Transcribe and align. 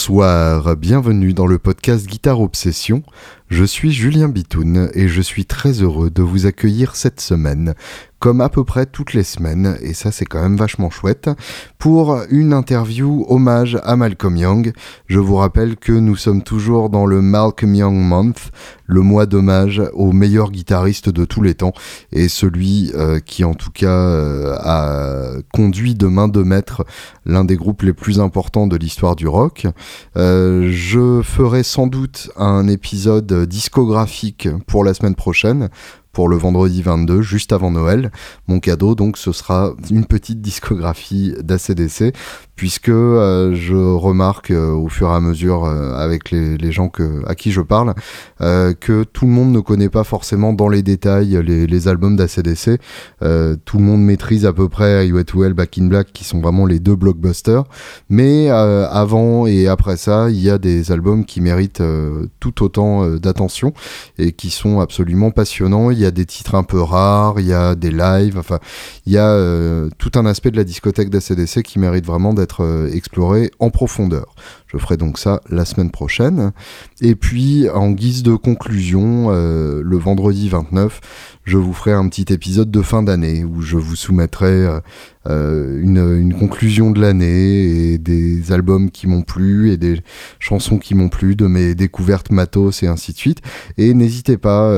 Bonsoir, 0.00 0.76
bienvenue 0.76 1.34
dans 1.34 1.46
le 1.46 1.58
podcast 1.58 2.06
Guitare 2.06 2.40
Obsession. 2.40 3.02
Je 3.50 3.64
suis 3.64 3.90
Julien 3.90 4.28
Bitoun 4.28 4.90
et 4.94 5.08
je 5.08 5.20
suis 5.20 5.44
très 5.44 5.82
heureux 5.82 6.08
de 6.08 6.22
vous 6.22 6.46
accueillir 6.46 6.94
cette 6.94 7.20
semaine 7.20 7.74
comme 8.20 8.42
à 8.42 8.50
peu 8.50 8.64
près 8.64 8.84
toutes 8.84 9.14
les 9.14 9.24
semaines, 9.24 9.78
et 9.80 9.94
ça 9.94 10.12
c'est 10.12 10.26
quand 10.26 10.42
même 10.42 10.56
vachement 10.56 10.90
chouette, 10.90 11.30
pour 11.78 12.20
une 12.30 12.52
interview 12.52 13.24
hommage 13.28 13.78
à 13.82 13.96
Malcolm 13.96 14.36
Young. 14.36 14.72
Je 15.06 15.18
vous 15.18 15.36
rappelle 15.36 15.76
que 15.76 15.92
nous 15.92 16.16
sommes 16.16 16.42
toujours 16.42 16.90
dans 16.90 17.06
le 17.06 17.22
Malcolm 17.22 17.74
Young 17.74 17.96
Month, 17.96 18.50
le 18.86 19.00
mois 19.00 19.24
d'hommage 19.24 19.82
au 19.94 20.12
meilleur 20.12 20.50
guitariste 20.50 21.08
de 21.08 21.24
tous 21.24 21.40
les 21.40 21.54
temps, 21.54 21.72
et 22.12 22.28
celui 22.28 22.92
euh, 22.94 23.20
qui 23.20 23.42
en 23.42 23.54
tout 23.54 23.70
cas 23.70 23.88
euh, 23.88 24.54
a 24.58 25.40
conduit 25.54 25.94
de 25.94 26.06
main 26.06 26.28
de 26.28 26.42
maître 26.42 26.84
l'un 27.24 27.44
des 27.44 27.56
groupes 27.56 27.82
les 27.82 27.94
plus 27.94 28.20
importants 28.20 28.66
de 28.66 28.76
l'histoire 28.76 29.16
du 29.16 29.28
rock. 29.28 29.66
Euh, 30.18 30.68
je 30.70 31.22
ferai 31.22 31.62
sans 31.62 31.86
doute 31.86 32.30
un 32.36 32.68
épisode 32.68 33.39
discographique 33.46 34.48
pour 34.66 34.84
la 34.84 34.94
semaine 34.94 35.14
prochaine 35.14 35.68
pour 36.12 36.28
le 36.28 36.36
vendredi 36.36 36.82
22, 36.82 37.22
juste 37.22 37.52
avant 37.52 37.70
Noël. 37.70 38.10
Mon 38.48 38.60
cadeau, 38.60 38.94
donc, 38.94 39.16
ce 39.16 39.32
sera 39.32 39.74
une 39.90 40.06
petite 40.06 40.40
discographie 40.40 41.34
d'ACDC, 41.40 42.14
puisque 42.60 42.90
euh, 42.90 43.54
je 43.54 43.74
remarque 43.74 44.50
euh, 44.50 44.70
au 44.70 44.90
fur 44.90 45.08
et 45.08 45.14
à 45.14 45.20
mesure 45.20 45.64
euh, 45.64 45.94
avec 45.94 46.30
les, 46.30 46.72
gens 46.72 46.92
à 47.26 47.34
qui 47.34 47.52
je 47.52 47.62
parle 47.62 47.94
que 48.38 49.04
tout 49.04 49.24
le 49.24 49.30
monde 49.30 49.50
ne 49.50 49.60
connaît 49.60 49.88
pas 49.88 50.04
forcément 50.04 50.52
dans 50.52 50.68
les 50.68 50.82
détails 50.82 51.40
les, 51.42 51.88
albums 51.88 52.16
d'ACDC. 52.16 52.78
tout 53.64 53.78
le 53.78 53.82
monde 53.82 54.02
maîtrise 54.02 54.44
à 54.44 54.52
peu 54.52 54.68
près 54.68 55.08
I 55.08 55.12
Wet 55.12 55.26
Well, 55.34 55.54
Back 55.54 55.78
in 55.78 55.86
Black, 55.86 56.12
qui 56.12 56.24
sont 56.24 56.40
vraiment 56.40 56.66
les 56.66 56.78
deux 56.78 56.96
blockbusters. 56.96 57.64
Mais 58.08 58.50
avant 58.50 59.46
et 59.46 59.66
après 59.66 59.96
ça, 59.96 60.28
il 60.30 60.40
y 60.40 60.50
a 60.50 60.58
des 60.58 60.92
albums 60.92 61.24
qui 61.24 61.40
méritent 61.40 61.82
tout 62.40 62.62
autant 62.62 63.06
d'attention 63.16 63.72
et 64.18 64.32
qui 64.32 64.50
sont 64.50 64.80
absolument 64.80 65.30
passionnants. 65.30 65.90
Il 65.90 65.98
y 65.98 66.06
a 66.06 66.10
des 66.10 66.26
titres 66.26 66.54
un 66.54 66.64
peu 66.64 66.80
rares, 66.80 67.40
il 67.40 67.46
y 67.46 67.54
a 67.54 67.74
des 67.74 67.90
lives, 67.90 68.38
enfin, 68.38 68.58
il 69.06 69.12
y 69.12 69.18
a 69.18 69.88
tout 69.98 70.12
un 70.14 70.26
aspect 70.26 70.50
de 70.50 70.56
la 70.56 70.64
discothèque 70.64 71.10
d'ACDC 71.10 71.62
qui 71.62 71.78
mérite 71.78 72.06
vraiment 72.06 72.34
d'être 72.34 72.49
euh, 72.60 72.90
exploré 72.92 73.50
en 73.60 73.70
profondeur. 73.70 74.34
Je 74.66 74.78
ferai 74.78 74.96
donc 74.96 75.18
ça 75.18 75.40
la 75.48 75.64
semaine 75.64 75.90
prochaine. 75.90 76.52
Et 77.00 77.14
puis, 77.14 77.68
en 77.70 77.90
guise 77.90 78.22
de 78.22 78.34
conclusion, 78.34 79.28
euh, 79.30 79.82
le 79.84 79.96
vendredi 79.96 80.48
29, 80.48 81.00
je 81.44 81.56
vous 81.56 81.72
ferai 81.72 81.92
un 81.92 82.08
petit 82.08 82.32
épisode 82.32 82.70
de 82.70 82.82
fin 82.82 83.02
d'année 83.02 83.44
où 83.44 83.62
je 83.62 83.76
vous 83.76 83.96
soumettrai 83.96 84.68
euh, 85.28 85.80
une, 85.82 86.32
conclusion 86.38 86.90
de 86.92 87.00
l'année 87.00 87.92
et 87.92 87.98
des 87.98 88.52
albums 88.52 88.90
qui 88.90 89.06
m'ont 89.06 89.22
plu 89.22 89.72
et 89.72 89.76
des 89.76 90.00
chansons 90.38 90.78
qui 90.78 90.94
m'ont 90.94 91.08
plu, 91.08 91.34
de 91.34 91.46
mes 91.46 91.74
découvertes 91.74 92.30
matos 92.30 92.82
et 92.82 92.86
ainsi 92.86 93.12
de 93.12 93.18
suite. 93.18 93.40
Et 93.76 93.94
n'hésitez 93.94 94.36
pas, 94.36 94.70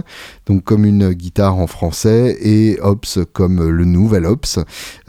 donc 0.47 0.63
comme 0.63 0.85
une 0.85 1.11
guitare 1.11 1.57
en 1.57 1.67
français, 1.67 2.37
et 2.41 2.79
ops 2.81 3.19
comme 3.31 3.69
le 3.69 3.85
nouvel 3.85 4.25
ops. 4.25 4.57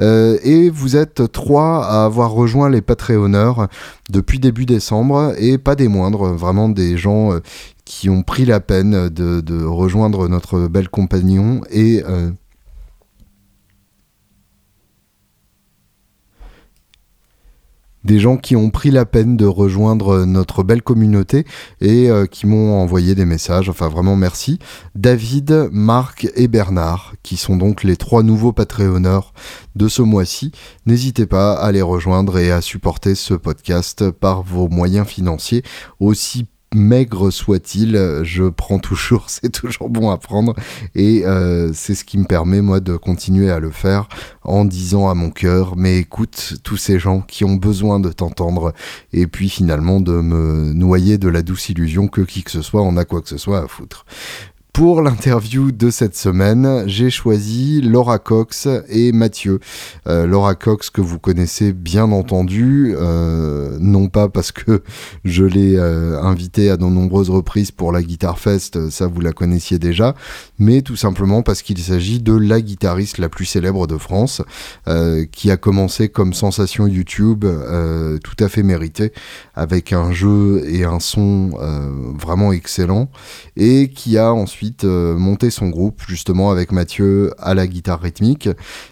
Euh, 0.01 0.37
et 0.43 0.69
vous 0.69 0.97
êtes 0.97 1.33
trois 1.33 1.87
à 1.87 2.05
avoir 2.05 2.33
rejoint 2.33 2.69
les 2.69 2.83
Patreonneurs 2.83 3.69
depuis 4.11 4.39
début 4.39 4.67
décembre, 4.67 5.33
et 5.39 5.57
pas 5.59 5.75
des 5.75 5.89
moindres, 5.89 6.35
vraiment 6.35 6.69
des 6.69 6.99
gens 6.99 7.33
euh, 7.33 7.41
qui 7.85 8.11
ont 8.11 8.23
pris 8.23 8.45
la 8.45 8.61
peine 8.61 9.09
de, 9.09 9.65
rejoindre 9.65 10.29
notre 10.29 10.69
bel 10.69 10.89
compagnon 10.89 11.63
et 11.71 12.05
euh, 12.07 12.31
des 18.11 18.19
gens 18.19 18.37
qui 18.37 18.57
ont 18.57 18.71
pris 18.71 18.91
la 18.91 19.07
peine 19.07 19.37
de 19.37 19.47
rejoindre 19.47 20.25
notre 20.25 20.65
belle 20.65 20.83
communauté 20.83 21.45
et 21.81 22.11
euh, 22.11 22.27
qui 22.27 22.49
m'ont 22.49 22.75
envoyé 22.75 23.15
des 23.15 23.25
messages. 23.25 23.69
Enfin, 23.69 23.89
vraiment 23.89 24.17
merci. 24.17 24.59
David, 24.97 25.69
Marc 25.71 26.27
et 26.35 26.49
Bernard, 26.49 27.15
qui 27.23 27.37
sont 27.37 27.57
donc 27.57 27.85
les 27.85 27.95
trois 27.95 28.25
nouveaux 28.25 28.53
Patreonneurs 28.53 29.33
de 29.77 29.87
ce 29.87 30.03
mois-ci. 30.03 30.51
N'hésitez 30.87 31.27
pas 31.27 31.53
à 31.53 31.71
les 31.71 31.83
rejoindre 31.83 32.37
et 32.39 32.51
à 32.51 32.61
supporter 32.61 33.15
ce 33.15 33.35
podcast 33.35 34.11
par 34.11 34.43
vos 34.43 34.67
moyens 34.67 35.07
financiers 35.07 35.63
aussi 36.01 36.49
maigre 36.75 37.31
soit-il, 37.31 38.21
je 38.23 38.45
prends 38.45 38.79
toujours, 38.79 39.25
c'est 39.29 39.51
toujours 39.51 39.91
bon 39.91 40.11
à 40.11 40.19
prendre 40.19 40.55
et 40.95 41.25
euh, 41.27 41.73
c'est 41.75 41.95
ce 41.95 42.05
qui 42.05 42.19
me 42.19 42.25
permet 42.25 42.61
moi 42.61 42.81
de 42.81 42.97
continuer 42.97 43.51
à 43.51 43.59
le 43.59 43.71
faire 43.71 44.09
en 44.43 44.65
disant 44.65 45.09
à 45.09 45.15
mon 45.15 45.31
cœur 45.31 45.77
mais 45.77 45.99
écoute 45.99 46.55
tous 46.63 46.77
ces 46.77 46.99
gens 46.99 47.21
qui 47.21 47.45
ont 47.45 47.57
besoin 47.57 48.01
de 48.01 48.11
t'entendre 48.11 48.73
et 49.13 49.27
puis 49.27 49.49
finalement 49.49 50.01
de 50.01 50.13
me 50.13 50.73
noyer 50.73 51.19
de 51.19 51.29
la 51.29 51.43
douce 51.43 51.69
illusion 51.69 52.09
que 52.09 52.21
qui 52.21 52.43
que 52.43 52.51
ce 52.51 52.63
soit 52.63 52.83
en 52.83 52.97
a 52.97 53.05
quoi 53.05 53.21
que 53.21 53.29
ce 53.29 53.39
soit 53.39 53.59
à 53.59 53.67
foutre. 53.67 54.05
Pour 54.73 55.03
l'interview 55.03 55.73
de 55.73 55.91
cette 55.91 56.17
semaine, 56.17 56.85
j'ai 56.87 57.11
choisi 57.11 57.81
Laura 57.81 58.19
Cox 58.19 58.69
et 58.89 59.11
Mathieu. 59.11 59.59
Euh, 60.07 60.27
Laura 60.27 60.55
Cox 60.55 60.91
que 60.91 61.01
vous 61.01 61.19
connaissez 61.19 61.73
bien 61.73 62.13
entendu, 62.13 62.95
euh, 62.97 63.77
non 63.81 64.09
pas 64.09 64.29
parce 64.29 64.53
que 64.53 64.83
je 65.25 65.45
l'ai 65.45 65.77
euh, 65.77 66.23
invitée 66.23 66.71
à 66.71 66.77
de 66.77 66.85
nombreuses 66.85 67.31
reprises 67.31 67.73
pour 67.73 67.91
la 67.91 68.03
Guitar 68.03 68.39
Fest, 68.39 68.91
ça 68.91 69.09
vous 69.09 69.21
la 69.21 69.33
connaissiez 69.33 69.79
déjà, 69.79 70.15
mais 70.59 70.83
tout 70.83 70.97
simplement 70.97 71.43
parce 71.43 71.63
qu'il 71.63 71.79
s'agit 71.79 72.21
de 72.21 72.35
la 72.35 72.61
guitariste 72.61 73.19
la 73.19 73.29
plus 73.29 73.47
célèbre 73.47 73.87
de 73.87 73.99
France, 73.99 74.43
qui 75.33 75.51
a 75.51 75.57
commencé 75.57 76.09
comme 76.09 76.33
sensation 76.33 76.87
YouTube 76.87 77.45
tout 77.45 78.45
à 78.45 78.49
fait 78.49 78.63
méritée, 78.63 79.13
avec 79.55 79.93
un 79.93 80.13
jeu 80.13 80.63
et 80.67 80.85
un 80.85 81.01
son 81.01 81.51
vraiment 82.19 82.53
excellent, 82.53 83.11
et 83.57 83.91
qui 83.91 84.17
a 84.17 84.33
ensuite 84.33 84.70
euh, 84.85 85.17
monter 85.17 85.51
son 85.51 85.69
groupe 85.69 86.03
justement 86.07 86.51
avec 86.51 86.73
Mathieu 86.73 87.33
à 87.39 87.55
la 87.55 87.67
guitare 87.67 88.01
rythmique 88.01 88.49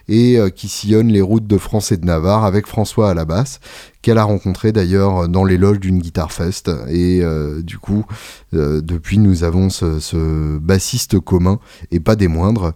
et 0.08 0.38
euh, 0.38 0.50
qui 0.50 0.68
sillonne 0.68 1.08
les 1.08 1.20
routes 1.20 1.46
de 1.46 1.58
France 1.58 1.92
et 1.92 1.96
de 1.96 2.04
Navarre 2.04 2.44
avec 2.44 2.66
François 2.66 3.10
à 3.10 3.14
la 3.14 3.24
basse 3.24 3.60
qu'elle 4.02 4.18
a 4.18 4.24
rencontré 4.24 4.72
d'ailleurs 4.72 5.28
dans 5.28 5.44
les 5.44 5.56
loges 5.56 5.80
d'une 5.80 5.98
guitare 5.98 6.32
fest 6.32 6.70
et 6.88 7.20
euh, 7.22 7.62
du 7.62 7.78
coup 7.78 8.04
depuis 8.52 9.18
nous 9.18 9.44
avons 9.44 9.68
ce, 9.70 10.58
bassiste 10.58 11.20
commun 11.20 11.58
et 11.90 12.00
pas 12.00 12.16
des 12.16 12.28
moindres 12.28 12.72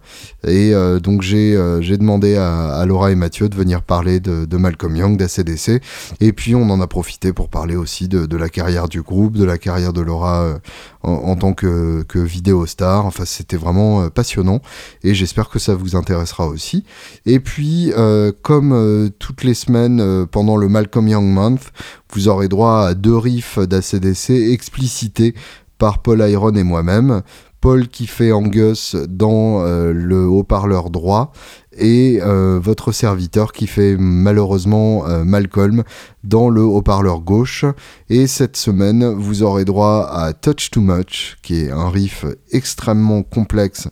et 0.47 0.73
donc 1.01 1.21
j'ai 1.21 1.55
demandé 1.97 2.35
à, 2.35 2.83
Laura 2.85 3.11
et 3.11 3.15
Mathieu 3.15 3.49
de 3.49 3.55
venir 3.55 3.81
parler 3.81 4.19
de, 4.19 4.57
Malcolm 4.57 4.95
Young 4.95 5.17
d'ACDC 5.17 5.81
et 6.21 6.33
puis 6.33 6.55
on 6.55 6.69
en 6.69 6.79
a 6.79 6.87
profité 6.87 7.33
pour 7.33 7.49
parler 7.49 7.75
aussi 7.75 8.07
de, 8.07 8.37
la 8.37 8.49
carrière 8.49 8.87
du 8.87 9.01
groupe 9.01 9.35
de 9.35 9.45
la 9.45 9.57
carrière 9.57 9.93
de 9.93 10.01
Laura 10.01 10.59
en, 11.03 11.35
tant 11.35 11.53
que, 11.53 12.03
que 12.03 12.19
vidéo 12.19 12.65
star. 12.65 13.05
Enfin, 13.05 13.25
c'était 13.25 13.57
vraiment 13.57 14.03
euh, 14.03 14.09
passionnant 14.09 14.61
et 15.03 15.13
j'espère 15.13 15.49
que 15.49 15.59
ça 15.59 15.75
vous 15.75 15.95
intéressera 15.95 16.47
aussi. 16.47 16.85
Et 17.25 17.39
puis, 17.39 17.91
euh, 17.97 18.31
comme 18.41 18.71
euh, 18.73 19.09
toutes 19.19 19.43
les 19.43 19.53
semaines 19.53 20.25
pendant 20.27 20.55
le 20.57 20.67
Malcolm 20.67 21.07
Young 21.07 21.12
Month, 21.21 21.71
vous 22.11 22.27
aurez 22.27 22.47
droit 22.47 22.85
à 22.87 22.93
deux 22.93 23.17
riffs 23.17 23.59
d'ACDC 23.59 24.29
explicités 24.51 25.33
par 25.77 26.01
Paul 26.01 26.23
Iron 26.29 26.53
et 26.55 26.63
moi-même. 26.63 27.21
Paul 27.63 27.87
qui 27.87 28.07
fait 28.07 28.33
Angus 28.33 28.97
dans 29.07 29.63
le 29.63 30.27
haut-parleur 30.27 30.89
droit 30.89 31.31
et 31.77 32.19
euh, 32.21 32.59
votre 32.61 32.91
serviteur 32.91 33.51
qui 33.51 33.67
fait 33.67 33.95
malheureusement 33.97 35.07
euh, 35.07 35.23
Malcolm 35.23 35.83
dans 36.23 36.49
le 36.49 36.61
haut-parleur 36.61 37.21
gauche. 37.21 37.65
Et 38.09 38.27
cette 38.27 38.57
semaine, 38.57 39.05
vous 39.05 39.43
aurez 39.43 39.65
droit 39.65 40.09
à 40.11 40.33
Touch 40.33 40.71
Too 40.71 40.81
Much, 40.81 41.37
qui 41.41 41.61
est 41.61 41.71
un 41.71 41.89
riff 41.89 42.25
extrêmement 42.51 43.23
complexe 43.23 43.87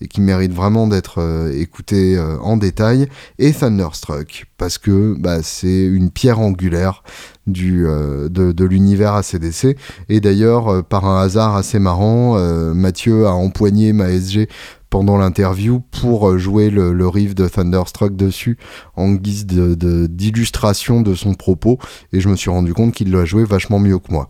et 0.00 0.08
qui 0.08 0.20
mérite 0.20 0.52
vraiment 0.52 0.86
d'être 0.86 1.20
euh, 1.20 1.52
écouté 1.52 2.18
en 2.42 2.56
détail, 2.56 3.08
et 3.38 3.52
Thunderstruck, 3.52 4.46
parce 4.56 4.78
que 4.78 5.14
bah, 5.18 5.42
c'est 5.42 5.84
une 5.84 6.10
pierre 6.10 6.40
angulaire 6.40 7.02
du, 7.46 7.84
de, 7.84 8.52
de 8.52 8.64
l'univers 8.64 9.14
ACDC. 9.14 9.76
Et 10.08 10.20
d'ailleurs, 10.20 10.84
par 10.84 11.06
un 11.06 11.22
hasard 11.22 11.56
assez 11.56 11.78
marrant, 11.78 12.38
Mathieu 12.74 13.26
a 13.26 13.32
empoigné 13.32 13.92
ma 13.92 14.10
SG 14.10 14.48
pendant 14.90 15.18
l'interview 15.18 15.80
pour 15.80 16.38
jouer 16.38 16.70
le, 16.70 17.08
riff 17.08 17.34
de 17.34 17.48
Thunderstruck 17.48 18.16
dessus 18.16 18.56
en 18.94 19.12
guise 19.12 19.46
d'illustration 19.46 21.02
de, 21.02 21.10
de 21.10 21.14
son 21.14 21.34
propos 21.34 21.78
et 22.12 22.20
je 22.20 22.28
me 22.28 22.36
suis 22.36 22.50
rendu 22.50 22.72
compte 22.72 22.92
qu'il 22.92 23.10
l'a 23.10 23.24
joué 23.24 23.44
vachement 23.44 23.78
mieux 23.78 23.98
que 23.98 24.10
moi. 24.10 24.28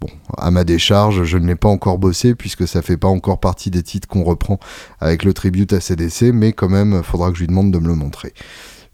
Bon, 0.00 0.08
à 0.36 0.50
ma 0.50 0.64
décharge, 0.64 1.24
je 1.24 1.38
ne 1.38 1.46
l'ai 1.46 1.56
pas 1.56 1.68
encore 1.68 1.98
bossé 1.98 2.34
puisque 2.34 2.68
ça 2.68 2.82
fait 2.82 2.96
pas 2.96 3.08
encore 3.08 3.40
partie 3.40 3.70
des 3.70 3.82
titres 3.82 4.06
qu'on 4.06 4.24
reprend 4.24 4.58
avec 5.00 5.24
le 5.24 5.32
tribute 5.32 5.72
à 5.72 5.80
CDC, 5.80 6.32
mais 6.32 6.52
quand 6.52 6.68
même, 6.68 7.02
faudra 7.02 7.30
que 7.30 7.36
je 7.36 7.40
lui 7.40 7.48
demande 7.48 7.70
de 7.70 7.78
me 7.78 7.88
le 7.88 7.94
montrer. 7.94 8.34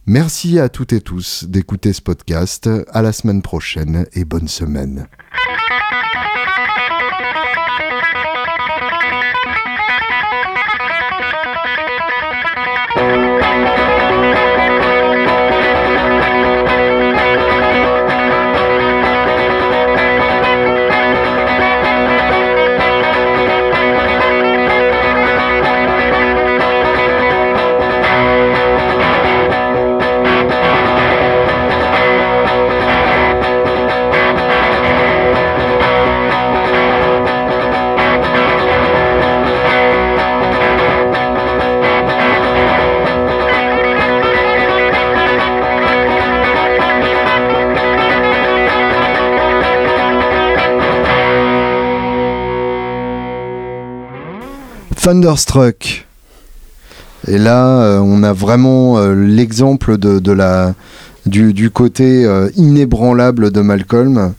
Merci 0.07 0.59
à 0.59 0.69
toutes 0.69 0.93
et 0.93 1.01
tous 1.01 1.45
d'écouter 1.45 1.93
ce 1.93 2.03
podcast. 2.03 2.69
À 2.91 3.03
la 3.03 3.13
semaine 3.13 3.41
prochaine 3.41 4.07
et 4.15 4.25
bonne 4.25 4.49
semaine. 4.49 5.07
Thunderstruck. 55.03 56.07
Et 57.27 57.37
là, 57.37 57.83
euh, 57.83 57.99
on 57.99 58.23
a 58.23 58.33
vraiment 58.33 58.99
euh, 58.99 59.15
l'exemple 59.15 59.99
de, 59.99 60.31
la, 60.31 60.77
du, 61.27 61.71
côté 61.71 62.25
euh, 62.25 62.51
inébranlable 62.55 63.51
de 63.51 63.63
Malcolm, 63.63 64.33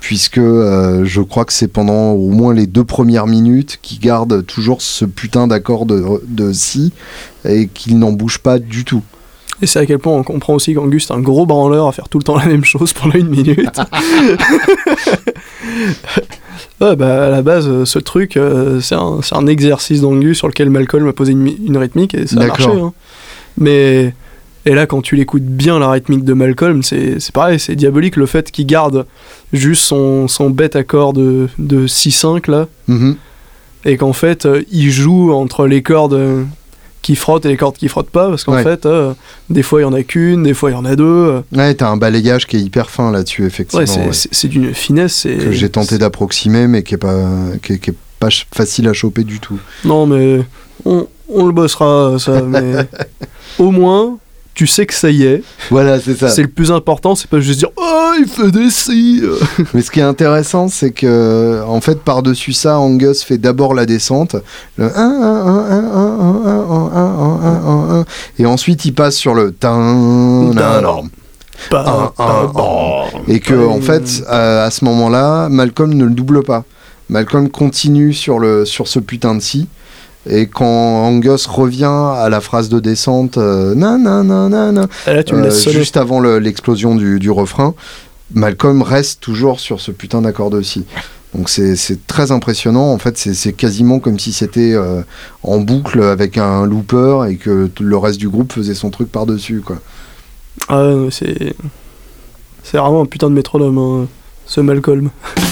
puisque 0.00 0.38
je 0.38 1.20
crois 1.22 1.46
que 1.46 1.54
c'est 1.54 1.68
pendant 1.68 2.10
au 2.10 2.28
moins 2.28 2.52
les 2.52 2.66
deux 2.66 2.84
premières 2.84 3.26
minutes 3.26 3.78
qu'il 3.80 4.00
garde 4.00 4.44
toujours 4.44 4.82
ce 4.82 5.06
putain 5.06 5.46
d'accord 5.46 5.86
de, 5.86 6.04
de 6.28 6.52
si 6.52 6.92
et 7.48 7.68
qu'il 7.68 7.98
n'en 7.98 8.12
bouge 8.12 8.36
pas 8.36 8.58
du 8.58 8.84
tout. 8.84 9.02
Et 9.62 9.66
c'est 9.66 9.78
à 9.78 9.86
quel 9.86 9.98
point 9.98 10.12
on 10.12 10.24
comprend 10.24 10.54
aussi 10.54 10.74
qu'Angus 10.74 11.08
est 11.08 11.14
un 11.14 11.20
gros 11.20 11.46
branleur 11.46 11.86
à 11.86 11.92
faire 11.92 12.10
tout 12.10 12.18
le 12.18 12.24
temps 12.24 12.36
la 12.36 12.46
même 12.46 12.64
chose 12.64 12.92
pendant 12.92 13.14
une 13.14 13.28
minute. 13.28 13.80
Ouais, 16.80 16.96
bah, 16.96 17.26
à 17.26 17.30
la 17.30 17.42
base, 17.42 17.68
euh, 17.68 17.84
ce 17.84 17.98
truc, 17.98 18.36
euh, 18.36 18.80
c'est 18.80 18.94
un, 18.94 19.20
un, 19.32 19.46
exercice 19.46 20.00
d'angus 20.00 20.38
sur 20.38 20.48
lequel 20.48 20.70
Malcolm 20.70 21.06
a 21.08 21.12
posé 21.12 21.32
une, 21.32 21.76
rythmique 21.76 22.14
et 22.14 22.26
ça 22.26 22.40
a 22.40 22.46
marché. 22.46 22.66
Hein. 22.66 22.92
Mais. 23.58 24.14
Et 24.64 24.76
là, 24.76 24.86
quand 24.86 25.02
tu 25.02 25.16
l'écoutes 25.16 25.42
bien, 25.42 25.80
la 25.80 25.90
rythmique 25.90 26.24
de 26.24 26.34
Malcolm, 26.34 26.84
c'est 26.84 27.18
pareil, 27.32 27.58
c'est 27.58 27.74
diabolique 27.74 28.14
le 28.14 28.26
fait 28.26 28.52
qu'il 28.52 28.64
garde 28.64 29.06
juste 29.52 29.82
son, 29.82 30.28
son 30.28 30.50
bête 30.50 30.76
accord 30.76 31.12
de, 31.12 31.48
de 31.58 31.88
6-5 31.88 32.48
là. 32.48 32.68
Mm-hmm. 32.88 33.16
Et 33.86 33.96
qu'en 33.96 34.12
fait, 34.12 34.46
euh, 34.46 34.62
il 34.70 34.92
joue 34.92 35.32
entre 35.32 35.66
les 35.66 35.82
cordes 35.82 36.46
qui 37.02 37.16
frottent 37.16 37.44
et 37.44 37.48
les 37.48 37.56
cordes 37.56 37.76
qui 37.76 37.88
frottent 37.88 38.10
pas, 38.10 38.28
parce 38.28 38.44
qu'en 38.44 38.62
fait, 38.62 38.86
euh, 38.86 39.12
des 39.50 39.62
fois 39.62 39.80
il 39.80 39.82
y 39.82 39.86
en 39.86 39.92
a 39.92 40.02
qu'une, 40.02 40.44
des 40.44 40.54
fois 40.54 40.70
il 40.70 40.74
y 40.74 40.76
en 40.76 40.84
a 40.84 40.96
deux. 40.96 41.04
Euh. 41.04 41.40
Ouais, 41.52 41.74
t'as 41.74 41.88
un 41.88 41.96
balayage 41.96 42.46
qui 42.46 42.56
est 42.56 42.60
hyper 42.60 42.88
fin 42.88 43.10
là-dessus, 43.10 43.44
effectivement. 43.44 43.84
Ouais, 43.84 44.10
c'est 44.12 44.48
d'une 44.48 44.72
finesse. 44.72 45.24
Que 45.24 45.50
j'ai 45.52 45.68
tenté 45.68 45.98
d'approximer, 45.98 46.68
mais 46.68 46.82
qui 46.84 46.94
est, 46.94 46.98
pas, 46.98 47.26
qui 47.62 47.72
est, 47.72 47.94
pas 48.20 48.28
facile 48.54 48.88
à 48.88 48.92
choper 48.92 49.24
du 49.24 49.40
tout. 49.40 49.58
Non, 49.84 50.06
mais 50.06 50.44
on, 50.84 51.08
on 51.28 51.46
le 51.46 51.52
bossera, 51.52 52.16
ça, 52.18 52.42
mais 52.42 52.74
au 53.58 53.72
moins, 53.72 54.18
tu 54.54 54.66
sais 54.66 54.86
que 54.86 54.94
ça 54.94 55.10
y 55.10 55.24
est. 55.24 55.42
Voilà, 55.70 55.98
c'est 55.98 56.14
ça. 56.14 56.28
C'est 56.28 56.42
le 56.42 56.48
plus 56.48 56.70
important, 56.72 57.14
c'est 57.14 57.28
pas 57.28 57.40
juste 57.40 57.58
dire 57.58 57.70
Oh, 57.76 58.12
il 58.18 58.26
fait 58.26 58.50
des 58.50 58.70
si 58.70 59.22
Mais 59.72 59.80
ce 59.82 59.90
qui 59.90 60.00
est 60.00 60.04
intéressant, 60.04 60.68
c'est 60.68 60.90
que, 60.90 61.62
en 61.66 61.80
fait, 61.80 62.00
par-dessus 62.00 62.52
ça, 62.52 62.78
Angus 62.78 63.22
fait 63.22 63.38
d'abord 63.38 63.74
la 63.74 63.86
descente, 63.86 64.36
le 64.76 64.86
1, 64.86 64.88
1, 64.88 64.94
1, 64.94 65.04
1, 65.04 65.72
1, 65.72 66.32
1, 66.70 67.02
1, 67.42 67.96
1, 67.96 68.00
1, 68.00 68.04
et 68.38 68.46
ensuite 68.46 68.84
il 68.84 68.92
passe 68.92 69.16
sur 69.16 69.34
le 69.34 69.52
et 73.28 73.40
que, 73.40 73.66
en 73.66 73.80
fait, 73.80 74.22
à, 74.28 74.64
à 74.64 74.70
ce 74.70 74.84
moment-là, 74.84 75.48
Malcolm 75.48 75.94
ne 75.94 76.04
le 76.04 76.10
double 76.10 76.42
pas. 76.42 76.64
Malcolm 77.08 77.48
continue 77.50 78.12
sur, 78.12 78.38
le, 78.38 78.64
sur 78.64 78.88
ce 78.88 78.98
putain 78.98 79.34
de 79.34 79.40
si. 79.40 79.68
Et 80.28 80.46
quand 80.46 80.66
Angus 80.66 81.46
revient 81.46 81.84
à 81.84 82.28
la 82.28 82.40
phrase 82.40 82.68
de 82.68 82.78
descente, 82.78 83.38
euh, 83.38 83.74
euh 83.76 85.50
juste 85.50 85.96
avant 85.96 86.20
l'explosion 86.20 86.94
du, 86.94 87.18
du, 87.18 87.30
refrain, 87.30 87.74
Malcolm 88.32 88.82
reste 88.82 89.20
toujours 89.20 89.58
sur 89.58 89.80
ce 89.80 89.90
putain 89.90 90.22
d'accord 90.22 90.50
de 90.50 90.62
si. 90.62 90.84
Donc 91.34 91.48
c'est 91.48 92.06
très 92.06 92.30
impressionnant. 92.30 92.92
En 92.92 92.98
fait, 92.98 93.16
c'est 93.18 93.52
quasiment 93.52 93.98
comme 93.98 94.18
si 94.18 94.32
c'était 94.32 94.74
euh, 94.74 95.02
en 95.42 95.58
boucle 95.58 96.02
avec 96.02 96.38
un 96.38 96.66
looper 96.66 97.26
et 97.28 97.36
que 97.36 97.68
le 97.80 97.96
reste 97.96 98.18
du 98.18 98.28
groupe 98.28 98.52
faisait 98.52 98.74
son 98.74 98.90
truc 98.90 99.10
par-dessus. 99.10 99.60
quoi. 99.60 99.78
Ah, 100.68 100.92
c'est. 101.10 101.54
C'est 102.62 102.78
vraiment 102.78 103.02
un 103.02 103.06
putain 103.06 103.28
de 103.28 103.34
métronome, 103.34 103.78
hein, 103.78 104.08
ce 104.46 104.60
Malcolm. 104.60 105.10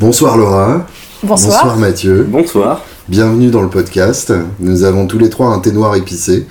Bonsoir 0.00 0.36
Laura. 0.36 0.86
Bonsoir. 1.24 1.64
Bonsoir 1.64 1.76
Mathieu. 1.76 2.22
Bonsoir. 2.22 2.84
Bienvenue 3.08 3.50
dans 3.50 3.62
le 3.62 3.68
podcast. 3.68 4.32
Nous 4.60 4.84
avons 4.84 5.08
tous 5.08 5.18
les 5.18 5.28
trois 5.28 5.48
un 5.48 5.58
thé 5.58 5.72
noir 5.72 5.96
épicé. 5.96 6.46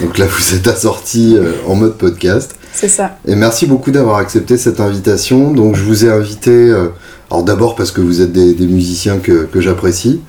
Donc 0.00 0.18
là, 0.18 0.26
vous 0.26 0.54
êtes 0.56 0.66
assortis 0.66 1.36
euh, 1.36 1.52
en 1.68 1.76
mode 1.76 1.96
podcast. 1.96 2.56
C'est 2.72 2.88
ça. 2.88 3.18
Et 3.24 3.36
merci 3.36 3.66
beaucoup 3.66 3.92
d'avoir 3.92 4.16
accepté 4.16 4.56
cette 4.56 4.80
invitation. 4.80 5.52
Donc 5.52 5.76
je 5.76 5.84
vous 5.84 6.04
ai 6.04 6.10
invité, 6.10 6.50
euh, 6.50 6.88
alors 7.30 7.44
d'abord 7.44 7.76
parce 7.76 7.92
que 7.92 8.00
vous 8.00 8.20
êtes 8.20 8.32
des, 8.32 8.66
musiciens 8.66 9.18
que, 9.18 9.48
j'apprécie 9.54 10.20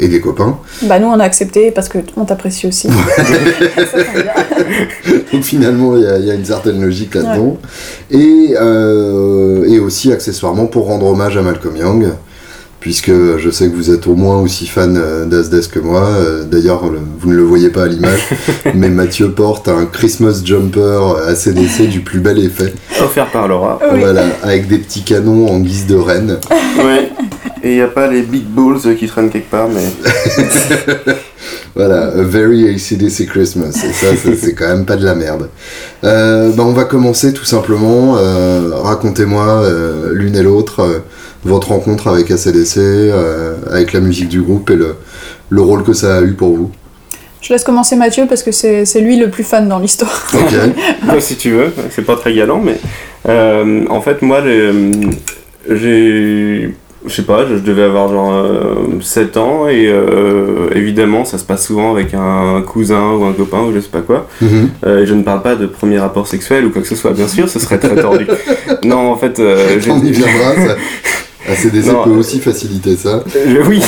et 0.00 0.08
des 0.08 0.20
copains. 0.20 0.58
Bah 0.82 0.98
nous 0.98 1.06
on 1.06 1.20
a 1.20 1.24
accepté 1.24 1.70
parce 1.70 1.88
que 1.88 1.98
on 2.16 2.24
t'apprécie 2.24 2.66
aussi. 2.66 2.88
Donc 5.32 5.42
finalement 5.42 5.96
il 5.96 6.02
y, 6.02 6.30
a 6.30 6.34
une 6.34 6.44
certaine 6.44 6.80
logique 6.80 7.14
là-dedans. 7.14 7.58
Et, 8.10 8.54
euh, 8.60 9.64
et 9.68 9.78
aussi 9.78 10.12
accessoirement 10.12 10.66
pour 10.66 10.86
rendre 10.86 11.06
hommage 11.06 11.36
à 11.36 11.42
Malcolm 11.42 11.76
Young 11.76 12.08
puisque 12.80 13.10
je 13.10 13.50
sais 13.50 13.68
que 13.68 13.76
vous 13.76 13.90
êtes 13.90 14.06
au 14.06 14.14
moins 14.14 14.40
aussi 14.40 14.66
fan 14.66 14.96
euh, 14.96 15.26
d'Asdes 15.26 15.68
que 15.68 15.78
moi. 15.78 16.02
Euh, 16.02 16.44
d'ailleurs, 16.44 16.82
vous 17.18 17.30
ne 17.30 17.36
le 17.36 17.42
voyez 17.42 17.68
pas 17.68 17.84
à 17.84 17.86
l'image, 17.86 18.20
mais 18.74 18.88
Mathieu 18.88 19.30
porte 19.30 19.68
un 19.68 19.84
Christmas 19.84 20.40
jumper 20.44 21.16
ACDC 21.28 21.88
du 21.88 22.00
plus 22.00 22.20
bel 22.20 22.38
effet. 22.38 22.72
Offert 23.00 23.30
par 23.30 23.48
Laura. 23.48 23.78
Voilà, 23.98 24.24
avec 24.42 24.66
des 24.66 24.78
petits 24.78 25.02
canons 25.02 25.48
en 25.48 25.60
guise 25.60 25.86
de 25.86 25.96
reine. 25.96 26.38
Ouais, 26.78 27.10
et 27.62 27.70
il 27.70 27.74
n'y 27.76 27.80
a 27.82 27.88
pas 27.88 28.08
les 28.08 28.22
big 28.22 28.44
balls 28.44 28.96
qui 28.96 29.06
traînent 29.06 29.30
quelque 29.30 29.50
part, 29.50 29.68
mais... 29.68 29.82
voilà, 31.74 32.08
a 32.08 32.22
very 32.22 32.68
ACDC 32.68 33.26
Christmas, 33.26 33.82
et 33.84 33.92
ça, 33.92 34.08
c'est 34.16 34.54
quand 34.54 34.68
même 34.68 34.86
pas 34.86 34.96
de 34.96 35.04
la 35.04 35.14
merde. 35.14 35.48
Euh, 36.04 36.50
bah, 36.50 36.64
on 36.66 36.72
va 36.72 36.84
commencer 36.84 37.32
tout 37.32 37.44
simplement. 37.44 38.16
Racontez-moi 38.82 39.68
l'une 40.12 40.36
et 40.36 40.42
l'autre 40.42 41.02
votre 41.44 41.68
rencontre 41.68 42.08
avec 42.08 42.30
ACDC, 42.30 42.76
euh, 42.78 43.54
avec 43.70 43.92
la 43.92 44.00
musique 44.00 44.28
du 44.28 44.42
groupe 44.42 44.70
et 44.70 44.76
le, 44.76 44.96
le, 45.48 45.62
rôle 45.62 45.84
que 45.84 45.92
ça 45.92 46.18
a 46.18 46.22
eu 46.22 46.34
pour 46.34 46.54
vous 46.54 46.70
Je 47.40 47.52
laisse 47.52 47.64
commencer 47.64 47.96
Mathieu 47.96 48.26
parce 48.28 48.42
que 48.42 48.52
c'est 48.52 49.00
lui 49.00 49.16
le 49.16 49.30
plus 49.30 49.44
fan 49.44 49.68
dans 49.68 49.78
l'histoire. 49.78 50.28
Ok. 50.34 51.20
si 51.20 51.36
tu 51.36 51.52
veux, 51.52 51.72
c'est 51.90 52.04
pas 52.04 52.16
très 52.16 52.34
galant, 52.34 52.60
mais 52.60 52.78
euh, 53.28 53.86
en 53.88 54.00
fait, 54.02 54.22
moi, 54.22 54.42
j'ai 55.68 56.74
je 57.06 57.14
sais 57.14 57.22
pas, 57.22 57.46
je, 57.46 57.54
devais 57.54 57.82
avoir 57.82 58.08
genre 58.08 58.46
7 59.00 59.36
euh, 59.36 59.40
ans 59.40 59.68
et 59.68 59.92
évidemment 60.76 61.24
ça 61.24 61.38
se 61.38 61.44
passe 61.44 61.66
souvent 61.66 61.92
avec 61.92 62.14
un 62.14 62.62
cousin 62.62 63.12
ou 63.12 63.24
un 63.24 63.32
copain 63.32 63.62
ou 63.62 63.72
je 63.72 63.80
sais 63.80 63.88
pas 63.88 64.02
quoi. 64.02 64.26
Mhm. 64.40 64.70
je 64.84 65.14
ne 65.14 65.22
parle 65.22 65.42
pas 65.42 65.56
de 65.56 65.66
premier 65.66 65.98
rapport 65.98 66.26
sexuel 66.26 66.66
ou 66.66 66.70
quoi 66.70 66.82
que 66.82 66.88
ce 66.88 66.96
soit, 66.96 67.12
bien 67.12 67.28
sûr, 67.28 67.48
ce 67.48 67.58
serait 67.58 67.78
très 67.78 67.96
tordu. 67.96 68.26
non, 68.84 69.10
en 69.10 69.16
fait, 69.16 69.40
j'ai. 69.78 69.90
On 69.90 69.98
y 69.98 70.12
viendra, 70.12 70.54
ça. 70.54 70.76
ACDC 71.48 72.04
peut 72.04 72.10
aussi 72.10 72.38
faciliter 72.38 72.96
ça. 72.96 73.24
oui. 73.66 73.82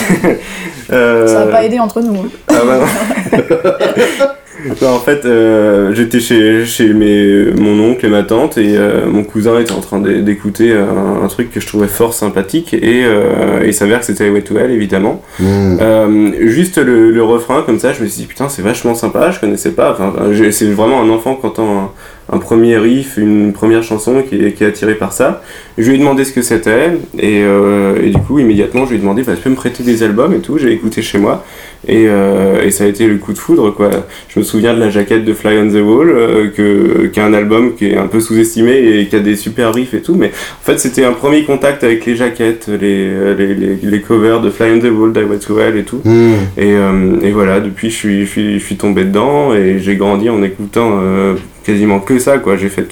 Ça 0.89 1.45
va 1.45 1.47
pas 1.47 1.65
aider 1.65 1.79
entre 1.79 2.01
nous. 2.01 2.15
Hein. 2.15 2.29
Ah 2.49 2.61
bah 2.65 4.37
en 4.71 4.99
fait, 4.99 5.25
euh, 5.25 5.95
j'étais 5.95 6.21
chez, 6.21 6.65
chez 6.65 6.93
mes, 6.93 7.53
mon 7.53 7.79
oncle 7.81 8.07
et 8.07 8.09
ma 8.09 8.23
tante 8.23 8.59
et 8.59 8.77
euh, 8.77 9.07
mon 9.07 9.25
cousin 9.25 9.59
était 9.59 9.73
en 9.73 9.81
train 9.81 10.01
d'écouter 10.01 10.73
un, 10.73 11.27
truc 11.29 11.51
que 11.51 11.61
je 11.61 11.67
trouvais 11.67 11.89
fort 11.89 12.13
sympathique 12.13 12.75
et 12.75 13.05
euh, 13.05 13.63
il 13.65 13.73
s'avère 13.73 14.01
que 14.01 14.07
c'était 14.07 14.29
Way 14.29 14.43
to 14.43 14.59
Hell 14.59 14.71
évidemment. 14.71 15.23
Hmm. 15.39 16.33
juste 16.41 16.79
le, 16.79 17.11
le, 17.11 17.23
refrain 17.23 17.63
comme 17.63 17.79
ça, 17.79 17.93
je 17.93 18.03
me 18.03 18.09
suis 18.09 18.23
dit 18.23 18.27
putain 18.27 18.49
c'est 18.49 18.63
vachement 18.63 18.95
sympa, 18.95 19.31
je 19.31 19.41
connaissais 19.41 19.73
pas. 19.73 19.93
Enfin, 19.93 20.13
c'est 20.51 20.67
vraiment 20.67 21.01
un 21.01 21.09
enfant 21.09 21.39
quand 21.41 21.59
un, 21.59 21.91
un 22.33 22.39
premier 22.39 22.79
riff, 22.79 23.17
une 23.17 23.53
première 23.53 23.83
chanson 23.83 24.23
qui 24.29 24.45
est, 24.45 24.53
qui 24.53 24.65
est 24.65 24.69
attirée 24.69 24.95
par 24.95 25.13
ça. 25.13 25.43
Je 25.79 25.89
lui 25.89 25.97
ai 25.97 25.99
demandé 25.99 26.25
ce 26.25 26.33
que 26.33 26.43
c'était 26.43 26.93
et, 27.19 27.41
et, 27.41 28.11
du 28.11 28.19
coup 28.19 28.39
immédiatement 28.39 28.85
je 28.85 28.91
lui 28.91 28.97
ai 28.97 29.01
demandé 29.01 29.23
bah, 29.23 29.33
tu 29.37 29.43
peux 29.43 29.51
me 29.51 29.55
prêter 29.55 29.83
des 29.83 30.03
albums 30.03 30.35
et 30.35 30.41
tout. 30.41 30.59
J'ai 30.59 30.73
écouté 30.73 31.03
chez 31.03 31.19
moi 31.19 31.45
et, 31.89 32.05
et 32.05 32.71
ça 32.71 32.85
a 32.85 32.87
été 32.87 33.07
le 33.07 33.17
coup 33.17 33.33
de 33.33 33.39
foudre 33.39 33.75
quoi. 33.75 33.91
Je 34.29 34.39
me 34.39 34.45
souviens 34.45 34.75
de 34.75 34.81
la 34.81 34.91
jaquette 34.91 35.25
de 35.25 35.35
Fly 35.35 35.59
on 35.59 35.69
the 35.69 35.83
Wall, 35.85 36.09
euh, 36.09 36.49
que, 36.49 37.07
qui 37.07 37.21
est 37.21 37.23
un 37.23 37.35
album 37.35 37.75
qui 37.75 37.87
est 37.87 37.97
un 37.97 38.07
peu 38.07 38.21
sous-estimé 38.21 38.73
et 38.73 39.07
qui 39.07 39.17
a 39.17 39.21
des 39.21 39.37
super 39.37 39.75
riffs 39.75 39.95
et 39.95 40.03
tout, 40.03 40.15
mais 40.15 40.29
en 40.29 40.65
fait 40.65 40.79
c'était 40.79 41.05
un 41.05 41.13
premier 41.13 41.45
contact 41.45 41.85
avec 41.85 42.07
les 42.07 42.17
jaquettes, 42.17 42.69
les, 42.69 43.35
les, 43.35 43.79
les, 43.83 44.01
covers 44.01 44.41
de 44.41 44.51
Fly 44.51 44.73
on 44.73 44.79
the 44.79 44.91
Wall, 44.93 45.13
Die 45.13 45.45
to 45.45 45.59
Hell 45.59 45.77
et 45.77 45.85
tout. 45.85 46.01
Hmm. 46.05 46.35
Et, 46.57 46.75
euh, 46.75 47.21
et, 47.23 47.31
voilà, 47.31 47.61
depuis 47.61 47.91
je 47.91 47.97
suis, 47.97 48.21
je 48.27 48.31
suis, 48.31 48.59
je 48.59 48.65
suis 48.65 48.77
tombé 48.77 49.05
dedans 49.05 49.55
et 49.55 49.79
j'ai 49.79 49.97
grandi 49.97 50.31
en 50.31 50.43
écoutant 50.43 51.01
euh, 51.03 51.35
quasiment 51.65 52.01
que 52.01 52.19
ça, 52.19 52.39
quoi. 52.39 52.57
J'ai 52.57 52.69
fait 52.69 52.87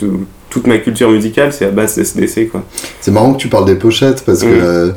toute 0.48 0.66
ma 0.66 0.78
culture 0.78 1.10
musicale, 1.10 1.52
c'est 1.52 1.66
à 1.66 1.70
base 1.70 1.96
de 1.96 2.02
SDC, 2.02 2.48
quoi. 2.50 2.64
C'est 3.00 3.10
marrant 3.10 3.32
que 3.34 3.38
tu 3.38 3.48
parles 3.48 3.66
des 3.66 3.76
pochettes 3.76 4.24
parce 4.24 4.42
que 4.42 4.88
hmm. 4.88 4.94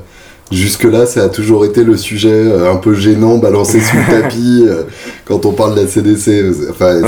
Jusque-là, 0.51 1.05
ça 1.05 1.23
a 1.23 1.29
toujours 1.29 1.65
été 1.65 1.83
le 1.83 1.97
sujet 1.97 2.29
euh, 2.29 2.71
un 2.71 2.75
peu 2.75 2.93
gênant, 2.93 3.37
balancé 3.37 3.79
sous 3.79 3.97
le 3.97 4.03
tapis 4.21 4.65
euh, 4.67 4.83
quand 5.25 5.45
on 5.45 5.53
parle 5.53 5.75
de 5.75 5.81
la 5.81 5.87
CDC. 5.87 6.69
Enfin, 6.69 6.99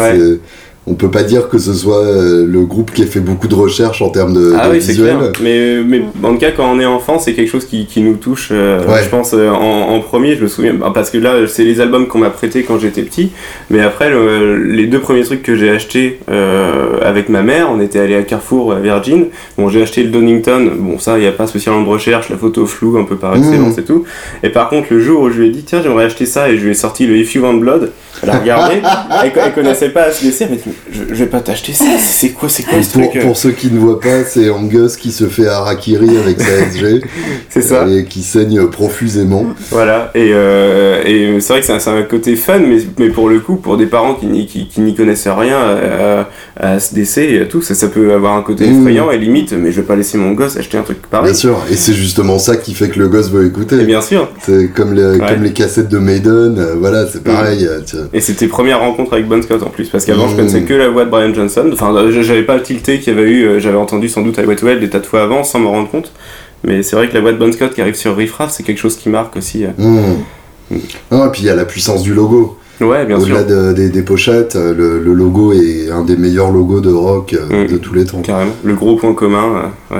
on 0.88 0.94
peut 0.94 1.10
pas 1.10 1.24
dire 1.24 1.50
que 1.50 1.58
ce 1.58 1.74
soit 1.74 2.04
euh, 2.04 2.46
le 2.48 2.62
groupe 2.62 2.92
qui 2.92 3.02
a 3.02 3.08
fait 3.08 3.20
beaucoup 3.20 3.48
de 3.48 3.56
recherches 3.56 4.04
en 4.04 4.10
termes 4.10 4.34
de, 4.34 4.54
ah 4.56 4.70
oui, 4.70 4.78
visuel. 4.78 5.18
Clair. 5.18 5.32
Mais, 5.42 5.82
mais 5.84 6.04
en 6.24 6.34
tout 6.34 6.40
cas, 6.40 6.52
quand 6.52 6.72
on 6.72 6.80
est 6.80 6.86
enfant, 6.86 7.18
c'est 7.18 7.34
quelque 7.34 7.50
chose 7.50 7.66
qui, 7.66 7.88
qui 7.88 8.02
nous 8.02 8.16
touche. 8.16 8.50
Euh, 8.52 8.84
je 9.04 9.10
pense 9.10 9.34
euh, 9.34 9.50
en, 9.50 9.96
en, 9.96 10.00
premier, 10.02 10.36
je 10.36 10.44
me 10.44 10.48
souviens, 10.48 10.76
bah, 10.76 10.92
parce 10.94 11.10
que 11.10 11.18
là, 11.18 11.48
c'est 11.48 11.64
les 11.64 11.82
albums 11.82 12.08
qu'on 12.08 12.20
m'a 12.20 12.30
prêtés 12.30 12.64
quand 12.64 12.78
j'étais 12.78 13.02
petit. 13.02 13.32
Mais 13.72 13.82
après, 13.82 14.12
les 14.64 14.86
deux 14.86 15.00
premiers 15.00 15.24
trucs 15.24 15.42
que 15.42 15.56
j'ai 15.56 15.72
achetés 15.72 16.20
avec 17.02 17.30
ma 17.30 17.42
mère, 17.42 17.70
on 17.72 17.82
était 17.82 18.00
allé 18.00 18.16
à 18.16 18.22
Carrefour, 18.22 18.74
à 18.74 18.80
Virgin. 18.80 19.28
Bon, 19.58 19.70
j'ai 19.70 19.82
acheté 19.82 20.04
le 20.04 20.10
Donington. 20.10 20.72
Bon, 20.78 21.00
ça, 21.00 21.18
il 21.18 21.22
n'y 21.22 21.28
a 21.28 21.32
pas 21.32 21.48
spécialement 21.48 21.82
de 21.82 21.90
recherche, 21.90 22.30
la 22.30 22.38
photo 22.38 22.66
floue 22.68 22.98
un 22.98 23.06
peu 23.06 23.16
par 23.16 23.36
excellence 23.36 23.78
mmh. 23.78 23.80
et 23.80 23.84
tout. 23.84 24.06
Et 24.44 24.50
par 24.50 24.70
contre, 24.70 24.88
le 24.92 25.00
jour 25.00 25.22
où 25.22 25.30
je 25.32 25.40
lui 25.40 25.48
ai 25.48 25.52
dit, 25.52 25.64
tiens, 25.64 25.82
j'aimerais 25.82 26.06
acheter 26.06 26.26
ça, 26.26 26.50
et 26.50 26.58
je 26.58 26.64
lui 26.64 26.72
ai 26.72 26.76
sorti 26.76 27.08
le 27.08 27.18
If 27.18 27.34
You 27.34 27.44
Want 27.44 27.56
Blood, 27.56 27.92
elle 28.22 28.30
a 28.30 28.40
regardé, 28.40 28.76
elle, 29.24 29.32
elle, 29.36 29.54
connaissait 29.54 29.90
pas 29.90 30.10
SDC, 30.10 30.42
elle 30.42 30.50
m'a 30.52 30.56
dit, 30.56 30.75
je, 30.92 31.02
je, 31.10 31.16
vais 31.16 31.26
pas 31.26 31.40
t'acheter 31.40 31.74
ça, 31.74 31.86
c'est 32.00 32.30
quoi, 32.30 32.50
c'est 32.50 32.64
quoi 32.64 32.82
ce 32.82 32.92
pour, 32.92 33.02
truc 33.02 33.16
euh 33.16 33.26
Pour 33.26 33.38
ceux 33.38 33.52
qui 33.52 33.72
ne 33.72 33.80
voient 33.80 34.00
pas, 34.00 34.24
c'est 34.24 34.50
Angus 34.50 34.96
qui 34.98 35.12
se 35.12 35.28
fait 35.28 35.48
harakiri 35.48 36.18
avec 36.18 36.40
sa 36.40 36.66
SG. 36.70 37.02
c'est 37.50 37.62
ça. 37.62 37.88
Et 37.88 38.06
qui 38.06 38.22
saigne 38.22 38.68
profusément. 38.68 39.46
Voilà, 39.72 40.12
et, 40.16 40.32
euh, 40.34 41.04
et 41.06 41.40
c'est 41.40 41.54
vrai 41.54 41.60
que 41.62 41.66
c'est 41.66 41.90
un, 41.90 41.98
un, 41.98 42.04
côté 42.04 42.36
fun, 42.36 42.60
mais, 42.60 42.78
mais 43.00 43.10
pour 43.10 43.30
le 43.30 43.40
coup, 43.40 43.56
pour 43.56 43.78
des 43.78 43.88
parents 43.88 44.16
qui 44.16 44.28
n'y 44.28 44.46
qui, 44.46 44.68
qui 44.68 44.96
connaissaient 44.96 45.32
rien 45.32 45.58
à, 45.58 46.30
à, 46.60 46.76
SDC 46.76 47.18
et 47.18 47.42
à 47.42 47.46
tout, 47.46 47.62
ça, 47.62 47.76
ça 47.76 47.88
peut 47.88 48.14
avoir 48.14 48.36
un 48.36 48.42
côté 48.42 48.68
mmh. 48.68 48.80
effrayant 48.80 49.12
et 49.12 49.18
limite, 49.18 49.54
mais 49.54 49.72
je 49.72 49.82
vais 49.82 49.88
pas 49.88 49.96
laisser 49.96 50.18
mon 50.18 50.32
gosse 50.32 50.58
acheter 50.58 50.78
un 50.78 50.84
truc 50.84 51.02
pareil. 51.10 51.32
Bien 51.32 51.40
sûr, 51.40 51.58
et 51.72 51.76
c'est 51.76 51.94
justement 51.94 52.40
ça 52.40 52.58
qui 52.58 52.74
fait 52.74 52.90
que 52.90 53.00
le 53.00 53.08
gosse 53.08 53.30
veut 53.32 53.46
écouter. 53.46 53.80
Et 53.82 53.86
bien 53.86 54.02
sûr. 54.02 54.30
C'est 54.42 54.70
comme, 54.74 54.94
les, 54.94 55.18
comme 55.20 55.44
les 55.44 55.54
cassettes 55.54 55.90
de 55.90 55.98
Maiden, 55.98 56.58
euh, 56.58 56.76
voilà, 56.78 57.06
c'est 57.08 57.24
pareil. 57.24 57.66
Mmh. 57.66 57.98
Et 58.14 58.22
c'était 58.22 58.48
première 58.48 58.80
rencontre 58.80 59.14
avec 59.14 59.28
Bon 59.28 59.42
Scott 59.42 59.64
en 59.64 59.70
plus, 59.70 59.90
parce 59.90 60.06
qu'avant 60.06 60.28
je 60.28 60.34
mmh. 60.34 60.38
connaissais 60.38 60.62
que 60.66 60.74
la 60.74 60.90
voix 60.90 61.06
de 61.06 61.10
Brian 61.10 61.34
Johnson. 61.34 61.70
Enfin, 61.72 61.94
j'avais 62.10 62.44
pas 62.44 62.60
tilté 62.60 63.00
qu'il 63.00 63.14
y 63.14 63.18
avait 63.18 63.30
eu, 63.30 63.46
euh, 63.46 63.60
j'avais 63.60 63.78
entendu 63.78 64.10
sans 64.10 64.22
doute 64.22 64.38
I 64.38 64.46
Wet 64.46 64.58
Well 64.64 64.80
des 64.80 64.90
tas 64.90 65.00
de 65.00 65.06
fois 65.06 65.24
avant 65.24 65.44
sans 65.44 65.60
me 65.60 65.68
rendre 65.68 65.90
compte. 65.90 66.12
Mais 66.64 66.84
c'est 66.84 66.96
vrai 66.96 67.08
que 67.08 67.14
la 67.14 67.22
voix 67.22 67.32
de 67.32 67.38
Bon 67.38 67.52
Scott 67.52 67.74
qui 67.74 67.82
arrive 67.82 67.96
sur 67.96 68.16
Riff 68.16 68.34
Raff, 68.34 68.52
c'est 68.52 68.64
quelque 68.64 68.80
chose 68.80 68.98
qui 68.98 69.10
marque 69.10 69.36
aussi. 69.36 69.66
Euh. 69.66 69.70
Mmh. 69.78 70.76
et 70.76 71.30
puis 71.32 71.44
il 71.44 71.46
y 71.46 71.50
a 71.50 71.56
la 71.56 71.66
puissance 71.66 72.02
du 72.02 72.14
logo. 72.14 72.58
Ouais, 72.82 73.06
bien 73.06 73.18
Au-delà 73.18 73.44
de, 73.44 73.72
des, 73.72 74.02
pochettes, 74.02 74.58
euh, 74.58 74.74
le, 74.74 75.14
logo 75.14 75.54
est 75.54 75.90
un 75.92 76.04
des 76.04 76.18
meilleurs 76.18 76.52
logos 76.52 76.82
de 76.82 76.92
rock 76.92 77.34
de 77.34 77.78
tous 77.78 77.94
les 77.94 78.06
temps. 78.06 78.22
Carrément. 78.22 78.52
Le 78.64 78.74
gros 78.74 78.98
point 78.98 79.14
commun, 79.14 79.72
ouais. 79.92 79.98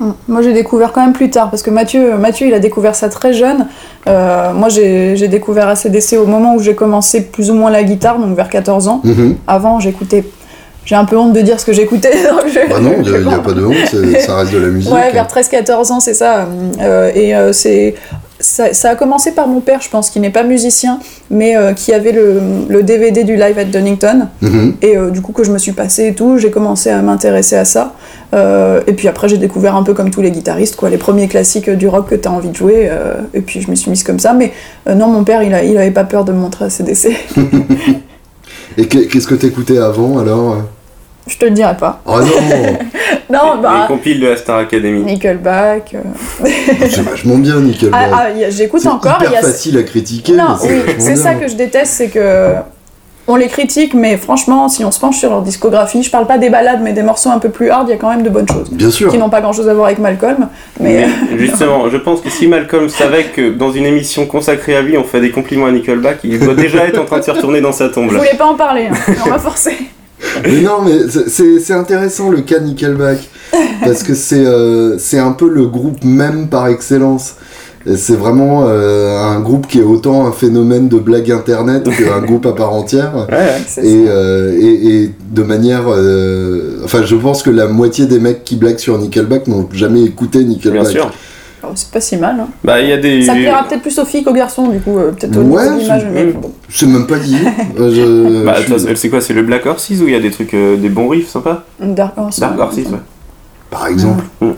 Hum. 0.00 0.14
Moi, 0.28 0.42
j'ai 0.42 0.52
découvert 0.52 0.92
quand 0.92 1.02
même 1.02 1.12
plus 1.12 1.30
tard, 1.30 1.50
parce 1.50 1.62
que 1.62 1.70
Mathieu, 1.70 2.16
Mathieu 2.16 2.46
il 2.46 2.54
a 2.54 2.58
découvert 2.58 2.94
ça 2.94 3.08
très 3.08 3.32
jeune. 3.34 3.66
Euh, 4.08 4.52
moi, 4.52 4.68
j'ai 4.68 5.28
découvert 5.28 5.68
ACDC 5.68 6.14
au 6.14 6.26
moment 6.26 6.54
où 6.54 6.60
j'ai 6.60 6.74
commencé 6.74 7.22
plus 7.22 7.50
ou 7.50 7.54
moins 7.54 7.70
la 7.70 7.82
guitare, 7.82 8.18
donc 8.18 8.34
vers 8.34 8.48
14 8.48 8.88
ans. 8.88 9.00
Mhm. 9.04 9.36
Avant, 9.46 9.78
j'écoutais. 9.78 10.24
J'ai 10.86 10.94
un 10.94 11.04
peu 11.04 11.16
honte 11.16 11.34
de 11.34 11.40
dire 11.42 11.60
ce 11.60 11.66
que 11.66 11.72
j'écoutais. 11.72 12.12
Bah 12.68 12.80
non, 12.80 12.94
il 13.02 13.10
n'y 13.10 13.32
a, 13.32 13.38
pas 13.38 13.52
de 13.52 13.64
honte, 13.64 14.20
ça 14.20 14.36
reste 14.36 14.52
de 14.52 14.58
la 14.58 14.68
musique. 14.70 14.92
Ouais, 14.92 15.12
vers 15.12 15.26
13-14 15.26 15.92
ans, 15.92 16.00
c'est 16.00 16.14
ça. 16.14 16.48
Euh, 16.80 17.10
et 17.14 17.34
euh, 17.34 17.52
c'est 17.52 17.94
ça, 18.40 18.90
a 18.90 18.94
commencé 18.94 19.32
par 19.32 19.46
mon 19.46 19.60
père, 19.60 19.80
je 19.80 19.90
pense, 19.90 20.10
qui 20.10 20.18
n'est 20.18 20.30
pas 20.30 20.42
musicien, 20.42 20.98
mais 21.30 21.56
euh, 21.56 21.72
qui 21.72 21.92
avait 21.92 22.12
le, 22.12 22.82
DVD 22.82 23.24
du 23.24 23.36
live 23.36 23.58
at 23.58 23.64
Donington. 23.64 24.28
Mhm. 24.40 24.76
Et 24.82 24.96
euh, 24.96 25.10
du 25.10 25.20
coup, 25.20 25.32
que 25.32 25.44
je 25.44 25.52
me 25.52 25.58
suis 25.58 25.72
passé 25.72 26.08
et 26.08 26.14
tout, 26.14 26.38
j'ai 26.38 26.50
commencé 26.50 26.90
à 26.90 27.02
m'intéresser 27.02 27.56
à 27.56 27.64
ça. 27.64 27.94
Euh, 28.32 28.80
et 28.86 28.92
puis 28.94 29.08
après, 29.08 29.28
j'ai 29.28 29.38
découvert 29.38 29.76
un 29.76 29.82
peu 29.82 29.94
comme 29.94 30.10
tous 30.10 30.22
les 30.22 30.30
guitaristes, 30.30 30.76
quoi, 30.76 30.88
les 30.88 30.96
premiers 30.96 31.28
classiques 31.28 31.68
du 31.68 31.86
rock 31.88 32.08
que 32.08 32.14
tu 32.14 32.28
as 32.28 32.32
envie 32.32 32.48
de 32.48 32.56
jouer. 32.56 32.90
et 33.34 33.40
puis 33.40 33.60
je 33.60 33.70
me 33.70 33.74
suis 33.74 33.90
mise 33.90 34.02
comme 34.02 34.18
ça. 34.18 34.32
Mais 34.32 34.52
non, 34.86 35.08
mon 35.08 35.24
père, 35.24 35.42
il, 35.42 35.52
a, 35.54 35.62
il 35.62 35.76
avait 35.76 35.90
pas 35.90 36.04
peur 36.04 36.24
de 36.24 36.32
me 36.32 36.38
montrer 36.38 36.64
à 36.64 36.70
CDC. 36.70 37.10
et 38.78 38.86
qu'est-ce 38.86 39.26
que 39.26 39.34
tu 39.34 39.46
écoutais 39.46 39.78
avant 39.78 40.18
alors? 40.18 40.56
Je 41.26 41.36
te 41.36 41.44
le 41.44 41.52
dirai 41.52 41.76
pas. 41.76 42.00
Oh 42.06 42.18
non 42.18 42.26
Non, 43.30 43.58
bah. 43.62 43.82
Les 43.82 43.86
compiles 43.86 44.20
de 44.20 44.28
la 44.28 44.36
Star 44.36 44.58
Academy. 44.58 45.02
Nickelback. 45.02 45.94
Euh. 45.94 46.48
c'est 46.88 47.02
vachement 47.02 47.38
bien, 47.38 47.60
Nickelback. 47.60 48.10
Ah, 48.12 48.26
ah 48.26 48.50
j'écoute 48.50 48.86
encore. 48.86 49.18
C'est 49.20 49.26
hyper 49.26 49.40
facile 49.40 49.78
à 49.78 49.82
critiquer. 49.82 50.32
Non, 50.32 50.56
oui, 50.62 50.94
c'est 50.98 51.16
ça 51.16 51.34
que 51.34 51.48
je 51.48 51.54
déteste, 51.54 51.92
c'est 51.92 52.08
que. 52.08 52.54
On 53.26 53.36
les 53.36 53.46
critique, 53.46 53.94
mais 53.94 54.16
franchement, 54.16 54.68
si 54.68 54.84
on 54.84 54.90
se 54.90 54.98
penche 54.98 55.18
sur 55.18 55.30
leur 55.30 55.42
discographie, 55.42 56.02
je 56.02 56.10
parle 56.10 56.26
pas 56.26 56.36
des 56.36 56.50
balades, 56.50 56.80
mais 56.82 56.92
des 56.92 57.04
morceaux 57.04 57.30
un 57.30 57.38
peu 57.38 57.48
plus 57.48 57.70
hard, 57.70 57.86
il 57.86 57.92
y 57.92 57.94
a 57.94 57.96
quand 57.96 58.10
même 58.10 58.24
de 58.24 58.28
bonnes 58.28 58.48
choses. 58.48 58.68
Bien 58.72 58.90
sûr. 58.90 59.08
Qui 59.08 59.18
n'ont 59.18 59.30
pas 59.30 59.40
grand 59.40 59.52
chose 59.52 59.68
à 59.68 59.74
voir 59.74 59.86
avec 59.86 60.00
Malcolm. 60.00 60.48
Mais, 60.80 61.06
justement, 61.36 61.88
je 61.88 61.96
pense 61.96 62.22
que 62.22 62.28
si 62.28 62.48
Malcolm 62.48 62.88
savait 62.88 63.26
que 63.26 63.52
dans 63.52 63.70
une 63.70 63.86
émission 63.86 64.26
consacrée 64.26 64.74
à 64.74 64.82
lui, 64.82 64.98
on 64.98 65.04
fait 65.04 65.20
des 65.20 65.30
compliments 65.30 65.66
à 65.66 65.70
Nickelback, 65.70 66.20
il 66.24 66.40
doit 66.40 66.54
déjà 66.54 66.84
être 66.86 66.98
en 66.98 67.04
train 67.04 67.20
de 67.20 67.24
se 67.24 67.30
retourner 67.30 67.60
dans 67.60 67.70
sa 67.70 67.88
tombe. 67.88 68.10
Je 68.10 68.16
voulais 68.16 68.36
pas 68.36 68.46
en 68.46 68.56
parler, 68.56 68.88
hein. 68.90 69.14
on 69.24 69.30
m'a 69.30 69.38
forcé. 69.38 69.76
Mais 70.44 70.60
non, 70.60 70.82
mais 70.84 70.98
c'est 71.28 71.72
intéressant 71.74 72.30
le 72.30 72.40
cas 72.40 72.60
Nickelback. 72.60 73.28
Parce 73.84 74.02
que 74.02 74.14
c'est 74.14 74.44
euh, 74.44 74.98
c'est 74.98 75.18
un 75.18 75.32
peu 75.32 75.48
le 75.48 75.66
groupe 75.66 76.04
même 76.04 76.48
par 76.48 76.68
excellence. 76.68 77.34
C'est 77.96 78.16
vraiment 78.16 78.66
euh, 78.68 79.18
un 79.18 79.40
groupe 79.40 79.66
qui 79.66 79.78
est 79.78 79.82
autant 79.82 80.26
un 80.26 80.32
phénomène 80.32 80.88
de 80.88 80.98
blague 80.98 81.30
internet 81.32 81.88
qu'un 81.98 82.20
groupe 82.20 82.44
à 82.44 82.52
part 82.52 82.74
entière. 82.74 83.26
et, 83.78 84.04
euh, 84.06 84.54
et, 84.60 85.04
et, 85.04 85.10
de 85.30 85.42
manière. 85.42 85.86
enfin, 86.84 87.02
je 87.04 87.16
pense 87.16 87.42
que 87.42 87.50
la 87.50 87.68
moitié 87.68 88.06
des 88.06 88.18
mecs 88.18 88.44
qui 88.44 88.56
blaguent 88.56 88.78
sur 88.78 88.98
Nickelback 88.98 89.46
n'ont 89.46 89.68
jamais 89.72 90.02
écouté 90.02 90.44
Nickelback. 90.44 90.82
Bien 90.82 90.90
sûr. 90.90 91.12
C'est 91.74 91.90
pas 91.90 92.00
si 92.00 92.16
mal. 92.16 92.36
Hein. 92.40 92.48
Bah, 92.64 92.80
y 92.80 92.92
a 92.92 92.96
des... 92.96 93.22
Ça 93.22 93.34
plaira 93.34 93.64
peut-être 93.68 93.82
plus 93.82 93.98
aux 93.98 94.04
filles 94.04 94.24
qu'aux 94.24 94.32
garçons, 94.32 94.68
du 94.68 94.80
coup, 94.80 94.98
euh, 94.98 95.12
peut-être 95.12 95.36
au 95.36 95.42
ouais, 95.42 95.68
niveau 95.68 95.80
d'image. 95.80 96.06
Mais 96.12 96.24
bon. 96.26 96.52
C'est 96.68 96.86
même 96.86 97.06
pas 97.06 97.18
dit. 97.18 97.36
euh, 97.78 98.44
bah, 98.44 98.56
je... 98.66 98.94
c'est 98.94 99.08
quoi 99.10 99.20
C'est 99.20 99.34
le 99.34 99.42
Black 99.42 99.66
Horses 99.66 99.90
ou 99.90 100.06
il 100.08 100.12
y 100.12 100.14
a 100.14 100.20
des 100.20 100.30
trucs, 100.30 100.54
euh, 100.54 100.76
des 100.76 100.88
bons 100.88 101.08
riffs 101.08 101.28
sympas? 101.28 101.64
Dark 101.80 102.16
Horses. 102.16 102.40
Dark 102.40 102.58
Horses, 102.58 102.76
ouais. 102.76 102.98
Par 103.70 103.86
exemple. 103.86 104.24
Mm. 104.40 104.50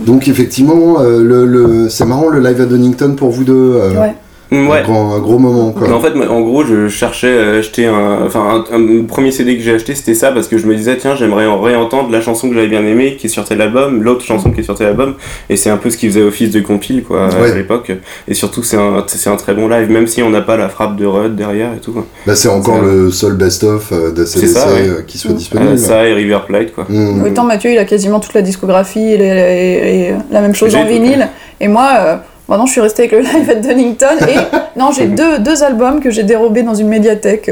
Donc, 0.00 0.28
effectivement, 0.28 1.00
euh, 1.00 1.22
le, 1.22 1.46
le... 1.46 1.88
c'est 1.88 2.04
marrant 2.04 2.28
le 2.28 2.40
live 2.40 2.60
à 2.60 2.66
Donington 2.66 3.14
pour 3.16 3.30
vous 3.30 3.44
deux. 3.44 3.78
ouais. 3.98 4.14
Ouais. 4.50 4.82
Un, 4.86 5.18
gros, 5.20 5.38
moment 5.38 5.72
quoi. 5.72 5.90
En 5.92 6.00
fait, 6.00 6.12
en 6.28 6.40
gros, 6.42 6.64
je 6.64 6.88
cherchais 6.88 7.38
à 7.38 7.50
acheter 7.58 7.86
un. 7.86 8.24
Enfin, 8.26 8.64
un, 8.72 9.04
premier 9.04 9.30
CD 9.30 9.56
que 9.56 9.62
j'ai 9.62 9.74
acheté, 9.74 9.94
c'était 9.94 10.14
ça 10.14 10.32
parce 10.32 10.48
que 10.48 10.58
je 10.58 10.66
me 10.66 10.74
disais, 10.74 10.96
tiens, 10.96 11.14
j'aimerais 11.16 11.46
en 11.46 11.60
réentendre 11.60 12.10
la 12.10 12.20
chanson 12.20 12.48
que 12.48 12.54
j'avais 12.54 12.68
bien 12.68 12.84
aimée 12.84 13.16
qui 13.16 13.26
est 13.26 13.30
sur 13.30 13.44
tel 13.44 13.60
album, 13.60 14.02
l'autre 14.02 14.24
chanson 14.24 14.50
qui 14.50 14.60
est 14.60 14.64
sur 14.64 14.76
tel 14.76 14.88
album. 14.88 15.14
Et 15.48 15.56
c'est 15.56 15.70
un 15.70 15.76
peu 15.76 15.90
ce 15.90 15.96
qui 15.96 16.06
faisait 16.06 16.22
office 16.22 16.50
de 16.50 16.60
compile 16.60 17.02
quoi, 17.02 17.28
à 17.28 17.54
l'époque. 17.54 17.92
Et 18.28 18.34
surtout, 18.34 18.62
c'est 18.62 18.76
un, 18.76 19.04
un 19.26 19.36
très 19.36 19.54
bon 19.54 19.68
live, 19.68 19.90
même 19.90 20.06
si 20.06 20.22
on 20.22 20.30
n'a 20.30 20.42
pas 20.42 20.56
la 20.56 20.68
frappe 20.68 20.96
de 20.96 21.06
Rudd 21.06 21.34
derrière 21.34 21.72
et 21.74 21.80
tout. 21.80 22.04
Bah, 22.26 22.36
c'est 22.36 22.48
encore 22.48 22.82
le 22.82 23.10
seul 23.10 23.34
best-of 23.34 23.92
euh, 23.92 24.12
de 24.12 24.24
CDC 24.24 24.56
euh, 24.56 25.02
qui 25.06 25.18
soit 25.18 25.32
disponible. 25.32 25.78
ça 25.78 26.06
et 26.06 26.12
River 26.12 26.40
Plate 26.46 26.72
quoi. 26.72 26.86
Mmh. 26.88 27.24
Autant 27.24 27.44
Mathieu, 27.44 27.72
il 27.72 27.78
a 27.78 27.84
quasiment 27.84 28.20
toute 28.20 28.34
la 28.34 28.42
discographie 28.42 29.12
et, 29.12 30.12
la 30.30 30.40
même 30.40 30.54
chose 30.54 30.74
en 30.74 30.84
vinyle. 30.84 31.28
Et 31.60 31.68
moi. 31.68 31.90
Euh, 31.98 32.16
Maintenant, 32.48 32.66
je 32.66 32.72
suis 32.72 32.80
restée 32.80 33.04
avec 33.04 33.12
le 33.12 33.20
live 33.20 33.50
at 33.50 33.54
Donington 33.54 34.18
et 34.28 34.36
non, 34.78 34.90
j'ai 34.92 35.06
deux, 35.06 35.38
deux 35.38 35.62
albums 35.62 36.00
que 36.00 36.10
j'ai 36.10 36.24
dérobés 36.24 36.62
dans 36.62 36.74
une 36.74 36.88
médiathèque. 36.88 37.50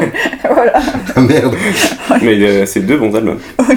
voilà. 0.48 0.72
Ah 1.16 1.20
merde. 1.20 1.54
Mais 2.22 2.34
euh, 2.42 2.66
c'est 2.66 2.80
deux 2.80 2.98
bons 2.98 3.14
albums. 3.14 3.38
Oui. 3.68 3.76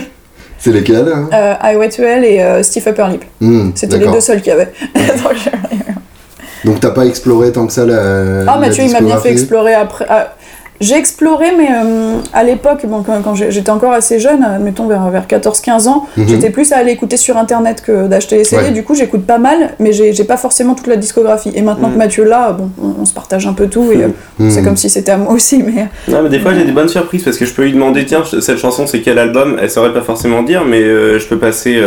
C'était 0.60 0.80
lesquels 0.80 1.08
hein? 1.14 1.30
Euh, 1.34 1.54
Highway 1.62 1.90
to 1.90 2.02
Hell 2.04 2.26
et 2.26 2.42
euh, 2.42 2.64
Steve 2.64 2.86
Upper 2.88 3.06
Lip. 3.12 3.24
Hmm, 3.40 3.70
C'était 3.76 3.98
les 3.98 4.08
deux 4.08 4.20
seuls 4.20 4.42
qu'il 4.42 4.50
y 4.50 4.56
avait. 4.56 4.72
Donc 6.66 6.80
t'as 6.80 6.90
pas 6.90 7.06
exploré 7.06 7.52
tant 7.52 7.68
que 7.68 7.72
ça 7.72 7.86
la. 7.86 8.42
Ah, 8.48 8.58
Mathieu, 8.58 8.84
il 8.84 8.92
m'a 8.92 9.02
bien 9.02 9.18
fait 9.18 9.32
explorer 9.32 9.74
après. 9.74 10.06
Ah, 10.10 10.36
j'ai 10.80 10.96
exploré, 10.96 11.48
mais 11.58 11.70
euh, 11.72 12.18
à 12.34 12.44
l'époque, 12.44 12.86
bon, 12.86 13.04
quand, 13.04 13.34
j'étais 13.36 13.72
encore 13.72 13.94
assez 13.94 14.20
jeune, 14.20 14.46
mettons 14.62 14.88
vers, 14.88 15.10
vers 15.10 15.26
14-15 15.26 15.88
ans, 15.88 16.06
mhm. 16.16 16.28
j'étais 16.28 16.50
plus 16.52 16.72
à 16.72 16.78
aller 16.78 16.92
écouter 16.92 17.18
sur 17.18 17.36
internet 17.38 17.82
que 17.82 18.08
d'acheter 18.08 18.38
les 18.38 18.44
CD. 18.44 18.70
Du 18.72 18.84
coup, 18.84 18.94
j'écoute 18.94 19.26
pas 19.26 19.40
mal, 19.40 19.72
mais 19.80 19.92
j'ai 19.92 20.24
pas 20.24 20.38
forcément 20.38 20.76
toute 20.76 20.88
la 20.88 20.98
discographie. 20.98 21.52
Et 21.56 21.62
maintenant 21.62 21.88
que 21.88 21.94
mhm. 21.94 22.00
Mathieu 22.00 22.24
là, 22.26 22.52
bon, 22.52 22.70
on, 23.00 23.06
se 23.06 23.14
partage 23.14 23.48
un 23.48 23.54
peu 23.54 23.68
tout, 23.68 23.92
et 23.92 24.04
euh, 24.04 24.10
c'est 24.50 24.60
mhm. 24.60 24.66
comme 24.66 24.78
si 24.78 24.90
c'était 24.90 25.12
à 25.12 25.18
moi 25.18 25.34
aussi. 25.34 25.64
Mais... 25.64 25.88
Non, 26.08 26.22
mais 26.22 26.30
des 26.30 26.40
fois, 26.40 26.54
j'ai 26.54 26.64
des 26.64 26.72
bonnes 26.72 26.90
surprises 26.90 27.24
parce 27.24 27.38
que 27.38 27.46
je 27.46 27.54
peux 27.54 27.64
lui 27.64 27.74
demander 27.74 28.06
tiens, 28.06 28.24
cette 28.24 28.58
chanson, 28.58 28.86
c'est 28.86 29.02
quel 29.02 29.18
album? 29.18 29.58
Elle 29.60 29.72
saurait 29.72 29.94
pas 29.94 30.02
forcément 30.02 30.44
dire, 30.44 30.64
mais 30.64 30.82
euh, 30.82 31.18
je 31.18 31.26
peux 31.26 31.40
passer 31.40 31.82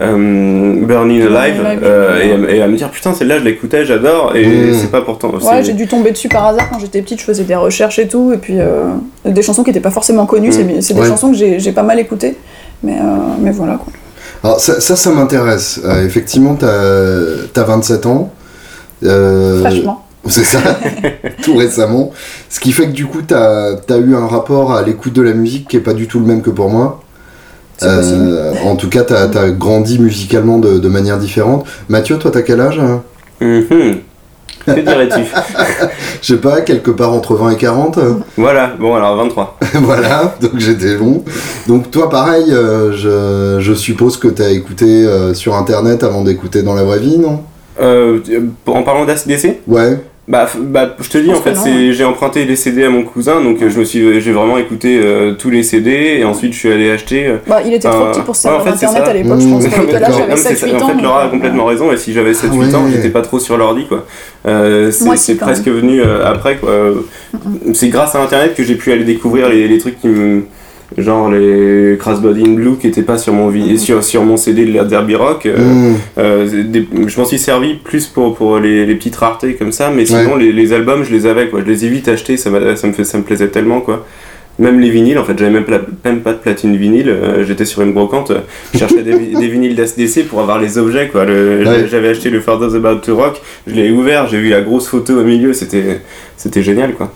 Burning 0.00 1.22
Alive, 1.22 1.62
et, 2.20 2.56
et, 2.56 2.62
à 2.62 2.66
me 2.66 2.76
dire 2.76 2.90
putain, 2.90 3.14
celle-là, 3.14 3.38
je 3.38 3.44
l'écoutais, 3.44 3.84
j'adore, 3.84 4.34
et 4.34 4.72
c'est 4.74 4.90
pas 4.90 5.02
pourtant. 5.02 5.30
Ouais, 5.30 5.62
j'ai 5.62 5.72
dû 5.72 5.86
tomber 5.86 6.10
dessus 6.10 6.28
par 6.28 6.46
hasard 6.46 6.68
quand 6.70 6.80
j'étais 6.80 7.00
petite, 7.00 7.20
je 7.20 7.24
faisais 7.24 7.44
des 7.44 7.54
recherches 7.54 8.00
et 8.00 8.08
tout 8.08 8.23
et 8.32 8.38
puis 8.38 8.58
euh, 8.58 8.94
des 9.24 9.42
chansons 9.42 9.62
qui 9.62 9.70
n'étaient 9.70 9.80
pas 9.80 9.90
forcément 9.90 10.26
connues, 10.26 10.50
mm. 10.50 10.80
c'est 10.80 10.94
des 10.94 11.04
chansons 11.04 11.32
que 11.32 11.36
j'ai 11.36 11.72
pas 11.72 11.82
mal 11.82 11.98
écoutées, 11.98 12.36
mais, 12.82 12.98
euh, 12.98 13.04
mais 13.40 13.50
voilà 13.50 13.74
quoi. 13.74 13.92
Alors 14.42 14.60
ça, 14.60 14.78
ça, 14.80 15.10
m'intéresse. 15.10 15.80
Euh, 15.84 16.04
effectivement, 16.04 16.54
tu 16.54 16.66
as, 16.66 17.64
27 17.64 18.06
ans. 18.06 18.30
Franchement. 19.02 20.00
C'est 20.26 20.44
ça, 20.44 20.58
tout 21.42 21.56
récemment. 21.56 22.10
Ce 22.48 22.60
qui 22.60 22.72
fait 22.72 22.86
que 22.86 22.92
du 22.92 23.06
coup, 23.06 23.22
tu 23.22 23.34
as, 23.34 23.76
as, 23.88 23.96
eu 23.96 24.14
un 24.14 24.26
rapport 24.26 24.74
à 24.74 24.82
l'écoute 24.82 25.12
de 25.14 25.22
la 25.22 25.32
musique 25.32 25.68
qui 25.68 25.76
est 25.76 25.80
pas 25.80 25.92
du 25.92 26.08
tout 26.08 26.18
le 26.18 26.26
même 26.26 26.42
que 26.42 26.50
pour 26.50 26.68
moi. 26.68 27.00
en 27.82 28.76
tout 28.76 28.88
cas, 28.88 29.04
tu 29.04 29.14
as, 29.14 29.22
as, 29.22 29.50
grandi 29.50 29.98
musicalement 29.98 30.58
de, 30.58 30.78
de, 30.78 30.88
manière 30.88 31.18
différente. 31.18 31.66
Mathieu, 31.88 32.18
toi, 32.18 32.30
tu 32.30 32.38
as 32.38 32.42
quel 32.42 32.60
âge 32.60 32.80
mm-hmm. 33.40 33.96
Que 34.66 34.80
dirais-tu? 34.80 35.20
Je 36.22 36.34
sais 36.34 36.40
pas, 36.40 36.60
quelque 36.62 36.90
part 36.90 37.12
entre 37.12 37.34
20 37.34 37.50
et 37.50 37.56
40 37.56 37.98
Voilà, 38.36 38.72
bon 38.78 38.94
alors 38.94 39.16
23. 39.16 39.58
voilà, 39.74 40.34
donc 40.40 40.58
j'étais 40.58 40.96
bon. 40.96 41.24
Donc 41.68 41.90
toi 41.90 42.08
pareil, 42.08 42.50
euh, 42.50 42.92
je, 42.92 43.60
je, 43.62 43.74
suppose 43.74 44.16
que 44.16 44.28
tu 44.28 44.42
as 44.42 44.50
écouté 44.50 44.86
euh, 44.86 45.34
sur 45.34 45.54
internet 45.54 46.02
avant 46.02 46.22
d'écouter 46.22 46.62
dans 46.62 46.74
la 46.74 46.82
vraie 46.84 46.98
vie, 46.98 47.18
non? 47.18 47.42
Euh, 47.80 48.20
En 48.66 48.82
parlant 48.82 49.04
d'ACDC 49.04 49.60
Ouais. 49.66 49.98
Bah, 50.26 50.48
bah, 50.58 50.96
je 51.00 51.08
te 51.10 51.18
dis, 51.18 51.30
en 51.30 51.40
fait, 51.40 51.54
c'est, 51.54 51.92
j'ai 51.92 52.04
emprunté 52.04 52.46
les 52.46 52.56
CD 52.56 52.84
à 52.84 52.88
mon 52.88 53.02
cousin, 53.02 53.42
donc 53.42 53.58
je 53.60 53.78
me 53.78 53.84
suis, 53.84 54.22
j'ai 54.22 54.32
vraiment 54.32 54.56
écouté 54.56 54.98
euh, 55.02 55.34
tous 55.34 55.50
les 55.50 55.62
CD, 55.62 56.16
et 56.18 56.24
ensuite 56.24 56.54
je 56.54 56.58
suis 56.58 56.72
allé 56.72 56.90
acheter. 56.90 57.26
Euh, 57.26 57.36
bah, 57.46 57.60
il 57.64 57.74
était 57.74 57.90
trop 57.90 58.06
petit 58.06 58.22
pour 58.22 58.34
ça, 58.34 58.56
en 58.56 58.60
fait, 58.60 58.70
internet 58.70 59.02
à 59.02 59.12
l'époque, 59.12 59.40
je 59.40 59.48
pense. 59.48 59.64
Là, 59.64 60.10
j'avais 60.10 60.34
7-8 60.34 60.82
ans. 60.82 60.86
En 60.86 60.88
fait, 60.88 61.02
Laura 61.02 61.24
a 61.24 61.28
complètement 61.28 61.66
raison, 61.66 61.92
et 61.92 61.98
si 61.98 62.14
j'avais 62.14 62.32
7-8 62.32 62.70
ah 62.72 62.78
ans, 62.78 62.86
j'étais 62.90 63.10
pas 63.10 63.20
trop 63.20 63.38
sur 63.38 63.58
l'ordi, 63.58 63.86
quoi. 63.86 64.06
Euh, 64.46 64.90
c'est, 64.90 65.34
presque 65.34 65.68
venu 65.68 66.02
après, 66.02 66.56
quoi. 66.56 66.70
C'est 67.74 67.88
grâce 67.88 68.14
à 68.14 68.22
internet 68.22 68.54
que 68.54 68.62
j'ai 68.62 68.76
pu 68.76 68.92
aller 68.92 69.04
découvrir 69.04 69.50
les, 69.50 69.68
les 69.68 69.78
trucs 69.78 70.00
qui 70.00 70.08
me 70.08 70.44
genre 70.96 71.30
les 71.30 71.96
Crash 71.98 72.20
Body 72.20 72.44
in 72.44 72.52
Blue 72.54 72.76
qui 72.76 72.86
n'étaient 72.86 73.02
pas 73.02 73.18
sur 73.18 73.32
mon, 73.32 73.52
sur, 73.76 74.04
sur 74.04 74.24
mon 74.24 74.36
CD 74.36 74.64
de 74.64 74.72
la 74.72 74.84
Derby 74.84 75.14
Rock. 75.14 75.46
Euh, 75.46 75.58
mm. 75.58 75.96
euh, 76.18 76.64
je 77.06 77.20
m'en 77.20 77.26
suis 77.26 77.38
servi 77.38 77.74
plus 77.74 78.06
pour, 78.06 78.34
pour 78.34 78.58
les, 78.58 78.86
les, 78.86 78.94
petites 78.94 79.16
raretés 79.16 79.54
comme 79.54 79.72
ça, 79.72 79.90
mais 79.90 80.06
sinon 80.06 80.36
les, 80.36 80.52
les, 80.52 80.72
albums 80.72 81.04
je 81.04 81.12
les 81.12 81.26
avais 81.26 81.48
quoi. 81.48 81.60
Je 81.60 81.70
les 81.70 81.84
ai 81.84 81.88
vite 81.88 82.08
achetés, 82.08 82.36
ça, 82.36 82.50
ça, 82.76 82.86
me, 82.86 82.92
fait, 82.92 83.04
ça 83.04 83.18
me 83.18 83.22
plaisait 83.22 83.48
tellement 83.48 83.80
quoi. 83.80 84.06
Même 84.60 84.78
les 84.78 84.90
vinyles, 84.90 85.18
en 85.18 85.24
fait, 85.24 85.36
j'avais 85.36 85.50
même, 85.50 85.64
même, 86.04 86.20
pas 86.20 86.32
de 86.32 86.38
platine 86.38 86.76
vinyle. 86.76 87.08
Euh, 87.08 87.44
j'étais 87.44 87.64
sur 87.64 87.82
une 87.82 87.92
brocante, 87.92 88.30
je 88.72 88.78
cherchais 88.78 89.02
des, 89.02 89.12
des, 89.34 89.48
vinyles 89.48 89.74
d'ACDC 89.74 90.28
pour 90.28 90.40
avoir 90.40 90.60
les 90.60 90.78
objets. 90.78 91.08
quoi. 91.08 91.26
J'avais 91.26 92.10
acheté 92.10 92.30
le 92.30 92.40
For 92.40 92.60
Those 92.60 92.76
About 92.76 93.00
to 93.00 93.16
Rock, 93.16 93.42
je 93.66 93.74
l'ai 93.74 93.90
ouvert, 93.90 94.28
j'ai 94.28 94.38
vu 94.38 94.50
la 94.50 94.60
grosse 94.60 94.86
photo 94.86 95.18
au 95.18 95.24
milieu, 95.24 95.52
c'était 95.52 96.62
génial. 96.62 96.94
quoi. 96.94 97.12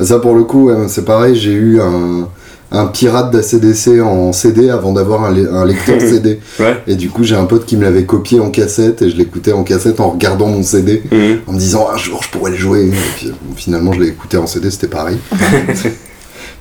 Ça, 0.00 0.18
pour 0.18 0.34
le 0.34 0.44
coup, 0.44 0.70
c'est 0.88 1.06
pareil, 1.06 1.34
j'ai 1.34 1.52
eu 1.52 1.80
un 1.80 2.28
un 2.72 2.86
pirate 2.86 3.30
d'ACDC 3.30 4.00
en 4.02 4.32
CD 4.32 4.70
avant 4.70 4.92
d'avoir 4.92 5.24
un, 5.24 5.64
lecteur 5.64 6.00
CD. 6.00 6.40
Et 6.86 6.96
du 6.96 7.10
coup, 7.10 7.22
j'ai 7.22 7.36
un 7.36 7.44
pote 7.44 7.66
qui 7.66 7.76
me 7.76 7.84
l'avait 7.84 8.04
copié 8.04 8.40
en 8.40 8.50
cassette 8.50 9.02
et 9.02 9.10
je 9.10 9.16
l'écoutais 9.16 9.52
en 9.52 9.62
cassette 9.62 10.00
en 10.00 10.10
regardant 10.10 10.48
mon 10.48 10.62
CD, 10.62 11.02
mhm. 11.10 11.40
en 11.46 11.52
me 11.52 11.58
disant 11.58 11.88
un 11.92 11.96
jour 11.96 12.22
je 12.22 12.30
pourrais 12.30 12.50
le 12.50 12.56
jouer. 12.56 12.86
Et 12.86 12.92
puis 13.16 13.32
finalement, 13.56 13.92
je 13.92 14.00
l'ai 14.00 14.08
écouté 14.08 14.36
en 14.38 14.46
CD, 14.46 14.70
c'était 14.70 14.88
pareil. 14.88 15.18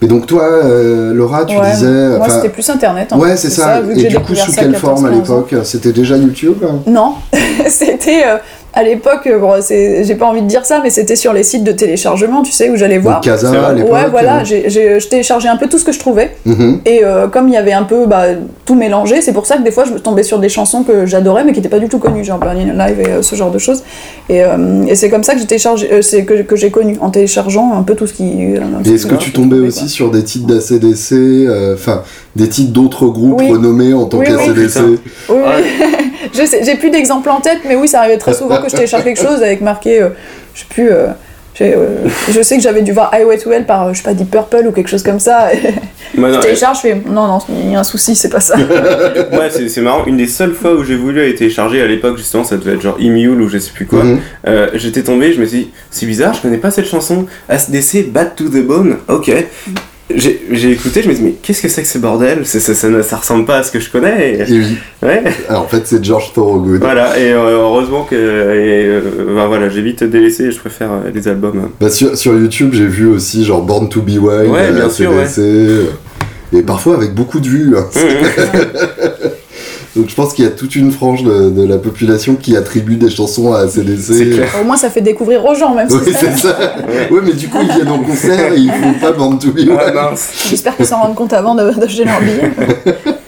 Mais 0.02 0.08
donc 0.08 0.26
toi, 0.26 0.42
euh, 0.44 1.14
Laura, 1.14 1.46
tu 1.46 1.56
disais... 1.56 2.18
Moi, 2.18 2.28
c'était 2.28 2.50
plus 2.50 2.68
Internet. 2.72 3.14
ouais, 3.16 3.38
c'est 3.38 3.52
ça. 3.52 3.82
et 3.96 4.06
du 4.06 4.20
coup, 4.20 4.34
sous 4.34 4.52
quelle 4.52 4.76
forme 4.76 5.06
à 5.06 5.12
l'époque? 5.12 5.54
C'était 5.64 5.94
déjà 5.94 6.18
YouTube 6.18 6.58
Non, 6.88 7.14
c'était... 7.68 8.24
Euh, 8.26 8.38
à 8.74 8.84
l'époque, 8.84 9.30
bon, 9.40 9.56
j'ai 9.70 10.16
pas 10.16 10.26
envie 10.28 10.42
de 10.42 10.48
dire 10.48 10.66
ça, 10.66 10.80
mais 10.82 10.90
c'était 10.90 11.18
sur 11.18 11.34
les 11.34 11.44
sites 11.44 11.64
de 11.64 11.74
téléchargement, 11.74 12.42
tu 12.42 12.54
sais, 12.54 12.70
où 12.70 12.78
j'allais 12.78 13.00
voir. 13.00 13.20
Casa 13.20 13.68
à 13.68 13.74
l'époque. 13.74 13.92
Ouais, 13.92 14.10
voilà, 14.10 14.46
j'ai, 14.46 14.70
je 14.70 15.08
téléchargeais 15.08 15.50
un 15.50 15.58
peu 15.58 15.68
tout 15.68 15.78
ce 15.78 15.84
que 15.84 15.92
je 15.92 16.00
trouvais. 16.00 16.32
Mhm. 16.46 16.80
Et 16.86 17.04
euh, 17.04 17.28
comme 17.28 17.50
il 17.50 17.54
y 17.54 17.58
avait 17.58 17.74
un 17.74 17.84
peu 17.84 18.06
bah, 18.06 18.28
tout 18.66 18.76
mélangé, 18.76 19.22
c'est 19.22 19.34
pour 19.34 19.46
ça 19.46 19.58
que 19.58 19.64
des 19.64 19.72
fois 19.72 19.84
je 19.84 19.94
tombais 19.96 20.24
sur 20.24 20.40
des 20.40 20.48
chansons 20.48 20.84
que 20.84 21.06
j'adorais, 21.06 21.44
mais 21.44 21.52
qui 21.52 21.60
n'étaient 21.60 21.70
pas 21.70 21.80
du 21.80 21.90
tout 21.90 22.00
connues, 22.00 22.24
genre 22.24 22.40
Burning 22.40 22.72
Live 22.78 23.02
et 23.02 23.10
euh, 23.10 23.22
ce 23.22 23.36
genre 23.36 23.52
de 23.52 23.60
choses. 23.60 23.84
Et, 24.30 24.42
euh, 24.42 24.86
et 24.88 24.96
c'est 24.96 25.10
comme 25.10 25.24
ça 25.24 25.34
que 25.34 25.40
j'ai 25.40 25.48
téléchargé, 25.48 26.02
c'est 26.02 26.24
que, 26.24 26.42
que 26.44 26.56
j'ai 26.56 26.72
connu, 26.72 26.98
en 27.02 27.10
téléchargeant 27.10 27.74
un 27.74 27.84
peu 27.84 27.96
tout 27.96 28.08
ce 28.08 28.14
qui. 28.14 28.24
et 28.24 28.90
est-ce 28.90 29.06
que 29.06 29.16
tu 29.16 29.34
tombais 29.34 29.60
aussi 29.60 29.90
sur 29.90 30.12
des 30.12 30.24
titres 30.24 30.48
d'ACDC, 30.48 31.74
enfin, 31.74 32.04
des 32.38 32.48
titres 32.48 32.72
d'autres 32.72 33.08
groupes 33.08 33.42
renommés 33.42 33.94
en 33.94 34.06
tant 34.06 34.20
qu'ACDC 34.20 34.80
Oui, 35.30 35.36
j'ai 36.34 36.76
plus 36.76 36.90
d'exemples 36.90 37.30
en 37.30 37.42
tête, 37.42 37.60
mais 37.68 37.76
oui, 37.76 37.88
ça 37.88 38.00
arrivait 38.00 38.18
très 38.18 38.34
souvent 38.34 38.62
que 38.62 38.70
je 38.70 38.76
télécharge 38.76 39.04
quelque 39.04 39.22
chose 39.22 39.42
avec 39.42 39.62
marqué, 39.62 40.02
euh, 40.02 40.10
je 40.54 40.62
sais 40.62 40.66
plus. 40.70 40.92
Euh, 40.92 41.08
euh, 41.60 42.08
je 42.32 42.42
sais 42.42 42.58
que 42.58 42.64
j'avais 42.64 42.82
dû 42.82 42.92
voir 42.92 43.14
Highway 43.14 43.38
to 43.38 43.52
Hell 43.52 43.66
par, 43.66 43.94
je 43.94 43.98
sais 43.98 44.04
pas, 44.04 44.16
Deep 44.16 44.32
Purple 44.32 44.66
ou 44.68 44.72
quelque 44.72 44.88
chose 44.88 45.04
comme 45.04 45.20
ça. 45.20 45.50
je 46.16 46.40
télécharge, 46.40 46.78
je 46.78 46.82
fais 46.82 46.96
non, 46.96 47.28
non, 47.28 47.38
il 47.50 47.74
y 47.74 47.76
a 47.76 47.80
un 47.80 47.84
souci, 47.84 48.16
c'est 48.16 48.30
pas 48.30 48.40
ça. 48.40 48.56
ouais, 49.32 49.50
c'est 49.68 49.82
marrant. 49.82 50.06
Une 50.06 50.18
des 50.18 50.26
seules 50.26 50.54
fois 50.54 50.74
où 50.74 50.84
j'ai 50.84 50.96
voulu 50.96 51.22
aller 51.22 51.36
télécharger 51.36 51.80
à 51.82 51.86
l'époque, 51.86 52.18
justement, 52.18 52.44
ça 52.44 52.58
devait 52.58 52.74
être 52.74 52.82
genre 52.82 52.98
Emule 53.00 53.42
ou 53.42 53.48
je 53.48 53.60
sais 53.60 53.72
plus 53.72 53.86
quoi. 53.86 54.04
Mhm. 54.04 54.20
J'étais 54.74 55.04
tombé, 55.04 55.34
je 55.34 55.42
me 55.42 55.46
suis 55.46 55.58
dit, 55.60 55.72
c'est 55.92 56.08
bizarre, 56.08 56.34
je 56.34 56.42
connais 56.42 56.58
pas 56.58 56.72
cette 56.72 56.88
chanson. 56.88 57.28
ACDC, 57.48 58.12
Bad 58.12 58.36
to 58.36 58.46
the 58.46 58.66
Bone, 58.66 58.98
ok 59.08 59.32
j'ai 60.18 60.72
écouté, 60.72 61.02
je 61.04 61.10
me 61.10 61.14
dis, 61.14 61.22
mais 61.22 61.36
qu'est-ce 61.42 61.62
que 61.62 61.68
c'est 61.68 61.82
que 61.82 61.88
ce 61.88 61.98
bordel? 61.98 62.46
Ça, 62.46 62.60
ça, 62.60 63.04
ça, 63.04 63.18
ressemble 63.18 63.46
pas 63.46 63.58
à 63.58 63.64
ce 63.64 63.72
que 63.72 63.80
je 63.80 63.90
connais. 63.90 64.40
Et, 64.40 64.60
oui. 64.60 64.78
Ouais. 65.02 65.24
Alors, 65.50 65.64
en 65.64 65.68
fait, 65.68 65.82
c'est 65.86 66.04
George 66.04 66.34
Thorogood. 66.34 66.80
Voilà, 66.82 67.20
et 67.20 67.32
euh, 67.32 67.60
heureusement 67.62 68.04
que. 68.04 68.16
Euh, 68.16 69.02
ben 69.36 69.48
voilà, 69.48 69.70
j'ai 69.70 69.82
vite 69.82 70.04
délaissé, 70.04 70.52
je 70.52 70.60
préfère 70.60 70.92
euh, 70.92 71.12
les 71.14 71.28
albums. 71.28 71.70
Bah, 71.80 71.90
sur, 71.90 72.18
sur, 72.18 72.34
YouTube, 72.34 72.72
j'ai 72.74 72.88
vu 72.88 73.08
aussi, 73.08 73.46
genre, 73.46 73.62
Born 73.62 73.90
to 73.90 74.02
Be 74.02 74.18
Wild, 74.18 74.52
ouais, 74.52 74.72
bien 74.72 74.90
sûr, 74.90 75.12
et 76.54 76.64
parfois 76.64 76.96
avec 76.96 77.14
beaucoup 77.14 77.40
de 77.40 77.48
vues. 77.48 77.76
Hein. 77.78 77.86
Donc 79.96 80.10
je 80.10 80.16
pense 80.16 80.34
qu'il 80.34 80.46
y 80.46 80.48
a 80.48 80.52
toute 80.52 80.76
une 80.76 80.92
frange 80.92 81.24
de, 81.24 81.66
la 81.66 81.78
population 81.78 82.36
qui 82.36 82.56
attribue 82.56 82.96
des 82.96 83.10
chansons 83.10 83.54
à 83.54 83.60
ACDC. 83.60 84.40
Au 84.62 84.64
moins 84.64 84.78
ça 84.78 84.90
fait 84.90 85.02
découvrir 85.02 85.44
aux 85.46 85.56
gens 85.56 85.74
même. 85.74 85.88
Oui, 85.92 86.14
c'est 86.18 86.38
ça. 86.38 86.58
Oui, 87.12 87.20
mais 87.24 87.34
du 87.34 87.50
coup 87.50 87.58
ils 87.62 87.74
viennent 87.74 87.90
en 87.90 88.00
concert 88.00 88.54
et 88.54 88.58
ils 88.58 88.72
font 88.72 88.94
pas 89.00 89.12
bande 89.12 89.40
to 89.40 89.50
J'espère 90.50 90.78
qu'ils 90.78 90.86
s'en 90.86 91.02
rendent 91.02 91.16
compte 91.16 91.34
avant 91.34 91.56
d'acheter 91.56 92.06
leur 92.06 92.22
billet. 92.22 92.52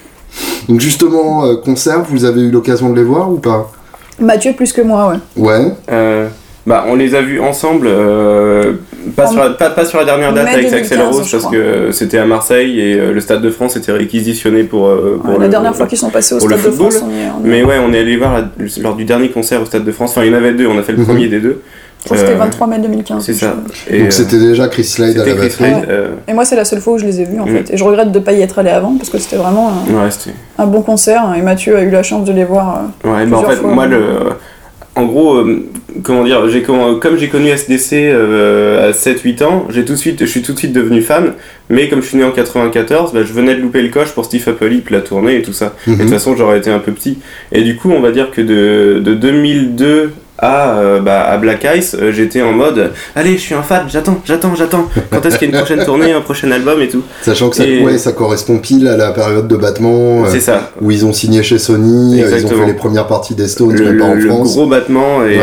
Donc 0.69 0.79
justement, 0.79 1.45
euh, 1.45 1.55
concert, 1.55 2.03
vous 2.09 2.25
avez 2.25 2.41
eu 2.41 2.51
l'occasion 2.51 2.89
de 2.89 2.95
les 2.95 3.03
voir 3.03 3.29
ou 3.29 3.37
pas? 3.37 3.71
Mathieu 4.19 4.53
plus 4.53 4.71
que 4.71 4.81
moi, 4.81 5.09
ouais. 5.09 5.43
Ouais. 5.43 5.73
Euh, 5.91 6.29
bah, 6.65 6.85
on 6.87 6.95
les 6.95 7.15
a 7.15 7.21
vus 7.21 7.41
ensemble, 7.41 7.87
euh, 7.89 8.73
pas, 9.15 9.27
sur 9.27 9.43
la, 9.43 9.49
pas, 9.51 9.85
sur 9.85 9.99
la 9.99 10.05
dernière 10.05 10.33
date 10.33 10.47
avec 10.47 10.71
Axel 10.71 11.01
Rose, 11.01 11.29
parce 11.29 11.47
que 11.47 11.91
c'était 11.91 12.17
à 12.17 12.25
Marseille 12.25 12.79
et 12.79 12.99
euh, 12.99 13.11
le 13.11 13.19
Stade 13.19 13.41
de 13.41 13.49
France 13.49 13.75
était 13.75 13.91
réquisitionné 13.91 14.63
pour. 14.63 14.87
Euh, 14.87 15.19
pour 15.23 15.39
la 15.39 15.47
dernière 15.47 15.75
fois 15.75 15.87
qu'ils 15.87 15.97
sont 15.97 16.09
passés 16.09 16.35
au 16.35 16.39
Stade 16.39 16.63
de 16.63 16.71
France. 16.71 17.03
Mais 17.43 17.63
ouais, 17.63 17.77
on 17.83 17.93
est 17.93 17.99
allé 17.99 18.17
voir 18.17 18.43
lors 18.81 18.95
du 18.95 19.05
dernier 19.05 19.29
concert 19.29 19.61
au 19.61 19.65
Stade 19.65 19.83
de 19.83 19.91
France. 19.91 20.11
Enfin, 20.11 20.23
il 20.23 20.31
y 20.31 20.33
en 20.33 20.37
avait 20.37 20.53
deux, 20.53 20.67
on 20.67 20.77
a 20.77 20.83
fait 20.83 20.93
le 20.93 20.99
mhm. 20.99 21.05
premier 21.05 21.27
des 21.27 21.39
deux. 21.39 21.61
Je 21.99 22.09
crois 22.09 22.17
que 22.17 22.23
c'était 22.23 22.37
23 22.37 22.67
mai 22.67 22.79
2015. 22.79 23.23
C'est 23.23 23.33
ça. 23.33 23.55
Donc 23.55 24.11
c'était 24.11 24.39
déjà 24.39 24.67
Chris 24.67 24.83
Slade 24.83 25.17
à 25.17 25.25
la 25.25 25.35
batterie. 25.35 25.71
Et 26.27 26.33
moi, 26.33 26.43
c'est 26.43 26.57
la 26.57 26.65
seule 26.65 26.81
fois 26.81 26.93
où 26.93 26.97
je 26.97 27.05
les 27.05 27.21
ai 27.21 27.25
vus 27.25 27.39
en 27.39 27.45
mm. 27.45 27.55
fait. 27.55 27.73
Et 27.73 27.77
je 27.77 27.83
regrette 27.83 28.11
de 28.11 28.19
ne 28.19 28.23
pas 28.23 28.33
y 28.33 28.41
être 28.41 28.59
allé 28.59 28.71
avant 28.71 28.95
parce 28.97 29.09
que 29.09 29.17
c'était 29.17 29.37
vraiment 29.37 29.71
un, 30.57 30.65
bon 30.65 30.81
concert. 30.81 31.33
Et 31.37 31.41
Mathieu 31.41 31.77
a 31.77 31.81
eu 31.81 31.89
la 31.89 32.03
chance 32.03 32.25
de 32.25 32.33
les 32.33 32.43
voir. 32.43 32.81
ouais, 33.05 33.25
bah 33.25 33.37
en 33.37 33.43
fait, 33.43 33.61
moi, 33.61 33.85
le 33.85 33.99
en 34.95 35.05
gros, 35.05 35.37
euh, 35.37 35.65
comment 36.03 36.23
dire, 36.23 36.47
j'ai 36.49 36.61
comme, 36.61 37.17
j'ai 37.17 37.27
connu 37.27 37.49
SDC 37.49 37.93
euh, 37.93 38.89
à 38.89 38.91
7-8 38.91 39.43
ans, 39.43 39.67
j'ai 39.69 39.85
tout 39.85 39.93
de 39.93 39.97
suite, 39.97 40.19
je 40.21 40.25
suis 40.25 40.41
tout 40.43 40.53
de 40.53 40.59
suite 40.59 40.73
devenu 40.73 41.01
fan, 41.01 41.33
mais 41.69 41.89
comme 41.89 42.01
je 42.01 42.07
suis 42.07 42.17
né 42.17 42.23
en 42.23 42.31
94, 42.31 43.11
bah, 43.11 43.23
je 43.23 43.33
venais 43.33 43.55
de 43.55 43.61
louper 43.61 43.81
le 43.81 43.89
coche 43.89 44.11
pour 44.11 44.25
Steve 44.25 44.47
Appley, 44.47 44.83
la 44.91 45.01
tournée 45.01 45.37
et 45.37 45.41
tout 45.41 45.53
ça. 45.53 45.75
Et 45.87 45.91
de 45.91 45.95
toute 45.95 46.05
mhm. 46.05 46.11
façon, 46.11 46.35
j'aurais 46.35 46.59
été 46.59 46.69
un 46.69 46.79
peu 46.79 46.91
petit. 46.91 47.17
Et 47.51 47.63
du 47.63 47.75
coup, 47.75 47.89
on 47.91 48.01
va 48.01 48.11
dire 48.11 48.29
que 48.29 48.41
de, 48.41 48.99
de 48.99 49.15
2002 49.15 50.11
à, 50.39 50.77
euh, 50.79 50.99
bah, 50.99 51.21
à 51.21 51.37
Black 51.37 51.65
Ice, 51.77 51.95
euh, 51.99 52.11
j'étais 52.11 52.41
en 52.41 52.51
mode 52.51 52.91
allez, 53.15 53.33
je 53.33 53.41
suis 53.41 53.53
un 53.55 53.61
fan, 53.61 53.85
j'attends, 53.87 54.19
j'attends, 54.25 54.55
j'attends. 54.55 54.89
Quand 55.11 55.25
est-ce 55.25 55.37
qu'il 55.37 55.49
y 55.49 55.53
a 55.53 55.55
une 55.55 55.63
prochaine 55.63 55.85
tournée, 55.85 56.11
un 56.11 56.21
prochain 56.21 56.51
album 56.51 56.81
et 56.81 56.87
tout. 56.87 57.03
Sachant 57.21 57.49
que 57.49 57.55
ça, 57.55 57.63
ouais, 57.63 57.97
ça 57.97 58.13
correspond 58.13 58.57
pile 58.57 58.87
à 58.87 58.97
la 58.97 59.11
période 59.11 59.47
de 59.47 59.55
battement. 59.55 60.23
Euh, 60.23 60.27
c'est 60.29 60.39
ça. 60.39 60.71
Où 60.81 60.91
ils 60.91 61.05
ont 61.05 61.13
signé 61.13 61.43
chez 61.43 61.59
Sony, 61.59 62.19
ils 62.19 62.45
ont 62.45 62.49
fait 62.49 62.65
les 62.65 62.73
premières 62.73 63.07
parties 63.07 63.35
des 63.35 63.47
Stones, 63.47 63.75
le, 63.75 63.97
pas 63.97 64.05
en 64.05 64.13
le 64.15 64.21
France. 64.21 64.55
gros 64.55 64.65
battement 64.65 65.25
et, 65.25 65.39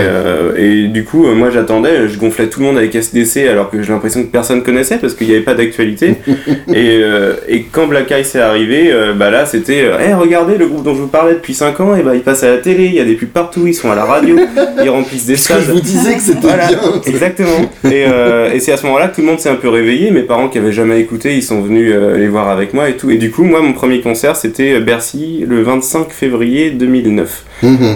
et 0.56 0.88
du 0.88 1.04
coup, 1.04 1.26
moi 1.34 1.50
j'attendais, 1.50 2.08
je 2.08 2.18
gonflais 2.18 2.48
tout 2.48 2.60
le 2.60 2.66
monde 2.66 2.78
avec 2.78 2.94
SDC 2.94 3.48
alors 3.48 3.70
que 3.70 3.82
j'ai 3.82 3.92
l'impression 3.92 4.22
que 4.22 4.28
personne 4.28 4.62
connaissait 4.62 4.96
parce 4.98 5.14
qu'il 5.14 5.28
n'y 5.28 5.34
avait 5.34 5.44
pas 5.44 5.54
d'actualité. 5.54 6.16
et, 6.74 7.00
et 7.48 7.62
quand 7.70 7.86
Black 7.86 8.12
Ice 8.20 8.34
est 8.34 8.40
arrivé, 8.40 8.92
bah 9.16 9.30
là 9.30 9.46
c'était 9.46 9.88
hey, 10.00 10.12
regardez 10.14 10.56
le 10.58 10.66
groupe 10.66 10.82
dont 10.82 10.94
je 10.94 11.00
vous 11.00 11.06
parlais 11.08 11.34
depuis 11.34 11.54
5 11.54 11.80
ans, 11.80 11.94
et 11.96 12.02
bah 12.02 12.14
il 12.14 12.22
passe 12.22 12.42
à 12.42 12.50
la 12.50 12.58
télé, 12.58 12.86
il 12.86 12.94
y 12.94 13.00
a 13.00 13.04
des 13.04 13.14
pubs 13.14 13.28
partout, 13.28 13.66
ils 13.66 13.74
sont 13.74 13.90
à 13.90 13.94
la 13.94 14.04
radio, 14.04 14.36
ils 14.90 14.96
remplissent 14.96 15.26
des 15.26 15.36
stades. 15.36 15.62
je 15.66 15.72
vous 15.72 15.80
disais 15.80 16.14
que 16.14 16.20
c'était 16.20 16.40
bien. 16.40 16.80
Exactement. 17.06 17.70
Et, 17.84 18.04
euh, 18.06 18.52
et 18.52 18.60
c'est 18.60 18.72
à 18.72 18.76
ce 18.76 18.86
moment-là 18.86 19.08
que 19.08 19.16
tout 19.16 19.20
le 19.20 19.26
monde 19.26 19.40
s'est 19.40 19.48
un 19.48 19.56
peu 19.56 19.68
réveillé. 19.68 20.10
Mes 20.10 20.22
parents 20.22 20.48
qui 20.48 20.58
avaient 20.58 20.72
jamais 20.72 21.00
écouté, 21.00 21.36
ils 21.36 21.42
sont 21.42 21.60
venus 21.60 21.92
euh, 21.94 22.16
les 22.16 22.28
voir 22.28 22.48
avec 22.48 22.74
moi 22.74 22.88
et 22.88 22.96
tout. 22.96 23.10
Et 23.10 23.16
du 23.16 23.30
coup, 23.30 23.44
moi, 23.44 23.60
mon 23.60 23.72
premier 23.72 24.00
concert, 24.00 24.36
c'était 24.36 24.80
Bercy 24.80 25.44
le 25.46 25.62
25 25.62 26.10
février 26.10 26.70
2009. 26.70 27.44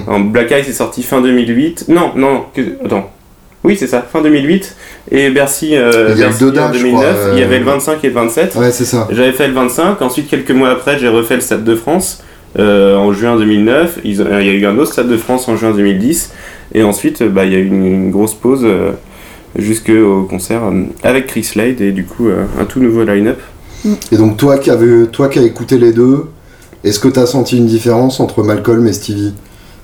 En 0.06 0.20
Black 0.20 0.52
Eyes 0.52 0.68
est 0.68 0.72
sorti 0.72 1.02
fin 1.02 1.20
2008. 1.20 1.86
Non, 1.88 2.12
non, 2.16 2.44
que... 2.54 2.60
attends. 2.84 3.10
Oui, 3.64 3.76
c'est 3.78 3.86
ça, 3.86 4.02
fin 4.02 4.20
2008. 4.20 4.76
Et 5.10 5.30
Bercy, 5.30 5.74
euh, 5.74 6.10
il 6.10 6.18
y 6.18 6.20
Bercy 6.20 6.38
deux 6.38 6.50
en 6.50 6.52
dates, 6.52 6.72
2009, 6.72 7.16
crois, 7.16 7.30
il 7.32 7.40
y 7.40 7.42
avait 7.42 7.58
le 7.58 7.64
25 7.64 8.04
et 8.04 8.08
le 8.08 8.12
27. 8.12 8.54
Ouais, 8.56 8.70
c'est 8.70 8.84
ça. 8.84 9.08
J'avais 9.10 9.32
fait 9.32 9.48
le 9.48 9.54
25, 9.54 10.02
ensuite 10.02 10.28
quelques 10.28 10.50
mois 10.50 10.68
après, 10.70 10.98
j'ai 10.98 11.08
refait 11.08 11.36
le 11.36 11.40
Stade 11.40 11.64
de 11.64 11.74
France 11.74 12.22
euh, 12.58 12.96
en 12.96 13.12
juin 13.12 13.36
2009. 13.36 14.00
Il 14.04 14.14
y 14.16 14.20
a 14.22 14.40
eu 14.42 14.64
un 14.66 14.78
autre 14.78 14.92
Stade 14.92 15.08
de 15.08 15.16
France 15.16 15.48
en 15.48 15.56
juin 15.56 15.72
2010. 15.72 16.32
Et 16.74 16.82
ensuite, 16.82 17.22
bah, 17.22 17.44
il 17.44 17.52
y 17.52 17.56
a 17.56 17.58
eu 17.58 17.66
une, 17.66 17.86
une 17.86 18.10
grosse 18.10 18.34
pause 18.34 18.62
euh, 18.64 18.92
jusqu'au 19.56 20.22
concert 20.28 20.62
euh, 20.64 20.82
avec 21.02 21.26
Chris 21.26 21.44
Slade 21.44 21.80
et 21.80 21.92
du 21.92 22.04
coup, 22.04 22.28
euh, 22.28 22.44
un 22.60 22.64
tout 22.64 22.80
nouveau 22.80 23.04
line-up. 23.04 23.40
Et 24.12 24.16
donc, 24.16 24.36
toi 24.36 24.58
qui, 24.58 24.70
avais, 24.70 25.06
toi 25.06 25.28
qui 25.28 25.38
as 25.38 25.42
écouté 25.42 25.78
les 25.78 25.92
deux, 25.92 26.24
est-ce 26.84 26.98
que 26.98 27.08
tu 27.08 27.18
as 27.20 27.26
senti 27.26 27.58
une 27.58 27.66
différence 27.66 28.18
entre 28.20 28.42
Malcolm 28.42 28.86
et 28.86 28.92
Stevie? 28.92 29.34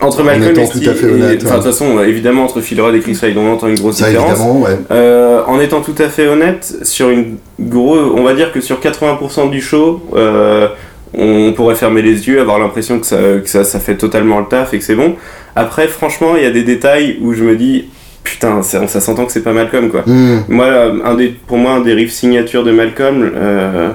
Entre 0.01 0.23
En 0.23 0.25
Malcolm 0.25 0.51
étant 0.53 0.63
et 0.63 0.69
tout 0.69 0.79
Steve, 0.79 0.89
à 0.89 0.95
fait 0.95 1.11
honnête, 1.11 1.43
et- 1.43 1.47
enfin, 1.47 1.59
de 1.59 1.63
toute 1.63 1.71
façon, 1.73 1.99
euh, 1.99 2.05
évidemment, 2.07 2.45
entre 2.45 2.63
Phil 2.63 2.81
Rudd 2.81 2.95
et 2.95 3.01
Chris 3.01 3.15
Slade, 3.15 3.37
on 3.37 3.53
entend 3.53 3.69
une 3.69 3.79
grosse 3.79 3.97
Ça, 3.97 4.09
différence. 4.09 4.31
évidemment, 4.31 4.61
ouais. 4.63 4.79
Euh, 4.91 5.43
en 5.47 5.61
étant 5.61 5.83
tout 5.83 5.95
à 5.99 6.09
fait 6.09 6.27
honnête, 6.27 6.79
sur 6.83 7.11
une 7.11 7.37
gros, 7.61 7.99
on 8.17 8.23
va 8.23 8.33
dire 8.35 8.51
que 8.53 8.63
sur 8.63 8.81
80% 8.81 9.51
du 9.51 9.61
show, 9.61 10.01
euh, 10.17 10.69
on 11.15 11.53
pourrait 11.53 11.75
fermer 11.75 12.03
les 12.03 12.29
yeux, 12.29 12.41
avoir 12.41 12.59
l'impression 12.59 12.99
que, 12.99 13.07
ça, 13.07 13.17
que 13.43 13.49
ça, 13.49 13.65
ça 13.65 13.81
fait 13.81 13.97
totalement 13.97 14.41
le 14.41 14.47
taf 14.47 14.73
et 14.75 14.79
que 14.79 14.85
c'est 14.85 14.95
bon. 14.95 15.17
Après, 15.57 15.89
franchement, 15.89 16.37
il 16.37 16.43
y 16.43 16.47
a 16.47 16.51
des 16.51 16.63
détails 16.63 17.19
où 17.21 17.33
je 17.33 17.43
me 17.43 17.57
dis, 17.57 17.87
putain, 18.23 18.63
ça, 18.63 18.87
ça 18.87 19.01
s'entend 19.01 19.27
que 19.27 19.33
c'est 19.33 19.43
pas 19.43 19.53
Malcolm 19.53 19.91
quoi. 19.91 20.03
Hmm. 20.07 20.45
Moi, 20.49 20.67
euh, 20.67 20.99
un 21.05 21.15
des, 21.15 21.29
pour 21.29 21.59
moi, 21.59 21.73
un 21.73 21.81
des 21.81 21.95
riffs 21.95 22.13
signatures 22.13 22.65
de 22.65 22.71
Malcolm, 22.71 23.31
euh, 23.35 23.91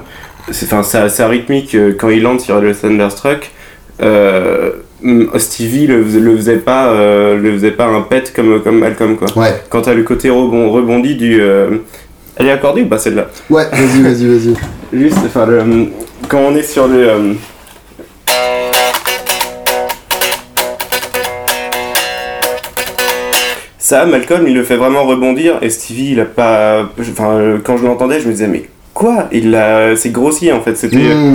c'est, 0.51 0.67
sa, 0.83 1.27
rythmique 1.27 1.75
euh, 1.75 1.93
quand 1.97 2.09
il 2.09 2.21
lance 2.21 2.43
sur 2.43 2.59
le 2.59 2.73
Thunderstruck. 2.75 3.51
Euh, 4.01 4.71
Stevie 5.37 5.87
le, 5.87 6.01
le 6.01 6.35
faisait 6.35 6.57
pas, 6.57 6.87
euh, 6.87 7.37
le 7.37 7.53
faisait 7.53 7.71
pas 7.71 7.85
un 7.85 8.01
pet 8.01 8.33
comme 8.35 8.61
comme 8.61 8.79
Malcolm 8.79 9.17
quoi. 9.17 9.27
Ouais, 9.35 9.53
Quand 9.69 9.83
t'as 9.83 9.93
le 9.93 10.03
côté 10.03 10.29
rebond, 10.29 10.71
rebondi 10.71 11.15
du, 11.15 11.39
elle 12.37 12.47
est 12.47 12.51
accordée 12.51 12.81
ou 12.83 12.87
pas 12.87 12.97
celle-là 12.99 13.27
ouais, 13.49 13.65
vas-y, 13.71 14.01
vas-y, 14.01 14.27
vas-y. 14.27 14.55
Juste, 14.93 15.17
enfin, 15.25 15.45
le, 15.45 15.63
quand 16.27 16.39
on 16.39 16.55
est 16.55 16.63
sur 16.63 16.87
le. 16.87 17.09
euh, 17.09 17.33
Ça, 23.77 24.05
Malcolm, 24.05 24.47
il 24.47 24.55
le 24.55 24.63
fait 24.63 24.77
vraiment 24.77 25.03
rebondir 25.05 25.59
et 25.61 25.69
Stevie, 25.69 26.11
il 26.13 26.19
a 26.19 26.25
pas. 26.25 26.89
Enfin, 26.99 27.35
euh, 27.37 27.57
quand 27.63 27.77
je 27.77 27.85
l'entendais, 27.85 28.19
je 28.19 28.27
me 28.27 28.31
disais, 28.31 28.47
mais 28.47 28.63
quoi? 28.93 29.27
Il 29.31 29.51
l'a. 29.51 29.95
C'est 29.95 30.09
grossier 30.09 30.51
en 30.51 30.61
fait, 30.61 30.75
c'était. 30.75 30.97
Hmm. 30.97 31.33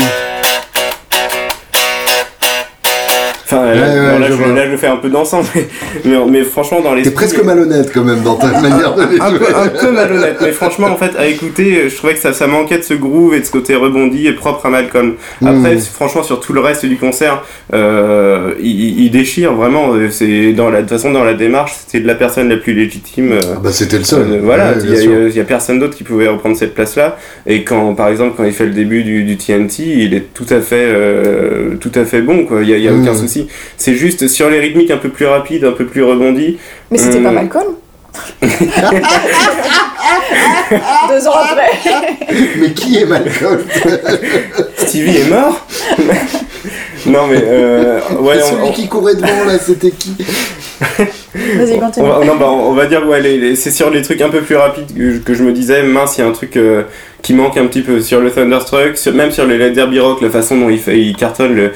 Enfin, 3.45 3.67
Ouais, 3.67 3.81
ouais, 3.81 4.10
là, 4.21 4.27
je 4.31 4.55
là, 4.55 4.71
je 4.71 4.77
fais 4.77 4.87
un 4.87 4.97
peu 4.97 5.09
dansant, 5.09 5.43
mais, 5.55 5.67
mais, 6.05 6.17
mais 6.29 6.43
franchement, 6.45 6.81
dans 6.81 6.95
les. 6.95 7.03
T'es 7.03 7.11
presque 7.11 7.43
malhonnête 7.43 7.91
quand 7.93 8.05
même 8.05 8.23
dans 8.23 8.37
ta 8.37 8.49
manière 8.61 8.95
de 8.95 9.03
les 9.13 9.21
un 9.21 9.31
peu, 9.33 9.39
jouer. 9.39 9.55
un 9.55 9.69
peu 9.69 9.91
malhonnête, 9.93 10.37
mais 10.41 10.53
franchement, 10.53 10.89
en 10.89 10.97
fait, 10.97 11.17
à 11.19 11.27
écouter, 11.27 11.89
je 11.89 11.97
trouvais 11.97 12.15
que 12.15 12.21
ça, 12.21 12.33
ça 12.33 12.47
manquait 12.47 12.79
de 12.79 12.83
ce 12.85 12.95
groove 12.95 13.35
et 13.35 13.41
de 13.41 13.45
ce 13.45 13.51
côté 13.51 13.75
rebondi 13.75 14.27
et 14.27 14.33
propre 14.33 14.67
à 14.67 14.71
Malcolm. 14.71 15.15
Après, 15.45 15.75
Mm. 15.77 15.81
franchement, 15.81 16.23
sur 16.23 16.41
tout 16.41 16.53
le 16.53 16.61
reste 16.61 16.85
du 16.87 16.97
concert, 16.97 17.43
euh, 17.75 18.53
il, 18.61 19.01
il 19.01 19.11
déchire 19.11 19.53
vraiment. 19.55 19.95
euh, 19.95 20.09
C'est 20.11 20.53
dans 20.53 20.71
la, 20.71 20.79
de 20.83 20.89
toute 20.89 20.97
façon, 20.99 21.13
dans 21.13 21.25
la 21.25 21.35
démarche, 21.35 21.73
c'était 21.87 22.01
de 22.01 22.07
la 22.07 22.15
personne 22.15 22.49
la 22.49 22.57
plus 22.57 22.73
légitime. 22.75 23.33
euh, 23.33 23.41
Ah 23.57 23.61
bah 23.63 23.71
c'était 23.73 23.99
le 23.99 24.05
seul. 24.05 24.27
euh, 24.31 24.41
voilà, 24.43 24.73
il 24.77 24.91
bien 24.91 25.29
y, 25.31 25.41
a- 25.41 25.45
personne 25.45 25.79
d'autre 25.79 25.97
qui 25.97 26.05
pouvait 26.05 26.29
reprendre 26.29 26.57
cette 26.57 26.75
place-là. 26.75 27.17
Et 27.47 27.65
quand, 27.65 27.95
par 27.95 28.09
exemple, 28.09 28.35
quand 28.37 28.45
il 28.45 28.53
fait 28.53 28.67
le 28.67 28.73
début 28.73 29.03
du, 29.03 29.25
du 29.25 29.37
TNT, 29.37 29.83
il 29.87 30.15
est 30.15 30.33
tout 30.35 30.47
à 30.51 30.61
fait, 30.61 30.77
euh, 30.87 31.77
tout 31.81 31.93
à 31.95 32.05
fait 32.05 32.21
bon. 32.23 32.45
Quoi. 32.45 32.63
Il 32.63 32.69
y 32.69 32.75
a, 32.75 32.77
y 32.77 32.89
a 32.89 32.91
Mm. 32.93 33.03
aucun 33.03 33.15
souci. 33.15 33.47
C'est 33.77 33.95
juste 33.95 34.10
sur 34.29 34.49
les 34.51 34.61
rythmiques 34.61 34.91
un 34.91 34.97
peu 34.99 35.09
plus 35.09 35.27
rapides, 35.27 35.65
un 35.65 35.73
peu 35.73 35.87
plus 35.87 36.03
rebondis. 36.03 36.59
Mais 36.91 36.99
c'était 36.99 37.21
pas 37.21 37.31
Malcolm 37.31 37.75
Deux 41.09 41.27
ans 41.29 41.33
après. 41.51 41.71
Mais 42.59 42.73
qui 42.73 42.99
est 42.99 43.05
Malcolm? 43.07 43.61
Stevie 44.77 45.19
est 45.19 45.29
mort? 45.29 45.67
non 47.07 47.27
mais 47.29 47.41
euh, 47.43 48.01
ouais, 48.21 48.37
on, 48.43 48.51
Celui 48.51 48.63
on- 48.69 48.73
qui 48.73 48.89
courait 48.89 49.15
devant 49.15 49.45
là, 49.47 49.59
c'était 49.59 49.91
qui? 49.91 50.15
Vas-y, 50.81 51.79
on 51.99 52.07
va, 52.07 52.25
non, 52.25 52.37
bah, 52.37 52.47
on 52.51 52.73
va 52.73 52.87
dire 52.87 53.07
ouais, 53.07 53.21
les- 53.21 53.39
les- 53.39 53.57
c'est 53.57 53.71
sur 53.71 53.91
les 53.91 54.03
trucs 54.03 54.21
un 54.23 54.31
peu 54.31 54.41
plus 54.41 54.57
rapides 54.57 54.95
que, 54.97 55.11
je- 55.13 55.19
que 55.19 55.35
je 55.35 55.43
me 55.45 55.53
disais 55.53 55.83
mince, 55.83 56.17
il 56.19 56.23
y 56.23 56.25
a 56.25 56.27
un 56.27 56.33
truc 56.33 56.57
euh, 56.57 56.83
qui 57.23 57.35
manque 57.35 57.57
un 57.59 57.67
petit 57.67 57.83
peu 57.83 58.01
sur 58.01 58.21
le 58.21 58.31
Thunderstruck, 58.31 58.97
sur- 58.97 59.13
même 59.15 59.31
sur 59.31 59.47
le 59.47 59.57
Led 59.59 59.75
Derby 59.75 60.01
Rock, 60.01 60.23
la 60.23 60.31
façon 60.31 60.57
dont 60.59 60.71
il 60.71 60.79
fait, 60.79 60.99
il 60.99 61.15
cartonne 61.15 61.55
le 61.55 61.71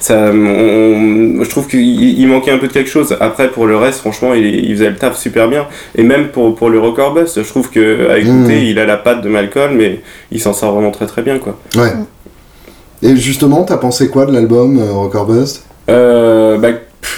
ça, 0.00 0.30
on- 0.32 1.44
je 1.44 1.50
trouve 1.50 1.66
qu'il 1.68 2.18
il 2.18 2.26
manquait 2.26 2.50
un 2.52 2.58
peu 2.58 2.68
de 2.68 2.72
quelque 2.72 2.90
chose. 2.90 3.16
Après 3.20 3.48
pour 3.48 3.66
le 3.66 3.76
reste, 3.76 3.98
franchement, 4.00 4.32
il, 4.34 4.46
il 4.46 4.74
faisait 4.76 4.90
le 4.90 4.96
taf 4.96 5.16
super 5.18 5.48
bien. 5.48 5.66
Et 5.94 6.02
même 6.02 6.28
pour 6.28 6.54
pour 6.54 6.70
le 6.70 6.78
Record 6.80 7.14
Bust, 7.14 7.42
je 7.42 7.48
trouve 7.48 7.70
que 7.70 8.08
à 8.10 8.18
écouter, 8.18 8.66
il 8.66 8.78
a 8.78 8.86
la 8.86 8.96
patte 8.96 9.22
de 9.22 9.28
Malcolm, 9.28 9.74
mais 9.76 10.00
il 10.32 10.40
s'en 10.40 10.52
sort 10.54 10.72
vraiment 10.72 10.90
très 10.90 11.06
très 11.06 11.22
bien 11.22 11.38
quoi. 11.38 11.58
Ouais. 11.76 11.92
Et 13.02 13.14
justement, 13.16 13.62
t'as 13.64 13.76
pensé 13.76 14.08
quoi 14.08 14.24
de 14.24 14.32
l'album 14.32 14.78
euh, 14.78 14.90
Rocker 14.92 15.24
Bust? 15.28 15.64
Euh, 15.90 16.56
bah, 16.56 16.70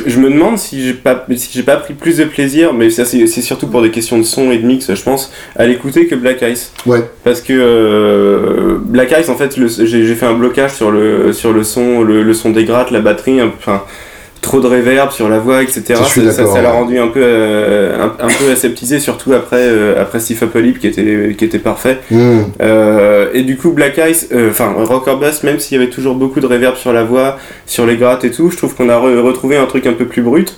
je 0.06 0.18
me 0.20 0.30
demande 0.30 0.58
si 0.58 0.82
j'ai 0.84 0.94
pas 0.94 1.24
si 1.36 1.48
j'ai 1.52 1.62
pas 1.62 1.76
pris 1.76 1.94
plus 1.94 2.16
de 2.18 2.24
plaisir, 2.24 2.72
mais 2.72 2.90
ça 2.90 3.04
c'est 3.04 3.26
c'est 3.26 3.40
surtout 3.42 3.66
pour 3.68 3.82
des 3.82 3.90
questions 3.90 4.18
de 4.18 4.22
son 4.22 4.50
et 4.50 4.58
de 4.58 4.66
mix, 4.66 4.92
je 4.94 5.02
pense, 5.02 5.32
à 5.56 5.66
l'écouter 5.66 6.06
que 6.06 6.14
Black 6.14 6.42
Ice. 6.42 6.72
Ouais. 6.86 7.02
Parce 7.24 7.40
que 7.40 7.52
euh, 7.54 8.76
Black 8.80 9.14
Ice, 9.20 9.28
en 9.28 9.36
fait, 9.36 9.56
le- 9.56 9.68
j'ai 9.68 10.04
j'ai 10.04 10.14
fait 10.14 10.26
un 10.26 10.34
blocage 10.34 10.74
sur 10.74 10.90
le 10.90 11.32
sur 11.32 11.52
le 11.52 11.64
son, 11.64 12.02
le, 12.02 12.22
le 12.22 12.34
son 12.34 12.50
des 12.50 12.64
grattes, 12.64 12.90
la 12.90 13.00
batterie, 13.00 13.40
enfin 13.42 13.82
trop 14.40 14.60
de 14.60 14.66
reverb 14.66 15.10
sur 15.10 15.28
la 15.28 15.38
voix, 15.38 15.62
etc. 15.62 15.82
Ça 15.96 16.46
ça- 16.46 16.62
l'a 16.62 16.70
rendu 16.70 16.98
un 16.98 17.08
peu 17.08 17.20
euh, 17.22 17.96
un, 18.02 18.24
un 18.24 18.28
peu 18.28 18.50
aseptisé, 18.52 19.00
surtout 19.00 19.32
après 19.32 19.60
euh, 19.60 20.00
après 20.00 20.20
Steve 20.20 20.38
Apocalypse 20.42 20.78
qui 20.80 20.86
était 20.86 21.34
qui 21.36 21.44
était 21.44 21.58
parfait. 21.58 21.98
Hmm. 22.10 22.40
Euh, 22.60 23.28
et 23.34 23.42
du 23.42 23.56
coup, 23.56 23.70
Black 23.72 24.00
Ice, 24.10 24.28
euh, 24.32 24.50
enfin 24.50 24.72
Rocker 24.76 25.16
Bass, 25.20 25.42
même 25.44 25.58
s'il 25.58 25.78
y 25.78 25.82
avait 25.82 25.90
toujours 25.90 26.14
beaucoup 26.14 26.40
de 26.40 26.46
reverb 26.46 26.76
sur 26.76 26.92
la 26.92 27.04
voix, 27.04 27.38
sur 27.66 27.86
les 27.86 27.96
grattes 27.96 28.24
et 28.24 28.30
tout, 28.30 28.50
je 28.50 28.56
trouve 28.56 28.74
qu'on 28.74 28.88
a 28.88 28.96
re- 28.98 29.18
retrouvé 29.20 29.56
un 29.56 29.66
truc 29.66 29.86
un 29.86 29.92
peu 29.94 30.04
plus 30.06 30.22
brut 30.22 30.56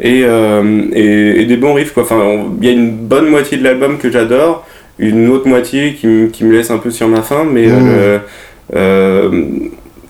et, 0.00 0.20
et, 0.22 1.40
et 1.42 1.44
des 1.44 1.56
bons 1.56 1.74
riffs. 1.74 1.92
quoi. 1.92 2.02
Enfin, 2.04 2.20
il 2.60 2.66
y 2.66 2.70
a 2.70 2.72
une 2.72 2.90
bonne 2.92 3.26
moitié 3.28 3.58
de 3.58 3.64
l'album 3.64 3.98
que 3.98 4.10
j'adore, 4.10 4.66
une 4.98 5.28
autre 5.28 5.46
moitié 5.48 5.94
qui, 5.94 6.28
qui 6.32 6.44
me 6.44 6.52
laisse 6.52 6.70
un 6.70 6.78
peu 6.78 6.90
sur 6.90 7.08
ma 7.08 7.22
faim, 7.22 7.46
mais 7.50 7.66
Mm. 7.66 7.88
euh, 7.88 8.18
euh, 8.76 9.30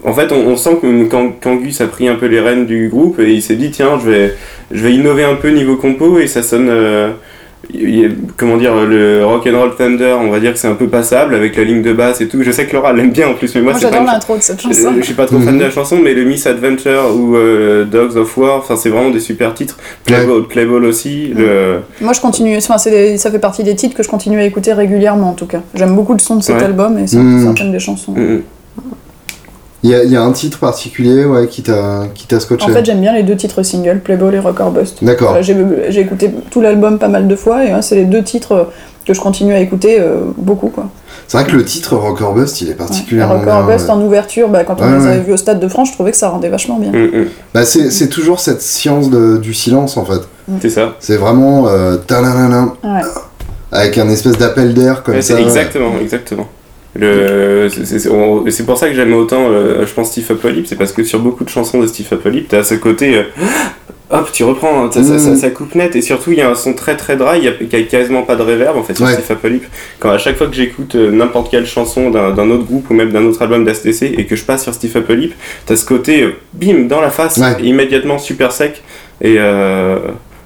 en 0.04 0.12
fait, 0.12 0.32
on, 0.32 0.46
on 0.48 0.56
sent 0.56 0.78
que 0.82 1.04
quand, 1.04 1.32
quand 1.42 1.56
Gus 1.56 1.80
a 1.80 1.86
pris 1.86 2.08
un 2.08 2.14
peu 2.16 2.26
les 2.26 2.40
rênes 2.40 2.66
du 2.66 2.88
groupe 2.88 3.18
et 3.20 3.32
il 3.32 3.42
s'est 3.42 3.56
dit 3.56 3.70
tiens, 3.70 3.98
je 4.02 4.10
vais, 4.10 4.34
je 4.70 4.82
vais 4.82 4.92
innover 4.94 5.24
un 5.24 5.34
peu 5.36 5.50
niveau 5.50 5.76
compo 5.76 6.18
et 6.18 6.26
ça 6.26 6.42
sonne. 6.42 6.68
euh, 6.70 7.10
comment 8.36 8.56
dire, 8.56 8.74
le 8.74 9.24
Rock 9.24 9.46
and 9.46 9.56
Roll 9.56 9.76
Thunder, 9.76 10.16
on 10.20 10.30
va 10.30 10.40
dire 10.40 10.52
que 10.54 10.58
c'est 10.58 10.66
un 10.66 10.74
peu 10.74 10.88
passable 10.88 11.34
avec 11.34 11.56
la 11.56 11.62
ligne 11.62 11.82
de 11.82 11.92
basse 11.92 12.20
et 12.20 12.26
tout. 12.26 12.42
Je 12.42 12.50
sais 12.50 12.66
que 12.66 12.72
Laura 12.74 12.92
l'aime 12.92 13.10
bien 13.12 13.28
en 13.28 13.34
plus, 13.34 13.54
mais 13.54 13.60
moi, 13.60 13.72
Moi, 13.72 13.80
j'adore 13.80 14.02
l'intro 14.02 14.36
de 14.36 14.42
cette 14.42 14.58
je, 14.60 14.68
chanson. 14.68 14.94
je 14.98 15.02
suis 15.04 15.14
pas 15.14 15.26
trop 15.26 15.38
fan 15.38 15.56
de 15.58 15.62
la 15.62 15.70
chanson, 15.70 15.98
mais 16.02 16.14
le 16.14 16.24
Miss 16.24 16.46
Adventure 16.46 17.14
ou 17.14 17.36
euh, 17.36 17.84
Dogs 17.84 18.16
of 18.16 18.36
War, 18.38 18.56
enfin 18.58 18.76
c'est 18.76 18.88
vraiment 18.88 19.10
des 19.10 19.20
super 19.20 19.54
titres. 19.54 19.76
Playball, 20.04 20.48
Playball 20.48 20.84
aussi. 20.86 21.28
Le... 21.36 21.80
Moi, 22.00 22.12
je 22.14 22.20
continue. 22.20 22.56
Enfin, 22.56 22.78
c'est 22.78 22.90
des- 22.90 23.18
ça 23.18 23.30
fait 23.30 23.38
partie 23.38 23.62
des 23.62 23.76
titres 23.76 23.94
que 23.94 24.02
je 24.02 24.08
continue 24.08 24.40
à 24.40 24.44
écouter 24.44 24.72
régulièrement, 24.72 25.30
en 25.30 25.34
tout 25.34 25.46
cas. 25.46 25.60
J'aime 25.74 25.94
beaucoup 25.94 26.14
le 26.14 26.18
son 26.18 26.36
de 26.36 26.42
cet 26.42 26.56
Ouais. 26.56 26.64
album 26.64 26.98
et 26.98 27.04
cer- 27.04 27.18
Mm. 27.18 27.44
certaines 27.44 27.72
des 27.72 27.78
chansons. 27.78 28.14
Il 29.82 29.90
y, 29.90 29.94
a- 29.94 30.04
il 30.04 30.10
y 30.12 30.16
a 30.16 30.22
un 30.22 30.32
titre 30.32 30.58
particulier 30.58 31.24
ouais, 31.24 31.46
qui 31.46 31.62
t'a 31.62 32.04
qui 32.14 32.26
t'a 32.26 32.38
scotché. 32.38 32.66
En 32.70 32.74
fait, 32.74 32.84
j'aime 32.84 33.00
bien 33.00 33.14
les 33.14 33.22
deux 33.22 33.36
titres 33.36 33.62
singles, 33.62 34.00
Playboy 34.00 34.34
et 34.34 34.38
Rocker 34.38 34.70
Bust. 34.74 35.02
D'accord. 35.02 35.28
Voilà, 35.28 35.42
J'ai 35.42 35.56
j'ai 35.88 36.00
écouté 36.00 36.30
tout 36.50 36.60
l'album 36.60 36.98
pas 36.98 37.08
mal 37.08 37.26
de 37.26 37.36
fois 37.36 37.64
et 37.64 37.72
ouais, 37.72 37.82
c'est 37.82 37.94
les 37.94 38.04
deux 38.04 38.22
titres 38.22 38.68
que 39.06 39.14
je 39.14 39.20
continue 39.20 39.54
à 39.54 39.60
écouter 39.60 39.98
euh, 39.98 40.16
beaucoup. 40.36 40.68
Quoi. 40.68 40.86
C'est 41.26 41.38
vrai 41.38 41.46
que 41.50 41.56
le 41.56 41.64
titre 41.64 41.96
Rocker 41.96 42.26
Bust, 42.34 42.60
il 42.60 42.70
est 42.70 42.74
particulièrement 42.74 43.40
ouais. 43.40 43.50
Rocker 43.50 43.72
Bust 43.72 43.88
en 43.88 44.00
ouverture, 44.02 44.48
bah, 44.48 44.64
quand 44.64 44.76
on 44.80 44.98
les 44.98 45.06
avait 45.06 45.20
vus 45.20 45.32
au 45.32 45.36
Stade 45.36 45.60
de 45.60 45.68
France, 45.68 45.88
je 45.88 45.94
trouvais 45.94 46.10
que 46.10 46.16
ça 46.16 46.28
rendait 46.28 46.48
vachement 46.48 46.78
bien. 46.78 46.90
Mm, 46.90 47.20
mm. 47.22 47.26
Bah, 47.54 47.64
c'est 47.64 48.08
toujours 48.08 48.40
cette 48.40 48.60
science 48.62 49.08
de, 49.10 49.38
du 49.38 49.54
silence 49.54 49.96
en 49.96 50.04
fait. 50.04 50.20
Mm. 50.48 50.56
C'est 50.60 50.70
ça. 50.70 50.94
C'est 51.00 51.16
vraiment 51.16 51.68
euh, 51.68 51.96
avec 53.72 53.98
un 53.98 54.08
espèce 54.08 54.36
d'appel 54.36 54.74
d'air 54.74 55.02
comme 55.02 55.22
ça. 55.22 55.40
Exactement, 55.40 55.92
exactement. 56.00 56.48
C'est 56.98 58.66
pour 58.66 58.78
ça 58.78 58.88
que 58.88 58.94
j'aime 58.94 59.14
autant, 59.14 59.48
euh, 59.50 59.86
je 59.86 59.92
pense, 59.92 60.08
Steve 60.08 60.26
Apocalypse, 60.30 60.70
c'est 60.70 60.76
parce 60.76 60.92
que 60.92 61.04
sur 61.04 61.20
beaucoup 61.20 61.44
de 61.44 61.48
chansons 61.48 61.80
de 61.80 61.86
Steve 61.86 62.06
Apocalypse, 62.10 62.48
t'as 62.48 62.64
ce 62.64 62.74
côté. 62.74 63.16
Euh, 63.16 63.22
hop, 64.10 64.28
tu 64.32 64.42
reprends, 64.42 64.84
hein, 64.84 64.90
mm. 64.94 65.36
ça, 65.36 65.50
coupe 65.50 65.76
net, 65.76 65.94
et 65.94 66.02
surtout 66.02 66.32
il 66.32 66.38
y 66.38 66.42
a 66.42 66.50
un 66.50 66.56
son 66.56 66.74
très 66.74 66.96
très 66.96 67.16
dry, 67.16 67.38
il 67.38 67.68
n'y 67.68 67.74
a, 67.76 67.82
quasiment 67.84 68.22
pas 68.22 68.34
de 68.34 68.42
reverb 68.42 68.76
en 68.76 68.82
fait 68.82 68.94
sur 68.94 69.08
Steve 69.08 69.24
Apocalypse. 69.30 69.68
Quand 70.00 70.10
à 70.10 70.18
chaque 70.18 70.36
fois 70.36 70.48
que 70.48 70.54
j'écoute 70.54 70.96
euh, 70.96 71.12
n'importe 71.12 71.50
quelle 71.50 71.66
chanson 71.66 72.10
d'un 72.10 72.50
autre 72.50 72.64
groupe 72.64 72.90
ou 72.90 72.94
même 72.94 73.12
d'un 73.12 73.24
autre 73.24 73.40
album 73.42 73.64
d'ASTC 73.64 74.14
et 74.18 74.26
que 74.26 74.34
je 74.34 74.44
passe 74.44 74.64
sur 74.64 74.74
Steve 74.74 74.96
Apocalypse, 74.96 75.36
t'as 75.66 75.76
ce 75.76 75.84
côté, 75.84 76.28
bim, 76.54 76.86
dans 76.88 77.00
la 77.00 77.10
face, 77.10 77.40
immédiatement 77.62 78.18
super 78.18 78.50
sec, 78.50 78.82
et 79.22 79.38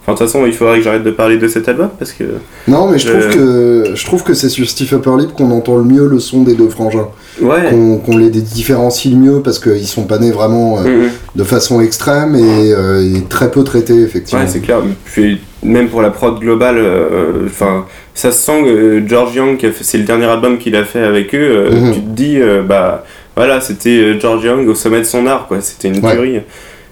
Enfin, 0.07 0.12
de 0.12 0.19
toute 0.19 0.27
façon, 0.27 0.45
il 0.45 0.53
faudrait 0.53 0.79
que 0.79 0.85
j'arrête 0.85 1.03
de 1.03 1.11
parler 1.11 1.38
de 1.38 1.49
cet 1.49 1.67
album 1.67 1.88
parce 1.99 2.12
que. 2.12 2.25
Non, 2.69 2.88
mais 2.88 2.99
je 2.99 3.09
trouve 3.09 3.29
que 3.31 3.85
je 3.95 4.05
trouve 4.05 4.23
que 4.23 4.35
c'est 4.35 4.51
sur 4.51 4.69
Steve 4.69 4.93
Upper 4.93 5.12
Lip 5.19 5.33
qu'on 5.33 5.51
entend 5.51 5.79
le 5.79 5.85
mieux 5.85 6.07
le 6.07 6.19
son 6.19 6.43
des 6.43 6.55
deux 6.55 6.69
frangins. 6.69 7.09
Ouais. 7.40 7.71
Qu'on 8.05 8.19
les 8.19 8.29
différencie 8.29 9.14
le 9.14 9.19
mieux 9.19 9.40
parce 9.40 9.59
qu'ils 9.59 9.87
sont 9.87 10.05
pas 10.05 10.19
nés 10.19 10.31
vraiment 10.31 10.79
euh, 10.79 10.83
mm-hmm. 10.83 11.11
de 11.37 11.45
façon 11.45 11.81
extrême 11.81 12.37
euh, 12.38 13.17
et, 13.17 13.23
très 13.31 13.51
peu 13.51 13.64
traités, 13.64 14.03
effectivement. 14.03 14.43
Ouais, 14.43 14.49
c'est 14.49 14.61
clair. 14.61 14.83
Puis, 15.07 15.40
même 15.62 15.88
pour 15.88 16.03
la 16.03 16.11
prod 16.11 16.38
globale, 16.38 16.77
euh, 16.77 17.47
enfin, 17.47 17.87
ça 18.12 18.31
se 18.31 18.45
sent 18.45 18.62
que 18.62 19.03
George 19.07 19.35
Young, 19.35 19.59
c'est 19.81 19.99
le 19.99 20.05
dernier 20.05 20.27
album 20.27 20.59
qu'il 20.59 20.77
a 20.77 20.85
fait 20.85 21.03
avec 21.03 21.35
eux, 21.35 21.71
mm-hmm. 21.71 21.95
tu 21.95 22.01
te 22.01 22.11
dis, 22.11 22.38
bah 22.69 23.07
voilà, 23.37 23.62
c'était 23.62 24.21
George 24.21 24.45
Young 24.45 24.69
au 24.69 24.75
sommet 24.75 24.99
de 24.99 25.05
son 25.05 25.27
art, 25.27 25.47
quoi. 25.49 25.62
C'était 25.62 25.88
une 25.88 26.03
tuerie. 26.03 26.43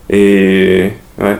Et 0.08 0.90
ouais, 1.20 1.36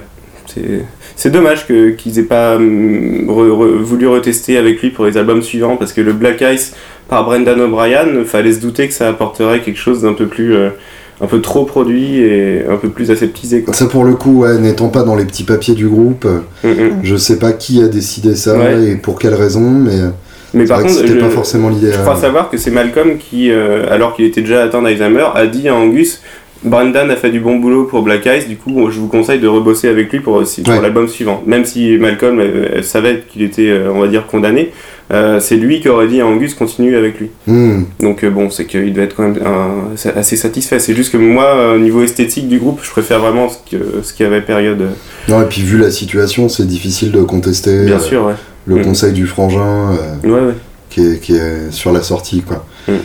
c'est 0.47 0.85
c'est 1.23 1.31
dommage 1.31 1.69
qu'ils 1.69 2.19
aient 2.19 2.25
pas 2.25 2.57
hum, 2.57 3.27
voulu 3.29 4.09
retester 4.09 4.57
avec 4.57 4.83
lui 4.83 4.91
pour 4.91 5.05
les 5.05 5.17
albums 5.17 5.41
suivants 5.41 5.77
parce 5.77 5.93
que 5.93 6.01
le 6.01 6.13
Black 6.13 6.43
Ice 6.53 6.75
par 7.09 7.25
Brendan 7.25 7.61
O'Brien, 7.61 8.25
fallait 8.25 8.55
se 8.55 8.61
douter 8.61 8.89
que 8.89 8.95
ça 8.95 9.09
apporterait 9.09 9.61
quelque 9.61 9.79
chose 9.79 10.03
d'un 10.03 10.15
peu 10.15 10.27
plus. 10.27 10.57
Euh, 10.57 10.71
un 11.21 11.27
peu 11.27 11.41
trop 11.41 11.65
produit 11.65 12.19
et 12.19 12.65
un 12.69 12.77
peu 12.77 12.89
plus 12.89 13.13
aseptisé. 13.13 13.65
Ça 13.71 13.87
pour 13.87 14.03
le 14.03 14.15
coup, 14.15 14.45
n'étant 14.59 14.89
pas 14.89 15.05
dans 15.05 15.15
les 15.15 15.25
petits 15.25 15.45
papiers 15.45 15.75
du 15.75 15.87
groupe, 15.87 16.25
mm, 16.25 16.69
mm. 16.69 16.91
je 17.05 17.15
sais 17.15 17.39
pas 17.39 17.53
qui 17.53 17.81
a 17.81 17.87
décidé 17.87 18.35
ça 18.35 18.73
et 18.73 18.97
pour 18.97 19.21
quelle 19.21 19.35
raison, 19.35 19.71
mais. 19.71 20.01
Mais 20.55 20.65
par 20.65 20.83
contre, 20.83 20.95
c'était 20.95 21.21
pas 21.21 21.31
forcément 21.31 21.69
l'idée. 21.69 21.93
Je 21.93 21.99
crois 21.99 22.17
savoir 22.17 22.51
que 22.51 22.57
c'est 22.57 22.73
Malcolm 22.73 23.19
qui, 23.19 23.53
euh, 23.53 23.87
alors 23.89 24.17
qu'il 24.17 24.25
était 24.25 24.41
déjà 24.41 24.65
atteint 24.65 24.83
d'Alzheimer, 24.83 25.27
a 25.33 25.47
dit 25.47 25.69
à 25.69 25.77
Angus 25.77 26.21
Brendan 26.65 27.11
a 27.11 27.17
fait 27.17 27.31
du 27.31 27.41
bon 27.41 27.57
boulot 27.57 27.85
pour 27.85 28.03
Black 28.03 28.27
Eyes, 28.27 28.47
du 28.47 28.57
coup 28.57 28.91
je 28.91 29.01
vous 29.01 29.09
conseille 29.09 29.41
de 29.41 29.49
rebosser 29.49 29.89
avec 29.89 30.13
lui 30.13 30.21
pour, 30.21 30.43
pour 30.43 30.81
l'album 30.81 31.09
suivant. 31.09 31.43
Même 31.47 31.65
si 31.65 31.97
Malcolm 31.99 32.39
euh, 32.39 32.83
savait 32.83 33.25
qu'il 33.29 33.43
était, 33.43 33.69
euh, 33.69 33.93
on 33.93 34.01
va 34.01 34.07
dire, 34.07 34.27
condamné, 34.27 34.71
euh, 35.13 35.41
c'est 35.41 35.57
lui 35.57 35.81
qui 35.81 35.89
aurait 35.89 36.07
dit 36.07 36.21
à 36.21 36.27
Angus 36.27 36.55
continue 36.55 36.97
avec 36.97 37.19
lui. 37.19 37.31
Hmm. 37.47 37.83
Donc 38.01 38.25
bon, 38.25 38.49
c'est 38.49 38.67
qu'il 38.67 38.93
doit 38.93 39.05
être 39.05 39.17
quand 39.17 39.25
même 39.25 39.43
assez 40.17 40.37
satisfait. 40.37 40.79
C'est 40.79 40.95
juste 40.95 41.13
que 41.13 41.17
moi, 41.17 41.75
au 41.75 41.79
niveau 41.79 42.03
esthétique 42.03 42.49
du 42.49 42.59
groupe, 42.59 42.81
je 42.83 42.91
préfère 42.91 43.21
vraiment 43.21 43.49
ce 43.49 43.57
qu'il 43.67 43.81
ce 44.03 44.23
y 44.23 44.27
avait 44.27 44.41
période. 44.41 44.83
Non, 45.29 45.43
et 45.43 45.47
puis 45.47 45.63
vu 45.63 45.79
la 45.79 45.91
situation, 45.91 46.49
c'est 46.49 46.67
difficile 46.67 47.11
de 47.11 47.23
contester 47.23 47.85
Bien 47.85 47.99
sûr, 47.99 48.25
ouais. 48.25 48.35
le 48.67 48.77
hmm. 48.77 48.85
conseil 48.85 49.13
du 49.13 49.27
frangin 49.27 49.97
ouais, 50.23 50.31
ouais. 50.31 50.55
Qui, 50.91 51.07
est, 51.07 51.21
qui, 51.21 51.35
est, 51.35 51.71
sur 51.71 51.93
la 51.93 52.03
sortie. 52.03 52.43
quoi. 52.43 52.65
Hmm. 52.87 52.99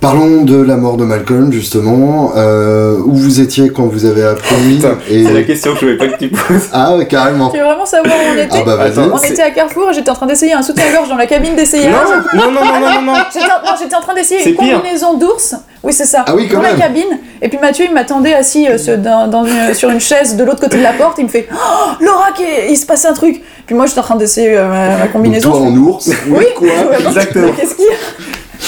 Parlons 0.00 0.44
de 0.44 0.60
la 0.60 0.76
mort 0.76 0.98
de 0.98 1.04
Malcolm, 1.04 1.50
justement. 1.52 2.32
Euh, 2.36 2.98
où 2.98 3.14
vous 3.14 3.40
étiez 3.40 3.70
quand 3.70 3.86
vous 3.86 4.04
avez 4.04 4.24
appris 4.24 4.78
et... 5.08 5.24
C'est 5.24 5.32
la 5.32 5.42
question 5.42 5.72
que 5.72 5.80
je 5.80 5.84
voulais 5.86 5.96
pas 5.96 6.08
que 6.08 6.18
tu 6.18 6.28
poses. 6.28 6.68
Ah 6.72 6.96
ouais, 6.96 7.06
carrément. 7.06 7.48
Tu 7.48 7.58
veux 7.58 7.64
vraiment 7.64 7.86
savoir 7.86 8.14
où 8.14 8.34
on 8.34 8.38
était 8.38 8.58
ah 8.60 8.62
bah, 8.64 9.10
On 9.12 9.18
était 9.18 9.42
à 9.42 9.50
Carrefour 9.50 9.90
et 9.90 9.94
j'étais 9.94 10.10
en 10.10 10.14
train 10.14 10.26
d'essayer 10.26 10.52
un 10.52 10.62
soutien-gorge 10.62 11.08
dans 11.08 11.16
la 11.16 11.26
cabine 11.26 11.56
d'essayage. 11.56 11.94
Non, 12.34 12.50
non, 12.50 12.52
non, 12.52 12.64
non, 12.64 12.80
non, 12.80 13.02
non. 13.02 13.14
J'étais 13.78 13.94
en, 13.94 14.00
train 14.00 14.14
d'essayer 14.14 14.48
une 14.50 14.56
combinaison 14.56 15.16
d'ours. 15.16 15.54
Oui, 15.82 15.92
c'est 15.92 16.04
ça. 16.04 16.24
Ah 16.26 16.34
oui, 16.34 16.48
quand 16.48 16.58
dans 16.58 16.62
la 16.62 16.74
cabine. 16.74 17.18
Et 17.40 17.48
puis 17.48 17.58
Mathieu, 17.58 17.86
il 17.86 17.94
m'attendait 17.94 18.34
assis 18.34 18.66
euh, 18.68 18.96
dans, 18.96 19.44
sur 19.74 19.90
une 19.90 20.00
chaise 20.00 20.36
de 20.36 20.44
l'autre 20.44 20.60
côté 20.60 20.78
de 20.78 20.82
la 20.82 20.92
porte. 20.92 21.18
Il 21.18 21.24
me 21.24 21.30
fait 21.30 21.48
oh, 21.52 21.92
Laura, 22.00 22.28
il 22.68 22.76
se 22.76 22.86
passe 22.86 23.04
un 23.04 23.12
truc. 23.12 23.42
Puis 23.66 23.74
moi, 23.74 23.86
j'étais 23.86 24.00
en 24.00 24.04
train 24.04 24.16
d'essayer 24.16 24.56
euh, 24.56 24.98
ma, 24.98 25.08
combinaison. 25.08 25.50
toi 25.50 25.60
en 25.60 25.76
ours 25.76 26.10
Oui, 26.28 26.44
quoi 26.56 26.68
Exactement. 27.06 27.52
Qu'est-ce 27.56 27.74
qu'il 27.74 27.84
y 27.84 27.88
a? 27.88 27.92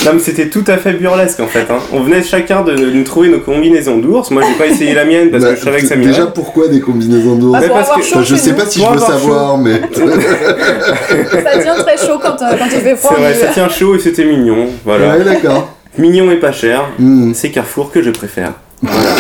Non, 0.05 0.12
mais 0.14 0.20
c'était 0.20 0.48
tout 0.48 0.64
à 0.66 0.77
fait 0.77 0.92
burlesque 0.92 1.40
en 1.40 1.46
fait. 1.46 1.66
Hein. 1.70 1.79
On 1.92 2.01
venait 2.01 2.22
chacun 2.22 2.62
de, 2.62 2.74
nous 2.74 3.05
trouver 3.05 3.29
nos 3.29 3.40
combinaisons 3.40 3.98
d'ours. 3.98 4.31
Moi, 4.31 4.42
j'ai 4.46 4.59
pas 4.59 4.66
essayé 4.66 4.94
la 4.94 5.05
mienne 5.05 5.31
parce 5.31 5.44
que 5.44 5.57
je 5.57 5.61
savais 5.61 5.81
que 5.81 5.87
ça 5.87 5.96
m'irait. 5.96 6.12
Déjà, 6.12 6.27
pourquoi 6.27 6.68
des 6.68 6.81
combinaisons 6.81 7.37
d'ours 7.37 7.59
parce 7.68 8.11
que 8.11 8.22
Je 8.22 8.37
sais 8.37 8.55
pas 8.55 8.66
si 8.66 8.81
je 8.81 8.87
veux 8.87 8.98
savoir, 8.98 9.59
mais. 9.59 9.81
ça 9.90 11.59
tient 11.59 11.74
très 11.77 11.96
chaud 11.96 12.18
quand, 12.22 12.40
euh, 12.42 12.57
quand 12.59 12.66
il 12.72 12.81
fait 12.81 12.96
froid. 12.96 13.14
C'est 13.16 13.22
vrai, 13.22 13.35
ça 13.35 13.46
tient 13.48 13.68
chaud 13.68 13.96
et 13.96 13.98
c'était 13.98 14.24
mignon. 14.24 14.66
Voilà. 14.85 15.16
Ouais, 15.16 15.24
d'accord. 15.24 15.74
Mignon 15.96 16.31
et 16.31 16.37
pas 16.37 16.53
cher. 16.53 16.90
Hmm. 16.98 17.33
C'est 17.35 17.51
Carrefour 17.51 17.90
que 17.90 18.03
je 18.03 18.11
préfère. 18.11 18.53
Voilà. 18.81 19.11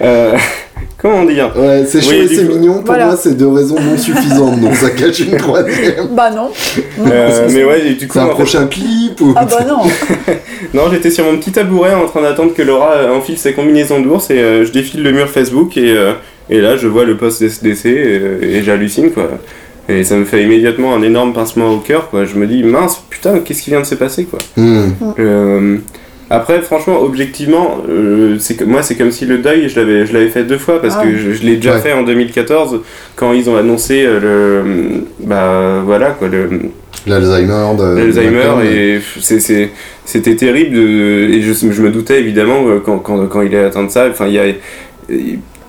euh, 0.00 0.36
Comment 1.04 1.26
dire 1.26 1.52
Ouais, 1.54 1.84
c'est 1.86 2.00
chaud 2.00 2.12
et 2.12 2.26
c'est 2.26 2.44
mignon, 2.44 2.82
pour 2.82 2.96
moi, 2.96 3.14
c'est 3.14 3.36
deux 3.36 3.48
raisons 3.48 3.78
non 3.78 3.98
suffisantes, 3.98 4.58
donc 4.58 4.74
ça 4.74 4.88
cache 4.88 5.20
une 5.20 5.36
troisième. 5.36 6.08
Bah 6.12 6.30
non. 6.30 6.50
Euh, 7.06 7.46
mais 7.52 7.62
ouais, 7.62 7.92
du 7.92 8.08
coup. 8.08 8.14
C'est 8.14 8.20
un 8.20 8.28
prochain 8.28 8.66
clip 8.66 9.20
ou... 9.20 9.34
Ah 9.36 9.44
bah 9.44 9.66
non 9.68 9.82
Non, 10.72 10.90
j'étais 10.90 11.10
sur 11.10 11.26
mon 11.26 11.36
petit 11.36 11.52
tabouret 11.52 11.92
en 11.92 12.06
train 12.06 12.22
d'attendre 12.22 12.54
que 12.54 12.62
Laura 12.62 13.12
enfile 13.12 13.36
ses 13.36 13.52
combinaisons 13.52 14.00
d'ours 14.00 14.30
et 14.30 14.38
euh, 14.38 14.64
je 14.64 14.72
défile 14.72 15.02
le 15.02 15.12
mur 15.12 15.28
Facebook 15.28 15.76
et, 15.76 15.90
euh, 15.90 16.14
et 16.48 16.62
là 16.62 16.78
je 16.78 16.88
vois 16.88 17.04
le 17.04 17.18
post 17.18 17.42
SDC 17.42 17.84
et, 17.84 18.62
j'hallucine 18.62 19.10
quoi. 19.10 19.28
Et 19.90 20.04
ça 20.04 20.16
me 20.16 20.24
fait 20.24 20.42
immédiatement 20.42 20.94
un 20.94 21.02
énorme 21.02 21.34
pincement 21.34 21.70
au 21.70 21.80
cœur 21.80 22.08
quoi. 22.08 22.24
Je 22.24 22.36
me 22.36 22.46
dis 22.46 22.62
mince, 22.62 23.04
putain, 23.10 23.40
qu'est-ce 23.40 23.62
qui 23.62 23.68
vient 23.68 23.80
de 23.80 23.86
se 23.86 23.94
passer 23.94 24.24
quoi. 24.24 24.38
Hmm. 24.56 25.80
Après, 26.30 26.62
franchement, 26.62 27.00
objectivement, 27.02 27.82
euh, 27.88 28.36
c'est 28.38 28.64
moi, 28.66 28.82
c'est 28.82 28.96
comme 28.96 29.10
si 29.10 29.26
le 29.26 29.38
deuil, 29.38 29.68
je 29.68 29.78
l'avais, 29.78 30.06
je 30.06 30.12
l'avais 30.14 30.28
fait 30.28 30.44
deux 30.44 30.58
fois 30.58 30.80
parce 30.80 30.96
ah. 30.98 31.04
que 31.04 31.16
je, 31.16 31.42
l'ai 31.42 31.56
déjà 31.56 31.78
fait 31.78 31.92
en 31.92 32.02
2014 32.02 32.80
quand 33.14 33.32
ils 33.32 33.50
ont 33.50 33.56
annoncé 33.56 34.04
euh, 34.06 34.20
le, 34.20 35.04
bah 35.20 35.82
voilà 35.84 36.10
quoi, 36.10 36.28
le 36.28 36.48
l'Alzheimer 37.06 37.74
l'Alzheimer 37.78 38.64
et 38.64 39.00
c'est, 39.20 39.70
c'était 40.06 40.36
terrible 40.36 40.78
et 40.78 41.42
je, 41.42 41.52
je, 41.52 41.82
me 41.82 41.90
doutais 41.90 42.18
évidemment 42.20 42.66
euh, 42.66 42.80
quand, 42.84 42.98
quand, 42.98 43.26
quand 43.26 43.42
il 43.42 43.52
est 43.52 43.64
atteint 43.64 43.84
de 43.84 43.90
ça. 43.90 44.08
Enfin, 44.10 44.26
il 44.26 44.32
y 44.32 44.38
a 44.38 44.44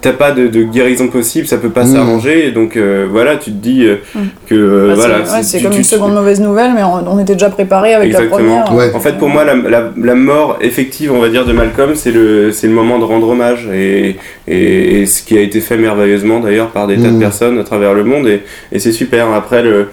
t'as 0.05 0.13
pas 0.13 0.31
de, 0.31 0.61
guérison 0.61 1.07
possible, 1.07 1.47
ça 1.47 1.57
peut 1.57 1.69
pas 1.69 1.83
mmh. 1.83 1.93
s'arranger, 1.93 2.51
donc 2.51 2.77
euh, 2.77 3.07
voilà, 3.09 3.37
tu 3.37 3.51
te 3.51 3.57
dis 3.57 3.85
euh, 3.85 3.95
mmh. 4.13 4.19
que 4.45 4.53
euh, 4.53 4.87
bah, 4.89 4.93
voilà. 4.95 5.41
C'est 5.41 5.63
comme 5.63 5.73
une 5.73 5.83
seconde 5.83 6.13
mauvaise 6.13 6.39
nouvelle, 6.39 6.73
mais 6.75 6.83
on, 6.83 7.19
était 7.19 7.33
déjà 7.33 7.49
préparé 7.49 7.95
avec 7.95 8.13
la 8.13 8.21
première. 8.21 8.71
En 8.93 8.99
fait, 8.99 9.17
pour 9.17 9.29
moi, 9.29 9.43
la, 9.43 10.15
mort 10.15 10.57
effective, 10.61 11.11
on 11.11 11.19
va 11.19 11.29
dire, 11.29 11.45
de 11.45 11.53
Malcolm, 11.53 11.95
c'est 11.95 12.11
le, 12.11 12.49
le 12.49 12.69
moment 12.69 12.99
de 12.99 13.03
rendre 13.03 13.29
hommage, 13.29 13.67
et, 13.73 14.17
et, 14.47 15.07
ce 15.07 15.23
qui 15.23 15.37
a 15.37 15.41
été 15.41 15.59
fait 15.59 15.77
merveilleusement 15.77 16.39
d'ailleurs 16.39 16.69
par 16.69 16.85
des 16.85 16.97
tas 16.97 17.09
de 17.09 17.17
mmh. 17.17 17.19
personnes 17.19 17.57
à 17.57 17.63
travers 17.63 17.95
le 17.95 18.03
monde, 18.03 18.27
et, 18.27 18.43
et 18.71 18.77
c'est 18.77 18.91
super. 18.91 19.31
Après, 19.33 19.63
le, 19.63 19.87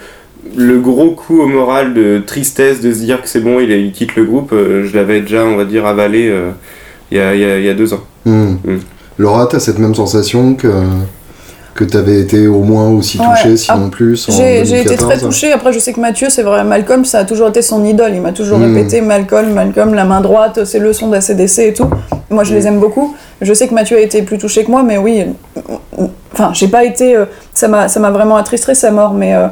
le 0.57 0.79
gros 0.79 1.12
coup 1.12 1.40
au 1.40 1.46
moral 1.46 1.94
de 1.94 2.22
tristesse 2.25 2.83
de 2.83 2.92
se 2.92 2.98
dire 2.98 3.22
que 3.22 3.29
c'est 3.29 3.40
bon, 3.40 3.61
il, 3.61 3.70
il, 3.70 3.92
quitte 3.92 4.14
le 4.14 4.25
groupe, 4.25 4.53
je 4.53 4.94
l'avais 4.94 5.22
déjà, 5.22 5.44
on 5.46 5.57
va 5.57 5.64
dire, 5.64 5.87
avalé 5.87 6.31
il 7.11 7.16
y, 7.16 7.20
a, 7.20 7.35
y, 7.35 7.64
y, 7.64 7.68
a, 7.70 7.75
deux 7.75 7.94
ans. 7.94 8.05
Laura, 9.18 9.46
tu 9.46 9.57
as 9.57 9.61
cette 9.61 9.79
même 9.79 9.94
sensation 9.94 10.55
que, 10.55 10.68
que 11.75 11.85
tu 11.85 11.96
avais 11.96 12.20
été 12.20 12.46
au 12.46 12.61
moins 12.61 12.88
aussi 12.88 13.18
touchée, 13.18 13.57
sinon 13.57 13.90
plus 13.90 14.29
J'ai 14.31 14.81
été 14.81 14.96
très 14.96 15.18
touchée. 15.18 15.53
Après, 15.53 15.72
je 15.72 15.79
sais 15.79 15.92
que 15.92 16.01
Mathieu, 16.01 16.29
c'est 16.31 16.42
vrai, 16.42 16.64
Malcolm, 16.64 17.05
ça 17.05 17.20
a 17.20 17.25
toujours 17.25 17.48
été 17.48 17.62
son 17.62 17.85
idole. 17.85 18.12
Il 18.14 18.22
m'a 18.22 18.33
toujours 18.33 18.59
hmm. 18.59 18.75
répété 18.75 19.01
Malcolm, 19.01 19.53
Malcolm, 19.53 19.94
la 19.94 20.05
main 20.05 20.20
droite, 20.20 20.64
ses 20.64 20.79
leçons 20.79 21.09
d'ACDC 21.09 21.59
et 21.59 21.75
tout. 21.75 21.88
Moi, 22.31 22.44
je 22.44 22.55
les 22.55 22.66
aime 22.66 22.81
beaucoup. 22.81 23.14
Je 23.40 23.53
sais 23.53 23.68
que 23.68 23.75
Mathieu 23.75 23.96
a 23.96 24.01
été 24.01 24.22
plus 24.22 24.38
touché 24.38 24.64
que 24.64 24.70
moi, 24.70 24.83
mais 24.83 24.98
oui. 24.98 25.25
Enfin, 26.33 26.53
j'ai 26.55 26.68
pas 26.68 26.85
été. 26.85 27.16
Euh, 27.16 27.27
ça 27.53 27.68
m'a 27.68 28.11
vraiment 28.11 28.37
attristé 28.37 28.75
sa 28.75 28.90
mort, 28.90 29.12
mais 29.12 29.35
euh, 29.35 29.48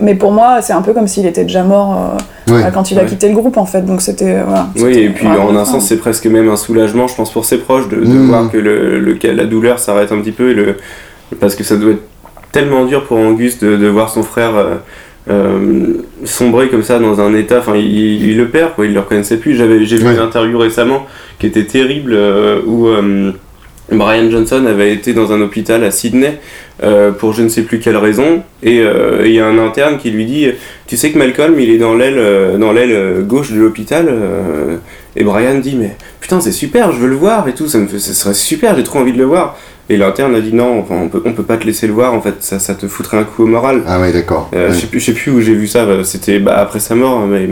mais 0.00 0.14
pour 0.14 0.32
moi, 0.32 0.62
c'est 0.62 0.72
un 0.72 0.82
peu 0.82 0.92
comme 0.92 1.06
s'il 1.06 1.26
était 1.26 1.44
déjà 1.44 1.62
mort 1.62 2.16
euh, 2.50 2.70
quand 2.74 2.90
il 2.90 2.98
a 2.98 3.04
quitté 3.04 3.28
le 3.28 3.34
groupe, 3.34 3.56
en 3.56 3.66
fait. 3.66 3.82
Donc 3.82 4.00
c'était. 4.00 4.38
oui, 4.76 4.98
et 4.98 5.10
puis 5.10 5.26
en 5.26 5.54
un 5.56 5.64
sens, 5.64 5.86
c'est 5.86 5.98
presque 5.98 6.26
même 6.26 6.48
un 6.48 6.56
soulagement, 6.56 7.06
je 7.06 7.14
pense, 7.14 7.30
pour 7.30 7.44
ses 7.44 7.58
proches, 7.58 7.88
de, 7.88 7.96
mm. 7.96 8.26
voir 8.26 8.50
que 8.50 8.58
le, 8.58 9.18
la 9.22 9.44
douleur 9.44 9.78
s'arrête 9.78 10.12
un 10.12 10.20
petit 10.20 10.32
peu. 10.32 10.50
Et 10.50 10.54
le, 10.54 10.76
parce 11.40 11.54
que 11.54 11.64
ça 11.64 11.76
doit 11.76 11.92
être 11.92 12.02
tellement 12.50 12.84
dur 12.84 13.04
pour 13.04 13.18
Angus 13.18 13.58
de, 13.58 13.76
de 13.76 13.86
voir 13.86 14.10
son 14.10 14.22
frère. 14.22 14.56
Euh, 14.56 14.76
euh, 15.30 15.98
sombrer 16.24 16.68
comme 16.68 16.82
ça 16.82 16.98
dans 16.98 17.20
un 17.20 17.32
état, 17.32 17.60
enfin 17.60 17.76
il, 17.76 18.36
le 18.36 18.48
perd 18.48 18.74
quoi, 18.74 18.86
il 18.86 18.92
le 18.92 18.98
reconnaissait 18.98 19.36
plus. 19.36 19.54
J'avais 19.54 19.84
j'ai 19.84 19.96
vu 19.96 20.12
une 20.12 20.18
interview 20.18 20.58
récemment 20.58 21.06
qui 21.38 21.46
était 21.46 21.64
terrible 21.64 22.18
où 22.66 22.88
Brian 23.92 24.30
Johnson 24.30 24.64
avait 24.66 24.92
été 24.92 25.12
dans 25.12 25.32
un 25.32 25.40
hôpital 25.40 25.84
à 25.84 25.90
Sydney 25.90 26.38
pour 27.18 27.32
je 27.32 27.42
ne 27.42 27.48
sais 27.48 27.62
plus 27.62 27.78
quelle 27.78 27.96
raison 27.96 28.42
et 28.62 28.82
il 29.24 29.32
y 29.32 29.38
a 29.38 29.46
un 29.46 29.58
interne 29.58 29.98
qui 29.98 30.10
lui 30.10 30.24
dit 30.24 30.48
tu 30.86 30.96
sais 30.96 31.12
que 31.12 31.18
Malcolm 31.18 31.60
il 31.60 31.70
est 31.70 31.78
dans 31.78 31.94
l'aile 31.94 32.58
dans 32.58 32.72
l'aile 32.72 33.24
gauche 33.24 33.52
de 33.52 33.60
l'hôpital 33.60 34.08
et 35.14 35.22
Brian 35.22 35.58
dit 35.58 35.76
mais 35.76 35.96
putain 36.20 36.40
c'est 36.40 36.50
super 36.50 36.90
je 36.90 36.98
veux 36.98 37.08
le 37.08 37.14
voir 37.14 37.46
et 37.48 37.52
tout 37.52 37.68
ça 37.68 37.78
me 37.78 37.86
fait, 37.86 38.00
ça 38.00 38.14
serait 38.14 38.34
super 38.34 38.76
j'ai 38.76 38.82
trop 38.82 38.98
envie 38.98 39.12
de 39.12 39.18
le 39.18 39.26
voir 39.26 39.56
et 39.88 39.96
l'interne 39.96 40.34
a 40.34 40.40
dit 40.40 40.54
non, 40.54 40.80
enfin, 40.80 40.94
on 40.94 41.08
peut, 41.08 41.22
on 41.24 41.32
peut 41.32 41.42
pas 41.42 41.56
te 41.56 41.66
laisser 41.66 41.86
le 41.86 41.92
voir, 41.92 42.14
en 42.14 42.22
fait, 42.22 42.36
ça, 42.40 42.58
ça 42.58 42.74
te 42.74 42.86
foutrait 42.86 43.18
un 43.18 43.24
coup 43.24 43.42
au 43.42 43.46
moral. 43.46 43.82
Ah 43.86 44.00
ouais, 44.00 44.12
d'accord. 44.12 44.50
Je, 44.52 44.72
sais 44.72 44.86
plus, 44.86 45.00
je 45.00 45.06
sais 45.06 45.12
plus 45.12 45.32
où 45.32 45.40
j'ai 45.40 45.54
vu 45.54 45.66
ça, 45.66 45.86
c'était 46.04 46.38
bah, 46.38 46.56
après 46.58 46.80
sa 46.80 46.94
mort, 46.94 47.26
mais 47.26 47.48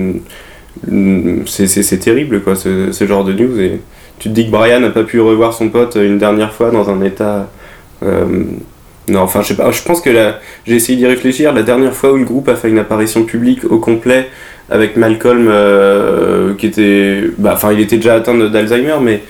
mm, 0.88 1.42
c'est 1.46 1.98
terrible, 1.98 2.40
quoi, 2.40 2.54
ce, 2.54 2.92
ce, 2.92 3.06
genre 3.06 3.24
de 3.24 3.32
news. 3.32 3.60
Et 3.60 3.80
tu 4.20 4.28
te 4.28 4.34
dis 4.34 4.46
que 4.46 4.50
Brian 4.50 4.80
n'a 4.80 4.90
pas 4.90 5.02
pu 5.02 5.18
revoir 5.18 5.54
son 5.54 5.70
pote 5.70 5.96
une 5.96 6.18
dernière 6.18 6.52
fois 6.52 6.70
dans 6.70 6.88
un 6.90 7.02
état. 7.02 7.48
Euh, 8.04 8.44
non, 9.08 9.20
enfin, 9.20 9.40
je 9.42 9.48
sais 9.48 9.56
pas, 9.56 9.70
je 9.72 9.82
pense 9.82 10.00
que 10.02 10.10
j'ai 10.66 10.76
essayé 10.76 10.98
d'y 10.98 11.06
réfléchir. 11.06 11.52
La 11.54 11.62
dernière 11.62 11.94
fois 11.94 12.12
où 12.12 12.16
le 12.16 12.24
groupe 12.24 12.48
a 12.48 12.54
fait 12.54 12.68
une 12.68 12.78
apparition 12.78 13.24
publique 13.24 13.64
au 13.64 13.78
complet 13.78 14.28
avec 14.68 14.96
Malcolm, 14.96 15.48
euh, 15.48 16.54
qui 16.54 16.66
était. 16.66 17.24
Bah, 17.38 17.52
enfin, 17.54 17.72
il 17.72 17.80
était 17.80 17.96
déjà 17.96 18.14
atteint 18.14 18.34
d'Alzheimer, 18.34 18.96
mais 19.00 19.22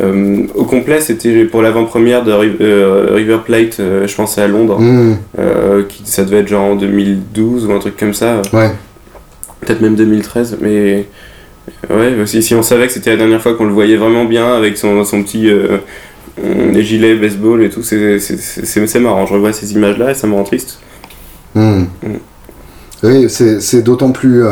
euh, 0.00 0.44
au 0.54 0.64
complet, 0.64 1.02
c'était 1.02 1.44
pour 1.44 1.60
l'avant-première 1.60 2.24
de 2.24 2.32
River 2.32 3.38
Plate, 3.44 3.76
je 3.78 4.14
pensais 4.14 4.40
à 4.40 4.48
Londres. 4.48 4.80
Hmm. 4.80 5.16
qui, 5.90 6.02
ça 6.04 6.24
devait 6.24 6.38
être 6.38 6.48
genre 6.48 6.64
en 6.64 6.74
2012 6.74 7.66
ou 7.66 7.72
un 7.72 7.78
truc 7.80 7.98
comme 7.98 8.14
ça. 8.14 8.40
Ouais. 8.54 8.70
Peut-être 9.60 9.82
même 9.82 9.94
2013, 9.94 10.56
mais. 10.62 11.04
Ouais, 11.90 12.26
si, 12.26 12.42
si 12.42 12.54
on 12.54 12.62
savait 12.62 12.86
que 12.86 12.92
c'était 12.92 13.10
la 13.10 13.16
dernière 13.16 13.42
fois 13.42 13.54
qu'on 13.54 13.64
le 13.64 13.72
voyait 13.72 13.96
vraiment 13.96 14.24
bien 14.24 14.54
avec 14.54 14.76
son, 14.76 15.04
son 15.04 15.22
petit 15.22 15.50
gilet 16.80 17.14
baseball 17.16 17.62
et 17.62 17.70
tout, 17.70 17.82
c'est 17.82 19.00
marrant. 19.00 19.26
Je 19.26 19.34
revois 19.34 19.52
ces 19.52 19.72
images-là 19.72 20.10
et 20.12 20.14
ça 20.14 20.26
me 20.26 20.34
rend 20.34 20.44
triste. 20.44 20.78
Hmm. 21.54 21.84
Hmm. 22.02 22.18
Oui, 23.02 23.28
c'est 23.28 23.82
d'autant 23.82 24.10
plus 24.10 24.42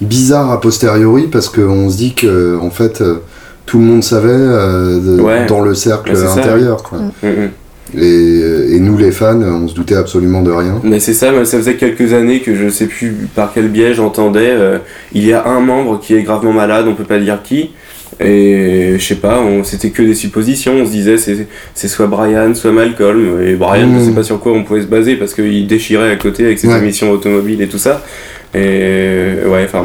bizarre 0.00 0.50
a 0.50 0.60
posteriori 0.60 1.26
parce 1.28 1.48
qu'on 1.48 1.88
se 1.90 1.96
dit 1.96 2.14
que, 2.14 2.58
en 2.60 2.70
fait 2.70 3.02
tout 3.66 3.78
le 3.78 3.84
monde 3.84 4.04
savait 4.04 4.28
euh, 4.30 5.46
dans 5.46 5.60
le 5.60 5.74
cercle 5.74 6.16
intérieur. 6.16 6.82
Quoi. 6.82 6.98
Mm. 6.98 7.12
Mm, 7.22 7.28
mm. 7.28 7.50
Et, 7.96 8.74
et, 8.74 8.80
nous, 8.80 8.96
les 8.98 9.10
fans, 9.10 9.40
on 9.40 9.68
se 9.68 9.74
doutait 9.74 9.94
absolument 9.94 10.42
de 10.42 10.50
rien. 10.50 10.80
Mais 10.84 11.00
c'est 11.00 11.14
ça, 11.14 11.32
ça 11.44 11.58
faisait 11.58 11.76
quelques 11.76 12.12
années 12.12 12.40
que 12.40 12.54
je 12.54 12.68
sais 12.68 12.86
plus 12.86 13.14
par 13.34 13.52
quel 13.52 13.68
biais 13.68 13.94
j'entendais. 13.94 14.50
Euh, 14.50 14.78
il 15.12 15.24
y 15.24 15.32
a 15.32 15.46
un 15.46 15.60
membre 15.60 16.00
qui 16.00 16.14
est 16.14 16.22
gravement 16.22 16.52
malade, 16.52 16.86
on 16.88 16.94
peut 16.94 17.04
pas 17.04 17.18
dire 17.18 17.40
qui. 17.42 17.70
Et 18.20 18.94
je 18.98 19.04
sais 19.04 19.16
pas, 19.16 19.42
c'était 19.64 19.90
que 19.90 20.02
des 20.02 20.14
suppositions. 20.14 20.74
On 20.74 20.86
se 20.86 20.90
disait 20.90 21.16
c'est 21.18 21.88
soit 21.88 22.06
Brian, 22.06 22.54
soit 22.54 22.72
Malcolm. 22.72 23.42
Et 23.42 23.54
Brian, 23.56 23.88
je 23.98 24.04
sais 24.04 24.14
pas 24.14 24.22
sur 24.22 24.40
quoi 24.40 24.52
on 24.52 24.64
pouvait 24.64 24.82
se 24.82 24.86
baser 24.86 25.16
parce 25.16 25.34
qu'il 25.34 25.66
déchirait 25.66 26.10
à 26.10 26.16
côté 26.16 26.44
avec 26.44 26.58
ses 26.58 26.74
émissions 26.74 27.10
automobiles 27.10 27.60
et 27.60 27.68
tout 27.68 27.78
ça. 27.78 28.02
Et 28.56 29.46
ouais, 29.46 29.64
enfin, 29.64 29.84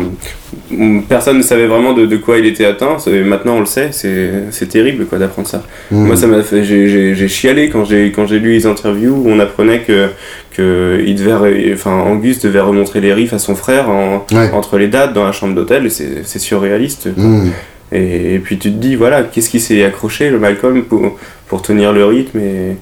personne 1.10 1.38
ne 1.38 1.42
savait 1.42 1.68
vraiment 1.68 1.94
de, 1.94 2.06
de, 2.06 2.18
quoi 2.18 2.38
il 2.38 2.46
était 2.46 2.64
atteint. 2.64 2.98
Maintenant, 3.26 3.56
on 3.58 3.60
le 3.60 3.66
sait. 3.66 3.90
C'est 3.92 4.70
terrible 4.70 5.06
quoi 5.06 5.18
d'apprendre 5.18 5.48
ça. 5.48 5.64
Mmh. 5.92 6.06
Moi, 6.06 6.16
ça 6.16 6.28
m'a 6.28 6.42
fait. 6.42 6.64
J'ai 6.64 7.28
chialé 7.28 7.70
quand 7.70 7.84
j'ai 7.84 8.12
quand 8.12 8.28
j'ai 8.28 8.40
lu 8.40 8.54
les 8.54 8.66
interviews 8.66 9.14
où 9.14 9.30
on 9.30 9.40
apprenait 9.40 9.80
que 9.80 10.08
que 10.52 11.04
il 11.06 11.16
devait, 11.16 11.74
enfin, 11.74 11.92
Angus 11.92 12.40
devait 12.40 12.62
remontrer 12.62 13.02
les 13.02 13.14
riffs 13.14 13.34
à 13.34 13.40
son 13.40 13.56
frère 13.56 13.90
entre 13.90 14.78
les 14.78 14.88
dates 14.88 15.14
dans 15.14 15.26
la 15.26 15.34
chambre 15.34 15.54
d'hôtel. 15.54 15.92
C'est 15.92 16.40
surréaliste. 16.40 17.10
Mmh. 17.16 17.50
Et, 17.94 18.40
puis 18.42 18.58
tu 18.58 18.72
te 18.72 18.78
dis 18.78 18.96
voilà, 18.96 19.24
qu'est-ce 19.24 19.50
qui 19.50 19.60
s'est 19.60 19.84
accroché 19.84 20.30
le 20.30 20.40
Malcolm 20.40 20.84
pour 20.84 21.18
pour 21.48 21.62
tenir 21.62 21.92
le 21.92 22.06
rythme 22.06 22.40
et 22.40 22.78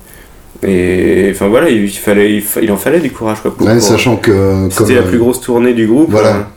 et 0.62 1.30
enfin 1.32 1.48
voilà, 1.48 1.70
il, 1.70 1.90
fallait, 1.90 2.44
il, 2.62 2.72
en 2.72 2.78
fallait 2.78 3.00
du 3.00 3.12
courage 3.12 3.42
quoi. 3.42 3.56
Pour, 3.56 3.70
sachant 3.80 4.18
que 4.18 4.68
c'était 4.72 4.96
la 4.96 5.04
plus 5.04 5.18
grosse 5.18 5.42
tournée 5.42 5.74
du 5.74 5.88
groupe. 5.88 6.10
Voilà. 6.12 6.50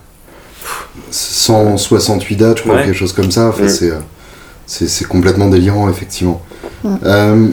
168 1.10 2.36
dates, 2.36 2.58
je 2.58 2.62
crois, 2.62 2.82
quelque 2.82 2.94
chose 2.94 3.12
comme 3.12 3.30
ça. 3.30 3.48
Enfin, 3.48 3.64
mm. 3.64 4.02
c'est 4.66 5.06
complètement 5.06 5.48
délirant, 5.48 5.88
effectivement. 5.88 6.42
Euh, 7.04 7.48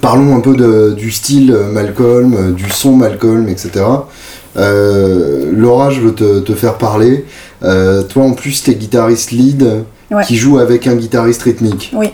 parlons 0.00 0.36
un 0.36 0.40
peu 0.40 0.54
de, 0.54 0.94
du 0.96 1.10
style 1.10 1.56
Malcolm, 1.72 2.54
du 2.54 2.70
son 2.70 2.92
Malcolm, 2.96 3.48
etc. 3.48 3.84
Euh, 4.56 5.50
Laura, 5.54 5.90
je 5.90 6.00
veux 6.00 6.14
te, 6.14 6.40
te 6.40 6.54
faire 6.54 6.78
parler. 6.78 7.24
Euh, 7.62 8.02
toi, 8.02 8.24
en 8.24 8.32
plus, 8.32 8.62
t'es 8.62 8.74
guitariste 8.74 9.30
lead 9.30 9.84
qui 10.26 10.36
joue 10.36 10.58
avec 10.58 10.86
un 10.86 10.94
guitariste 10.94 11.42
rythmique. 11.42 11.92
Oui. 11.94 12.10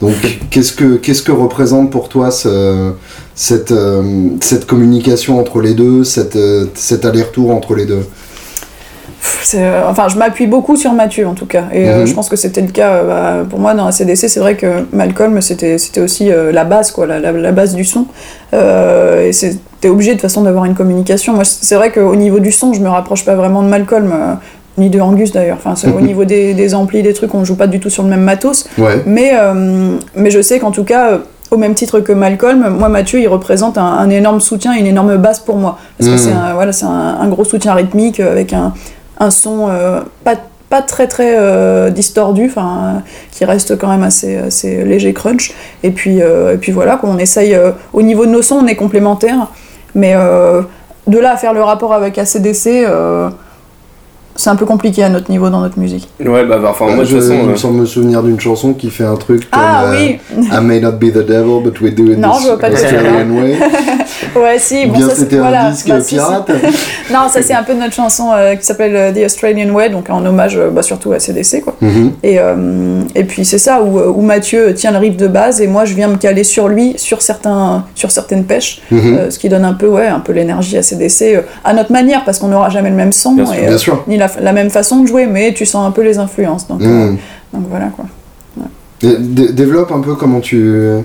Donc, 0.00 0.14
qu'est-ce 0.50 0.72
que, 0.72 0.96
qu'est-ce 0.96 1.22
que 1.22 1.32
représente 1.32 1.90
pour 1.90 2.08
toi 2.08 2.30
ce, 2.30 2.92
cette, 3.34 3.72
euh, 3.72 4.02
cette 4.40 4.66
communication 4.66 5.38
entre 5.38 5.60
les 5.60 5.74
deux, 5.74 6.04
cette, 6.04 6.36
euh, 6.36 6.66
cet 6.74 7.04
aller-retour 7.04 7.50
entre 7.50 7.74
les 7.74 7.86
deux? 7.86 8.06
Euh, 9.54 9.82
enfin, 9.88 10.08
je 10.08 10.16
m'appuie 10.18 10.46
beaucoup 10.46 10.76
sur 10.76 10.92
Mathieu 10.92 11.26
en 11.26 11.34
tout 11.34 11.46
cas, 11.46 11.64
et 11.72 11.88
mhm. 11.88 12.06
je 12.06 12.14
pense 12.14 12.28
que 12.28 12.36
c'était 12.36 12.60
le 12.60 12.70
cas 12.70 13.02
bah, 13.02 13.46
pour 13.48 13.58
moi 13.58 13.74
dans 13.74 13.86
la 13.86 13.92
CDC. 13.92 14.28
C'est 14.28 14.40
vrai 14.40 14.56
que 14.56 14.84
Malcolm 14.92 15.40
c'était 15.40 15.78
c'était 15.78 16.00
aussi 16.00 16.30
la 16.52 16.64
base 16.64 16.90
quoi, 16.90 17.06
la, 17.06 17.18
la, 17.18 17.52
base 17.52 17.74
du 17.74 17.84
son, 17.84 18.06
et 18.52 19.32
c'était 19.32 19.88
obligé 19.88 20.14
de 20.14 20.20
façon 20.20 20.42
d'avoir 20.42 20.64
une 20.64 20.74
communication. 20.74 21.32
Moi, 21.32 21.44
c'est 21.44 21.76
vrai 21.76 21.90
qu'au 21.90 22.14
niveau 22.14 22.38
du 22.38 22.52
son, 22.52 22.72
je 22.72 22.80
me 22.80 22.88
rapproche 22.88 23.24
pas 23.24 23.34
vraiment 23.34 23.62
de 23.62 23.68
Malcolm 23.68 24.38
ni 24.78 24.90
de 24.90 25.00
Angus 25.00 25.32
d'ailleurs. 25.32 25.58
Enfin, 25.64 25.74
au 25.90 26.00
niveau 26.02 26.24
des, 26.24 26.54
des, 26.54 26.74
amplis, 26.74 27.02
des 27.02 27.14
trucs, 27.14 27.34
on 27.34 27.44
joue 27.44 27.56
pas 27.56 27.66
du 27.66 27.80
tout 27.80 27.90
sur 27.90 28.02
le 28.02 28.08
même 28.08 28.22
matos. 28.22 28.68
Mais, 29.06 29.32
euh, 29.34 29.96
mais 30.14 30.30
je 30.30 30.40
sais 30.40 30.58
qu'en 30.58 30.70
tout 30.70 30.84
cas, 30.84 31.12
euh, 31.12 31.18
au 31.50 31.56
même 31.56 31.74
titre 31.74 32.00
que 32.00 32.12
Malcolm, 32.12 32.68
moi 32.70 32.88
Mathieu, 32.88 33.20
il 33.20 33.28
représente 33.28 33.78
un, 33.78 34.10
énorme 34.10 34.40
soutien, 34.40 34.72
une 34.72 34.86
énorme 34.86 35.16
base 35.16 35.40
pour 35.40 35.56
moi. 35.56 35.78
Parce 35.98 36.10
que 36.10 36.16
c'est 36.16 36.32
un, 36.32 36.54
voilà, 36.54 36.72
un, 36.82 37.20
un, 37.20 37.28
gros 37.28 37.44
soutien 37.44 37.74
rythmique 37.74 38.20
euh, 38.20 38.32
avec 38.32 38.52
un, 38.52 38.74
un 39.18 39.30
son 39.30 39.70
pas, 40.24 40.34
pas 40.68 40.82
très 40.82 41.06
très 41.06 41.90
distordu, 41.90 42.46
enfin, 42.46 43.02
qui 43.30 43.44
reste 43.44 43.78
quand 43.78 43.88
même 43.88 44.02
assez, 44.02 44.36
assez 44.36 44.84
léger 44.84 45.14
crunch. 45.14 45.54
Et 45.82 45.90
puis, 45.90 46.18
et 46.18 46.56
puis 46.60 46.72
voilà, 46.72 47.00
on 47.02 47.16
essaye, 47.16 47.56
au 47.94 48.02
niveau 48.02 48.26
de 48.26 48.30
nos 48.32 48.42
sons, 48.42 48.58
on 48.62 48.66
est 48.66 48.74
complémentaires. 48.74 49.46
Mais 49.94 50.14
de 51.06 51.18
là 51.18 51.32
à 51.32 51.36
faire 51.38 51.54
le 51.54 51.62
rapport 51.62 51.94
avec 51.94 52.18
ACDC 52.18 52.84
c'est 54.36 54.50
un 54.50 54.56
peu 54.56 54.66
compliqué 54.66 55.02
à 55.02 55.08
notre 55.08 55.30
niveau 55.30 55.50
dans 55.50 55.60
notre 55.60 55.78
musique. 55.78 56.08
Ouais, 56.20 56.44
bah, 56.44 56.58
bah 56.58 56.68
enfin, 56.70 56.94
moi, 56.94 57.04
je, 57.04 57.16
façon, 57.16 57.34
Il 57.42 57.48
me 57.48 57.56
semble 57.56 57.80
me 57.80 57.86
souvenir 57.86 58.22
d'une 58.22 58.40
chanson 58.40 58.72
qui 58.72 58.90
fait 58.90 59.04
un 59.04 59.16
truc 59.16 59.46
ah, 59.52 59.56
comme. 59.56 59.94
Ah 59.94 59.96
oui 59.96 60.18
I 60.52 60.60
may 60.62 60.80
not 60.80 60.92
be 60.92 61.12
the 61.12 61.24
devil, 61.26 61.60
but 61.62 61.80
we 61.80 61.90
do 61.90 62.10
it 62.12 62.18
non, 62.18 62.32
this 62.38 62.48
Australian 62.48 63.30
way. 63.30 63.56
ouais, 64.36 64.58
si. 64.58 64.86
Bon, 64.86 64.98
Bien, 64.98 65.08
c'était 65.10 65.38
un 65.38 65.70
disque 65.70 65.88
bah, 65.88 65.98
pirate. 66.06 66.50
non, 67.12 67.28
ça, 67.28 67.42
c'est 67.42 67.54
un 67.54 67.62
peu 67.62 67.74
notre 67.74 67.94
chanson 67.94 68.30
euh, 68.34 68.54
qui 68.54 68.64
s'appelle 68.64 68.96
euh, 68.96 69.12
The 69.12 69.24
Australian 69.24 69.72
Way, 69.72 69.90
donc 69.90 70.10
en 70.10 70.24
hommage 70.24 70.58
bah, 70.72 70.82
surtout 70.82 71.12
à 71.12 71.18
CDC, 71.18 71.62
quoi. 71.62 71.76
Mm-hmm. 71.82 72.10
et, 72.22 72.38
euh, 72.38 73.00
et 73.14 73.24
puis, 73.24 73.44
c'est 73.44 73.58
ça, 73.58 73.82
où, 73.82 73.98
où, 73.98 74.22
Mathieu 74.22 74.74
tient 74.74 74.92
le 74.92 74.98
riff 74.98 75.16
de 75.16 75.28
base 75.28 75.60
et 75.60 75.66
moi, 75.66 75.84
je 75.84 75.94
viens 75.94 76.08
me 76.08 76.16
caler 76.16 76.44
sur 76.44 76.68
lui, 76.68 76.94
sur, 76.96 77.22
certains, 77.22 77.84
sur 77.94 78.10
certaines 78.10 78.44
pêches, 78.44 78.82
mm-hmm. 78.92 79.30
ce 79.30 79.38
qui 79.38 79.48
donne 79.48 79.64
un 79.64 79.74
peu, 79.74 79.86
ouais, 79.86 80.06
un 80.06 80.20
peu 80.20 80.32
l'énergie 80.32 80.76
à 80.76 80.82
CDC, 80.82 81.42
à 81.64 81.72
notre 81.74 81.92
manière, 81.92 82.24
parce 82.24 82.38
qu'on 82.38 82.48
n'aura 82.48 82.70
jamais 82.70 82.90
le 82.90 82.96
même 82.96 83.12
son. 83.12 83.32
Bien, 83.32 83.52
et, 83.52 83.66
bien 83.66 83.78
sûr. 83.78 84.04
Ni 84.06 84.16
la, 84.16 84.25
la, 84.40 84.52
même 84.52 84.70
façon 84.70 85.02
de 85.02 85.06
jouer, 85.06 85.26
mais 85.26 85.52
tu 85.54 85.66
sens 85.66 85.86
un 85.86 85.90
peu 85.90 86.02
les 86.02 86.18
influences. 86.18 86.66
Donc, 86.68 86.80
mm. 86.80 87.16
donc 87.52 87.64
voilà, 87.68 87.86
quoi. 87.86 88.06
Développe 89.02 89.92
un 89.92 90.00
peu 90.00 90.14
comment 90.14 90.40
tu 90.40 91.04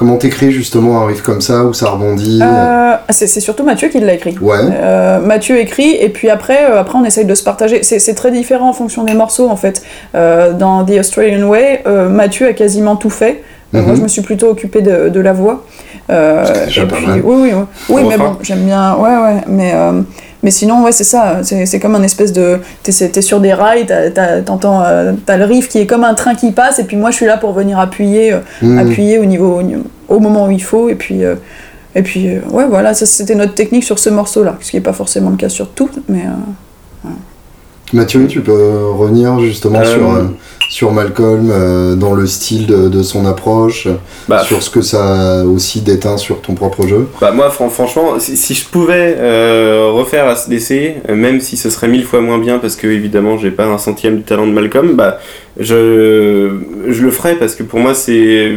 Comment 0.00 0.16
t'écris 0.16 0.50
justement 0.50 1.02
un 1.02 1.06
riff 1.06 1.20
comme 1.20 1.42
ça 1.42 1.64
où 1.64 1.74
ça 1.74 1.90
rebondit 1.90 2.40
euh, 2.42 2.94
c'est, 3.10 3.26
surtout 3.26 3.64
Mathieu 3.64 3.88
qui 3.88 4.00
l'a 4.00 4.14
écrit. 4.14 4.34
Ouais. 4.40 4.56
Euh, 4.58 5.20
Mathieu 5.20 5.58
écrit 5.58 5.94
et 5.94 6.08
puis 6.08 6.30
après, 6.30 6.70
euh, 6.70 6.80
après 6.80 6.96
on 6.96 7.04
essaye 7.04 7.26
de 7.26 7.34
se 7.34 7.44
partager. 7.44 7.82
C'est, 7.82 8.14
très 8.14 8.30
différent 8.30 8.70
en 8.70 8.72
fonction 8.72 9.04
des 9.04 9.12
morceaux 9.12 9.50
en 9.50 9.56
fait. 9.56 9.82
dans 10.14 10.86
The 10.86 11.00
Australian 11.00 11.46
Way, 11.46 11.84
Mathieu 12.08 12.46
a 12.48 12.54
quasiment 12.54 12.96
tout 12.96 13.10
fait. 13.10 13.42
Moi 13.74 13.82
mhm. 13.82 13.96
je 13.96 14.02
me 14.02 14.08
suis 14.08 14.22
plutôt 14.22 14.48
occupé 14.48 14.80
de, 14.80 15.10
de 15.10 15.20
la 15.20 15.34
voix. 15.34 15.66
et 16.08 16.14
puis, 16.66 17.06
oui, 17.06 17.20
oui, 17.22 17.52
oui, 17.52 17.64
oui 17.90 18.02
mais 18.08 18.16
bon, 18.16 18.36
j'aime 18.40 18.64
bien. 18.64 18.96
Ouais, 18.96 19.16
ouais, 19.16 19.40
mais 19.48 19.74
mais 20.42 20.50
sinon, 20.50 20.82
ouais, 20.84 20.92
c'est 20.92 21.04
ça. 21.04 21.40
C'est 21.42 21.80
comme 21.80 21.94
un 21.94 22.02
espèce 22.02 22.32
de. 22.32 22.58
T'es 22.82 23.22
sur 23.22 23.40
des 23.40 23.52
rails, 23.52 23.86
t'entends. 24.46 24.82
Euh, 24.82 25.12
t'as 25.26 25.36
le 25.36 25.44
riff 25.44 25.68
qui 25.68 25.78
est 25.78 25.86
comme 25.86 26.04
un 26.04 26.14
train 26.14 26.34
qui 26.34 26.50
passe, 26.52 26.78
et 26.78 26.84
puis 26.84 26.96
moi 26.96 27.10
je 27.10 27.16
suis 27.16 27.26
là 27.26 27.36
pour 27.36 27.52
venir 27.52 27.78
appuyer, 27.78 28.32
euh, 28.32 28.38
mmh. 28.62 28.78
appuyer 28.78 29.18
au, 29.18 29.24
niveau, 29.24 29.60
au 30.08 30.18
moment 30.18 30.46
où 30.46 30.50
il 30.50 30.62
faut, 30.62 30.88
et 30.88 30.94
puis. 30.94 31.24
Euh, 31.24 31.36
et 31.96 32.02
puis, 32.02 32.38
ouais, 32.52 32.66
voilà, 32.68 32.94
ça 32.94 33.04
c'était 33.04 33.34
notre 33.34 33.54
technique 33.54 33.82
sur 33.82 33.98
ce 33.98 34.10
morceau-là, 34.10 34.56
ce 34.60 34.70
qui 34.70 34.76
n'est 34.76 34.82
pas 34.82 34.92
forcément 34.92 35.30
le 35.30 35.36
cas 35.36 35.48
sur 35.48 35.68
tout, 35.70 35.90
mais. 36.08 36.24
Mathieu, 37.92 38.28
tu 38.28 38.40
peux 38.40 38.90
revenir 38.92 39.40
justement 39.40 39.84
sur, 39.84 40.30
sur 40.70 40.92
Malcolm, 40.92 41.50
euh, 41.50 41.96
dans 41.96 42.14
le 42.14 42.28
style 42.28 42.66
de, 42.66 43.02
son 43.02 43.26
approche, 43.26 43.88
bah, 44.28 44.44
sur 44.44 44.62
ce 44.62 44.70
que 44.70 44.82
ça 44.82 45.40
a 45.40 45.44
aussi 45.44 45.80
déteint 45.80 46.16
sur 46.16 46.40
ton 46.40 46.54
propre 46.54 46.86
jeu 46.86 47.08
Bah 47.20 47.32
moi 47.32 47.50
franchement, 47.50 48.14
si, 48.18 48.54
je 48.54 48.64
pouvais 48.66 49.16
euh, 49.18 49.90
refaire 49.92 50.28
ACDC, 50.28 51.08
même 51.12 51.40
si 51.40 51.56
ce 51.56 51.70
serait 51.70 51.88
mille 51.88 52.04
fois 52.04 52.20
moins 52.20 52.38
bien 52.38 52.58
parce 52.58 52.76
que 52.76 52.86
évidemment 52.86 53.36
j'ai 53.36 53.50
pas 53.50 53.66
un 53.66 53.78
centième 53.78 54.16
du 54.16 54.22
talent 54.22 54.46
de 54.46 54.52
Malcolm, 54.52 54.94
bah 54.94 55.18
je, 55.58 56.50
je 56.88 57.02
le 57.02 57.10
ferais 57.10 57.34
parce 57.34 57.56
que 57.56 57.64
pour 57.64 57.80
moi 57.80 57.92
c'est 57.94 58.52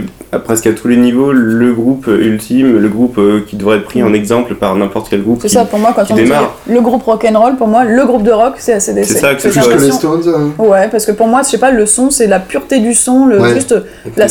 presque 0.45 0.67
à 0.67 0.73
tous 0.73 0.87
les 0.87 0.97
niveaux 0.97 1.31
le 1.31 1.73
groupe 1.73 2.07
ultime, 2.07 2.77
le 2.77 2.87
groupe 2.89 3.17
euh, 3.17 3.43
qui 3.45 3.55
devrait 3.55 3.77
être 3.77 3.85
pris 3.85 4.03
en 4.03 4.13
exemple 4.13 4.53
par 4.53 4.75
n'importe 4.75 5.07
quel 5.09 5.23
groupe. 5.23 5.39
C'est 5.41 5.49
ça 5.49 5.65
pour 5.65 5.79
moi 5.79 5.93
quand 5.95 6.05
on 6.11 6.15
démarre. 6.15 6.53
dit 6.67 6.73
le 6.73 6.81
groupe 6.81 7.03
rock'n'roll, 7.03 7.55
pour 7.55 7.67
moi 7.67 7.83
le 7.83 8.05
groupe 8.05 8.23
de 8.23 8.31
rock 8.31 8.53
c'est 8.59 8.73
ACDC. 8.73 9.05
C'est 9.05 9.17
ça 9.17 9.33
que 9.33 9.41
c'est 9.41 9.49
que 9.49 9.81
les 9.81 9.91
Stones. 9.91 10.23
Hein. 10.27 10.63
Ouais, 10.63 10.87
parce 10.89 11.07
que 11.07 11.11
pour 11.11 11.27
moi 11.27 11.41
je 11.41 11.49
sais 11.49 11.57
pas 11.57 11.71
le 11.71 11.87
son 11.87 12.02
c'est 12.09 12.27
la 12.27 12.39
pureté 12.39 12.79
du 12.79 12.93
son, 12.93 13.25
le 13.25 13.53
juste 13.53 13.75
la, 14.17 14.27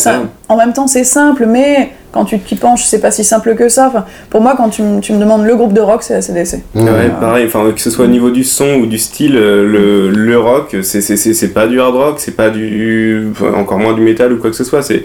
en 0.48 0.56
même 0.56 0.72
temps 0.72 0.86
c'est 0.86 1.04
simple 1.04 1.46
mais 1.46 1.90
quand 2.12 2.26
tu 2.26 2.38
t'y 2.38 2.56
penches, 2.56 2.84
c'est 2.84 3.00
pas 3.00 3.10
si 3.10 3.24
simple 3.24 3.54
que 3.54 3.68
ça. 3.68 3.88
Enfin, 3.88 4.04
pour 4.28 4.42
moi, 4.42 4.54
quand 4.56 4.68
tu, 4.68 4.82
tu, 5.00 5.14
me 5.14 5.18
demandes 5.18 5.44
le 5.44 5.56
groupe 5.56 5.72
de 5.72 5.80
rock, 5.80 6.02
c'est 6.02 6.14
ACDC. 6.14 6.60
Ouais, 6.74 7.10
pareil, 7.18 7.46
enfin, 7.46 7.72
que 7.74 7.80
ce 7.80 7.90
soit 7.90 8.04
au 8.04 8.08
niveau 8.08 8.30
du 8.30 8.44
son 8.44 8.74
ou 8.74 8.86
du 8.86 8.98
style, 8.98 9.36
euh, 9.36 9.66
le, 9.66 10.10
le 10.10 10.38
rock, 10.38 10.76
c'est 10.82 11.54
pas 11.54 11.66
du 11.66 11.80
hard 11.80 11.94
rock, 11.94 12.14
c'est 12.18 12.36
pas 12.36 12.50
du. 12.50 13.32
encore 13.56 13.78
moins 13.78 13.94
du 13.94 14.02
métal 14.02 14.32
ou 14.34 14.36
quoi 14.38 14.50
que 14.50 14.56
ce 14.56 14.64
soit. 14.64 14.82
C'est 14.92 15.04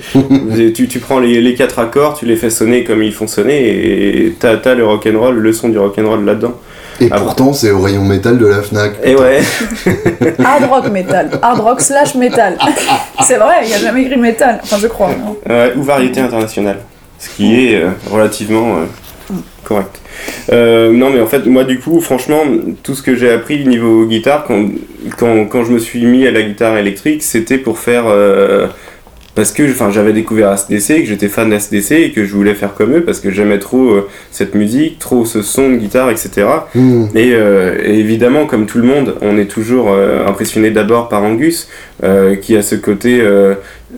tu, 0.74 0.88
tu 0.88 1.00
prends 1.00 1.20
les, 1.20 1.42
les, 1.42 1.54
quatre 1.54 1.80
accords, 1.80 2.18
tu 2.18 2.26
les 2.26 2.36
fais 2.36 2.50
sonner 2.50 2.84
comme 2.84 3.02
ils 3.04 3.14
font 3.14 3.28
sonner 3.28 4.26
et 4.26 4.36
t'as 4.38 4.58
as 4.58 4.76
le 4.76 4.86
rock'n'roll, 4.86 5.38
le 5.38 5.54
son 5.54 5.70
du 5.70 5.78
rock'n'roll 5.78 6.26
là-dedans. 6.26 6.54
Et 7.00 7.10
pourtant, 7.10 7.54
c'est 7.54 7.72
au 7.72 7.82
rayon 7.82 8.04
métal 8.04 8.38
de 8.38 8.46
la 8.46 8.62
Fnac. 8.62 8.94
Et 9.04 9.16
ouais. 9.16 9.42
hard 10.44 10.64
rock 10.70 10.90
métal. 10.92 11.30
Hard 11.42 11.60
rock 11.60 11.82
slash 11.82 12.16
métal. 12.16 12.58
c'est 13.22 13.38
vrai, 13.38 13.56
il 13.64 13.68
n'y 13.68 13.74
a 13.74 13.80
jamais 13.80 14.04
écrit 14.04 14.18
métal. 14.18 14.60
Enfin, 14.64 14.78
je 14.80 14.88
crois. 14.88 15.10
Ouais, 15.48 15.74
ou 15.76 15.84
variété 15.84 16.20
internationale 16.20 16.80
ce 17.20 17.30
qui 17.30 17.68
est 17.68 17.82
euh, 17.82 17.90
relativement 18.12 18.78
euh, 18.78 19.36
correct. 19.64 20.00
Euh, 20.52 20.92
non, 20.92 21.10
mais 21.10 21.22
en 21.22 21.28
fait, 21.28 21.46
moi, 21.46 21.64
du 21.64 21.80
coup, 21.80 22.00
franchement, 22.02 22.44
tout 22.84 22.96
ce 22.96 23.02
que 23.02 23.16
j'ai 23.16 23.32
appris 23.32 23.66
niveau 23.66 24.06
guitare, 24.06 24.46
quand, 24.46 24.70
quand, 25.18 25.46
quand, 25.46 25.64
je 25.64 25.72
me 25.72 25.80
suis 25.80 26.06
mis 26.06 26.26
à 26.26 26.32
la 26.32 26.42
guitare 26.42 26.78
électrique, 26.78 27.24
c'était 27.24 27.58
pour 27.58 27.80
faire 27.80 28.06
parce 29.38 29.52
que 29.52 29.70
enfin 29.70 29.92
j'avais 29.92 30.14
découvert 30.14 30.50
ACDC, 30.50 31.02
que 31.02 31.06
j'étais 31.06 31.28
fan 31.28 31.52
d'ACDC 31.52 31.92
et 31.92 32.12
que 32.12 32.26
je 32.26 32.34
voulais 32.34 32.56
faire 32.56 32.74
comme 32.74 32.96
eux 32.96 33.04
parce 33.04 33.20
que 33.20 33.30
j'aimais 33.30 33.60
trop 33.60 33.92
euh, 33.92 34.10
cette 34.32 34.56
musique, 34.56 34.98
trop 34.98 35.26
ce 35.26 35.44
son 35.44 35.70
de 35.70 35.76
guitare, 35.76 36.10
etc. 36.10 36.48
Hmm. 36.74 37.06
Euh, 37.16 37.78
et, 37.86 38.00
évidemment, 38.00 38.48
comme 38.48 38.66
tout 38.66 38.80
le 38.80 38.86
monde, 38.86 39.14
on 39.22 39.38
est 39.38 39.46
toujours 39.46 39.92
euh, 39.92 40.26
impressionné 40.26 40.72
d'abord 40.72 41.08
par 41.08 41.22
Angus, 41.22 41.70
qui 42.42 42.58
a 42.58 42.62
ce 42.64 42.76
côté 42.76 43.24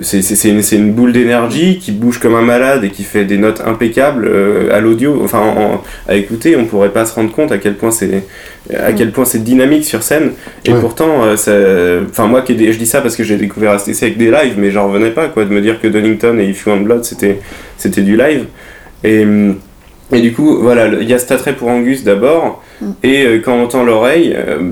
c'est 0.02 0.50
une, 0.50 0.62
une, 0.72 0.94
boule 0.94 1.12
d'énergie 1.12 1.80
qui 1.80 1.92
bouge 1.92 2.20
comme 2.20 2.36
un 2.36 2.42
malade 2.42 2.84
et 2.84 2.90
qui 2.90 3.04
fait 3.04 3.26
des 3.26 3.38
notes 3.38 3.62
impeccables 3.66 4.32
à 4.72 4.80
l'audio. 4.80 5.20
Enfin, 5.22 5.82
à 6.08 6.16
écouter, 6.16 6.56
on 6.56 6.66
pourrait 6.66 6.94
pas 6.94 7.06
se 7.06 7.16
rendre 7.16 7.32
compte 7.32 7.52
à 7.52 7.58
quel 7.58 7.76
point 7.76 7.92
c'est 7.92 8.24
à 8.78 8.94
quel 8.94 9.12
point 9.12 9.26
c'est 9.26 9.44
dynamique 9.44 9.86
sur 9.86 10.04
scène. 10.04 10.32
Et 10.66 10.72
pourtant, 10.74 11.24
enfin 11.34 12.28
moi, 12.28 12.42
qui 12.42 12.72
je 12.72 12.78
dis 12.78 12.88
ça 12.88 13.02
parce 13.02 13.16
que 13.16 13.24
j'ai 13.24 13.38
découvert 13.38 13.72
ACDC 13.72 14.04
avec 14.04 14.18
des 14.18 14.32
lives, 14.32 14.56
mais 14.58 14.72
j'en 14.72 14.88
revenais 14.88 15.12
pas 15.12 15.28
quoi, 15.28 15.46
de 15.46 15.50
me 15.50 15.62
dire 15.62 15.82
que 15.82 15.88
Donington 15.88 16.38
et 16.40 16.46
If 16.50 16.66
You 16.66 16.74
Want 16.74 16.82
Blood 16.82 17.04
c'était, 17.04 17.40
c'était 17.78 18.02
du 18.02 18.16
live. 18.16 18.46
Et, 19.04 19.26
et 20.12 20.22
du 20.22 20.34
coup, 20.34 20.60
voilà, 20.62 20.88
il 20.88 21.10
y 21.10 21.14
a 21.14 21.20
cet 21.20 21.32
attrait 21.32 21.54
pour 21.54 21.70
Angus 21.70 22.04
d'abord, 22.04 22.46
mm. 22.46 22.69
Et 23.04 23.24
euh, 23.24 23.40
quand 23.44 23.54
on 23.54 23.64
entend 23.64 23.84
l'oreille, 23.84 24.36
euh, 24.36 24.72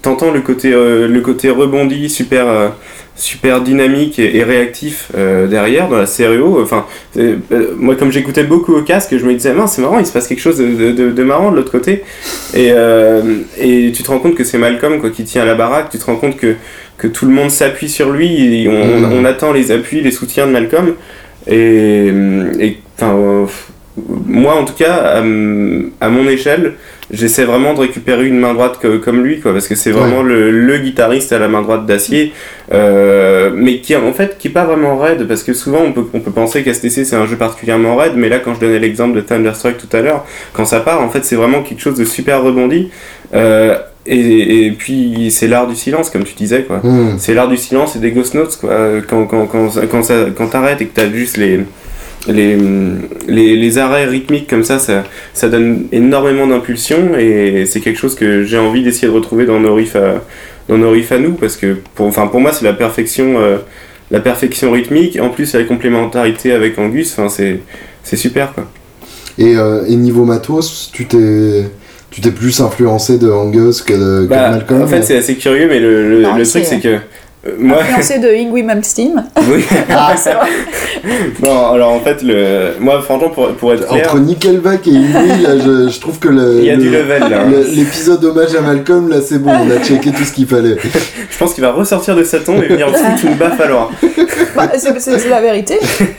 t'entends 0.00 0.30
le 0.30 0.40
côté, 0.40 0.72
euh, 0.72 1.06
le 1.06 1.20
côté 1.20 1.50
rebondi, 1.50 2.08
super, 2.08 2.72
super 3.14 3.60
dynamique 3.60 4.18
et, 4.18 4.42
réactif 4.42 5.10
derrière 5.14 5.88
dans 5.88 5.98
la 5.98 6.06
stéréo. 6.06 6.60
Enfin, 6.62 6.86
moi, 7.76 7.94
comme 7.96 8.10
j'écoutais 8.10 8.44
beaucoup 8.44 8.74
au 8.74 8.82
casque, 8.82 9.16
je 9.16 9.24
me 9.24 9.34
disais, 9.34 9.54
c'est 9.66 9.82
marrant, 9.82 9.98
il 9.98 10.06
se 10.06 10.12
passe 10.12 10.26
quelque 10.26 10.40
chose 10.40 10.58
de, 10.58 11.10
de, 11.10 11.22
marrant 11.22 11.50
de 11.50 11.56
l'autre 11.56 11.72
côté. 11.72 12.04
Et, 12.54 12.72
et 13.60 13.92
tu 13.92 14.02
te 14.02 14.08
rends 14.10 14.18
compte 14.18 14.34
que 14.34 14.44
c'est 14.44 14.58
Malcolm 14.58 15.00
quoi, 15.00 15.10
qui 15.10 15.24
tient 15.24 15.44
la 15.44 15.54
baraque, 15.54 15.90
tu 15.90 15.98
te 15.98 16.04
rends 16.04 16.16
compte 16.16 16.36
que 16.36 16.56
que 16.98 17.08
tout 17.08 17.26
le 17.26 17.32
monde 17.32 17.50
s'appuie 17.50 17.88
sur 17.88 18.10
lui 18.10 18.62
et 18.62 18.68
on, 18.68 19.00
mm. 19.00 19.12
on, 19.12 19.24
attend 19.24 19.52
les 19.52 19.72
appuis, 19.72 20.02
les 20.02 20.12
soutiens 20.12 20.46
de 20.46 20.52
Malcolm. 20.52 20.94
Et, 21.48 22.12
et 22.60 22.78
enfin, 22.96 23.16
euh, 23.16 23.46
moi 23.96 24.54
en 24.54 24.64
tout 24.64 24.74
cas, 24.74 25.22
à, 26.00 26.08
mon 26.08 26.28
échelle, 26.28 26.74
j'essaie 27.10 27.44
vraiment 27.44 27.74
de 27.74 27.80
récupérer 27.80 28.26
une 28.26 28.38
main 28.38 28.54
droite 28.54 28.78
comme 29.04 29.22
lui, 29.22 29.40
quoi, 29.40 29.52
parce 29.52 29.68
que 29.68 29.74
c'est 29.74 29.90
vraiment 29.90 30.22
le, 30.22 30.50
le, 30.50 30.78
guitariste 30.78 31.32
à 31.32 31.38
la 31.38 31.48
main 31.48 31.60
droite 31.60 31.84
d'acier, 31.84 32.32
euh, 32.72 33.50
mais 33.54 33.80
qui 33.80 33.94
en 33.94 34.12
fait 34.12 34.38
qui 34.38 34.48
est 34.48 34.52
pas 34.52 34.64
vraiment 34.64 34.96
raide, 34.96 35.28
parce 35.28 35.42
que 35.42 35.52
souvent 35.52 35.80
on 35.80 35.92
peut, 35.92 36.06
on 36.14 36.20
peut 36.20 36.30
penser 36.30 36.62
qu'STC 36.62 37.04
c'est 37.04 37.16
un 37.16 37.26
jeu 37.26 37.36
particulièrement 37.36 37.96
raide, 37.96 38.14
mais 38.16 38.30
là 38.30 38.38
quand 38.38 38.54
je 38.54 38.60
donnais 38.60 38.78
l'exemple 38.78 39.14
de 39.14 39.20
Thunderstruck 39.20 39.76
tout 39.76 39.94
à 39.94 40.00
l'heure, 40.00 40.24
quand 40.54 40.64
ça 40.64 40.80
part, 40.80 41.02
en 41.02 41.10
fait 41.10 41.24
c'est 41.24 41.36
vraiment 41.36 41.62
quelque 41.62 41.80
chose 41.80 41.98
de 41.98 42.04
super 42.04 42.42
rebondi. 42.42 42.90
Euh, 43.34 43.78
et, 44.04 44.66
et, 44.66 44.72
puis 44.72 45.30
c'est 45.30 45.46
l'art 45.46 45.68
du 45.68 45.76
silence, 45.76 46.10
comme 46.10 46.24
tu 46.24 46.34
disais, 46.34 46.64
quoi. 46.64 46.80
Hmm. 46.82 47.18
C'est 47.18 47.34
l'art 47.34 47.46
du 47.46 47.56
silence 47.56 47.94
et 47.94 48.00
des 48.00 48.10
ghost 48.10 48.34
notes, 48.34 48.58
quoi. 48.60 48.72
Quand, 49.08 49.26
quand, 49.26 49.46
quand, 49.46 49.68
quand, 49.88 50.02
ça, 50.02 50.26
quand 50.36 50.48
t'arrêtes 50.48 50.82
et 50.82 50.86
que 50.86 50.94
t'as 50.94 51.08
juste 51.08 51.36
les, 51.36 51.60
les, 52.28 52.56
les, 53.26 53.56
les, 53.56 53.78
arrêts 53.78 54.06
rythmiques 54.06 54.48
comme 54.48 54.64
ça, 54.64 54.78
ça, 54.78 55.04
ça 55.34 55.48
donne 55.48 55.86
énormément 55.90 56.46
d'impulsion 56.46 57.18
et 57.18 57.64
c'est 57.66 57.80
quelque 57.80 57.98
chose 57.98 58.14
que 58.14 58.44
j'ai 58.44 58.58
envie 58.58 58.82
d'essayer 58.82 59.08
de 59.08 59.12
retrouver 59.12 59.44
dans 59.44 59.58
nos 59.58 59.74
riffs 59.74 59.96
à, 59.96 60.22
dans 60.68 60.78
nos 60.78 60.90
riffs 60.90 61.12
à 61.12 61.18
nous, 61.18 61.32
parce 61.32 61.56
que 61.56 61.76
pour, 61.94 62.06
enfin, 62.06 62.26
pour 62.28 62.40
moi 62.40 62.52
c'est 62.52 62.64
la 62.64 62.72
perfection, 62.72 63.40
euh, 63.40 63.58
la 64.10 64.20
perfection 64.20 64.70
rythmique, 64.72 65.18
en 65.20 65.30
plus 65.30 65.52
la 65.54 65.64
complémentarité 65.64 66.52
avec 66.52 66.78
Angus, 66.78 67.12
enfin, 67.18 67.28
c'est 67.28 68.16
super, 68.16 68.52
quoi. 68.54 68.68
Et, 69.38 69.56
euh, 69.56 69.84
et 69.86 69.96
niveau 69.96 70.24
matos, 70.24 70.90
tu 70.92 71.06
t'es 71.06 71.64
tu 72.10 72.20
t'es 72.20 72.30
plus 72.30 72.60
influencé 72.60 73.16
de 73.16 73.30
Angus 73.30 73.80
que 73.80 73.94
de, 73.94 74.26
bah, 74.26 74.50
Malcolm 74.50 74.82
En 74.82 74.86
fait, 74.86 75.02
c'est 75.02 75.16
assez 75.16 75.34
curieux, 75.36 75.66
mais 75.66 75.80
le, 75.80 76.20
le, 76.20 76.46
truc, 76.46 76.64
c'est 76.66 76.78
que 76.78 76.98
moi... 77.58 77.78
Influencé 77.80 78.18
de 78.18 78.28
Ingui 78.28 78.62
Malmsteen. 78.62 79.24
Oui. 79.48 79.64
ah, 79.90 80.14
c'est 80.16 80.32
vrai. 80.32 80.46
non, 81.42 81.72
alors 81.72 81.92
en 81.92 82.00
fait, 82.00 82.22
le... 82.22 82.74
moi, 82.78 83.02
franchement, 83.02 83.30
pour, 83.30 83.48
pour 83.54 83.72
être 83.72 83.88
clair... 83.88 84.06
Entre 84.06 84.20
Nickelback 84.20 84.86
et 84.86 84.90
Ingui, 84.90 85.42
là, 85.42 85.58
je, 85.58 85.88
je, 85.88 86.00
trouve 86.00 86.18
que 86.20 86.28
le, 86.28 86.58
Il 86.60 86.66
y 86.66 86.70
a 86.70 86.76
du 86.76 86.88
level, 86.88 87.20
là. 87.20 87.42
Hein. 87.42 87.52
L'épisode 87.74 88.24
hommage 88.24 88.54
à 88.54 88.60
Malcolm, 88.60 89.08
là, 89.08 89.20
c'est 89.20 89.38
bon, 89.38 89.50
on 89.50 89.70
a 89.70 89.82
checké 89.82 90.12
tout 90.12 90.22
ce 90.22 90.32
qu'il 90.32 90.46
fallait. 90.46 90.76
je 91.30 91.38
pense 91.38 91.54
qu'il 91.54 91.64
va 91.64 91.72
ressortir 91.72 92.14
de 92.14 92.22
sa 92.22 92.38
tombe 92.38 92.62
et 92.62 92.68
venir 92.68 92.88
foutre 92.96 93.24
une 93.24 93.34
baffe 93.34 93.60
alors. 93.60 93.90
Bah, 94.54 94.70
c'est 94.76 95.28
la 95.28 95.40
vérité. 95.40 95.78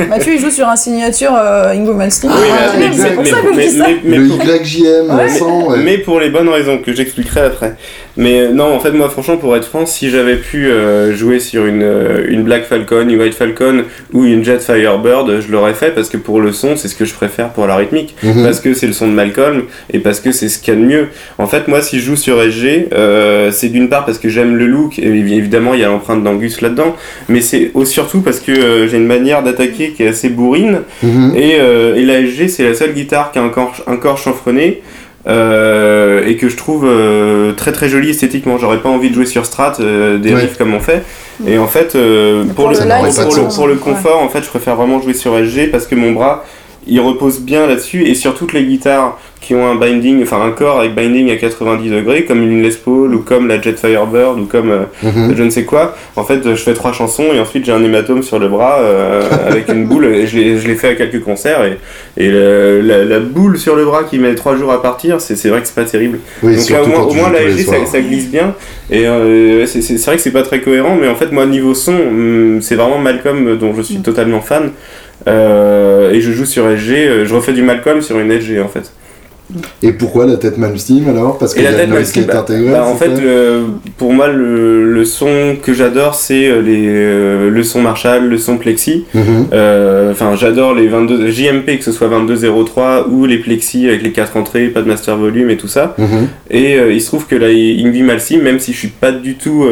Mathieu, 0.09 0.33
il 0.33 0.39
joue 0.39 0.49
sur 0.49 0.67
un 0.67 0.75
signature 0.75 1.33
euh, 1.35 1.69
Ingui 1.69 1.93
Malmsteen. 1.93 2.31
Oui, 2.31 2.47
mais, 2.79 2.89
c'est 2.93 3.11
pour 3.11 3.25
ça 3.25 3.41
que 3.41 3.53
je 3.53 3.59
dis 3.59 3.77
ça. 3.77 3.85
le 4.03 4.25
YJM, 4.25 5.15
ouais. 5.15 5.29
sans, 5.29 5.69
ouais. 5.69 5.77
Mais 5.83 5.99
pour 5.99 6.19
les 6.19 6.29
bonnes 6.29 6.49
raisons 6.49 6.79
que 6.79 6.93
j'expliquerai 6.93 7.41
après. 7.41 7.75
Mais 8.17 8.41
euh, 8.41 8.51
non, 8.51 8.75
en 8.75 8.79
fait, 8.79 8.91
moi, 8.91 9.09
franchement, 9.09 9.37
pour 9.37 9.55
être 9.55 9.67
franc, 9.67 9.85
si 9.85 10.09
j'avais 10.09 10.37
pu 10.37 10.67
euh, 10.67 11.12
jouer 11.13 11.39
sur 11.39 11.65
une, 11.65 11.83
euh, 11.83 12.25
une 12.27 12.43
Black 12.43 12.65
Falcon, 12.65 13.07
une 13.07 13.19
White 13.19 13.33
Falcon 13.33 13.83
ou 14.11 14.25
une 14.25 14.43
Jet 14.43 14.59
Firebird, 14.59 15.41
je 15.41 15.51
l'aurais 15.51 15.73
fait 15.73 15.93
parce 15.93 16.09
que 16.09 16.17
pour 16.17 16.41
le 16.41 16.51
son, 16.51 16.75
c'est 16.75 16.87
ce 16.87 16.95
que 16.95 17.05
je 17.05 17.13
préfère 17.13 17.49
pour 17.49 17.67
la 17.67 17.75
rythmique. 17.75 18.15
Mhm. 18.23 18.43
Parce 18.43 18.59
que 18.59 18.73
c'est 18.73 18.87
le 18.87 18.93
son 18.93 19.07
de 19.07 19.13
Malcolm 19.13 19.63
et 19.91 19.99
parce 19.99 20.19
que 20.19 20.31
c'est 20.31 20.49
ce 20.49 20.59
qu'il 20.59 20.73
y 20.73 20.77
a 20.77 20.79
de 20.79 20.85
mieux. 20.85 21.07
En 21.37 21.47
fait, 21.47 21.67
moi, 21.67 21.81
si 21.81 21.99
je 21.99 22.05
joue 22.05 22.15
sur 22.15 22.41
SG, 22.41 22.89
c'est 23.51 23.69
d'une 23.69 23.89
part 23.89 24.05
parce 24.05 24.17
que 24.17 24.29
j'aime 24.29 24.55
le 24.55 24.67
look 24.67 24.99
et 24.99 25.07
évidemment, 25.07 25.73
il 25.73 25.79
y 25.79 25.83
a 25.83 25.87
l'empreinte 25.87 26.23
d'Angus 26.23 26.61
là-dedans, 26.61 26.95
mais 27.29 27.41
c'est 27.41 27.71
surtout 27.85 28.21
parce 28.21 28.39
que 28.39 28.87
j'ai 28.87 28.97
une 28.97 29.07
manière 29.07 29.43
d'attaquer 29.43 29.91
qui 29.91 30.03
est 30.03 30.07
assez 30.07 30.29
bourrine 30.29 30.79
mhm. 31.01 31.33
et, 31.35 31.53
et, 31.95 32.05
la 32.05 32.21
SG, 32.25 32.47
c'est 32.47 32.63
la 32.63 32.73
seule 32.73 32.93
guitare 32.93 33.31
qui 33.31 33.39
a 33.39 33.43
un 33.43 33.49
corps, 33.49 33.75
un 33.87 33.97
corps 33.97 34.17
chanfrené. 34.17 34.81
Euh, 35.25 36.25
et 36.27 36.35
que 36.35 36.49
je 36.49 36.57
trouve 36.57 36.85
euh, 36.85 37.53
très 37.53 37.71
très 37.71 37.87
joli 37.87 38.09
esthétiquement. 38.09 38.57
J'aurais 38.57 38.79
pas 38.79 38.89
envie 38.89 39.09
de 39.09 39.15
jouer 39.15 39.25
sur 39.25 39.45
Strat 39.45 39.75
euh, 39.79 40.17
des 40.17 40.35
riffs 40.35 40.57
comme 40.57 40.73
on 40.73 40.81
fait. 40.81 41.03
Et 41.47 41.57
en 41.57 41.67
fait, 41.67 41.93
pour, 41.93 42.69
le, 42.69 43.55
pour, 43.55 43.67
le, 43.67 43.75
confort, 43.75 44.21
en 44.21 44.29
fait, 44.29 44.43
je 44.43 44.49
préfère 44.49 44.75
vraiment 44.75 45.01
jouer 45.01 45.13
sur 45.13 45.37
SG 45.37 45.67
parce 45.71 45.87
que 45.87 45.95
mon 45.95 46.11
bras 46.11 46.43
il 46.87 46.99
repose 46.99 47.39
bien 47.39 47.67
là-dessus 47.67 48.03
et 48.03 48.15
sur 48.15 48.35
toutes 48.35 48.53
les 48.53 48.63
guitares 48.63 49.17
qui 49.43 49.53
ont 49.55 49.67
un 49.67 49.75
binding, 49.75 50.23
enfin 50.23 50.41
un 50.41 50.51
corps 50.51 50.79
avec 50.79 50.95
binding 50.95 51.29
à 51.29 51.35
90 51.35 51.89
degrés, 51.89 52.23
comme 52.23 52.41
une 52.41 52.63
Les 52.63 52.71
Paul 52.71 53.13
ou 53.13 53.19
comme 53.19 53.47
la 53.47 53.61
Jet 53.61 53.77
Firebird 53.77 54.39
ou 54.39 54.45
comme 54.45 54.71
euh, 54.71 54.83
mhm. 55.03 55.35
je 55.35 55.43
ne 55.43 55.49
sais 55.49 55.65
quoi. 55.65 55.95
En 56.15 56.23
fait, 56.23 56.41
je 56.43 56.55
fais 56.55 56.73
trois 56.73 56.93
chansons 56.93 57.25
et 57.33 57.39
ensuite 57.41 57.65
j'ai 57.65 57.73
un 57.73 57.83
hématome 57.83 58.23
sur 58.23 58.39
le 58.39 58.47
bras 58.47 58.79
euh, 58.79 59.21
avec 59.45 59.67
une 59.67 59.85
boule 59.85 60.05
et 60.05 60.27
je 60.27 60.37
l'ai 60.39 60.75
fait 60.75 60.89
à 60.89 60.95
quelques 60.95 61.21
concerts 61.21 61.65
et, 61.65 61.77
et 62.23 62.31
la, 62.31 63.19
boule 63.19 63.57
sur 63.57 63.75
le 63.75 63.83
bras 63.83 64.03
qui 64.03 64.17
met 64.17 64.33
trois 64.35 64.55
jours 64.55 64.71
à 64.71 64.81
partir, 64.81 65.19
c'est 65.19 65.49
vrai 65.49 65.61
que 65.61 65.67
c'est 65.67 65.75
pas 65.75 65.83
terrible. 65.83 66.19
Donc 66.41 66.69
là, 66.69 66.83
au 66.83 66.87
moins, 66.87 67.01
au 67.01 67.13
moins 67.13 67.29
la 67.29 67.43
LG 67.43 67.65
ça, 67.65 67.85
ça, 67.85 67.99
glisse 67.99 68.29
bien 68.29 68.55
et 68.89 69.07
euh, 69.07 69.65
c'est 69.65 70.05
vrai 70.05 70.17
que 70.17 70.21
c'est 70.21 70.31
pas 70.31 70.43
très 70.43 70.61
cohérent, 70.61 70.97
mais 70.99 71.07
en 71.07 71.15
fait, 71.15 71.31
moi, 71.31 71.45
niveau 71.45 71.73
son, 71.73 71.93
hmm, 71.93 72.61
c'est 72.61 72.75
vraiment 72.75 72.97
Malcolm 72.97 73.57
dont 73.57 73.73
je 73.75 73.81
suis 73.81 73.97
mm. 73.97 74.03
totalement 74.03 74.41
fan. 74.41 74.71
Et 75.27 76.21
je 76.21 76.31
joue 76.31 76.45
sur 76.45 76.65
SG, 76.65 77.25
je 77.25 77.33
refais 77.33 77.53
du 77.53 77.61
Malcolm 77.61 78.01
sur 78.01 78.19
une 78.19 78.31
SG 78.31 78.61
en 78.61 78.67
fait. 78.67 78.91
Et 79.81 79.91
pourquoi 79.91 80.25
la 80.25 80.37
tête 80.37 80.57
Malmsteen 80.57 81.07
alors? 81.07 81.37
Parce 81.37 81.53
que 81.53 81.61
la 81.61 81.73
tête 81.73 81.89
Malmsteen, 81.89 82.25
bah, 82.25 82.45
bah, 82.47 82.85
en 82.85 82.95
fait, 82.95 83.11
pour 83.97 84.13
moi, 84.13 84.27
le, 84.27 85.03
son 85.05 85.57
que 85.61 85.73
j'adore, 85.73 86.15
c'est 86.15 86.47
euh, 86.47 86.61
les 86.61 86.85
euh, 86.87 87.49
le 87.49 87.63
son 87.63 87.81
Marshall, 87.81 88.27
le 88.29 88.37
son 88.37 88.57
Plexi. 88.57 89.05
Mhm. 89.13 89.47
Euh, 89.53 90.11
enfin, 90.11 90.35
j'adore 90.35 90.73
les 90.73 90.87
22 90.87 91.29
JMP, 91.29 91.77
que 91.77 91.83
ce 91.83 91.91
soit 91.91 92.07
2203 92.07 93.09
ou 93.09 93.25
les 93.25 93.37
Plexi 93.37 93.87
avec 93.87 94.01
les 94.01 94.11
4 94.11 94.37
entrées, 94.37 94.67
pas 94.67 94.81
de 94.81 94.87
master 94.87 95.17
volume 95.17 95.49
et 95.49 95.57
tout 95.57 95.67
ça. 95.67 95.95
Mhm. 95.97 96.27
Et 96.49 96.77
il 96.91 97.01
se 97.01 97.07
trouve 97.07 97.27
que 97.27 97.35
la 97.35 97.47
Ingvi 97.47 98.01
Malmsteen, 98.03 98.41
même 98.41 98.59
si 98.59 98.71
je 98.73 98.77
suis 98.77 98.87
pas 98.87 99.11
du 99.11 99.35
tout 99.35 99.65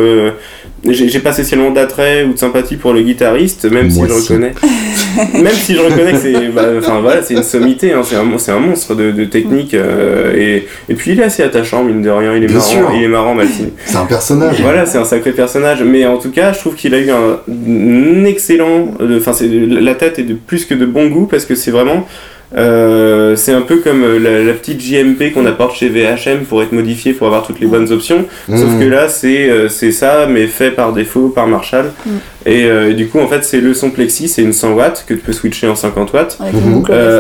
j'ai 0.90 1.20
pas 1.20 1.34
spécialement 1.34 1.72
d'attrait 1.72 2.24
ou 2.24 2.34
de 2.34 2.40
sympathie 2.40 2.76
pour 2.76 2.94
le 2.94 3.02
guitariste, 3.02 3.66
même 3.66 3.90
si 3.92 4.02
je 4.02 4.14
reconnais. 4.14 4.54
même 5.34 5.54
si 5.54 5.76
je 5.76 5.80
reconnais 5.80 6.14
que 6.14 6.18
c'est, 6.18 6.48
bah, 6.50 6.64
enfin 6.80 7.02
voilà, 7.02 7.22
c'est 7.22 7.36
une 7.36 7.44
sommité, 7.44 7.94
hein, 7.94 8.02
c'est 8.04 8.16
un, 8.16 8.22
un, 8.56 8.60
monstre 8.60 8.96
de, 8.96 9.12
de 9.12 9.26
technique 9.26 9.61
euh, 9.74 10.34
et, 10.36 10.68
et, 10.90 10.96
puis 10.96 11.12
il 11.12 11.20
est 11.20 11.24
assez 11.24 11.44
attachant 11.44 11.84
mine 11.84 12.02
de 12.02 12.10
rien, 12.10 12.36
il 12.36 12.44
est 12.44 12.54
marrant, 12.54 12.94
il 12.94 13.04
est 13.04 13.08
marrant 13.08 13.38
C'est 13.86 13.98
un 13.98 14.06
personnage. 14.06 14.62
Voilà, 14.62 14.86
c'est 14.86 14.98
un 14.98 15.06
sacré 15.06 15.32
personnage, 15.32 15.84
mais 15.84 16.06
en 16.06 16.18
tout 16.18 16.32
cas, 16.32 16.54
je 16.54 16.60
trouve 16.60 16.76
qu'il 16.76 16.94
a 16.94 17.00
eu 17.00 17.10
un, 17.10 18.26
excellent, 18.26 18.92
enfin 19.18 19.32
la 19.42 19.96
tête 19.96 20.20
est 20.20 20.24
de 20.24 20.34
plus 20.34 20.66
que 20.66 20.74
de 20.74 20.86
bon 20.86 21.08
goût 21.08 21.26
parce 21.26 21.46
que 21.46 21.56
c'est 21.56 21.72
vraiment 21.72 22.08
euh, 22.54 23.38
c'est 23.38 23.54
un 23.54 23.62
peu 23.62 23.78
comme 23.78 24.04
euh, 24.04 24.46
la, 24.46 24.54
petite 24.54 24.82
JMP 24.82 25.32
qu'on 25.34 25.46
apporte 25.46 25.74
chez 25.74 25.88
VHM 25.88 26.44
pour 26.44 26.62
être 26.62 26.74
modifié 26.74 27.14
pour 27.14 27.28
avoir 27.28 27.48
toutes 27.48 27.62
les 27.62 27.68
bonnes 27.68 27.90
options. 27.94 28.26
Sauf 28.50 28.72
mmh. 28.72 28.80
que 28.80 28.86
là, 28.86 29.08
c'est 29.08 29.70
c'est 29.70 29.94
ça, 29.94 30.28
mais 30.30 30.48
fait 30.48 30.72
par 30.72 30.92
défaut 30.92 31.30
par 31.30 31.48
Marshall. 31.48 31.92
Mmh. 32.06 32.10
Euh, 32.48 32.92
et, 32.92 32.94
du 32.94 33.08
coup, 33.08 33.20
en 33.20 33.28
fait, 33.28 33.44
c'est 33.44 33.62
le 33.62 33.74
son 33.74 33.92
Plexi, 33.92 34.28
c'est 34.28 34.42
une 34.42 34.54
100 34.54 34.74
watts 34.74 35.06
que 35.08 35.14
tu 35.14 35.20
peux 35.20 35.34
switcher 35.34 35.68
en 35.68 35.76
50 35.76 36.14
watts. 36.14 36.38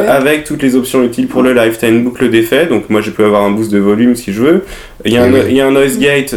Avec, 0.07 0.43
toutes 0.43 0.63
les 0.63 0.75
options 0.75 1.03
utiles 1.03 1.27
pour 1.27 1.43
le 1.43 1.53
live. 1.53 1.77
Tu 1.79 1.85
as 1.85 1.89
une 1.89 2.03
boucle 2.03 2.29
d'effet, 2.29 2.65
donc 2.65 2.89
moi 2.89 3.01
je 3.01 3.11
peux 3.11 3.25
avoir 3.25 3.43
un 3.43 3.51
boost 3.51 3.71
de 3.71 3.79
volume 3.79 4.15
si 4.15 4.33
je 4.33 4.41
veux. 4.41 4.63
Il 5.05 5.13
y 5.13 5.17
a, 5.17 5.23
un, 5.23 5.31
il 5.49 5.55
y 5.55 5.61
a 5.61 5.67
un 5.67 5.71
noise 5.71 5.97
gate, 5.97 6.35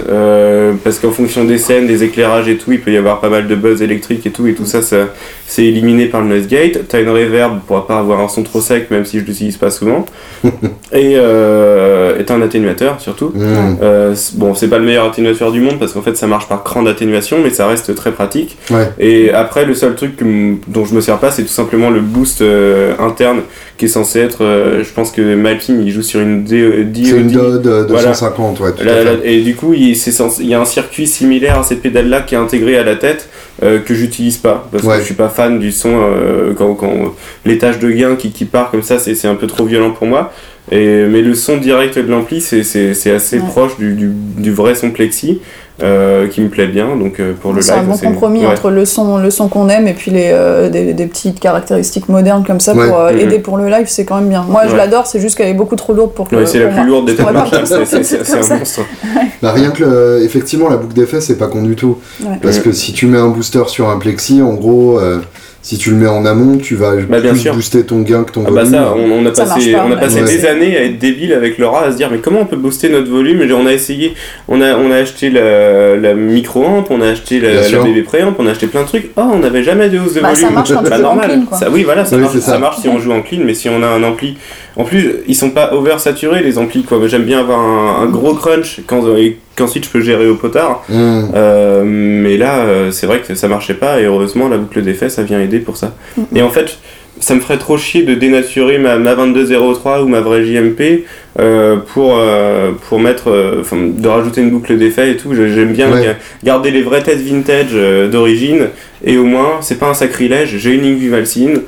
parce 0.82 0.98
qu'en 0.98 1.10
fonction 1.10 1.44
des 1.44 1.58
scènes, 1.58 1.86
des 1.86 2.02
éclairages 2.02 2.48
et 2.48 2.56
tout, 2.56 2.72
il 2.72 2.80
peut 2.80 2.92
y 2.92 2.96
avoir 2.96 3.20
pas 3.20 3.28
mal 3.28 3.46
de 3.46 3.54
buzz 3.54 3.82
électrique 3.82 4.26
et 4.26 4.30
tout, 4.30 4.46
et 4.46 4.54
tout 4.54 4.64
ça, 4.64 4.82
ça 4.82 5.08
c'est 5.46 5.64
éliminé 5.64 6.06
par 6.06 6.22
le 6.22 6.28
noise 6.28 6.46
gate. 6.46 6.88
Tu 6.88 6.96
as 6.96 7.00
une 7.00 7.10
reverb 7.10 7.60
pour 7.66 7.86
pas 7.86 7.98
avoir 7.98 8.20
un 8.20 8.28
son 8.28 8.42
trop 8.42 8.60
sec, 8.60 8.90
même 8.90 9.04
si 9.04 9.20
je 9.20 9.24
l'utilise 9.24 9.56
pas 9.56 9.70
souvent. 9.70 10.04
et 10.92 11.14
euh, 11.16 12.22
un 12.28 12.42
atténuateur 12.42 13.00
surtout. 13.00 13.32
Mm. 13.34 13.78
Euh, 13.82 14.14
bon, 14.34 14.54
c'est 14.54 14.68
pas 14.68 14.78
le 14.78 14.84
meilleur 14.84 15.06
atténuateur 15.06 15.52
du 15.52 15.60
monde 15.60 15.78
parce 15.78 15.92
qu'en 15.92 16.02
fait 16.02 16.16
ça 16.16 16.26
marche 16.26 16.48
par 16.48 16.64
cran 16.64 16.82
d'atténuation, 16.82 17.38
mais 17.42 17.50
ça 17.50 17.66
reste 17.66 17.94
très 17.94 18.12
pratique. 18.12 18.56
Et 18.98 19.30
après, 19.30 19.64
le 19.64 19.74
seul 19.74 19.94
truc 19.94 20.12
dont 20.68 20.84
je 20.84 20.94
me 20.94 21.00
sers 21.00 21.18
pas, 21.18 21.30
c'est 21.30 21.42
tout 21.42 21.48
simplement 21.48 21.90
le 21.90 22.00
boost 22.00 22.40
euh, 22.40 22.94
interne 22.98 23.42
qui 23.76 23.86
est 23.86 23.88
censé 23.88 24.20
être. 24.20 24.44
Euh, 24.44 24.84
je 24.84 24.92
pense 24.92 25.10
que 25.10 25.34
Malpin 25.34 25.74
il 25.80 25.90
joue 25.90 26.02
sur 26.02 26.20
une 26.20 26.44
D. 26.44 26.86
c'est 26.94 27.10
une 27.10 27.28
de 27.28 27.84
250, 27.88 28.60
ouais. 28.60 28.70
et 29.24 29.42
du 29.42 29.54
coup, 29.54 29.74
il, 29.74 29.96
il 29.96 30.48
y 30.48 30.54
a 30.54 30.60
un 30.60 30.64
circuit 30.64 31.06
similaire 31.06 31.58
à 31.58 31.62
cette 31.62 31.82
pédale 31.82 32.08
là 32.08 32.20
qui 32.20 32.34
est 32.34 32.38
intégré 32.38 32.78
à 32.78 32.84
la 32.84 32.96
tête. 32.96 33.28
que 33.60 33.94
j'utilise 33.94 34.36
pas 34.38 34.66
parce 34.70 34.84
que 34.84 34.98
je 34.98 35.04
suis 35.04 35.14
pas 35.14 35.28
fan 35.28 35.58
du 35.58 35.72
son 35.72 35.94
quand, 36.58 36.74
quand 36.74 37.14
les 37.44 37.58
tâches 37.58 37.78
de 37.78 37.90
gain 37.90 38.16
qui, 38.16 38.30
qui 38.30 38.44
part 38.44 38.70
comme 38.70 38.82
ça 38.82 38.98
c'est 38.98 39.28
un 39.28 39.36
peu 39.36 39.46
trop 39.46 39.64
violent 39.64 39.92
pour 39.92 40.06
moi 40.06 40.32
et, 40.70 41.06
mais 41.06 41.20
le 41.20 41.34
son 41.34 41.58
direct 41.58 41.98
de 41.98 42.10
l'ampli, 42.10 42.40
c'est 42.40 43.10
assez 43.10 43.38
proche 43.38 43.76
du, 43.76 43.94
du, 43.94 44.10
du, 44.10 44.52
vrai 44.52 44.74
son 44.74 44.90
plexi. 44.90 45.40
Euh, 45.82 46.28
qui 46.28 46.40
me 46.40 46.48
plaît 46.48 46.68
bien. 46.68 46.94
Donc 46.94 47.18
euh, 47.18 47.32
pour 47.32 47.52
le 47.52 47.56
live 47.56 47.64
c'est 47.64 47.72
un 47.72 47.82
bon 47.82 47.96
compromis 47.96 48.46
entre 48.46 48.70
le 48.70 48.84
son 48.84 49.18
le 49.18 49.28
son 49.32 49.48
qu'on 49.48 49.68
aime 49.68 49.88
et 49.88 49.92
puis 49.92 50.12
les 50.12 50.30
euh, 50.32 50.68
des, 50.68 50.94
des, 50.94 51.06
petites 51.06 51.40
caractéristiques 51.40 52.08
modernes 52.08 52.44
comme 52.46 52.60
ça 52.60 52.74
pour 52.74 52.82
mm-hmm. 52.82 53.18
aider 53.18 53.38
pour 53.40 53.56
le 53.56 53.68
live 53.68 53.86
c'est 53.88 54.04
quand 54.04 54.20
même 54.20 54.28
bien. 54.28 54.44
Moi 54.48 54.68
je 54.68 54.76
l'adore 54.76 55.08
c'est 55.08 55.18
juste 55.18 55.36
qu'elle 55.36 55.48
est 55.48 55.54
beaucoup 55.54 55.74
trop 55.74 55.92
lourde 55.92 56.12
pour 56.12 56.28
que 56.28 56.44
c'est 56.44 56.60
la 56.60 56.68
plus 56.68 56.86
lourde 56.86 57.06
des 57.06 57.16
c'est 57.16 58.52
un 58.52 58.56
monstre. 58.56 58.82
Bah, 59.42 59.50
rien 59.50 59.72
que 59.72 60.22
effectivement 60.24 60.68
la 60.70 60.76
boucle 60.76 60.94
d'effet 60.94 61.20
c'est 61.20 61.38
pas 61.38 61.48
con 61.48 61.62
du 61.62 61.74
tout. 61.74 61.98
Parce 62.40 62.60
que 62.60 62.70
si 62.70 62.92
tu 62.92 63.06
mets 63.06 63.18
un 63.18 63.30
booster 63.30 63.64
sur 63.66 63.88
un 63.88 63.98
plexi 63.98 64.42
en 64.42 64.54
gros 64.54 65.00
si 65.64 65.78
tu 65.78 65.90
le 65.90 65.96
mets 65.96 66.06
en 66.06 66.26
amont, 66.26 66.58
tu 66.58 66.74
vas 66.74 66.94
bah, 67.08 67.20
plus 67.22 67.48
booster 67.48 67.84
ton 67.84 68.02
gain 68.02 68.24
que 68.24 68.32
ton 68.32 68.44
ah 68.46 68.50
volume. 68.50 68.70
Bah 68.70 68.78
ça, 68.78 68.94
on, 68.94 69.24
a 69.24 69.30
passé, 69.30 69.74
on 69.74 69.90
a 69.90 69.96
passé 69.96 70.22
des 70.22 70.44
années 70.44 70.76
à 70.76 70.84
être 70.84 70.98
débile 70.98 71.32
avec 71.32 71.56
Laura, 71.56 71.86
à 71.86 71.90
se 71.90 71.96
dire 71.96 72.10
mais 72.12 72.18
comment 72.18 72.40
on 72.42 72.44
peut 72.44 72.58
booster 72.58 72.90
notre 72.90 73.10
volume? 73.10 73.42
On 73.50 73.66
a 73.66 73.72
essayé, 73.72 74.12
on 74.46 74.60
a, 74.60 74.76
on 74.76 74.90
a 74.90 74.96
acheté 74.96 75.30
la, 75.30 75.96
la 75.96 76.12
micro-amp, 76.12 76.84
on 76.90 77.00
a 77.00 77.08
acheté 77.08 77.40
la, 77.40 77.66
la 77.66 77.82
bébé 77.82 78.02
préamp, 78.02 78.34
on 78.38 78.46
a 78.46 78.50
acheté 78.50 78.66
plein 78.66 78.82
de 78.82 78.88
trucs. 78.88 79.10
Oh, 79.16 79.22
on 79.32 79.38
n'avait 79.38 79.62
jamais 79.62 79.88
de 79.88 79.98
hausse 79.98 80.12
de 80.12 80.20
bah, 80.20 80.34
volume. 80.34 80.48
Ça 80.48 80.50
marche 80.50 80.74
quand 80.74 80.82
pas 80.82 80.98
normal. 80.98 81.30
Clean, 81.30 81.46
quoi. 81.46 81.56
Ça, 81.56 81.70
oui, 81.70 81.82
voilà, 81.82 82.04
ça, 82.04 82.18
marche, 82.18 82.38
ça. 82.40 82.58
marche 82.58 82.80
si 82.82 82.88
on 82.90 82.98
joue 82.98 83.12
en 83.12 83.22
clean, 83.22 83.40
mais 83.42 83.54
si 83.54 83.70
on 83.70 83.82
a 83.82 83.86
un 83.86 84.02
ampli. 84.02 84.36
En 84.76 84.84
plus, 84.84 85.14
ils 85.26 85.34
sont 85.34 85.50
pas 85.50 85.72
over-saturés 85.72 86.42
les 86.42 86.58
amplis, 86.58 86.82
quoi. 86.82 87.00
J'aime 87.06 87.24
bien 87.24 87.40
avoir 87.40 87.60
un, 87.60 88.02
un, 88.02 88.06
gros 88.06 88.34
crunch 88.34 88.80
quand, 88.86 89.00
qu'ensuite 89.56 89.84
je 89.84 89.90
peux 89.90 90.00
gérer 90.00 90.28
au 90.28 90.34
potard. 90.34 90.84
Mm. 90.88 91.22
Euh, 91.34 91.82
mais 91.84 92.36
là, 92.36 92.60
euh, 92.60 92.90
c'est 92.90 93.06
vrai 93.06 93.20
que 93.20 93.34
ça 93.34 93.48
marchait 93.48 93.74
pas 93.74 94.00
et 94.00 94.04
heureusement 94.04 94.48
la 94.48 94.56
boucle 94.56 94.82
d'effet 94.82 95.08
ça 95.08 95.22
vient 95.22 95.40
aider 95.40 95.58
pour 95.58 95.76
ça. 95.76 95.94
Mm. 96.16 96.22
Et 96.36 96.42
en 96.42 96.50
fait, 96.50 96.78
ça 97.20 97.34
me 97.34 97.40
ferait 97.40 97.58
trop 97.58 97.78
chier 97.78 98.02
de 98.02 98.14
dénaturer 98.14 98.78
ma, 98.78 98.96
ma 98.98 99.14
2203 99.14 100.02
ou 100.02 100.08
ma 100.08 100.20
vraie 100.20 100.44
JMP 100.44 101.04
euh, 101.38 101.76
pour, 101.76 102.20
pour 102.88 102.98
mettre, 102.98 103.30
de 103.30 104.08
rajouter 104.08 104.40
une 104.40 104.50
boucle 104.50 104.76
d'effet 104.76 105.12
et 105.12 105.16
tout. 105.16 105.32
J'aime 105.34 105.72
bien 105.72 105.90
garder 106.42 106.72
les 106.72 106.82
vraies 106.82 107.02
têtes 107.02 107.20
vintage 107.20 107.72
d'origine 108.10 108.68
et 109.04 109.16
au 109.16 109.24
moins, 109.24 109.58
c'est 109.60 109.78
pas 109.78 109.88
un 109.88 109.94
sacrilège, 109.94 110.56
j'ai 110.56 110.72
une 110.72 110.84
Ingvi 110.84 111.08
Valsine 111.08 111.60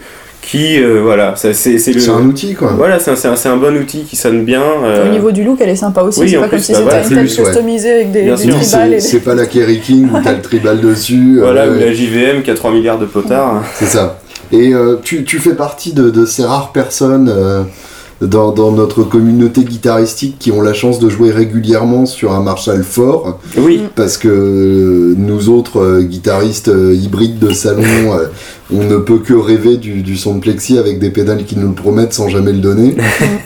qui 0.46 0.80
euh, 0.80 1.00
voilà 1.02 1.34
c'est 1.36 1.52
c'est 1.52 2.08
un 2.08 2.24
outil 2.24 2.54
quoi. 2.54 2.72
Voilà 2.76 3.00
c'est 3.00 3.10
un, 3.10 3.52
un, 3.52 3.56
bon 3.56 3.76
outil 3.76 4.04
qui 4.04 4.14
sonne 4.14 4.44
bien 4.44 4.62
euh. 4.62 5.08
au 5.08 5.12
niveau 5.12 5.32
du 5.32 5.42
look 5.42 5.58
elle 5.60 5.70
est 5.70 5.76
sympa 5.76 6.02
aussi 6.02 6.28
c'est 6.28 6.38
pas 6.38 6.48
comme 6.48 6.60
si 6.60 6.72
bah 6.72 7.02
c'était 7.02 7.20
une 7.20 7.26
tête 7.26 7.36
customisée 7.36 7.92
avec 7.92 8.12
des, 8.12 8.22
des 8.24 8.48
tribales 8.48 9.00
c'est 9.00 9.20
pas 9.20 9.34
la 9.34 9.46
Kerry 9.46 9.80
King 9.80 10.08
où 10.08 10.22
t'as 10.22 10.34
le 10.34 10.42
tribal 10.42 10.80
dessus 10.80 11.40
voilà 11.40 11.62
euh, 11.62 11.76
ou 11.76 11.80
la 11.80 11.92
JVM 11.92 12.42
qui 12.42 12.52
a 12.52 12.54
3 12.54 12.70
milliards 12.70 12.98
de 12.98 13.06
potards. 13.06 13.64
C'est 13.74 13.86
ça. 13.86 14.20
Et 14.52 14.72
tu, 15.02 15.24
tu, 15.24 15.40
fais 15.40 15.54
partie 15.54 15.92
de, 15.92 16.08
de 16.08 16.24
ces 16.24 16.44
rares 16.44 16.70
personnes 16.70 17.34
dans, 18.20 18.52
dans, 18.52 18.72
notre 18.72 19.02
communauté 19.02 19.62
guitaristique 19.62 20.36
qui 20.38 20.50
ont 20.50 20.62
la 20.62 20.72
chance 20.72 20.98
de 20.98 21.08
jouer 21.08 21.30
régulièrement 21.30 22.06
sur 22.06 22.32
un 22.32 22.40
Marshall 22.42 22.82
fort. 22.82 23.38
Oui. 23.58 23.82
Parce 23.94 24.16
que 24.16 25.14
nous 25.16 25.48
autres 25.48 25.80
euh, 25.80 26.02
guitaristes 26.02 26.68
euh, 26.68 26.94
hybrides 26.94 27.38
de 27.38 27.52
salon, 27.52 27.82
euh, 27.82 28.26
on 28.72 28.84
ne 28.84 28.96
peut 28.96 29.18
que 29.18 29.34
rêver 29.34 29.76
du, 29.76 30.02
du, 30.02 30.16
son 30.16 30.36
de 30.36 30.40
plexi 30.40 30.78
avec 30.78 30.98
des 30.98 31.10
pédales 31.10 31.44
qui 31.44 31.58
nous 31.58 31.68
le 31.68 31.74
promettent 31.74 32.14
sans 32.14 32.28
jamais 32.28 32.52
le 32.52 32.58
donner. 32.58 32.96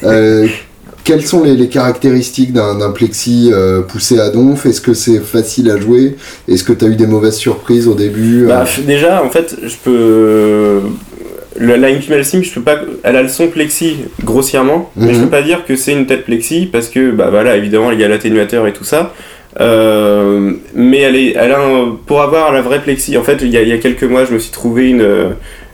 quelles 1.02 1.26
sont 1.26 1.42
les, 1.42 1.56
les 1.56 1.68
caractéristiques 1.68 2.52
d'un 2.52 2.90
plexi 2.92 3.50
poussé 3.88 4.20
à 4.20 4.30
donf? 4.30 4.66
Est-ce 4.66 4.80
que 4.80 4.94
c'est 4.94 5.18
facile 5.18 5.70
à 5.70 5.80
jouer? 5.80 6.16
Est-ce 6.46 6.62
que 6.62 6.72
tu 6.72 6.84
as 6.84 6.88
eu 6.88 6.94
des 6.94 7.06
mauvaises 7.06 7.36
surprises 7.36 7.88
au 7.88 7.94
début 7.94 8.46
bah, 8.46 8.64
Déjà, 8.86 9.24
en 9.24 9.30
fait, 9.30 9.56
je 9.62 9.74
peux 9.82 10.80
la, 11.60 11.76
la 11.76 12.00
je 12.00 12.54
peux 12.54 12.62
pas. 12.62 12.80
Elle 13.02 13.16
a 13.16 13.22
le 13.22 13.28
son 13.28 13.48
plexi 13.48 13.98
grossièrement, 14.24 14.90
mais 14.96 15.12
je 15.14 15.18
mhm. 15.18 15.24
peux 15.24 15.30
pas 15.30 15.42
dire 15.42 15.64
que 15.64 15.76
c'est 15.76 15.92
une 15.92 16.06
tête 16.06 16.24
plexi 16.24 16.68
parce 16.70 16.88
que, 16.88 17.10
bah 17.10 17.28
voilà, 17.30 17.56
évidemment, 17.56 17.90
il 17.92 18.00
y 18.00 18.04
a 18.04 18.08
l'atténuateur 18.08 18.66
et 18.66 18.72
tout 18.72 18.84
ça. 18.84 19.12
Euh, 19.60 20.52
mais 20.74 21.00
elle 21.00 21.16
est, 21.16 21.34
elle 21.36 21.52
a 21.52 21.60
pour 22.06 22.22
avoir 22.22 22.52
la 22.52 22.62
vraie 22.62 22.80
plexi, 22.80 23.16
en 23.16 23.22
fait, 23.22 23.38
il 23.42 23.50
y, 23.50 23.56
a, 23.56 23.62
il 23.62 23.68
y, 23.68 23.72
a, 23.72 23.78
quelques 23.78 24.04
mois, 24.04 24.24
je 24.24 24.32
me 24.32 24.38
suis 24.38 24.52
trouvé 24.52 24.90
une, 24.90 25.04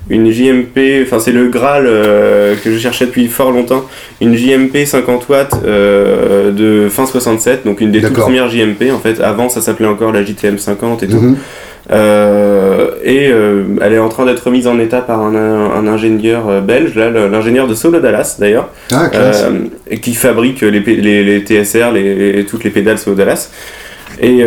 une 0.09 0.31
JMP, 0.31 1.03
enfin, 1.03 1.19
c'est 1.19 1.33
le 1.33 1.49
Graal 1.49 1.85
euh, 1.87 2.55
que 2.63 2.73
je 2.73 2.79
cherchais 2.79 3.07
depuis 3.07 3.27
fort 3.27 3.51
longtemps, 3.51 3.85
une 4.21 4.37
JMP 4.37 4.87
50 4.87 5.29
watts 5.29 5.55
euh, 5.65 6.53
de 6.53 6.89
fin 6.89 7.07
67, 7.07 7.65
donc 7.65 7.81
une 7.81 7.91
des 7.91 8.01
toutes 8.01 8.15
premières 8.15 8.49
JMP, 8.49 8.91
en 8.93 8.99
fait. 8.99 9.21
Avant, 9.21 9.49
ça 9.49 9.61
s'appelait 9.61 9.89
encore 9.89 10.13
la 10.13 10.25
JTM 10.25 10.59
50 10.59 11.03
et 11.03 11.09
tout. 11.09 11.17
Mhm. 11.21 11.37
Euh, 11.93 12.91
et 13.05 13.29
euh, 13.29 13.63
elle 13.81 13.93
est 13.93 13.99
en 13.99 14.09
train 14.09 14.27
d'être 14.27 14.51
mise 14.51 14.67
en 14.67 14.79
état 14.79 15.01
par 15.01 15.21
un, 15.21 15.35
un 15.35 15.87
ingénieur 15.87 16.49
euh, 16.49 16.61
belge, 16.61 16.95
là, 16.97 17.11
l'ingénieur 17.11 17.69
de 17.69 17.75
Solo 17.75 18.01
Dallas 18.01 18.37
d'ailleurs, 18.41 18.71
ah, 18.93 19.09
qui 20.03 20.15
fabrique 20.15 20.63
les, 20.63 20.81
les, 20.81 21.23
les 21.23 21.41
TSR, 21.45 21.93
les, 21.93 22.45
toutes 22.49 22.65
les 22.65 22.71
pédales 22.71 22.99
Solo 22.99 23.17
Dallas. 23.17 23.51
Et 24.21 24.45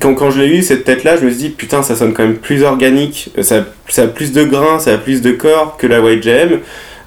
quand, 0.00 0.14
quand 0.14 0.30
je 0.30 0.40
l'ai 0.40 0.46
eu, 0.46 0.62
cette 0.62 0.84
tête-là, 0.84 1.16
je 1.16 1.24
me 1.24 1.30
suis 1.30 1.38
dit, 1.38 1.48
putain, 1.50 1.82
ça 1.82 1.96
sonne 1.96 2.12
quand 2.12 2.22
même 2.22 2.36
plus 2.36 2.62
organique, 2.62 3.32
ça, 3.40 3.64
ça 3.88 4.02
a 4.02 4.06
plus 4.06 4.32
de 4.32 4.44
grains, 4.44 4.78
ça 4.78 4.94
a 4.94 4.98
plus 4.98 5.20
de 5.22 5.32
corps 5.32 5.76
que 5.76 5.88
la 5.88 6.00
Jam. 6.20 6.60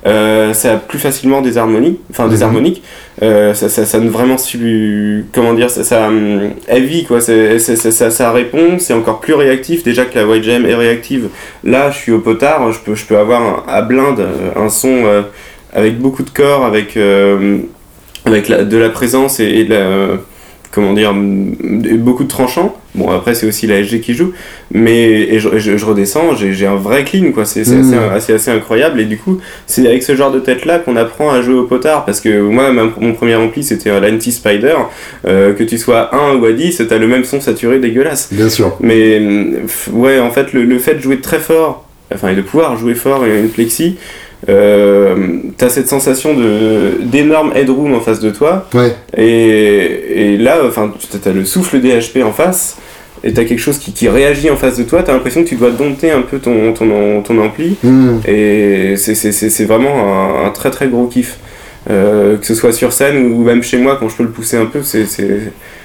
Euh, 0.06 0.54
ça 0.54 0.74
a 0.74 0.78
plus 0.78 1.00
facilement 1.00 1.42
des 1.42 1.58
harmonies, 1.58 2.00
enfin 2.10 2.28
des 2.28 2.38
mhm. 2.38 2.44
harmoniques. 2.44 2.84
Euh, 3.22 3.54
ça, 3.54 3.70
ça, 3.70 3.86
ça 3.86 4.00
vraiment 4.00 4.38
su, 4.38 5.26
comment 5.34 5.54
dire, 5.54 5.70
ça, 5.70 5.84
ça 5.84 6.10
heavy 6.68 7.06
quoi. 7.06 7.22
ça, 7.22 8.12
ça, 8.12 8.32
répond, 8.32 8.80
c'est 8.80 8.94
encore 8.94 9.22
plus 9.22 9.34
réactif. 9.34 9.84
Déjà 9.84 10.04
que 10.06 10.18
la 10.18 10.28
White 10.28 10.44
Jam 10.44 10.66
est 10.66 10.76
réactive. 10.76 11.30
Là, 11.64 11.90
je 11.92 11.98
suis 11.98 12.12
au 12.12 12.20
potard, 12.20 12.72
je 12.72 12.80
peux, 12.80 12.96
je 12.96 13.06
peux 13.06 13.18
avoir 13.18 13.64
à 13.70 13.82
blinde 13.82 14.26
un 14.56 14.70
son 14.70 15.06
euh, 15.06 15.22
avec 15.74 16.00
beaucoup 16.00 16.24
de 16.24 16.30
corps, 16.30 16.66
avec 16.66 16.98
avec 18.26 18.48
la, 18.50 18.64
de 18.64 18.78
la 18.78 18.90
présence 18.90 19.40
et, 19.40 19.64
de 19.64 19.74
la 19.74 20.08
comment 20.74 20.94
dire, 20.94 21.14
beaucoup 21.14 22.24
de 22.24 22.30
tranchants. 22.30 22.76
Bon, 22.96 23.10
après, 23.10 23.36
c'est 23.36 23.46
aussi 23.48 23.68
la 23.68 23.84
SG 23.84 24.02
qui 24.02 24.14
joue. 24.14 24.34
Mais 24.72 25.10
et 25.10 25.40
je, 25.40 25.86
redescends, 25.86 26.36
j'ai 26.36 26.66
un 26.66 26.76
vrai 26.76 27.04
clean, 27.04 27.32
quoi. 27.32 27.46
C'est 27.46 27.68
mmh. 27.68 27.94
assez, 28.12 28.34
assez, 28.34 28.52
incroyable. 28.52 29.00
Et 29.00 29.06
du 29.06 29.18
coup, 29.18 29.40
c'est 29.68 29.88
avec 29.88 30.04
ce 30.04 30.16
genre 30.16 30.32
de 30.32 30.40
tête-là 30.40 30.80
qu'on 30.80 30.96
apprend 30.96 31.32
à 31.32 31.42
jouer 31.42 31.56
au 31.56 31.64
potard. 31.64 32.06
Parce 32.06 32.22
que 32.22 32.42
moi, 32.42 32.72
mon 32.72 33.14
premier 33.14 33.36
ampli, 33.36 33.64
c'était 33.64 33.92
un 33.92 34.20
Spider. 34.20 34.76
Euh, 35.28 35.54
que 35.54 35.64
tu 35.64 35.78
sois 35.78 36.14
1 36.16 36.38
ou 36.38 36.46
à 36.46 36.52
10, 36.52 36.84
t'as 36.90 36.98
le 36.98 37.08
même 37.08 37.24
son 37.24 37.40
saturé 37.40 37.80
dégueulasse. 37.80 38.30
Bien 38.32 38.50
sûr. 38.50 38.76
Mais 38.80 39.22
ouais, 39.92 40.20
en 40.20 40.32
fait, 40.32 40.54
le, 40.54 40.64
le 40.64 40.80
fait 40.80 40.96
de 40.96 41.02
jouer 41.02 41.20
très 41.20 41.40
fort, 41.40 41.86
enfin, 42.14 42.30
et 42.30 42.36
de 42.36 42.42
pouvoir 42.42 42.78
jouer 42.78 42.96
fort 42.96 43.26
et 43.26 43.40
une 43.40 43.50
plexi, 43.50 43.98
euh, 44.50 45.16
t'as 45.58 45.70
cette 45.70 45.88
sensation 45.88 46.34
de 46.34 47.02
d'énorme 47.02 47.54
headroom 47.56 47.94
en 47.94 48.02
face 48.02 48.20
de 48.20 48.30
toi. 48.30 48.68
Ouais. 48.74 48.96
Et, 49.18 50.34
et 50.34 50.38
là, 50.38 50.60
enfin, 50.68 50.92
t'as 51.22 51.32
le 51.32 51.46
souffle 51.46 51.80
DHP 51.80 52.24
en 52.24 52.32
face. 52.32 52.78
Et 53.26 53.32
t'as 53.32 53.46
quelque 53.46 53.60
chose 53.60 53.78
qui, 53.78 53.94
qui, 53.94 54.10
réagit 54.10 54.50
en 54.50 54.58
face 54.58 54.78
de 54.78 54.84
toi, 54.84 55.02
t'as 55.02 55.14
l'impression 55.14 55.44
que 55.44 55.48
tu 55.48 55.56
dois 55.56 55.72
dompter 55.72 56.12
un 56.12 56.24
peu 56.24 56.40
ton, 56.40 56.74
ton, 56.74 57.22
ton 57.22 57.42
ampli. 57.42 57.78
Hmm. 57.82 58.18
Et 58.28 58.96
c'est 58.98 59.64
vraiment 59.66 60.46
un, 60.46 60.50
très 60.50 60.72
très 60.72 60.90
gros 60.90 61.08
kiff. 61.08 61.40
Euh, 61.90 62.38
que 62.38 62.46
ce 62.46 62.56
soit 62.56 62.72
sur 62.72 62.94
scène 62.94 63.34
ou 63.34 63.44
même 63.44 63.62
chez 63.62 63.78
moi 63.78 63.98
quand 64.00 64.08
je 64.08 64.16
peux 64.16 64.24
le 64.24 64.30
pousser 64.30 64.56
un 64.56 64.68
peu, 64.68 64.82
c'est. 64.84 65.06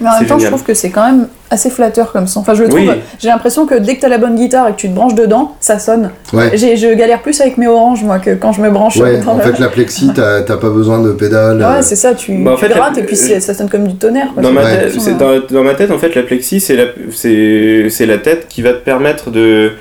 Mais 0.01 0.09
en 0.09 0.19
même 0.19 0.27
temps, 0.29 0.39
je 0.39 0.47
trouve 0.47 0.63
que 0.63 0.75
c'est 0.75 0.91
quand 0.91 1.05
même 1.05 1.27
assez 1.51 1.71
flatteur 1.71 2.13
comme 2.13 2.29
son. 2.29 2.41
Enfin, 2.41 2.55
je 2.55 2.63
le 2.63 2.69
trouve. 2.69 2.95
J'ai 3.19 3.29
l'impression 3.29 3.67
que 3.67 3.75
dès 3.75 3.97
que 3.97 4.03
t'as 4.03 4.09
la 4.09 4.19
bonne 4.19 4.37
guitare 4.37 4.69
et 4.69 4.73
que 4.73 4.77
tu 4.77 4.89
te 4.89 4.95
branches 4.95 5.15
dedans, 5.15 5.57
ça 5.59 5.81
sonne. 5.81 6.11
Ouais. 6.33 6.57
Je 6.57 6.95
galère 6.95 7.21
plus 7.21 7.41
avec 7.41 7.59
mes 7.59 7.67
oranges, 7.67 8.05
moi, 8.05 8.21
que 8.21 8.35
quand 8.35 8.53
je 8.53 8.61
me 8.61 8.71
branche. 8.71 8.97
Ouais, 8.97 9.21
en 9.27 9.41
fait, 9.41 9.59
la 9.59 9.69
plexi, 9.69 10.13
t'as 10.15 10.43
pas 10.43 10.71
besoin 10.71 11.03
de 11.03 11.11
pédale. 11.11 11.59
Ouais, 11.59 11.65
euh. 11.65 11.83
c'est 11.83 11.97
ça, 11.97 12.15
tu, 12.15 12.33
bah, 12.45 12.55
grattes 12.63 12.99
et 12.99 13.03
puis 13.03 13.17
ça 13.17 13.55
sonne 13.55 13.69
comme 13.69 13.89
du 13.89 13.97
tonnerre. 13.97 14.29
Dans, 14.37 14.53
ma 14.53 14.63
tête, 14.63 15.19
dans, 15.19 15.41
dans, 15.51 15.65
ma 15.65 15.75
tête, 15.75 15.91
en 15.91 15.99
fait, 15.99 16.15
la 16.15 16.23
plexi, 16.23 16.61
c'est 16.61 16.77
la, 16.77 16.85
la 16.85 18.19
tête 18.19 18.47
qui 18.49 18.63
va 18.63 18.73
te 18.73 18.85
permettre 18.85 19.31
de 19.31 19.73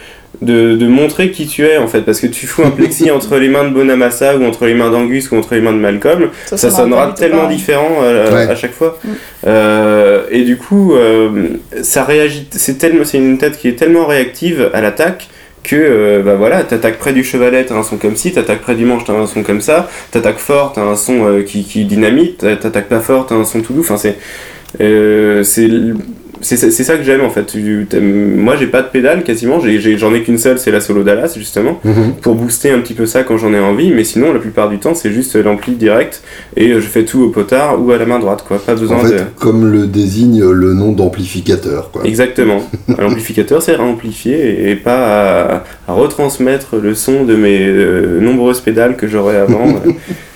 de, 0.41 0.75
de, 0.75 0.88
montrer 0.88 1.31
qui 1.31 1.47
tu 1.47 1.65
es 1.65 1.77
en 1.77 1.88
fait 1.88 2.01
parce 2.01 2.19
que 2.19 2.27
tu 2.27 2.47
fous 2.47 2.63
un 2.63 2.69
plexi 2.69 3.09
entre 3.11 3.38
les 3.38 3.49
mains 3.49 3.63
de 3.63 3.73
Bonamassa 3.73 4.38
ou 4.38 4.45
entre 4.45 4.65
les 4.65 4.73
mains 4.73 4.89
d'Angus 4.89 5.31
ou 5.31 5.38
entre 5.38 5.55
les 5.55 5.61
mains 5.61 5.73
de 5.73 5.77
Malcolm. 5.77 6.29
Ça, 6.45 6.57
sonnera 6.69 7.13
tellement 7.13 7.47
différent 7.47 7.99
euh, 8.01 8.47
à 8.47 8.55
chaque 8.55 8.73
fois. 8.73 8.97
Mm. 9.03 9.09
euh, 9.47 10.23
et 10.31 10.43
du 10.43 10.57
coup 10.57 10.93
euh, 10.93 11.49
ça 11.81 12.03
réagit 12.03 12.47
c'est 12.51 12.77
tellement 12.77 13.03
c'est 13.03 13.17
une 13.17 13.38
tête 13.38 13.57
qui 13.57 13.67
est 13.67 13.75
tellement 13.75 14.05
réactive 14.05 14.69
à 14.73 14.81
l'attaque 14.81 15.27
que 15.63 16.21
bah 16.23 16.35
voilà 16.35 16.63
t'attaques 16.63 16.97
près 16.97 17.11
du 17.11 17.25
chevalet 17.25 17.65
t'as 17.65 17.75
un 17.75 17.83
son 17.83 17.97
comme 17.97 18.15
ci 18.15 18.31
t'attaques 18.31 18.61
près 18.61 18.75
du 18.75 18.85
manche 18.85 19.03
t'as 19.05 19.13
un 19.13 19.27
son 19.27 19.43
comme 19.43 19.61
ça. 19.61 19.89
T'attaques 20.11 20.39
fort 20.39 20.73
t'as 20.73 20.81
un 20.83 20.95
son 20.95 21.43
qui, 21.45 21.63
qui 21.63 21.85
dynamite. 21.85 22.38
T'attaques 22.38 22.88
pas 22.88 22.99
fort 22.99 23.25
t'as 23.25 23.35
un 23.35 23.43
son 23.43 23.61
tout 23.61 23.73
doux. 23.73 23.81
Enfin 23.81 23.97
c'est 23.97 24.17
c'est 24.79 25.69
c'est 26.41 26.71
ça 26.71 26.97
que 26.97 27.03
j'aime 27.03 27.21
en 27.21 27.29
fait. 27.29 27.55
Moi 28.01 28.55
j'ai 28.57 28.67
pas 28.67 28.81
de 28.81 28.88
pédale 28.88 29.23
quasiment, 29.23 29.59
j'en 29.59 30.13
ai, 30.13 30.21
qu'une 30.21 30.38
seule, 30.38 30.59
c'est 30.59 30.71
la 30.71 30.81
solo 30.81 31.03
Dallas 31.03 31.33
justement, 31.35 31.79
mhm. 31.83 32.15
pour 32.21 32.35
booster 32.35 32.71
un 32.71 32.79
petit 32.79 32.93
peu 32.93 33.05
ça 33.05 33.23
quand 33.23 33.38
j'en 33.38 33.53
ai 33.53 33.59
envie, 33.59 33.91
mais 33.91 34.03
sinon 34.03 34.33
la 34.33 34.39
plupart 34.39 34.69
du 34.69 34.79
temps 34.79 34.95
c'est 34.95 35.11
juste 35.11 35.35
l'ampli 35.35 35.73
direct 35.73 36.21
et 36.55 36.73
je 36.73 36.79
fais 36.79 37.05
tout 37.05 37.21
au 37.21 37.29
potard 37.29 37.81
ou 37.81 37.91
à 37.91 37.97
la 37.97 38.05
main 38.05 38.19
droite 38.19 38.43
quoi, 38.47 38.59
pas 38.59 38.75
besoin 38.75 38.97
en 38.97 39.05
fait, 39.05 39.25
Comme 39.39 39.71
le 39.71 39.88
désigne 39.88 40.43
le 40.43 40.73
nom 40.73 40.91
d'amplificateur 40.91 41.91
quoi. 41.91 42.03
Exactement. 42.05 42.61
L'amplificateur 42.97 43.61
c'est 43.61 43.75
à 43.75 43.81
amplifier 43.81 44.69
et, 44.69 44.75
pas 44.75 45.63
à, 45.88 45.93
retransmettre 45.93 46.75
le 46.75 46.95
son 46.95 47.23
de 47.23 47.35
mes 47.35 47.65
euh, 47.67 48.19
nombreuses 48.19 48.61
pédales 48.61 48.95
que 48.95 49.07
j'aurais 49.07 49.38
avant. 49.38 49.81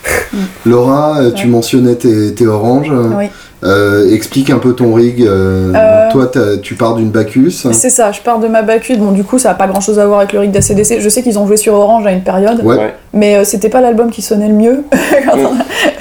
Laura, 0.66 1.30
tu 1.34 1.46
mentionnais 1.46 1.94
tes, 1.96 2.34
tes 2.34 2.46
oranges. 2.46 2.92
Oui. 3.18 3.26
Euh, 3.64 4.12
explique 4.12 4.50
un 4.50 4.58
peu 4.58 4.72
ton 4.72 4.92
rig. 4.94 5.22
Euh, 5.22 5.72
euh, 5.74 6.10
toi, 6.10 6.30
tu 6.62 6.74
pars 6.74 6.96
d'une 6.96 7.10
Bacchus. 7.10 7.66
C'est 7.72 7.90
ça, 7.90 8.10
je 8.12 8.20
pars 8.20 8.40
de 8.40 8.48
ma 8.48 8.62
Bacchus. 8.62 8.96
Bon, 8.96 9.12
du 9.12 9.24
coup, 9.24 9.38
ça 9.38 9.50
n'a 9.50 9.54
pas 9.54 9.66
grand 9.66 9.80
chose 9.80 9.98
à 9.98 10.06
voir 10.06 10.20
avec 10.20 10.32
le 10.32 10.40
rig 10.40 10.50
d'ACDC. 10.50 11.00
Je 11.00 11.08
sais 11.08 11.22
qu'ils 11.22 11.38
ont 11.38 11.46
joué 11.46 11.56
sur 11.56 11.74
Orange 11.74 12.06
à 12.06 12.12
une 12.12 12.22
période, 12.22 12.60
ouais. 12.64 12.94
mais 13.12 13.44
c'était 13.44 13.68
pas 13.68 13.80
l'album 13.80 14.10
qui 14.10 14.22
sonnait 14.22 14.48
le 14.48 14.54
mieux. 14.54 14.84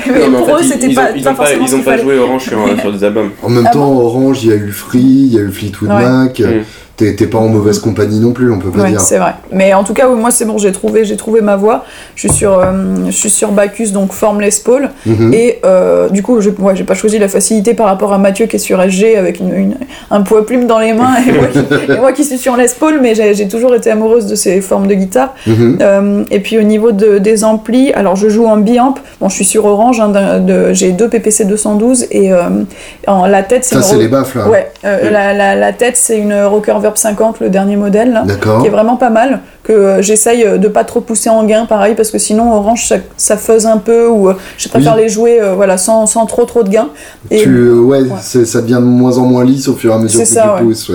mais 0.07 0.19
pour 0.37 0.55
eux, 0.55 0.63
c'était 0.63 0.93
pas, 0.93 1.11
ils, 1.15 1.23
pas, 1.23 1.35
ils 1.53 1.75
ont 1.75 1.81
pas 1.81 1.97
joué 1.97 2.17
Orange 2.17 2.43
sur, 2.43 2.59
sur, 2.79 2.91
des 2.91 3.03
albums. 3.03 3.29
En 3.43 3.49
même 3.49 3.65
ah 3.67 3.73
temps, 3.73 3.91
Orange, 3.91 4.43
il 4.43 4.49
y 4.49 4.53
a 4.53 4.55
eu 4.55 4.71
Free, 4.71 4.99
il 4.99 5.33
y 5.33 5.37
a 5.37 5.41
eu 5.41 5.51
Fleetwood 5.51 5.89
Mac. 5.89 6.39
Mm 6.39 6.63
t'es 7.15 7.27
pas 7.27 7.37
en 7.37 7.47
mauvaise 7.47 7.79
compagnie 7.79 8.19
non 8.19 8.31
plus, 8.31 8.51
on 8.51 8.59
peut 8.59 8.71
pas 8.71 8.89
dire. 8.89 9.01
c'est 9.01 9.17
vrai. 9.17 9.33
Mais 9.51 9.73
en 9.73 9.83
tout 9.83 9.93
cas, 9.93 10.07
moi 10.07 10.31
c'est 10.31 10.45
bon, 10.45 10.57
j'ai 10.57 10.71
trouvé, 10.71 11.05
j'ai 11.05 11.17
trouvé 11.17 11.41
ma 11.41 11.55
voie. 11.55 11.85
Je 12.15 12.27
suis 12.27 12.37
sur, 12.37 12.59
euh, 12.59 12.71
je 13.07 13.11
suis 13.11 13.29
sur 13.29 13.51
Bacchus, 13.51 13.91
donc 13.91 14.13
forme 14.13 14.41
Les 14.41 14.49
Paul. 14.63 14.89
Mhm. 15.05 15.33
Et 15.33 15.59
euh, 15.65 16.09
du 16.09 16.23
coup, 16.23 16.41
j'ai 16.41 16.51
ouais, 16.51 16.83
pas 16.83 16.93
choisi 16.93 17.19
la 17.19 17.27
facilité 17.27 17.73
par 17.73 17.87
rapport 17.87 18.13
à 18.13 18.17
Mathieu 18.17 18.45
qui 18.45 18.57
est 18.57 18.59
sur 18.59 18.81
SG 18.81 19.15
avec 19.17 19.39
une, 19.39 19.75
un 20.09 20.21
poids 20.21 20.45
plume 20.45 20.67
dans 20.67 20.79
les 20.79 20.93
mains 20.93 21.15
et 21.27 21.97
moi, 21.97 22.11
qui, 22.11 22.23
suis 22.25 22.37
sur 22.37 22.55
Les 22.57 22.67
Paul, 22.79 22.99
mais 23.01 23.15
j'ai 23.15 23.47
toujours 23.47 23.75
été 23.75 23.91
amoureuse 23.91 24.27
de 24.27 24.35
ces 24.35 24.61
formes 24.61 24.87
de 24.87 24.93
guitare. 24.93 25.33
Mhm. 25.47 25.77
Euh, 25.81 26.23
et 26.31 26.39
puis 26.39 26.57
au 26.57 26.63
niveau 26.63 26.91
de, 26.91 27.17
des 27.17 27.43
amplis, 27.43 27.91
alors 27.93 28.15
je 28.15 28.29
joue 28.29 28.45
en 28.45 28.57
biamp. 28.57 28.95
Bon, 29.19 29.29
je 29.29 29.35
suis 29.35 29.45
sur 29.45 29.65
Orange, 29.65 29.99
hein, 29.99 30.11
j'ai 30.73 30.91
deux 30.91 31.09
PPC 31.09 31.45
212 31.45 32.07
et 32.11 32.31
en, 33.07 33.25
la 33.25 33.43
tête 33.43 33.63
c'est. 33.63 33.75
Ça, 33.75 33.81
c'est 33.81 33.97
les 33.97 34.07
baffles. 34.07 34.39
Là. 34.39 34.49
Ouais, 34.49 34.71
la, 34.83 35.33
la, 35.33 35.55
la, 35.55 35.73
tête 35.73 35.97
c'est 35.97 36.17
une 36.17 36.33
Rocker 36.33 36.77
Verb 36.91 36.97
50, 36.97 37.39
le 37.39 37.49
dernier 37.49 37.77
modèle, 37.77 38.21
qui 38.61 38.67
est 38.67 38.69
vraiment 38.69 38.97
pas 38.97 39.09
mal 39.09 39.39
que 39.71 39.75
euh, 39.75 40.01
j'essaye 40.01 40.43
euh, 40.43 40.57
de 40.57 40.67
pas 40.67 40.83
trop 40.83 40.99
pousser 40.99 41.29
en 41.29 41.43
gain, 41.45 41.65
pareil, 41.65 41.95
parce 41.95 42.11
que 42.11 42.17
sinon 42.17 42.53
Orange 42.53 42.87
ça, 42.87 42.97
ça 43.15 43.37
fuzz 43.37 43.65
un 43.65 43.77
peu 43.77 44.07
ou 44.07 44.27
euh, 44.27 44.33
je 44.57 44.67
préfère 44.67 44.97
les 44.97 45.07
jouer 45.07 45.39
voilà, 45.55 45.77
sans, 45.77 46.05
sans, 46.05 46.25
trop 46.25 46.43
trop 46.43 46.63
de 46.63 46.69
gain. 46.69 46.89
Et, 47.29 47.43
tu, 47.43 47.71
ouais, 47.71 48.01
ça 48.21 48.61
devient 48.61 48.79
de 48.81 48.85
moins 48.85 49.17
en 49.17 49.25
moins 49.25 49.45
lisse 49.45 49.67
au 49.67 49.75
fur 49.75 49.91
et 49.91 49.95
à 49.95 49.97
mesure 49.97 50.19
que 50.19 50.27
ça, 50.27 50.55
tu 50.57 50.65
pousses. 50.65 50.91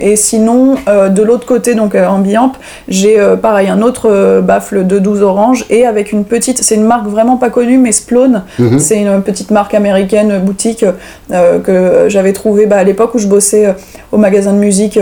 Et, 0.00 0.16
sinon, 0.16 0.76
de 0.86 1.22
l'autre 1.22 1.46
côté, 1.46 1.74
donc 1.74 1.94
en 1.94 2.18
Biamp, 2.18 2.52
j'ai 2.88 3.18
pareil 3.40 3.68
un 3.68 3.80
autre 3.80 4.40
baffle 4.40 4.86
de 4.86 4.98
12 4.98 5.22
Orange 5.22 5.64
et 5.70 5.86
avec 5.86 6.12
une 6.12 6.24
petite, 6.24 6.62
c'est 6.62 6.74
une 6.74 6.84
marque 6.84 7.06
vraiment 7.06 7.36
pas 7.36 7.50
connue, 7.50 7.78
mais 7.78 7.92
Splone, 7.92 8.42
mhm. 8.58 8.78
c'est 8.78 9.00
une 9.00 9.22
petite 9.22 9.50
marque 9.50 9.74
américaine 9.74 10.40
boutique 10.40 10.84
que 11.30 12.04
j'avais 12.08 12.32
trouvée 12.32 12.66
bah, 12.66 12.76
à 12.76 12.84
l'époque 12.84 13.14
où 13.14 13.18
je 13.18 13.26
bossais 13.26 13.74
au 14.12 14.18
magasin 14.18 14.52
de 14.52 14.58
musique 14.58 14.98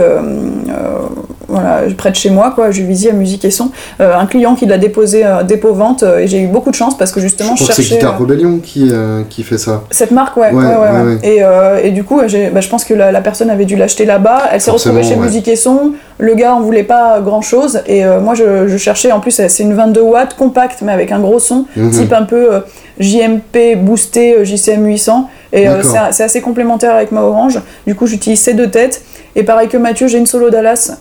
voilà, 1.49 1.81
près 1.97 2.11
de 2.11 2.15
chez 2.15 2.29
moi, 2.29 2.51
quoi, 2.53 2.71
je 2.71 2.83
visite 2.83 3.09
à 3.11 3.13
musique 3.13 3.43
et 3.45 3.51
son. 3.51 3.71
Euh, 3.99 4.17
un 4.17 4.25
client 4.25 4.55
qui 4.55 4.65
l'a 4.65 4.77
déposé 4.77 5.25
euh, 5.25 5.43
dépôt 5.43 5.73
vente 5.73 6.03
euh, 6.03 6.19
et 6.19 6.27
j'ai 6.27 6.41
eu 6.41 6.47
beaucoup 6.47 6.69
de 6.69 6.75
chance 6.75 6.97
parce 6.97 7.11
que 7.11 7.19
justement 7.19 7.55
je, 7.55 7.61
je 7.61 7.65
cherchais. 7.67 7.83
C'est 7.83 7.95
Guitar 7.95 8.17
Rebellion 8.19 8.59
qui, 8.59 8.91
qui 9.29 9.43
fait 9.43 9.57
ça. 9.57 9.83
Cette 9.91 10.11
marque, 10.11 10.37
ouais. 10.37 10.51
ouais, 10.51 10.63
ouais, 10.63 11.17
et, 11.23 11.41
et, 11.87 11.91
du 11.91 12.03
coup, 12.03 12.17
bah, 12.19 12.27
je 12.27 12.69
pense 12.69 12.85
que 12.85 12.93
la, 12.93 13.21
personne 13.21 13.49
avait 13.49 13.65
dû 13.65 13.75
l'acheter 13.75 14.05
là-bas. 14.05 14.43
Elle 14.51 14.61
s'est 14.61 14.71
retrouvée 14.71 15.03
chez 15.03 15.15
Musique 15.15 15.47
et 15.47 15.55
Son. 15.55 15.93
Le 16.17 16.35
gars 16.35 16.53
en 16.53 16.61
voulait 16.61 16.83
pas 16.83 17.21
grand 17.21 17.41
chose 17.41 17.81
et 17.87 18.03
moi 18.21 18.35
je, 18.35 18.77
cherchais. 18.77 19.11
En 19.11 19.19
plus, 19.19 19.31
c'est 19.31 19.63
une 19.63 19.73
22 19.73 20.01
watts 20.01 20.35
compacte 20.35 20.81
mais 20.81 20.91
avec 20.91 21.11
un 21.11 21.19
gros 21.19 21.39
son, 21.39 21.65
mhm. 21.75 21.91
type 21.91 22.13
un 22.13 22.23
peu 22.23 22.49
JMP 22.99 23.77
boosté 23.77 24.45
JCM 24.45 24.85
800. 24.85 25.29
Et 25.51 25.67
c'est 26.11 26.23
assez 26.23 26.41
complémentaire 26.41 26.95
avec 26.95 27.11
ma 27.11 27.21
Orange. 27.21 27.59
Du 27.87 27.95
coup, 27.95 28.07
j'utilise 28.07 28.39
ces 28.39 28.53
deux 28.53 28.69
têtes. 28.69 29.03
Et 29.35 29.43
pareil 29.43 29.67
que 29.67 29.77
Mathieu, 29.77 30.07
j'ai 30.07 30.17
une 30.17 30.27
solo 30.27 30.49
Dallas. 30.49 30.97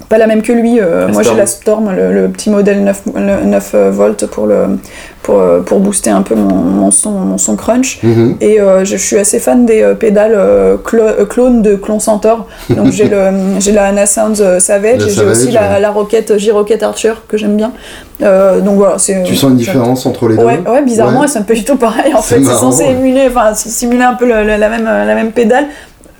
Euh, 0.00 0.04
pas 0.08 0.18
la 0.18 0.26
même 0.26 0.42
que 0.42 0.52
lui. 0.52 0.80
Euh, 0.80 1.08
moi, 1.08 1.22
j'ai 1.22 1.34
la 1.34 1.46
Storm, 1.46 1.90
le, 1.94 2.28
petit 2.28 2.50
modèle 2.50 2.82
9, 2.84 3.02
9 3.16 3.70
euh, 3.74 3.90
volts 3.90 4.26
pour, 4.26 4.46
le, 4.46 4.78
pour, 5.22 5.42
pour 5.64 5.80
booster 5.80 6.10
un 6.10 6.22
peu 6.22 6.34
mon, 6.34 6.90
son, 6.90 7.10
mon 7.12 7.38
son 7.38 7.56
crunch. 7.56 8.00
Mhm. 8.02 8.36
Et 8.40 8.58
je, 8.82 8.96
suis 8.96 9.18
assez 9.18 9.38
fan 9.38 9.66
des 9.66 9.94
pédales 9.98 10.38
clones 10.84 11.62
de 11.62 11.76
Clon 11.76 12.00
Centaur. 12.00 12.46
Donc, 12.70 12.92
j'ai 12.92 13.08
la 13.08 13.84
Anna 13.84 14.06
Sounds 14.06 14.42
Savage 14.58 15.06
et 15.06 15.10
j'ai 15.10 15.24
aussi 15.24 15.50
la, 15.50 15.80
la 15.80 15.90
Rocket, 15.90 16.36
J-Rocket 16.36 16.82
Archer 16.82 17.14
que 17.28 17.36
j'aime 17.36 17.56
bien. 17.56 17.72
donc 18.20 18.76
voilà, 18.76 18.96
Tu 18.96 19.36
sens 19.36 19.50
une 19.50 19.56
différence 19.56 20.06
entre 20.06 20.28
les 20.28 20.36
deux 20.36 20.44
Ouais, 20.44 20.60
ouais 20.66 20.82
bizarrement, 20.82 21.20
ouais. 21.20 21.28
c'est 21.28 21.38
un 21.38 21.42
peu 21.42 21.54
du 21.54 21.64
tout 21.64 21.76
pareil. 21.76 22.14
En 22.14 22.22
fait, 22.22 22.42
c'est 22.42 22.54
censé 22.54 22.84
émuler, 22.84 23.26
enfin, 23.28 23.54
simuler 23.54 24.04
un 24.04 24.14
peu 24.14 24.26
la, 24.26 24.44
même, 24.44 24.84
la 24.84 25.14
même 25.14 25.32
pédale 25.32 25.66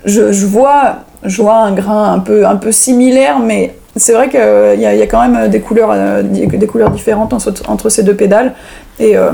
je, 0.04 0.46
vois, 0.46 0.96
je 1.24 1.42
vois 1.42 1.56
un 1.56 1.72
grain 1.72 2.12
un 2.12 2.18
peu, 2.18 2.46
un 2.46 2.56
peu 2.56 2.72
similaire, 2.72 3.38
mais 3.38 3.74
c'est 3.96 4.12
vrai 4.12 4.28
qu'il 4.28 4.40
y, 4.80 4.86
a, 4.86 4.94
y 4.94 5.02
a 5.02 5.06
quand 5.06 5.26
même 5.26 5.48
des 5.48 5.60
couleurs, 5.60 5.90
euh, 5.92 6.22
des 6.22 6.66
couleurs 6.66 6.90
différentes 6.90 7.32
entre, 7.32 7.88
ces 7.88 8.02
deux 8.02 8.14
pédales. 8.14 8.52
Et, 8.98 9.16
euh, 9.16 9.30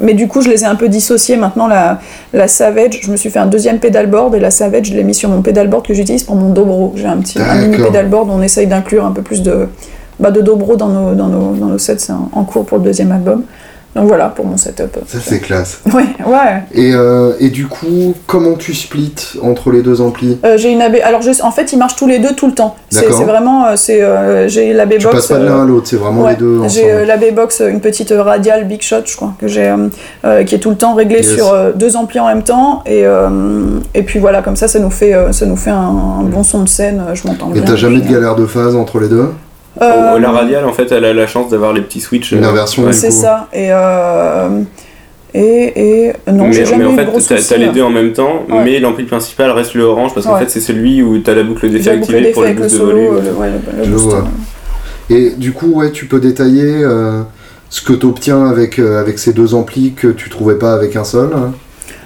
mais 0.00 0.14
du 0.14 0.28
coup, 0.28 0.40
je 0.40 0.48
les 0.48 0.62
ai 0.62 0.66
un 0.66 0.76
peu 0.76 0.88
dissociées. 0.88 1.36
Maintenant, 1.36 1.66
la, 1.66 1.98
la 2.32 2.46
Savage, 2.46 3.00
je 3.02 3.10
me 3.10 3.16
suis 3.16 3.30
fait 3.30 3.40
un 3.40 3.46
deuxième 3.46 3.80
pedalboard 3.80 4.34
et 4.36 4.40
la 4.40 4.50
Savage, 4.50 4.86
je 4.86 4.94
l'ai 4.94 5.04
mis 5.04 5.14
sur 5.14 5.28
mon 5.28 5.42
pedalboard 5.42 5.84
que 5.84 5.94
j'utilise 5.94 6.22
pour 6.22 6.36
mon 6.36 6.50
dobro. 6.50 6.92
J'ai 6.94 7.06
un 7.06 7.16
petit 7.18 7.40
un 7.40 7.56
mini 7.56 7.76
pedalboard 7.76 8.28
où 8.28 8.32
on 8.32 8.42
essaye 8.42 8.68
d'inclure 8.68 9.04
un 9.04 9.12
peu 9.12 9.22
plus 9.22 9.42
de, 9.42 9.68
bah, 10.20 10.30
de 10.30 10.40
dobro 10.40 10.76
dans 10.76 10.88
nos, 10.88 11.14
dans 11.14 11.28
nos, 11.28 11.54
dans 11.54 11.66
nos 11.66 11.78
sets. 11.78 11.98
C'est 11.98 12.12
en 12.12 12.44
cours 12.44 12.64
pour 12.66 12.78
le 12.78 12.84
deuxième 12.84 13.10
album. 13.10 13.42
Donc 13.98 14.06
voilà 14.06 14.28
pour 14.28 14.46
mon 14.46 14.56
setup. 14.56 14.96
Ça 15.06 15.18
c'est 15.20 15.40
classe. 15.40 15.80
Ouais, 15.98 16.04
ouais. 16.26 16.62
Et, 16.74 16.92
euh, 16.94 17.32
et, 17.40 17.48
du 17.48 17.66
coup, 17.66 18.14
comment 18.26 18.54
tu 18.54 18.74
splits 18.74 19.38
entre 19.42 19.72
les 19.72 19.82
deux 19.82 20.00
amplis 20.00 20.38
euh, 20.44 20.56
J'ai 20.56 20.70
une 20.70 20.82
AB. 20.82 20.96
Alors 21.02 21.22
je... 21.22 21.42
en 21.42 21.50
fait, 21.50 21.72
ils 21.72 21.78
marchent 21.78 21.96
tous 21.96 22.06
les 22.06 22.20
deux 22.20 22.34
tout 22.36 22.46
le 22.46 22.52
temps. 22.52 22.76
C'est 22.90 23.06
vraiment, 23.06 23.66
euh, 23.66 23.72
c'est 23.76 24.00
j'ai 24.48 24.72
l'AB 24.72 24.90
box. 24.90 25.04
Tu 25.04 25.08
passes 25.08 25.26
pas 25.26 25.38
de 25.38 25.46
l'un 25.46 25.62
à 25.62 25.64
l'autre, 25.64 25.88
c'est 25.88 25.96
vraiment 25.96 26.28
les 26.28 26.36
deux. 26.36 26.60
J'ai 26.68 27.04
l'AB 27.04 27.34
box, 27.34 27.62
une 27.66 27.80
petite 27.80 28.12
radiale 28.16 28.66
Big 28.66 28.82
Shot, 28.82 29.02
je 29.06 29.16
crois, 29.16 29.34
que 29.40 29.48
j'ai, 29.48 29.74
qui 30.46 30.54
est 30.54 30.58
tout 30.58 30.70
le 30.70 30.76
temps 30.76 30.94
réglée 30.94 31.22
sur 31.22 31.52
deux 31.74 31.96
amplis 31.96 32.20
en 32.20 32.28
même 32.28 32.42
temps. 32.42 32.84
Et, 32.86 33.04
et 33.94 34.02
puis 34.02 34.20
voilà, 34.20 34.42
comme 34.42 34.56
ça, 34.56 34.68
ça 34.68 34.78
nous 34.78 34.90
fait, 34.90 35.14
ça 35.32 35.46
nous 35.46 35.56
fait 35.56 35.70
un, 35.70 36.22
bon 36.22 36.44
son 36.44 36.62
de 36.62 36.68
scène. 36.68 37.02
Je 37.14 37.26
m'entends 37.26 37.48
bien. 37.48 37.62
Et 37.62 37.64
t'as 37.64 37.76
jamais 37.76 38.00
de 38.00 38.08
galère 38.08 38.36
de 38.36 38.46
phase 38.46 38.76
entre 38.76 39.00
les 39.00 39.08
deux 39.08 39.30
euh, 39.82 40.18
la 40.18 40.30
radiale, 40.30 40.64
en 40.64 40.72
fait, 40.72 40.90
elle 40.92 41.04
a 41.04 41.12
la 41.12 41.26
chance 41.26 41.50
d'avoir 41.50 41.72
les 41.72 41.82
petits 41.82 42.00
switches. 42.00 42.32
Une 42.32 42.44
inversion, 42.44 42.84
C'est 42.92 43.10
ça. 43.10 43.48
Et, 43.52 43.68
euh, 43.70 44.60
et, 45.34 46.06
et 46.06 46.12
non, 46.32 46.50
j'ai 46.50 46.64
jamais 46.64 46.84
mais 46.86 47.06
en 47.06 47.20
fait, 47.20 47.36
t'as 47.36 47.56
les 47.56 47.68
deux 47.68 47.82
en 47.82 47.90
même 47.90 48.12
temps, 48.12 48.44
mais 48.48 48.80
l'ampli 48.80 49.04
principal 49.04 49.50
reste 49.50 49.74
le 49.74 49.84
orange 49.84 50.14
parce 50.14 50.26
qu'en 50.26 50.38
fait, 50.38 50.50
c'est 50.50 50.60
celui 50.60 51.02
où 51.02 51.18
t'as 51.18 51.34
la 51.34 51.42
boucle 51.42 51.68
d'effet 51.70 51.90
activée 51.90 52.32
pour 52.32 52.44
les 52.44 52.54
boosts 52.54 52.78
de 52.78 52.84
volume. 52.84 53.20
Vois. 53.94 54.24
Et 55.10 55.30
du 55.30 55.52
coup, 55.52 55.72
ouais, 55.74 55.90
tu 55.90 56.04
peux 56.06 56.20
détailler 56.20 56.82
euh, 56.82 57.22
ce 57.70 57.80
que 57.80 57.94
tu 57.94 58.04
obtiens 58.04 58.46
avec, 58.46 58.78
avec 58.78 59.18
ces 59.18 59.32
deux 59.32 59.54
amplis 59.54 59.94
que 59.94 60.08
tu 60.08 60.28
trouvais 60.28 60.56
pas 60.56 60.74
avec 60.74 60.96
un 60.96 61.04
seul 61.04 61.30
hein? 61.34 61.52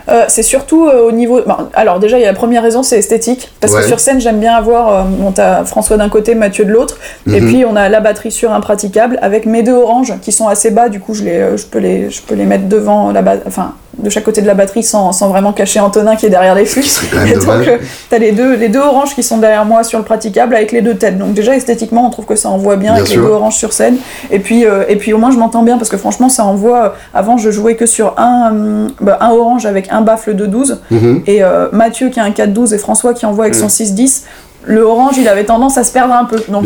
Euh, 0.09 0.25
c'est 0.29 0.43
surtout 0.43 0.87
euh, 0.87 1.09
au 1.09 1.13
niveau. 1.13 1.41
alors, 1.75 2.01
déjà, 2.01 2.19
il 2.19 2.23
y 2.23 2.25
a 2.25 2.29
la 2.29 2.37
première 2.37 2.63
raison, 2.63 2.83
c'est 2.83 2.99
esthétique. 2.99 3.51
Parce 3.61 3.75
que 3.75 3.83
sur 3.83 4.01
scène, 4.01 4.21
j'aime 4.21 4.41
bien 4.41 4.55
avoir. 4.55 4.89
Euh, 4.89 5.03
bon, 5.05 5.33
t'as 5.33 5.65
François 5.65 5.97
d'un 5.97 6.09
côté, 6.09 6.35
Mathieu 6.35 6.65
de 6.65 6.73
l'autre. 6.73 6.99
Et 7.27 7.41
mhm. 7.41 7.49
puis, 7.49 7.65
on 7.65 7.77
a 7.77 7.89
la 7.89 8.01
batterie 8.01 8.33
sur 8.33 8.53
impraticable 8.53 9.19
avec 9.23 9.47
mes 9.47 9.63
deux 9.63 9.75
oranges 9.75 10.15
qui 10.21 10.33
sont 10.33 10.49
assez 10.49 10.71
bas. 10.71 10.89
Du 10.89 11.01
coup, 11.01 11.15
je, 11.15 11.25
les, 11.25 11.57
je, 11.57 11.67
peux, 11.67 11.79
les, 11.79 12.11
je 12.11 12.23
peux 12.23 12.35
les 12.35 12.45
mettre 12.45 12.69
devant 12.69 13.13
la 13.13 13.23
Enfin, 13.47 13.75
de 13.99 14.09
chaque 14.09 14.25
côté 14.25 14.41
de 14.41 14.47
la 14.47 14.55
batterie 14.55 14.83
sans, 14.83 15.13
sans, 15.13 15.29
vraiment 15.29 15.53
cacher 15.53 15.81
Antonin 15.81 16.17
qui 16.17 16.27
est 16.27 16.31
derrière 16.31 16.55
les 16.55 16.65
flux. 16.65 16.83
Et 17.27 17.35
donc, 17.35 17.67
euh, 17.67 17.79
tu 18.09 18.15
as 18.15 18.19
les 18.19 18.33
deux, 18.33 18.57
les 18.57 18.69
deux 18.69 18.81
oranges 18.81 19.15
qui 19.15 19.23
sont 19.23 19.39
derrière 19.39 19.65
moi 19.65 19.85
sur 19.85 19.99
le 19.99 20.05
praticable 20.05 20.55
avec 20.55 20.73
les 20.73 20.81
deux 20.81 20.95
têtes. 20.95 21.19
Donc, 21.19 21.35
déjà, 21.35 21.55
esthétiquement, 21.55 22.07
on 22.07 22.11
trouve 22.11 22.25
que 22.25 22.37
ça 22.37 22.49
envoie 22.49 22.77
bien, 22.77 22.95
avec 22.95 23.11
les 23.11 23.17
deux 23.17 23.23
oranges 23.23 23.57
sur 23.57 23.73
scène. 23.73 23.97
Et 24.31 24.39
puis, 24.39 24.65
euh, 24.65 24.85
et 24.89 24.97
puis 24.97 25.13
au 25.13 25.19
moins, 25.19 25.31
je 25.31 25.39
m'entends 25.39 25.63
bien 25.63 25.77
parce 25.77 25.91
que 25.91 25.97
franchement, 25.97 26.29
ça 26.29 26.45
envoie. 26.45 26.85
Euh, 26.85 26.89
avant, 27.13 27.37
je 27.37 27.51
jouais 27.51 27.77
que 27.77 27.87
sur 27.87 28.15
un, 28.19 28.89
bah, 29.01 29.19
un 29.21 29.31
orange 29.31 29.67
avec 29.67 29.93
un 29.93 30.01
baffle 30.01 30.35
de 30.35 30.47
12. 30.47 30.81
Mhm. 30.91 31.23
Et 31.27 31.43
Mathieu 31.73 32.09
qui 32.09 32.21
a 32.21 32.25
un 32.25 32.31
4-12 32.31 32.75
et 32.75 32.79
François 32.79 33.15
qui 33.15 33.27
envoie 33.27 33.45
avec 33.45 33.55
son 33.55 33.67
6-10 33.67 34.23
mhm. 34.67 34.75
le 34.75 34.83
orange, 34.83 35.17
il 35.19 35.29
avait 35.29 35.45
tendance 35.45 35.77
à 35.77 35.85
se 35.85 35.93
perdre 35.93 36.15
un 36.15 36.25
peu. 36.25 36.43
Donc, 36.49 36.65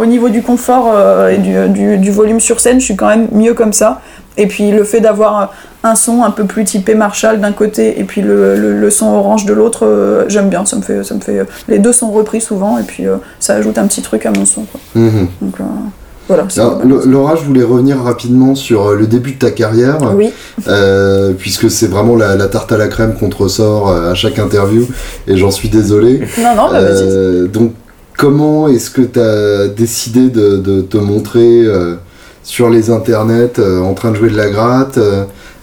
au 0.00 0.06
niveau 0.06 0.28
du 0.28 0.42
confort 0.42 0.92
et 1.28 1.38
du, 1.38 1.68
du, 1.68 1.98
du, 1.98 2.10
volume 2.10 2.40
sur 2.40 2.58
scène, 2.60 2.80
je 2.80 2.84
suis 2.84 2.96
quand 2.96 3.08
même 3.08 3.28
mieux 3.32 3.54
comme 3.54 3.72
ça. 3.72 4.00
Et 4.36 4.46
puis 4.46 4.70
le 4.70 4.84
fait 4.84 5.00
d'avoir 5.00 5.52
un 5.84 5.94
son 5.94 6.22
un 6.22 6.30
peu 6.30 6.44
plus 6.44 6.64
typé 6.64 6.94
Marshall 6.94 7.40
d'un 7.40 7.52
côté 7.52 8.00
et 8.00 8.04
puis 8.04 8.22
le, 8.22 8.56
le, 8.56 8.90
son 8.90 9.06
orange 9.06 9.44
de 9.44 9.52
l'autre, 9.52 9.86
euh, 9.86 10.24
j'aime 10.28 10.48
bien. 10.48 10.64
Ça 10.64 10.76
me 10.76 10.82
fait, 10.82 11.04
ça 11.04 11.14
me 11.14 11.20
fait. 11.20 11.46
Les 11.68 11.78
deux 11.78 11.92
sont 11.92 12.10
repris 12.10 12.40
souvent 12.40 12.78
et 12.78 12.82
puis 12.82 13.06
euh, 13.06 13.16
ça 13.38 13.54
ajoute 13.54 13.78
un 13.78 13.86
petit 13.86 14.02
truc 14.02 14.26
à 14.26 14.32
mon 14.32 14.46
son. 14.46 14.62
Quoi. 14.62 14.80
Mhm. 14.94 15.28
Donc, 15.42 15.60
euh, 15.60 15.64
voilà, 16.26 16.46
Laura, 17.04 17.36
je 17.36 17.44
voulais 17.44 17.62
revenir 17.62 18.02
rapidement 18.02 18.54
sur 18.54 18.94
le 18.94 19.06
début 19.06 19.32
de 19.32 19.38
ta 19.38 19.50
carrière, 19.50 19.98
oui. 20.16 20.32
puisque 21.36 21.70
c'est 21.70 21.86
vraiment 21.86 22.16
la, 22.16 22.48
tarte 22.48 22.72
à 22.72 22.78
la 22.78 22.88
crème 22.88 23.12
qu'on 23.12 23.28
te 23.28 23.36
ressort 23.36 23.90
à 23.90 24.14
chaque 24.14 24.38
interview, 24.38 24.86
et 25.28 25.36
j'en 25.36 25.50
suis 25.50 25.68
désolé. 25.68 26.20
Non, 26.38 26.54
non, 26.56 26.70
bah, 26.70 26.80
vas-y. 26.80 27.48
Donc, 27.50 27.72
comment 28.16 28.68
est-ce 28.68 28.88
que 28.88 29.02
tu 29.02 29.20
as 29.20 29.68
décidé 29.68 30.30
de, 30.30 30.56
de 30.56 30.80
te 30.80 30.96
montrer 30.96 31.66
sur 32.44 32.70
les 32.70 32.90
internets 32.90 33.58
en 33.58 33.94
train 33.94 34.10
de 34.10 34.16
jouer 34.16 34.30
de 34.30 34.36
la 34.36 34.50
gratte 34.50 34.98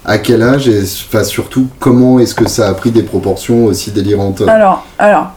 à 0.04 0.18
quel 0.18 0.42
âge 0.42 0.68
et 0.68 0.82
enfin, 0.82 1.24
surtout 1.24 1.68
comment 1.80 2.20
est-ce 2.20 2.36
que 2.36 2.50
ça 2.50 2.68
a 2.68 2.74
pris 2.74 2.92
des 2.92 3.04
proportions 3.04 3.66
aussi 3.66 3.92
délirantes? 3.92 4.42
Alors, 4.48 4.86
alors 4.98 5.28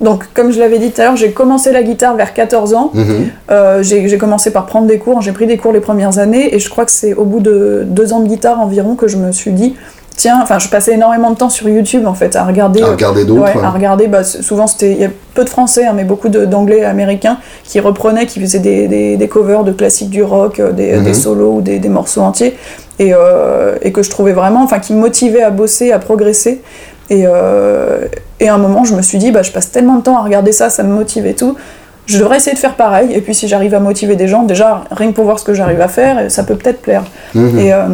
donc, 0.00 0.24
comme 0.32 0.52
je 0.52 0.60
l'avais 0.60 0.78
dit 0.78 0.90
tout 0.90 1.00
à 1.00 1.04
l'heure, 1.04 1.16
j'ai 1.16 1.32
commencé 1.32 1.72
la 1.72 1.82
guitare 1.82 2.16
vers 2.16 2.32
14 2.32 2.74
ans. 2.74 2.90
Mhm. 2.94 3.30
Euh, 3.50 3.82
j'ai 3.82 4.18
commencé 4.18 4.50
par 4.50 4.66
prendre 4.66 4.86
des 4.86 4.98
cours. 4.98 5.20
J'ai 5.20 5.32
pris 5.32 5.46
des 5.46 5.56
cours 5.56 5.72
les 5.72 5.80
premières 5.80 6.18
années 6.18 6.54
et 6.54 6.58
je 6.58 6.70
crois 6.70 6.84
que 6.84 6.90
c'est 6.90 7.14
au 7.14 7.24
bout 7.24 7.40
de 7.40 7.84
deux 7.86 8.12
ans 8.12 8.20
de 8.20 8.28
guitare 8.28 8.60
environ 8.60 8.94
que 8.94 9.08
je 9.08 9.16
me 9.16 9.32
suis 9.32 9.52
dit 9.52 9.74
tiens, 10.18 10.40
enfin, 10.42 10.58
je 10.58 10.68
passais 10.68 10.92
énormément 10.92 11.30
de 11.30 11.36
temps 11.36 11.48
sur 11.48 11.68
YouTube 11.68 12.06
en 12.06 12.12
fait 12.12 12.36
à 12.36 12.44
regarder. 12.44 12.82
À 12.82 12.88
regarder 12.88 13.24
d'autres. 13.24 13.54
Ouais, 13.54 13.64
à 13.64 13.70
regarder. 13.70 14.08
Bah, 14.08 14.24
souvent, 14.24 14.66
c'était 14.66 14.92
il 14.92 15.00
y 15.00 15.04
a 15.04 15.10
peu 15.34 15.44
de 15.44 15.48
Français, 15.48 15.86
hein, 15.86 15.92
mais 15.94 16.04
beaucoup 16.04 16.28
d'Anglais 16.28 16.84
américains 16.84 17.38
qui 17.64 17.80
reprenaient, 17.80 18.26
qui 18.26 18.40
faisaient 18.40 18.58
des, 18.58 19.16
des, 19.16 19.28
covers 19.28 19.64
de 19.64 19.72
classiques 19.72 20.10
du 20.10 20.22
rock, 20.22 20.60
euh, 20.60 20.72
des, 20.72 20.98
des 20.98 21.08
mhm. 21.10 21.14
solos 21.14 21.52
ou 21.54 21.60
des, 21.62 21.80
morceaux 21.88 22.20
entiers 22.20 22.56
et, 22.98 23.14
euh, 23.14 23.76
et, 23.80 23.92
que 23.92 24.02
je 24.02 24.10
trouvais 24.10 24.32
vraiment, 24.32 24.62
enfin, 24.62 24.80
qui 24.80 24.92
me 24.92 24.98
motivait 24.98 25.42
à 25.42 25.50
bosser, 25.50 25.92
à 25.92 25.98
progresser. 25.98 26.60
Et, 27.10 27.22
euh, 27.24 28.06
et 28.40 28.48
à 28.48 28.54
un 28.54 28.58
moment, 28.58 28.84
je 28.84 28.94
me 28.94 29.02
suis 29.02 29.18
dit, 29.18 29.30
bah, 29.30 29.42
je 29.42 29.52
passe 29.52 29.70
tellement 29.70 29.96
de 29.96 30.02
temps 30.02 30.18
à 30.18 30.22
regarder 30.22 30.52
ça, 30.52 30.68
ça 30.68 30.82
me 30.82 30.92
motive 30.92 31.26
et 31.26 31.34
tout. 31.34 31.56
Je 32.06 32.18
devrais 32.18 32.38
essayer 32.38 32.54
de 32.54 32.58
faire 32.58 32.74
pareil. 32.74 33.12
Et 33.12 33.20
puis, 33.20 33.34
si 33.34 33.48
j'arrive 33.48 33.74
à 33.74 33.80
motiver 33.80 34.16
des 34.16 34.28
gens, 34.28 34.42
déjà, 34.42 34.84
rien 34.90 35.10
que 35.10 35.14
pour 35.14 35.24
voir 35.24 35.38
ce 35.38 35.44
que 35.44 35.54
j'arrive 35.54 35.80
à 35.80 35.88
faire, 35.88 36.30
ça 36.30 36.42
peut 36.42 36.56
peut-être 36.56 36.80
plaire. 36.80 37.04
Mhm. 37.34 37.58
Et, 37.58 37.72
euh, 37.72 37.86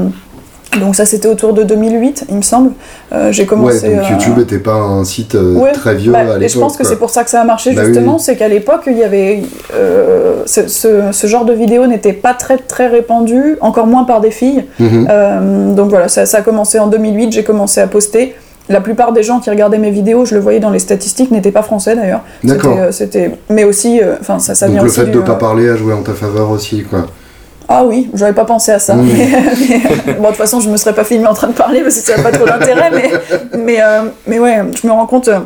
donc 0.81 0.97
ça 0.97 1.07
c'était 1.07 1.29
autour 1.29 1.53
de 1.53 1.63
2008 1.63 2.27
il 2.29 2.37
me 2.37 2.43
semble. 2.43 2.73
Euh, 3.13 3.33
j'ai 3.33 3.47
commencé. 3.47 3.89
Ouais, 3.89 3.97
donc 3.97 4.11
YouTube 4.11 4.39
n'était 4.39 4.59
pas 4.59 4.75
un 4.75 5.05
site 5.05 5.35
euh, 5.35 5.73
très 5.73 5.95
vieux 5.95 6.13
bah, 6.13 6.19
à 6.19 6.25
l'époque. 6.25 6.43
Et 6.43 6.49
je 6.49 6.59
pense 6.59 6.77
que 6.77 6.85
c'est 6.85 6.97
pour 6.97 7.11
ça 7.11 7.25
que 7.25 7.31
ça 7.31 7.41
a 7.41 7.45
marché 7.45 7.73
bah 7.73 7.85
justement, 7.85 8.19
c'est 8.19 8.37
qu'à 8.37 8.49
l'époque 8.49 8.83
il 8.87 8.99
y 8.99 9.03
avait 9.03 9.43
euh, 9.75 10.43
ce, 10.47 10.69
ce, 10.69 11.27
genre 11.27 11.45
de 11.45 11.53
vidéo 11.53 11.87
n'était 11.87 12.13
pas 12.13 12.35
très 12.35 12.59
très 12.59 12.89
répandu, 12.89 13.57
encore 13.61 13.87
moins 13.87 14.05
par 14.05 14.21
des 14.21 14.31
filles. 14.31 14.65
Mhm. 14.79 15.75
donc 15.75 15.91
voilà, 15.91 16.09
ça, 16.09 16.27
ça, 16.27 16.39
a 16.39 16.43
commencé 16.43 16.79
en 16.79 16.87
2008, 16.87 17.33
j'ai 17.33 17.45
commencé 17.45 17.81
à 17.81 17.87
poster. 17.87 18.35
La 18.71 18.81
plupart 18.81 19.13
des 19.13 19.23
gens 19.23 19.41
qui 19.41 19.51
regardaient 19.51 19.79
mes 19.79 19.91
vidéos, 19.91 20.25
je 20.25 20.35
le 20.35 20.41
voyais 20.41 20.61
dans 20.61 20.71
les 20.71 20.79
statistiques, 20.79 21.31
n'étaient 21.31 21.51
pas 21.51 21.63
français 21.63 21.95
d'ailleurs. 21.97 22.23
D'accord. 22.43 22.79
C'était, 22.93 23.33
mais 23.51 23.65
aussi, 23.65 24.01
enfin 24.21 24.39
ça, 24.39 24.55
ça 24.55 24.67
donc 24.67 24.77
vient 24.77 24.85
le 24.85 24.89
fait 24.89 25.07
de 25.07 25.19
ne 25.19 25.23
pas 25.23 25.35
parler 25.35 25.69
a 25.69 25.77
joué 25.77 25.93
en 25.93 26.03
ta 26.03 26.15
faveur 26.15 26.51
aussi, 26.51 26.83
quoi. 26.83 27.07
Ah 27.69 27.85
oui, 27.85 28.11
j'avais 28.15 28.33
pas 28.33 28.45
pensé 28.45 28.73
à 28.73 28.79
ça. 28.79 28.95
Mais, 28.95 30.13
bon, 30.15 30.23
de 30.23 30.27
toute 30.29 30.37
façon, 30.37 30.61
je 30.61 30.69
me 30.69 30.77
serais 30.77 30.95
pas 30.95 31.05
filmé 31.05 31.27
en 31.27 31.35
train 31.35 31.49
de 31.49 31.55
parler 31.55 31.81
parce 31.81 31.97
que 31.97 32.03
ça 32.03 32.17
n'a 32.17 32.23
pas 32.23 32.33
trop 32.33 32.47
d'intérêt. 32.47 32.91
Mais, 32.91 33.11
mais, 33.59 33.83
euh, 33.83 34.03
mais 34.27 34.39
ouais, 34.39 34.63
je 34.81 34.87
me 34.87 34.93
rends 34.93 35.07
compte, 35.07 35.29
euh, 35.29 35.41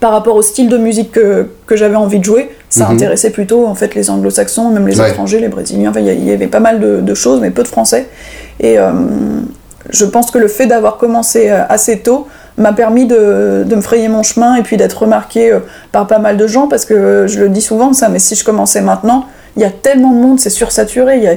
par 0.00 0.12
rapport 0.12 0.34
au 0.34 0.42
style 0.42 0.68
de 0.68 0.78
musique 0.78 1.12
que, 1.12 1.46
que 1.66 1.76
j'avais 1.76 1.96
envie 1.96 2.18
de 2.18 2.24
jouer, 2.24 2.50
ça 2.70 2.86
mhm. 2.86 2.94
intéressait 2.94 3.30
plutôt 3.30 3.66
en 3.66 3.74
fait 3.74 3.94
les 3.94 4.10
anglo-saxons, 4.10 4.70
même 4.70 4.88
les 4.88 5.00
étrangers, 5.00 5.38
les 5.38 5.48
brésiliens. 5.48 5.90
Enfin, 5.90 6.00
il 6.00 6.24
y, 6.24 6.32
avait 6.32 6.46
pas 6.46 6.60
mal 6.60 6.80
de, 6.80 7.00
de, 7.00 7.14
choses, 7.14 7.40
mais 7.40 7.50
peu 7.50 7.62
de 7.62 7.68
français. 7.68 8.08
Et 8.58 8.78
euh, 8.78 8.90
je 9.90 10.04
pense 10.06 10.30
que 10.30 10.38
le 10.38 10.48
fait 10.48 10.66
d'avoir 10.66 10.96
commencé 10.96 11.50
assez 11.50 11.98
tôt 12.00 12.26
m'a 12.56 12.72
permis 12.72 13.04
de, 13.04 13.64
de, 13.66 13.76
me 13.76 13.82
frayer 13.82 14.08
mon 14.08 14.22
chemin 14.22 14.56
et 14.56 14.62
puis 14.62 14.78
d'être 14.78 15.02
remarqué 15.02 15.56
par 15.92 16.06
pas 16.06 16.18
mal 16.18 16.38
de 16.38 16.46
gens 16.46 16.66
parce 16.66 16.86
que 16.86 17.26
je 17.28 17.38
le 17.38 17.50
dis 17.50 17.60
souvent 17.60 17.92
ça, 17.92 18.08
mais 18.08 18.18
si 18.18 18.34
je 18.34 18.44
commençais 18.44 18.80
maintenant, 18.80 19.26
il 19.56 19.62
y 19.62 19.64
a 19.64 19.70
tellement 19.70 20.10
de 20.10 20.18
monde, 20.18 20.38
c'est 20.38 20.50
sursaturé, 20.50 21.16
il 21.16 21.22
y 21.22 21.28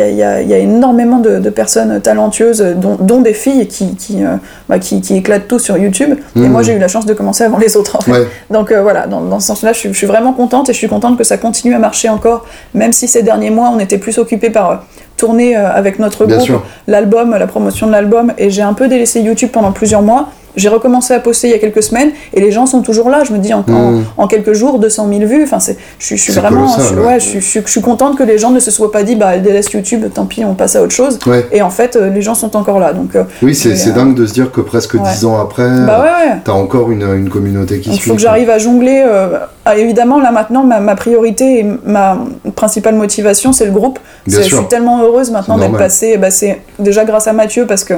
a, 0.00 0.08
y, 0.08 0.22
a, 0.22 0.40
y 0.40 0.54
a, 0.54 0.58
énormément 0.58 1.18
de, 1.18 1.50
personnes 1.50 2.00
talentueuses, 2.00 2.62
dont, 2.76 3.20
des 3.20 3.34
filles 3.34 3.66
qui, 3.68 3.94
qui, 3.96 4.24
euh, 4.24 4.36
bah, 4.68 4.78
qui, 4.78 5.02
qui, 5.02 5.16
éclatent 5.16 5.46
tout 5.46 5.58
sur 5.58 5.76
YouTube. 5.76 6.18
Et 6.36 6.38
mmh. 6.38 6.48
moi, 6.48 6.62
j'ai 6.62 6.74
eu 6.74 6.78
la 6.78 6.88
chance 6.88 7.04
de 7.04 7.12
commencer 7.12 7.44
avant 7.44 7.58
les 7.58 7.76
autres. 7.76 7.96
En 7.96 8.00
fait. 8.00 8.26
Donc 8.50 8.72
euh, 8.72 8.80
voilà, 8.80 9.06
dans, 9.06 9.20
dans 9.20 9.40
ce 9.40 9.48
sens-là, 9.48 9.74
je, 9.74 9.88
je, 9.88 9.92
suis 9.92 10.06
vraiment 10.06 10.32
contente 10.32 10.70
et 10.70 10.72
je 10.72 10.78
suis 10.78 10.88
contente 10.88 11.18
que 11.18 11.24
ça 11.24 11.36
continue 11.36 11.74
à 11.74 11.78
marcher 11.78 12.08
encore, 12.08 12.46
même 12.72 12.92
si 12.92 13.08
ces 13.08 13.22
derniers 13.22 13.50
mois, 13.50 13.70
on 13.74 13.78
était 13.78 13.98
plus 13.98 14.16
occupés 14.18 14.50
par 14.50 14.70
euh, 14.70 14.76
tourner 15.18 15.56
avec 15.56 15.98
notre 15.98 16.26
groupe 16.26 16.62
l'album, 16.86 17.30
la 17.30 17.46
promotion 17.46 17.86
de 17.86 17.92
l'album, 17.92 18.34
et 18.36 18.50
j'ai 18.50 18.60
un 18.60 18.74
peu 18.74 18.86
délaissé 18.86 19.20
YouTube 19.20 19.48
pendant 19.50 19.72
plusieurs 19.72 20.02
mois. 20.02 20.28
J'ai 20.56 20.68
recommencé 20.68 21.14
à 21.14 21.20
poster 21.20 21.48
il 21.48 21.50
y 21.50 21.54
a 21.54 21.58
quelques 21.58 21.82
semaines 21.82 22.10
et 22.32 22.40
les 22.40 22.50
gens 22.50 22.66
sont 22.66 22.82
toujours 22.82 23.10
là. 23.10 23.24
Je 23.24 23.32
me 23.32 23.38
dis 23.38 23.52
en, 23.52 23.64
en, 23.68 24.24
hmm. 24.24 24.28
quelques 24.28 24.54
jours 24.54 24.78
200 24.78 25.08
000 25.08 25.20
vues. 25.26 25.44
Enfin, 25.44 25.60
c'est, 25.60 25.76
je, 25.98 26.14
suis 26.14 26.32
vraiment, 26.32 26.66
ouais, 27.04 27.20
je, 27.20 27.40
je, 27.40 27.60
suis 27.66 27.80
contente 27.80 28.16
que 28.16 28.22
les 28.22 28.38
gens 28.38 28.50
ne 28.50 28.60
se 28.60 28.70
soient 28.70 28.90
pas 28.90 29.02
dit 29.02 29.16
bah 29.16 29.38
délaisse 29.38 29.70
YouTube, 29.72 30.04
tant 30.12 30.26
pis, 30.26 30.44
on 30.44 30.54
passe 30.54 30.76
à 30.76 30.82
autre 30.82 30.94
chose. 30.94 31.18
Et 31.52 31.62
en 31.62 31.70
fait, 31.70 31.96
euh, 31.96 32.10
les 32.10 32.22
gens 32.22 32.34
sont 32.34 32.56
encore 32.56 32.80
là. 32.80 32.92
Donc 32.92 33.16
euh, 33.16 33.24
oui, 33.42 33.54
c'est, 33.54 33.76
c'est 33.76 33.90
euh, 33.90 33.94
dingue 33.94 34.14
de 34.14 34.26
se 34.26 34.32
dire 34.32 34.50
que 34.50 34.60
presque 34.60 34.96
10 35.00 35.24
ans 35.24 35.38
après, 35.38 35.68
bah 35.86 36.04
t'as 36.44 36.52
encore 36.52 36.90
une, 36.90 37.02
une, 37.02 37.28
communauté 37.28 37.80
qui. 37.80 37.90
Il 37.90 38.00
faut 38.00 38.14
que 38.14 38.20
j'arrive 38.20 38.50
à 38.50 38.58
jongler. 38.58 39.04
Ah, 39.64 39.76
évidemment, 39.76 40.20
là 40.20 40.30
maintenant, 40.30 40.62
ma, 40.62 40.80
ma, 40.80 40.94
priorité 40.94 41.60
et 41.60 41.66
ma 41.84 42.18
principale 42.54 42.94
motivation, 42.94 43.52
c'est 43.52 43.66
le 43.66 43.72
groupe. 43.72 43.98
je 44.26 44.40
suis 44.40 44.66
tellement 44.68 45.02
heureuse 45.02 45.30
maintenant 45.30 45.58
d'être 45.58 45.76
passée. 45.76 46.16
Bah, 46.16 46.30
c'est 46.30 46.60
déjà 46.78 47.04
grâce 47.04 47.26
à 47.26 47.32
Mathieu 47.32 47.66
parce 47.66 47.84
que 47.84 47.94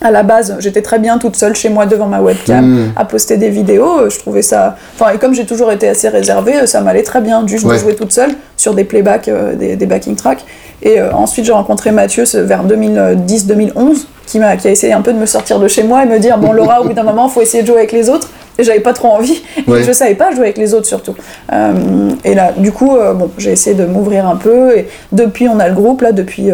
à 0.00 0.10
la 0.10 0.22
base, 0.22 0.56
j'étais 0.58 0.82
très 0.82 0.98
bien 0.98 1.18
toute 1.18 1.36
seule 1.36 1.54
chez 1.54 1.68
moi 1.68 1.86
devant 1.86 2.06
ma 2.06 2.20
webcam 2.20 2.64
hmm. 2.64 2.92
à 2.96 3.04
poster 3.04 3.36
des 3.36 3.48
vidéos. 3.48 4.10
Je 4.10 4.18
trouvais 4.18 4.42
ça. 4.42 4.76
Enfin, 4.94 5.12
et 5.12 5.18
comme 5.18 5.34
j'ai 5.34 5.46
toujours 5.46 5.72
été 5.72 5.88
assez 5.88 6.08
réservée, 6.08 6.66
ça 6.66 6.80
m'allait 6.80 7.02
très 7.02 7.20
bien. 7.20 7.46
Juste 7.46 7.66
de 7.66 7.74
jouer 7.74 7.94
toute 7.94 8.12
seule 8.12 8.32
sur 8.56 8.74
des 8.74 8.84
playbacks, 8.84 9.28
euh, 9.28 9.54
des, 9.54 9.86
backing 9.86 10.16
tracks. 10.16 10.44
Et 10.82 11.00
euh, 11.00 11.12
ensuite, 11.12 11.46
j'ai 11.46 11.52
rencontré 11.52 11.90
Mathieu 11.90 12.24
vers 12.34 12.66
2010-2011, 12.66 14.06
qui, 14.26 14.42
a, 14.42 14.56
qui 14.56 14.68
a 14.68 14.70
essayé 14.70 14.92
un 14.92 15.00
peu 15.00 15.12
de 15.12 15.18
me 15.18 15.26
sortir 15.26 15.58
de 15.58 15.68
chez 15.68 15.84
moi 15.84 16.02
et 16.02 16.06
me 16.06 16.18
dire 16.18 16.38
Bon, 16.38 16.52
Laura, 16.52 16.82
au 16.82 16.84
bout 16.84 16.92
d'un 16.92 17.02
moment, 17.02 17.26
il 17.28 17.32
faut 17.32 17.40
essayer 17.40 17.62
de 17.62 17.68
jouer 17.68 17.78
avec 17.78 17.92
les 17.92 18.08
autres. 18.10 18.28
Et 18.58 18.62
j'avais 18.62 18.80
pas 18.80 18.92
trop 18.92 19.08
envie. 19.08 19.42
Et 19.56 19.82
je 19.82 19.92
savais 19.92 20.14
pas 20.14 20.30
jouer 20.30 20.44
avec 20.44 20.58
les 20.58 20.74
autres 20.74 20.86
surtout. 20.86 21.14
Euh, 21.52 22.10
et 22.24 22.34
là, 22.34 22.52
du 22.56 22.70
coup, 22.70 22.96
bon, 23.14 23.30
j'ai 23.36 23.50
essayé 23.52 23.74
de 23.74 23.84
m'ouvrir 23.84 24.28
un 24.28 24.36
peu. 24.36 24.76
Et 24.76 24.88
depuis, 25.12 25.48
on 25.48 25.58
a 25.58 25.68
le 25.68 25.74
groupe, 25.74 26.02
là, 26.02 26.12
depuis. 26.12 26.50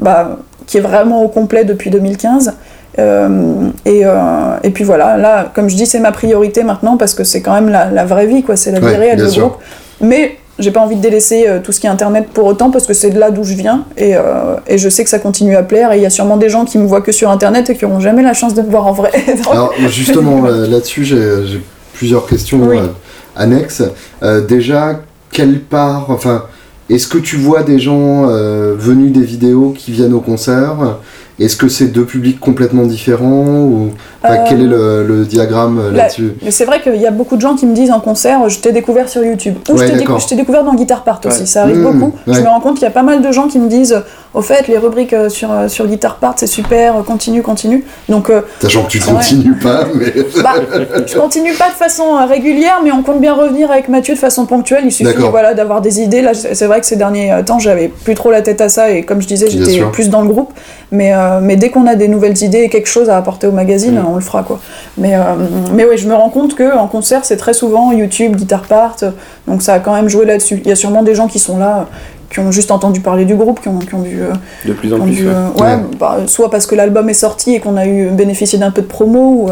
bah, 0.00 0.38
qui 0.66 0.78
est 0.78 0.80
vraiment 0.80 1.22
au 1.22 1.28
complet 1.28 1.64
depuis 1.64 1.90
2015. 1.90 2.54
Et, 2.98 4.02
et, 4.62 4.70
puis 4.70 4.84
voilà, 4.84 5.16
là, 5.16 5.50
comme 5.54 5.68
je 5.68 5.76
dis, 5.76 5.86
c'est 5.86 6.00
ma 6.00 6.12
priorité 6.12 6.62
maintenant 6.62 6.96
parce 6.96 7.14
que 7.14 7.24
c'est 7.24 7.42
quand 7.42 7.54
même 7.54 7.68
la, 7.68 8.04
vraie 8.04 8.26
vie, 8.26 8.42
quoi. 8.42 8.56
C'est 8.56 8.72
la 8.72 8.80
vie 8.80 8.94
réelle, 8.94 9.18
le 9.18 9.30
groupe. 9.30 9.56
Mais 10.00 10.38
j'ai 10.58 10.70
pas 10.70 10.80
envie 10.80 10.96
de 10.96 11.02
délaisser 11.02 11.46
tout 11.62 11.72
ce 11.72 11.80
qui 11.80 11.86
est 11.86 11.90
internet 11.90 12.28
pour 12.32 12.46
autant 12.46 12.70
parce 12.70 12.86
que 12.86 12.94
c'est 12.94 13.10
de 13.10 13.18
là 13.18 13.30
d'où 13.30 13.44
je 13.44 13.52
viens 13.52 13.84
et, 13.98 14.14
et, 14.66 14.78
je 14.78 14.88
sais 14.88 15.04
que 15.04 15.10
ça 15.10 15.18
continue 15.18 15.54
à 15.54 15.62
plaire 15.62 15.92
et 15.92 15.98
il 15.98 16.02
y 16.02 16.06
a 16.06 16.10
sûrement 16.10 16.38
des 16.38 16.48
gens 16.48 16.64
qui 16.64 16.78
me 16.78 16.86
voient 16.86 17.02
que 17.02 17.12
sur 17.12 17.30
internet 17.30 17.68
et 17.68 17.76
qui 17.76 17.84
n'auront 17.84 18.00
jamais 18.00 18.22
la 18.22 18.32
chance 18.32 18.54
de 18.54 18.62
me 18.62 18.70
voir 18.70 18.86
en 18.86 18.92
vrai. 18.92 19.12
Alors 19.50 19.74
justement 19.88 20.42
là-dessus 20.46 21.04
j'ai 21.04 21.60
plusieurs 21.92 22.26
questions 22.26 22.70
annexes. 23.36 23.82
déjà, 24.48 25.00
quelle 25.36 25.60
part, 25.60 26.06
enfin, 26.08 26.44
est-ce 26.88 27.08
que 27.08 27.18
tu 27.18 27.36
vois 27.36 27.62
des 27.62 27.78
gens 27.78 28.30
euh, 28.30 28.74
venus 28.78 29.12
des 29.12 29.24
vidéos 29.24 29.74
qui 29.76 29.92
viennent 29.92 30.14
au 30.14 30.20
concert 30.20 30.98
Est-ce 31.38 31.56
que 31.56 31.68
c'est 31.68 31.88
deux 31.88 32.04
publics 32.04 32.40
complètement 32.40 32.84
différents 32.86 33.64
ou 33.64 33.90
quel 34.48 34.62
est 34.62 34.66
le, 34.66 35.24
diagramme 35.24 35.78
euh, 35.78 35.92
là-dessus 35.92 36.34
C'est 36.50 36.64
vrai 36.64 36.80
qu'il 36.80 36.96
y 36.96 37.06
a 37.06 37.10
beaucoup 37.10 37.36
de 37.36 37.40
gens 37.40 37.56
qui 37.56 37.66
me 37.66 37.74
disent 37.74 37.90
en 37.90 38.00
concert, 38.00 38.48
je 38.48 38.58
t'ai 38.58 38.72
découvert 38.72 39.08
sur 39.08 39.22
YouTube. 39.24 39.56
Ou 39.68 39.76
je 39.76 40.26
t'ai 40.26 40.34
découvert 40.36 40.64
dans 40.64 40.74
Guitar 40.74 41.04
Part 41.04 41.20
aussi, 41.24 41.46
ça 41.46 41.62
arrive 41.62 41.78
mmh, 41.78 41.92
beaucoup. 41.92 42.14
Je 42.26 42.40
me 42.40 42.48
rends 42.48 42.60
compte 42.60 42.74
qu'il 42.74 42.84
y 42.84 42.88
a 42.88 42.92
pas 42.92 43.02
mal 43.02 43.22
de 43.22 43.32
gens 43.32 43.48
qui 43.48 43.58
me 43.58 43.68
disent, 43.68 44.02
au 44.34 44.42
fait, 44.42 44.68
les 44.68 44.78
rubriques 44.78 45.12
euh, 45.12 45.28
sur, 45.28 45.50
euh, 45.52 45.68
sur 45.68 45.86
Guitar 45.86 46.16
Part, 46.16 46.34
c'est 46.36 46.46
super, 46.46 47.02
continue, 47.04 47.42
continue. 47.42 47.84
Donc, 48.08 48.30
Sachant 48.60 48.84
que 48.84 48.90
tu 48.90 49.00
continues 49.00 49.58
pas, 49.58 49.84
mais... 49.94 50.12
bah, 50.42 50.54
je 51.06 51.18
continue 51.18 51.52
pas 51.54 51.68
de 51.68 51.74
façon 51.74 52.26
régulière, 52.26 52.80
mais 52.84 52.92
on 52.92 53.02
compte 53.02 53.20
bien 53.20 53.34
revenir 53.34 53.70
avec 53.70 53.88
Mathieu 53.88 54.14
de 54.14 54.18
façon 54.18 54.46
ponctuelle. 54.46 54.82
Il 54.84 54.92
suffit 54.92 55.12
voilà, 55.30 55.54
d'avoir 55.54 55.80
des 55.80 56.00
idées. 56.00 56.22
Là, 56.22 56.32
c'est 56.34 56.66
vrai 56.66 56.80
que 56.80 56.86
ces 56.86 56.96
derniers 56.96 57.34
temps, 57.44 57.58
j'avais 57.58 57.88
plus 57.88 58.14
trop 58.14 58.30
la 58.30 58.42
tête 58.42 58.60
à 58.60 58.68
ça, 58.68 58.90
et 58.90 59.02
comme 59.02 59.20
je 59.20 59.26
disais, 59.26 59.48
j'étais 59.48 59.80
plus 59.92 60.08
dans 60.08 60.22
le 60.22 60.28
groupe. 60.28 60.52
Mais, 60.92 61.12
mais 61.40 61.56
dès 61.56 61.70
qu'on 61.70 61.86
a 61.86 61.94
des 61.94 62.08
nouvelles 62.08 62.42
idées 62.42 62.60
et 62.60 62.68
quelque 62.68 62.88
chose 62.88 63.08
à 63.08 63.16
apporter 63.16 63.46
au 63.46 63.52
magazine, 63.52 63.94
mmh. 63.94 64.06
on 64.06 64.14
le 64.14 64.20
fera, 64.20 64.42
quoi. 64.42 64.60
Mais, 64.98 65.14
euh, 65.14 65.20
mais 65.72 65.84
oui, 65.84 65.98
je 65.98 66.08
me 66.08 66.14
rends 66.14 66.30
compte 66.30 66.56
qu'en 66.56 66.86
concert, 66.86 67.24
c'est 67.24 67.36
très 67.36 67.54
souvent 67.54 67.92
YouTube, 67.92 68.36
Guitar 68.36 68.62
Part, 68.62 68.96
donc 69.46 69.62
ça 69.62 69.74
a 69.74 69.78
quand 69.78 69.94
même 69.94 70.08
joué 70.08 70.24
là-dessus. 70.24 70.60
Il 70.64 70.68
y 70.68 70.72
a 70.72 70.76
sûrement 70.76 71.02
des 71.02 71.14
gens 71.14 71.28
qui 71.28 71.38
sont 71.38 71.58
là, 71.58 71.86
qui 72.30 72.40
ont 72.40 72.50
juste 72.50 72.70
entendu 72.70 73.00
parler 73.00 73.24
du 73.24 73.34
groupe, 73.34 73.60
qui 73.60 73.68
ont, 73.68 73.78
qui 73.78 73.94
ont 73.94 74.02
dû. 74.02 74.20
Euh, 74.22 74.32
de 74.66 74.72
plus 74.72 74.92
en 74.92 75.00
plus. 75.00 75.26
Euh, 75.26 75.48
ouais, 75.60 75.78
bah, 75.98 76.18
soit 76.26 76.50
parce 76.50 76.66
que 76.66 76.74
l'album 76.74 77.08
est 77.08 77.14
sorti 77.14 77.54
et 77.54 77.60
qu'on 77.60 77.76
a 77.76 77.86
eu 77.86 78.08
bénéficié 78.08 78.58
d'un 78.58 78.70
peu 78.70 78.82
de 78.82 78.86
promo. 78.86 79.48
Ou, 79.48 79.50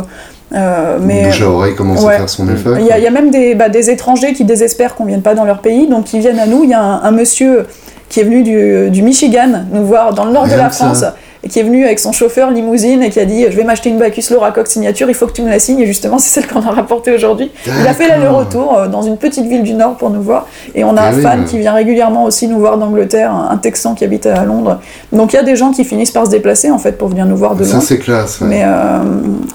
mais 1.01 1.25
bouche 1.25 1.43
à 1.43 1.51
oreille 1.51 1.75
commence 1.75 2.05
à 2.05 2.11
faire 2.11 2.29
son 2.29 2.49
effet. 2.49 2.71
Il 2.79 2.87
y, 2.87 2.93
a, 2.93 2.99
y 2.99 3.07
a 3.07 3.11
même 3.11 3.31
des, 3.31 3.55
bah, 3.55 3.69
des 3.69 3.91
étrangers 3.91 4.33
qui 4.33 4.45
désespèrent 4.45 4.95
qu'on 4.95 5.05
vienne 5.05 5.23
pas 5.23 5.35
dans 5.35 5.45
leur 5.45 5.61
pays, 5.61 5.89
donc 5.89 6.13
ils 6.13 6.21
viennent 6.21 6.39
à 6.39 6.47
nous. 6.47 6.65
Il 6.65 6.71
y 6.71 6.75
a 6.75 6.81
un, 6.81 7.11
monsieur 7.11 7.67
qui 8.09 8.21
est 8.21 8.25
venu 8.25 8.43
du, 8.43 8.91
du, 8.91 9.03
Michigan 9.03 9.65
nous 9.73 9.85
voir 9.85 10.15
dans 10.15 10.25
le 10.25 10.33
nord 10.33 10.47
de 10.47 10.55
la 10.55 10.71
France 10.71 11.05
et 11.45 11.49
qui 11.49 11.59
est 11.59 11.63
venu 11.63 11.85
avec 11.85 11.99
son 11.99 12.13
chauffeur 12.13 12.51
limousine 12.51 13.03
et 13.03 13.11
qui 13.11 13.21
a 13.21 13.27
dit 13.27 13.45
Je 13.45 13.57
vais 13.57 13.65
m'acheter 13.65 13.91
une 13.91 13.99
Bacchus 13.99 14.33
Laura 14.33 14.51
Cox 14.51 14.71
signature, 14.71 15.09
il 15.11 15.15
faut 15.15 15.27
que 15.27 15.33
tu 15.33 15.43
me 15.43 15.51
la 15.51 15.59
signes. 15.59 15.81
Et 15.81 15.87
justement, 15.87 16.19
c'est 16.19 16.41
celle 16.41 16.51
qu'on 16.51 16.63
a 16.63 16.71
rapportée 16.71 17.15
aujourd'hui. 17.15 17.51
Il 17.67 17.87
a 17.87 17.93
fait 17.93 18.09
l'aller-retour 18.09 18.77
euh, 18.77 18.89
dans 18.89 19.03
une 19.03 19.19
petite 19.19 19.47
ville 19.47 19.63
du 19.63 19.75
Nord 19.75 19.97
pour 19.97 20.11
nous 20.11 20.23
voir. 20.23 20.47
Et 20.75 20.85
on 20.85 20.97
a 20.97 21.03
ah 21.03 21.09
un 21.09 21.13
fan 21.13 21.45
qui 21.45 21.59
vient 21.59 21.75
régulièrement 21.75 22.25
aussi 22.25 22.49
nous 22.49 22.59
voir 22.59 22.79
d'Angleterre, 22.79 23.33
un 23.33 23.57
Texan 23.59 23.95
qui 23.95 24.05
habite 24.05 24.27
à 24.27 24.45
Londres. 24.45 24.81
Donc 25.13 25.35
il 25.35 25.37
y 25.37 25.39
a 25.39 25.43
des 25.43 25.57
gens 25.57 25.71
qui 25.71 25.85
finissent 25.85 26.11
par 26.11 26.25
se 26.25 26.31
déplacer 26.31 26.71
en 26.71 26.79
fait 26.79 26.93
pour 26.93 27.09
venir 27.09 27.27
nous 27.27 27.37
voir 27.37 27.55
de. 27.55 27.65
Ça, 27.65 27.81
c'est 27.81 27.99
classe. 27.99 28.41
Mais, 28.41 28.63
euh, 28.65 29.01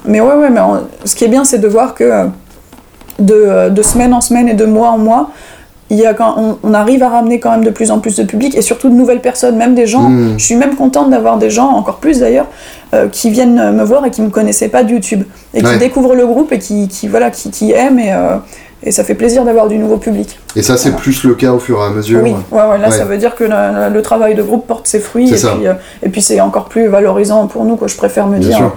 mais 0.06 0.22
ouais, 0.22 0.36
ouais, 0.36 0.50
mais 0.52 0.62
ce 1.06 1.16
qui 1.16 1.26
est 1.26 1.30
bien, 1.30 1.44
c'est 1.44 1.60
de 1.60 1.68
voir 1.68 1.96
que 1.96 2.04
euh, 2.04 2.26
de, 3.18 3.70
de 3.70 3.82
semaine 3.82 4.14
en 4.14 4.22
semaine 4.22 4.48
et 4.48 4.54
de 4.54 4.66
mois 4.66 4.90
en 4.90 5.00
mois, 5.00 5.32
il 5.90 5.98
y 5.98 6.06
a 6.06 6.14
quand 6.14 6.58
on, 6.64 6.74
arrive 6.74 7.02
à 7.04 7.10
ramener 7.10 7.40
quand 7.40 7.52
même 7.52 7.64
de 7.64 7.70
plus 7.70 7.90
en 7.92 8.00
plus 8.00 8.16
de 8.16 8.24
public 8.24 8.56
et 8.56 8.62
surtout 8.62 8.90
de 8.90 8.94
nouvelles 8.94 9.22
personnes, 9.22 9.58
même 9.58 9.74
des 9.74 9.88
gens. 9.88 10.10
Hmm. 10.10 10.38
Je 10.38 10.44
suis 10.44 10.56
même 10.56 10.76
contente 10.76 11.10
d'avoir 11.10 11.38
des 11.38 11.50
gens, 11.50 11.68
encore 11.68 11.98
plus 11.98 12.20
d'ailleurs, 12.20 12.48
euh, 12.94 13.08
qui 13.08 13.32
viennent 13.32 13.72
me 13.72 13.84
voir 13.84 14.06
et 14.06 14.12
qui 14.12 14.22
ne 14.22 14.28
me 14.28 14.32
connaissaient 14.32 14.70
pas 14.70 14.84
de 14.84 14.92
YouTube 14.92 15.24
et 15.54 15.64
qui 15.64 15.78
découvrent 15.78 16.16
le 16.16 16.28
groupe 16.28 16.52
et 16.52 16.60
qui, 16.60 16.88
qui 16.88 17.08
voilà, 17.08 17.32
qui, 17.32 17.50
qui 17.50 17.72
aiment 17.72 18.00
et, 18.00 18.14
euh, 18.14 18.38
et 18.82 18.92
ça 18.92 19.04
fait 19.04 19.14
plaisir 19.14 19.44
d'avoir 19.44 19.68
du 19.68 19.78
nouveau 19.78 19.98
public. 19.98 20.40
Et 20.56 20.62
ça, 20.62 20.78
c'est 20.78 20.96
plus 20.96 21.24
le 21.24 21.36
cas 21.36 21.52
au 21.52 21.60
fur 21.60 21.80
et 21.80 21.86
à 21.86 21.90
mesure. 21.90 22.22
Oui, 22.24 22.34
ouais, 22.52 22.64
ouais, 22.64 22.78
là, 22.78 22.92
ça 22.92 23.04
veut 23.04 23.18
dire 23.18 23.36
que 23.36 23.44
le, 23.44 24.02
travail 24.02 24.36
de 24.36 24.42
groupe 24.42 24.66
porte 24.66 24.88
ses 24.88 25.00
fruits 25.00 25.30
et 25.30 25.36
puis, 25.36 25.68
euh, 25.68 25.74
et 26.02 26.10
puis 26.10 26.22
c'est 26.22 26.40
encore 26.40 26.66
plus 26.66 26.88
valorisant 26.88 27.48
pour 27.48 27.66
nous. 27.66 27.76
Quoi. 27.76 27.88
Je 27.88 27.98
préfère 27.98 28.28
me 28.28 28.40
dire 28.40 28.72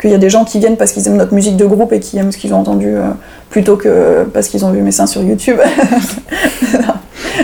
qu'il 0.00 0.10
y 0.10 0.14
a 0.14 0.18
des 0.18 0.30
gens 0.30 0.44
qui 0.44 0.58
viennent 0.58 0.76
parce 0.76 0.92
qu'ils 0.92 1.06
aiment 1.06 1.16
notre 1.16 1.34
musique 1.34 1.56
de 1.56 1.66
groupe 1.66 1.92
et 1.92 2.00
qui 2.00 2.18
aiment 2.18 2.32
ce 2.32 2.38
qu'ils 2.38 2.54
ont 2.54 2.58
entendu 2.58 2.94
plutôt 3.50 3.76
que 3.76 4.24
parce 4.32 4.48
qu'ils 4.48 4.64
ont 4.64 4.70
vu 4.70 4.82
mes 4.82 4.92
seins 4.92 5.06
sur 5.06 5.22
YouTube. 5.22 5.58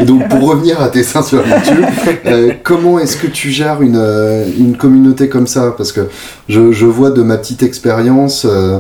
Donc 0.05 0.29
pour 0.29 0.51
revenir 0.51 0.81
à 0.81 0.89
tes 0.89 1.03
seins 1.03 1.23
sur 1.23 1.47
YouTube, 1.47 1.85
euh, 2.27 2.53
comment 2.63 2.99
est-ce 2.99 3.17
que 3.17 3.27
tu 3.27 3.51
gères 3.51 3.83
une, 3.83 3.97
euh, 3.97 4.47
une, 4.59 4.77
communauté 4.77 5.29
comme 5.29 5.47
ça? 5.47 5.75
Parce 5.77 5.93
que 5.93 6.09
je, 6.49 6.73
je, 6.73 6.87
vois 6.87 7.11
de 7.11 7.23
ma 7.23 7.37
petite 7.37 7.63
expérience, 7.63 8.47
euh, 8.49 8.79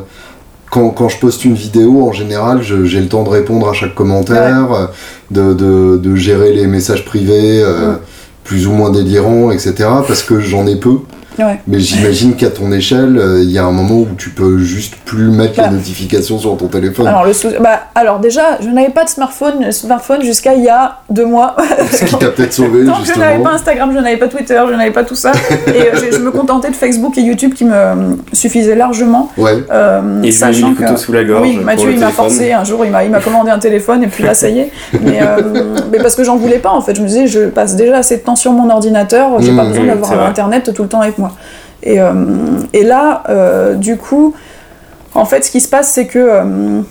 quand, 0.70 0.90
quand, 0.90 1.08
je 1.08 1.18
poste 1.18 1.44
une 1.44 1.54
vidéo, 1.54 2.06
en 2.06 2.12
général, 2.12 2.62
j'ai 2.62 3.00
le 3.00 3.08
temps 3.08 3.22
de 3.22 3.28
répondre 3.28 3.68
à 3.68 3.72
chaque 3.72 3.94
commentaire, 3.94 4.90
de, 5.30 5.54
de, 5.54 5.96
de, 5.96 6.16
gérer 6.16 6.52
les 6.52 6.66
messages 6.66 7.04
privés 7.04 7.64
plus 8.44 8.66
ou 8.66 8.72
moins 8.72 8.90
délirants, 8.90 9.50
etc. 9.52 9.74
Parce 10.06 10.22
que 10.22 10.40
j'en 10.40 10.66
ai 10.66 10.76
peu. 10.76 10.98
Mais 11.66 11.80
j'imagine 11.80 12.34
qu'à 12.34 12.50
ton 12.50 12.72
échelle, 12.72 13.18
euh, 13.18 13.42
il 13.42 13.50
y 13.50 13.58
a 13.58 13.64
un 13.64 13.72
moment 13.72 14.00
où 14.00 14.08
tu 14.16 14.30
peux 14.30 14.58
juste 14.58 14.96
plus 15.04 15.30
mettre 15.30 15.60
les 15.62 15.70
notifications 15.70 16.38
sur 16.38 16.56
ton 16.56 16.68
téléphone. 16.68 17.06
Alors, 17.06 17.24
le 17.24 17.60
bah, 17.60 17.80
alors 17.94 18.18
déjà, 18.18 18.58
je 18.60 18.68
n'avais 18.68 18.90
pas 18.90 19.04
de 19.04 19.08
smartphone, 19.08 19.70
smartphone 19.72 20.22
jusqu'à 20.22 20.54
il 20.54 20.64
y 20.64 20.68
a 20.68 20.98
deux 21.10 21.26
mois. 21.26 21.56
Ce 21.92 22.04
qui 22.04 22.16
t'a 22.16 22.28
peut-être 22.28 22.52
sauvé, 22.52 22.84
Donc, 22.84 23.04
Je 23.04 23.18
n'avais 23.18 23.42
pas 23.42 23.50
Instagram, 23.50 23.90
je 23.94 23.98
n'avais 23.98 24.16
pas 24.16 24.28
Twitter, 24.28 24.60
je 24.68 24.74
n'avais 24.74 24.90
pas 24.90 25.04
tout 25.04 25.14
ça. 25.14 25.32
et 25.66 25.70
euh, 25.70 26.10
je, 26.12 26.18
me 26.18 26.30
contentais 26.30 26.70
de 26.70 26.76
Facebook 26.76 27.16
et 27.18 27.22
YouTube 27.22 27.54
qui 27.54 27.64
me 27.64 27.74
euh, 27.74 27.94
suffisaient 28.32 28.74
largement. 28.74 29.30
Ouais. 29.36 29.64
Euh, 29.70 30.22
et 30.22 30.32
sachant 30.32 30.70
le 30.70 30.74
couteau 30.74 30.96
sous 30.96 31.12
la 31.12 31.24
gorge. 31.24 31.42
Oui, 31.42 31.58
Mathieu, 31.58 31.90
il 31.92 32.00
m'a 32.00 32.10
forcé 32.10 32.52
un 32.52 32.64
jour, 32.64 32.84
il 32.84 32.90
m'a 32.90 33.20
commandé 33.20 33.50
un 33.50 33.58
téléphone 33.58 34.02
et 34.02 34.08
puis 34.08 34.24
là, 34.24 34.34
ça 34.34 34.48
y 34.48 34.60
est. 34.60 34.70
Mais, 35.02 35.20
mais 35.92 35.98
parce 35.98 36.14
que 36.14 36.24
j'en 36.24 36.36
voulais 36.36 36.58
pas, 36.58 36.70
en 36.70 36.80
fait. 36.80 36.94
Je 36.94 37.02
me 37.02 37.06
disais, 37.06 37.26
je 37.26 37.48
passe 37.48 37.76
déjà 37.76 37.98
assez 37.98 38.16
de 38.16 38.22
temps 38.22 38.36
sur 38.36 38.52
mon 38.52 38.70
ordinateur, 38.70 39.40
j'ai 39.40 39.54
pas 39.54 39.64
mmh, 39.64 39.68
besoin 39.68 39.86
d'avoir 39.86 40.26
Internet 40.26 40.72
tout 40.74 40.82
le 40.82 40.88
temps 40.88 41.00
avec 41.00 41.18
moi. 41.18 41.25
Et, 41.82 42.00
euh, 42.00 42.12
et 42.72 42.82
là, 42.82 43.22
euh, 43.28 43.74
du 43.74 43.96
coup, 43.96 44.34
en 45.14 45.24
fait, 45.24 45.44
ce 45.44 45.50
qui 45.50 45.60
se 45.60 45.68
passe, 45.68 45.92
c'est 45.92 46.06
que 46.06 46.18
euh, 46.18 46.82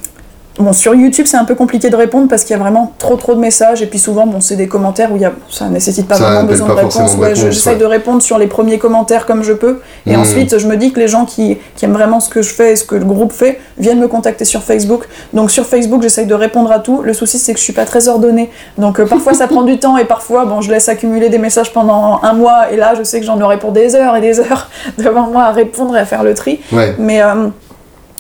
Bon, 0.58 0.72
sur 0.72 0.96
YouTube, 0.96 1.26
c'est 1.28 1.36
un 1.36 1.44
peu 1.44 1.54
compliqué 1.54 1.90
de 1.90 1.98
répondre 1.98 2.30
parce 2.30 2.44
qu'il 2.44 2.56
y 2.56 2.60
a 2.60 2.62
vraiment 2.62 2.94
trop 2.98 3.18
trop 3.18 3.36
de 3.36 3.40
messages 3.40 3.82
et 3.82 3.88
puis 3.88 4.00
souvent, 4.00 4.26
bon, 4.26 4.40
c'est 4.40 4.56
des 4.56 4.68
commentaires 4.68 5.12
où 5.12 5.18
il 5.18 5.22
y 5.22 5.26
a, 5.26 5.34
ça 5.50 5.68
nécessite 5.68 6.08
pas 6.08 6.16
vraiment 6.16 6.44
besoin 6.46 6.70
de 6.70 6.74
réponse. 6.74 7.16
Ouais, 7.18 7.36
J'essaie 7.36 7.76
de 7.76 7.84
répondre 7.84 8.22
sur 8.22 8.38
les 8.38 8.48
premiers 8.48 8.78
commentaires 8.78 9.26
comme 9.26 9.44
je 9.44 9.52
peux 9.52 9.82
et 10.06 10.16
hmm. 10.16 10.20
ensuite, 10.22 10.58
je 10.58 10.68
me 10.68 10.78
dis 10.78 10.94
que 10.94 11.00
les 11.02 11.10
gens 11.10 11.26
qui, 11.26 11.58
qui, 11.76 11.84
aiment 11.84 11.94
vraiment 11.94 12.22
ce 12.22 12.30
que 12.30 12.42
je 12.42 12.54
fais 12.54 12.72
et 12.72 12.76
ce 12.78 12.86
que 12.86 12.96
le 12.96 13.04
groupe 13.04 13.34
fait 13.34 13.60
viennent 13.78 14.00
me 14.00 14.08
contacter 14.08 14.46
sur 14.46 14.64
Facebook. 14.64 15.04
Donc 15.34 15.52
sur 15.52 15.66
Facebook, 15.66 16.02
j'essaie 16.02 16.26
de 16.26 16.34
répondre 16.34 16.72
à 16.72 16.80
tout. 16.80 17.02
Le 17.02 17.14
souci, 17.14 17.38
c'est 17.38 17.52
que 17.52 17.60
je 17.60 17.64
suis 17.64 17.74
pas 17.74 17.86
très 17.86 18.08
ordonnée. 18.08 18.50
Donc 18.78 19.04
parfois, 19.04 19.34
ça 19.34 19.48
prend 19.50 19.64
du 19.64 19.78
temps 19.78 19.98
et 19.98 20.06
parfois, 20.06 20.46
bon, 20.46 20.62
je 20.62 20.72
laisse 20.72 20.88
accumuler 20.88 21.28
des 21.28 21.38
messages 21.38 21.74
pendant 21.74 22.22
un 22.24 22.34
mois 22.34 22.72
et 22.72 22.78
là, 22.78 22.94
je 22.98 23.04
sais 23.04 23.20
que 23.20 23.26
j'en 23.26 23.42
aurai 23.42 23.60
pour 23.60 23.74
des 23.74 23.94
heures 23.94 24.16
et 24.16 24.22
des 24.22 24.40
heures 24.40 24.70
devant 24.98 25.28
moi 25.28 25.44
à 25.44 25.52
répondre 25.52 25.98
et 25.98 26.00
à 26.00 26.06
faire 26.06 26.24
le 26.24 26.34
tri. 26.34 26.62
Mais 26.98 27.22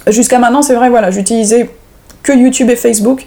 jusqu'à 0.07 0.38
maintenant, 0.38 0.61
c'est 0.61 0.75
vrai, 0.75 0.89
voilà, 0.89 1.11
j'utilisais 1.11 1.69
que 2.26 2.34
YouTube 2.34 2.69
et 2.69 2.76
Facebook. 2.76 3.26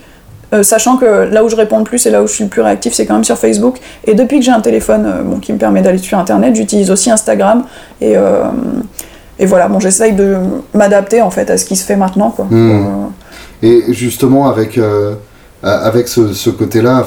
Euh, 0.55 0.62
sachant 0.62 0.96
que 0.96 1.05
là 1.05 1.44
où 1.44 1.49
je 1.51 1.57
réponds 1.57 1.78
le 1.78 1.84
plus 1.84 2.07
et 2.07 2.11
là 2.11 2.22
où 2.22 2.26
je 2.26 2.32
suis 2.32 2.44
le 2.44 2.51
plus 2.51 2.62
réactif, 2.62 2.94
c'est 2.94 3.05
quand 3.05 3.14
même 3.14 3.24
sur 3.24 3.36
Facebook. 3.36 3.76
Et 4.07 4.14
depuis 4.14 4.38
que 4.38 4.44
j'ai 4.44 4.51
un 4.51 4.61
téléphone 4.61 5.05
euh, 5.07 5.22
bon, 5.22 5.38
qui 5.40 5.53
me 5.53 5.59
permet 5.59 5.82
d'aller 5.82 5.99
sur 5.99 6.18
Internet, 6.18 6.57
j'utilise 6.57 6.90
aussi 6.90 7.11
Instagram. 7.11 7.64
Et, 8.01 8.16
euh, 8.16 8.44
et 9.38 9.44
voilà, 9.44 9.68
bon, 9.68 9.78
j'essaye 9.78 10.12
de 10.12 10.36
m'adapter 10.72 11.20
en 11.20 11.30
fait 11.30 11.51
à 11.51 11.59
ce 11.59 11.66
qui 11.66 11.76
se 11.76 11.84
fait 11.84 11.96
maintenant. 11.96 12.30
Quoi. 12.30 12.46
Hmm. 12.51 13.11
Et 13.62 13.82
justement, 13.88 14.49
avec, 14.49 14.80
avec 15.62 16.09
ce, 16.09 16.32
ce 16.32 16.49
côté-là, 16.49 17.05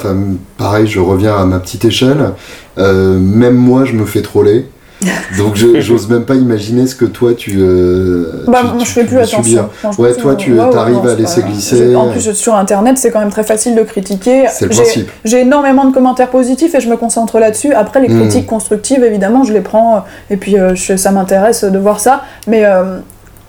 pareil, 0.57 0.85
je 0.85 0.99
reviens 0.99 1.35
à 1.35 1.45
ma 1.45 1.59
petite 1.59 1.85
échelle. 1.85 2.33
même 2.77 3.55
moi, 3.55 3.85
je 3.85 3.93
me 3.93 4.05
fais 4.05 4.21
troller. 4.21 4.65
Donc 5.37 5.55
j'ose 5.55 6.09
même 6.09 6.25
pas 6.25 6.35
imaginer 6.35 6.85
ce 6.85 6.95
que 6.95 7.05
toi 7.05 7.33
tu. 7.33 7.57
Euh, 7.57 8.43
bah, 8.47 8.63
moi 8.63 8.83
je 8.83 8.91
fais 8.91 9.03
plus 9.05 9.17
attention. 9.17 9.69
Ouais, 9.97 10.13
toi 10.15 10.35
tu 10.35 10.59
arrives 10.59 11.07
à 11.07 11.15
laisser 11.15 11.41
glisser. 11.43 11.95
En 11.95 12.09
plus 12.09 12.33
sur 12.33 12.55
internet 12.55 12.97
c'est 12.97 13.11
quand 13.11 13.19
même 13.19 13.31
très 13.31 13.43
facile 13.43 13.75
de 13.75 13.83
critiquer. 13.83 14.45
C'est 14.51 14.65
le 14.65 14.71
principe. 14.71 15.09
J'ai 15.25 15.41
énormément 15.41 15.85
de 15.85 15.93
commentaires 15.93 16.29
positifs 16.29 16.75
et 16.75 16.81
je 16.81 16.89
me 16.89 16.97
concentre 16.97 17.39
là-dessus. 17.39 17.73
Après 17.73 18.01
les 18.01 18.09
hmm. 18.09 18.19
critiques 18.19 18.47
constructives 18.47 19.03
évidemment 19.03 19.43
je 19.43 19.53
les 19.53 19.61
prends 19.61 20.03
et 20.29 20.37
puis 20.37 20.57
euh, 20.57 20.75
ça 20.75 21.11
m'intéresse 21.11 21.63
de 21.63 21.79
voir 21.79 21.99
ça. 21.99 22.23
Mais 22.47 22.65
euh, 22.65 22.81
euh, 22.81 22.99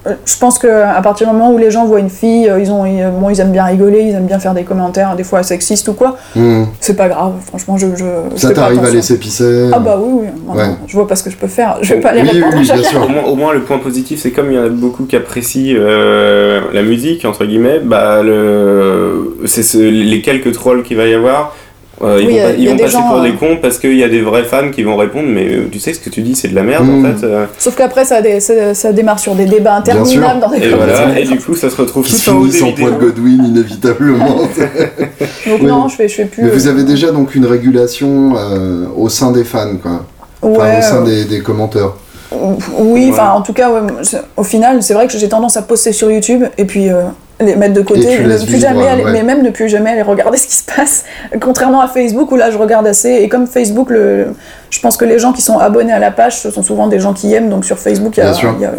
je 0.05 0.39
pense 0.39 0.59
qu'à 0.59 1.01
partir 1.03 1.29
du 1.29 1.33
moment 1.33 1.53
où 1.53 1.59
les 1.59 1.71
gens 1.71 1.85
voient 1.85 2.01
une 2.01 2.11
fille, 2.11 2.49
euh, 2.49 2.61
ils, 2.61 2.71
ont, 2.71 2.85
bon, 3.21 3.31
ils 3.31 3.41
aiment 3.41 3.53
bien 3.53 3.65
rigoler, 3.65 4.01
ils 4.01 4.15
aiment 4.15 4.27
bien 4.27 4.41
faire 4.41 4.55
des 4.55 4.65
commentaires, 4.65 5.15
des 5.15 5.23
fois 5.23 5.43
sexistes 5.43 5.87
ou 5.89 5.93
quoi. 5.93 6.17
Hmm. 6.35 6.65
C'est 6.81 6.97
pas 6.97 7.09
grave, 7.09 7.35
franchement, 7.47 7.77
je. 7.79 7.87
je 7.97 8.05
ça 8.37 8.51
t'arrive 8.51 8.85
à 8.85 8.91
laisser 8.91 9.19
pisser 9.19 9.71
Ah 9.73 9.79
bah 9.79 9.99
oui, 10.03 10.29
oui. 10.49 10.63
je 10.87 10.95
vois 10.95 11.07
pas 11.07 11.15
ce 11.15 11.23
que 11.23 11.31
je 11.31 11.37
peux 11.37 11.47
faire, 11.47 11.79
je 11.83 11.95
vais 11.95 12.01
pas 12.01 12.13
les 12.13 12.23
répondre. 12.23 12.55
Oui, 12.57 12.65
bien 12.65 12.83
sûr. 12.83 13.09
Au, 13.27 13.37
moins, 13.37 13.53
le 13.53 13.63
point 13.63 13.79
positif, 13.79 14.21
c'est 14.21 14.33
comme 14.33 14.51
il 14.51 14.57
y 14.57 14.59
en 14.59 14.65
a 14.65 14.69
beaucoup 14.69 15.05
qui 15.05 15.17
apprécient 15.17 15.77
euh, 15.79 16.63
la 16.73 16.83
musique, 16.83 17.25
entre 17.25 17.45
guillemets, 17.45 17.79
bah, 17.79 18.23
le... 18.23 19.39
c'est 19.47 19.77
les 19.77 20.21
quelques 20.21 20.53
trolls 20.53 20.83
qu'il 20.83 20.97
va 20.97 21.07
y 21.07 21.15
avoir 21.15 21.55
ils 22.03 22.69
vont, 22.69 22.77
passer 22.77 22.97
pour 22.97 23.23
des 23.23 23.35
cons 23.35 23.59
parce 23.61 23.79
qu'il 23.79 23.97
y 23.97 24.05
a 24.05 24.09
des 24.09 24.23
vrais 24.23 24.45
fans 24.45 24.71
qui 24.71 24.83
vont 24.83 24.97
répondre, 24.97 25.29
mais 25.29 25.49
tu 25.71 25.79
sais 25.79 25.95
ce 25.95 26.01
que 26.01 26.11
tu 26.11 26.23
dis, 26.23 26.35
c'est 26.35 26.49
de 26.49 26.55
la 26.55 26.63
merde 26.63 26.89
en 26.89 26.99
hmm. 26.99 27.17
fait. 27.17 27.27
Sauf 27.59 27.77
qu'après, 27.77 28.05
ça, 28.05 28.21
ça, 28.75 28.93
démarre 28.93 29.19
sur 29.19 29.35
des 29.35 29.47
débats 29.47 29.77
interminables 29.77 30.41
dans 30.41 30.51
des 30.51 30.59
et, 30.59 30.71
voilà, 30.71 31.19
et 31.19 31.25
du 31.25 31.39
coup, 31.39 31.55
ça 31.55 31.71
se 31.71 31.77
retrouve 31.77 32.09
tout 32.09 32.31
en 32.31 32.35
haut 32.37 32.47
des 32.47 32.59
sans 32.59 32.73
poil 32.73 32.99
Godwin, 32.99 33.45
inévitablement. 33.45 34.37
donc 35.47 35.63
non, 35.63 35.89
je 35.89 35.97
fais, 35.97 36.09
je 36.09 36.15
fais 36.15 36.25
plus. 36.25 36.43
Mais 36.43 36.51
vous 36.51 36.67
avez 36.67 36.85
déjà 36.85 37.11
donc 37.11 37.35
une 37.35 37.47
régulation 37.47 38.35
au 38.97 39.09
sein 39.09 39.33
des 39.33 39.45
fans, 39.45 39.77
quoi. 39.81 40.05
Enfin, 40.43 40.79
au 40.79 40.83
sein 40.83 41.05
des, 41.05 41.25
des 41.25 41.41
commenteurs. 41.41 41.97
Oui, 42.79 43.09
enfin 43.11 43.31
en 43.31 43.43
tout 43.43 43.53
cas, 43.53 43.71
au 44.37 44.43
final, 44.43 44.83
c'est 44.83 44.95
vrai 44.95 45.07
que 45.07 45.17
j'ai 45.19 45.29
tendance 45.29 45.57
à 45.57 45.63
poster 45.63 45.93
sur 45.93 46.11
YouTube 46.11 46.45
et 46.59 46.65
puis 46.65 46.91
euh, 46.91 47.05
les 47.43 47.57
mettre 47.57 47.75
de 47.75 47.83
côté, 47.83 48.19
plus 48.47 48.59
jamais 48.59 49.05
mais 49.13 49.23
même 49.23 49.43
ne 49.43 49.51
plus 49.51 49.69
jamais 49.69 49.91
aller 49.91 50.03
regarder 50.03 50.39
ce 50.39 50.47
qui 50.47 50.57
se 50.57 50.65
passe. 50.65 51.05
Contrairement 51.41 51.81
à 51.81 51.89
Facebook 51.89 52.31
où 52.33 52.37
là 52.37 52.51
je 52.51 52.59
regarde 52.59 52.87
assez 52.87 53.11
et 53.11 53.29
comme 53.29 53.47
Facebook, 53.47 53.91
le, 53.91 54.29
je 54.71 54.81
pense 54.81 54.97
que 54.97 55.05
les 55.05 55.19
gens 55.19 55.33
qui 55.33 55.43
sont 55.43 55.59
abonnés 55.59 55.93
à 55.93 55.99
la 55.99 56.11
page 56.11 56.41
ce 56.41 56.51
sont 56.51 56.63
souvent 56.63 56.89
des 56.89 57.01
gens 57.01 57.13
qui 57.13 57.33
aiment, 57.35 57.49
donc 57.49 57.65
sur 57.65 57.79
Facebook, 57.79 58.21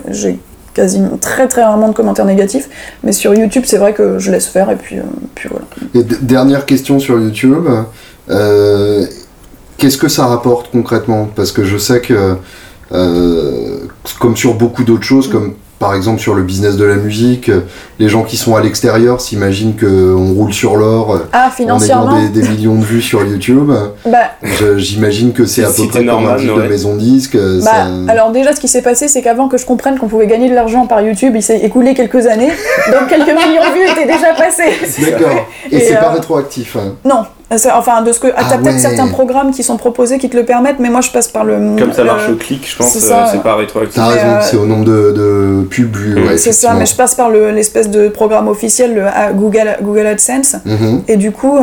j'ai 0.09 0.39
quasiment 0.73 1.17
très 1.17 1.47
très 1.47 1.63
rarement 1.63 1.89
de 1.89 1.93
commentaires 1.93 2.25
négatifs, 2.25 2.67
mais 3.03 3.11
sur 3.11 3.33
YouTube 3.35 3.63
c'est 3.65 3.77
vrai 3.77 3.93
que 3.93 4.17
je 4.19 4.31
laisse 4.31 4.47
faire 4.47 4.71
et 4.71 4.75
puis, 4.75 4.97
euh, 4.97 5.03
puis 5.35 5.49
voilà. 5.49 5.65
Et 5.93 6.03
dernière 6.23 6.65
question 6.65 6.99
sur 6.99 7.19
YouTube. 7.19 7.67
Euh, 8.29 9.05
qu'est-ce 9.77 9.97
que 9.97 10.07
ça 10.07 10.25
rapporte 10.25 10.71
concrètement? 10.71 11.29
Parce 11.35 11.51
que 11.51 11.63
je 11.63 11.77
sais 11.77 12.01
que 12.01 12.37
euh, 12.91 13.79
comme 14.19 14.35
sur 14.35 14.53
beaucoup 14.55 14.83
d'autres 14.83 15.03
choses, 15.03 15.27
comme 15.27 15.55
par 15.79 15.95
exemple 15.95 16.21
sur 16.21 16.33
le 16.33 16.43
business 16.43 16.77
de 16.77 16.85
la 16.85 16.95
musique, 16.95 17.51
les 17.99 18.07
gens 18.07 18.23
qui 18.23 18.37
sont 18.37 18.55
à 18.55 18.61
l'extérieur 18.61 19.19
s'imaginent 19.19 19.75
qu'on 19.75 20.33
roule 20.33 20.53
sur 20.53 20.77
l'or 20.77 21.19
ah, 21.33 21.51
en 21.69 21.79
ayant 21.81 22.19
des, 22.21 22.29
des, 22.29 22.47
millions 22.47 22.75
de 22.75 22.83
vues 22.83 23.01
sur 23.01 23.25
YouTube. 23.25 23.71
Bah, 24.05 24.31
J'imagine 24.77 25.33
que 25.33 25.45
c'est 25.45 25.63
à 25.63 25.71
peu 25.71 25.87
près 25.87 26.05
comme 26.05 26.25
un 26.25 26.35
de 26.35 26.67
maison 26.67 26.95
disque. 26.95 27.37
Bah, 27.63 27.87
alors 28.07 28.31
déjà, 28.31 28.53
ce 28.55 28.59
qui 28.59 28.67
s'est 28.67 28.81
passé, 28.81 29.07
c'est 29.07 29.21
qu'avant 29.21 29.47
que 29.47 29.57
je 29.57 29.65
comprenne 29.65 29.97
qu'on 29.97 30.07
pouvait 30.07 30.27
gagner 30.27 30.49
de 30.49 30.55
l'argent 30.55 30.85
par 30.87 31.01
YouTube, 31.01 31.33
il 31.35 31.43
s'est 31.43 31.59
écoulé 31.59 31.93
quelques 31.93 32.27
années, 32.27 32.51
donc 32.91 33.09
quelques 33.09 33.27
millions 33.27 33.61
de 33.61 33.73
vues 33.73 33.91
étaient 33.91 34.11
déjà 34.11 34.33
passés. 34.33 35.01
D'accord. 35.01 35.47
Et, 35.71 35.79
c'est 35.79 35.95
pas 35.95 36.09
euh, 36.09 36.13
rétroactif. 36.13 36.75
Hein. 36.75 36.95
Non, 37.05 37.23
Enfin, 37.51 38.01
de 38.01 38.11
ce 38.11 38.19
que. 38.19 38.27
Ah, 38.35 38.43
t'as 38.49 38.57
peut-être 38.57 38.79
certains 38.79 39.07
programmes 39.07 39.51
qui 39.51 39.63
sont 39.63 39.77
proposés 39.77 40.17
qui 40.17 40.29
te 40.29 40.37
le 40.37 40.45
permettent, 40.45 40.79
mais 40.79 40.89
moi 40.89 41.01
je 41.01 41.11
passe 41.11 41.27
par 41.27 41.43
le. 41.43 41.77
Comme 41.77 41.93
ça 41.93 42.03
marche 42.03 42.29
au 42.29 42.35
clic, 42.35 42.67
je 42.69 42.75
pense, 42.75 42.97
c'est 42.97 43.11
euh, 43.11 43.39
pas 43.39 43.55
rétroactif. 43.55 43.95
T'as 43.95 44.07
raison, 44.07 44.27
euh, 44.27 44.39
c'est 44.41 44.57
au 44.57 44.65
nombre 44.65 44.85
de, 44.85 45.11
de 45.11 45.67
pubs 45.69 45.95
Ouais, 46.27 46.37
c'est 46.37 46.51
ça, 46.51 46.73
mais 46.73 46.85
je 46.85 46.95
passe 46.95 47.15
par 47.15 47.29
l'espèce 47.29 47.89
de 47.89 48.09
programme 48.09 48.47
officiel, 48.47 48.95
le 48.95 49.33
Google, 49.33 49.77
Google 49.81 50.07
AdSense. 50.07 50.55
Mm-hmm. 50.65 51.01
Et 51.07 51.17
du 51.17 51.31
coup. 51.31 51.59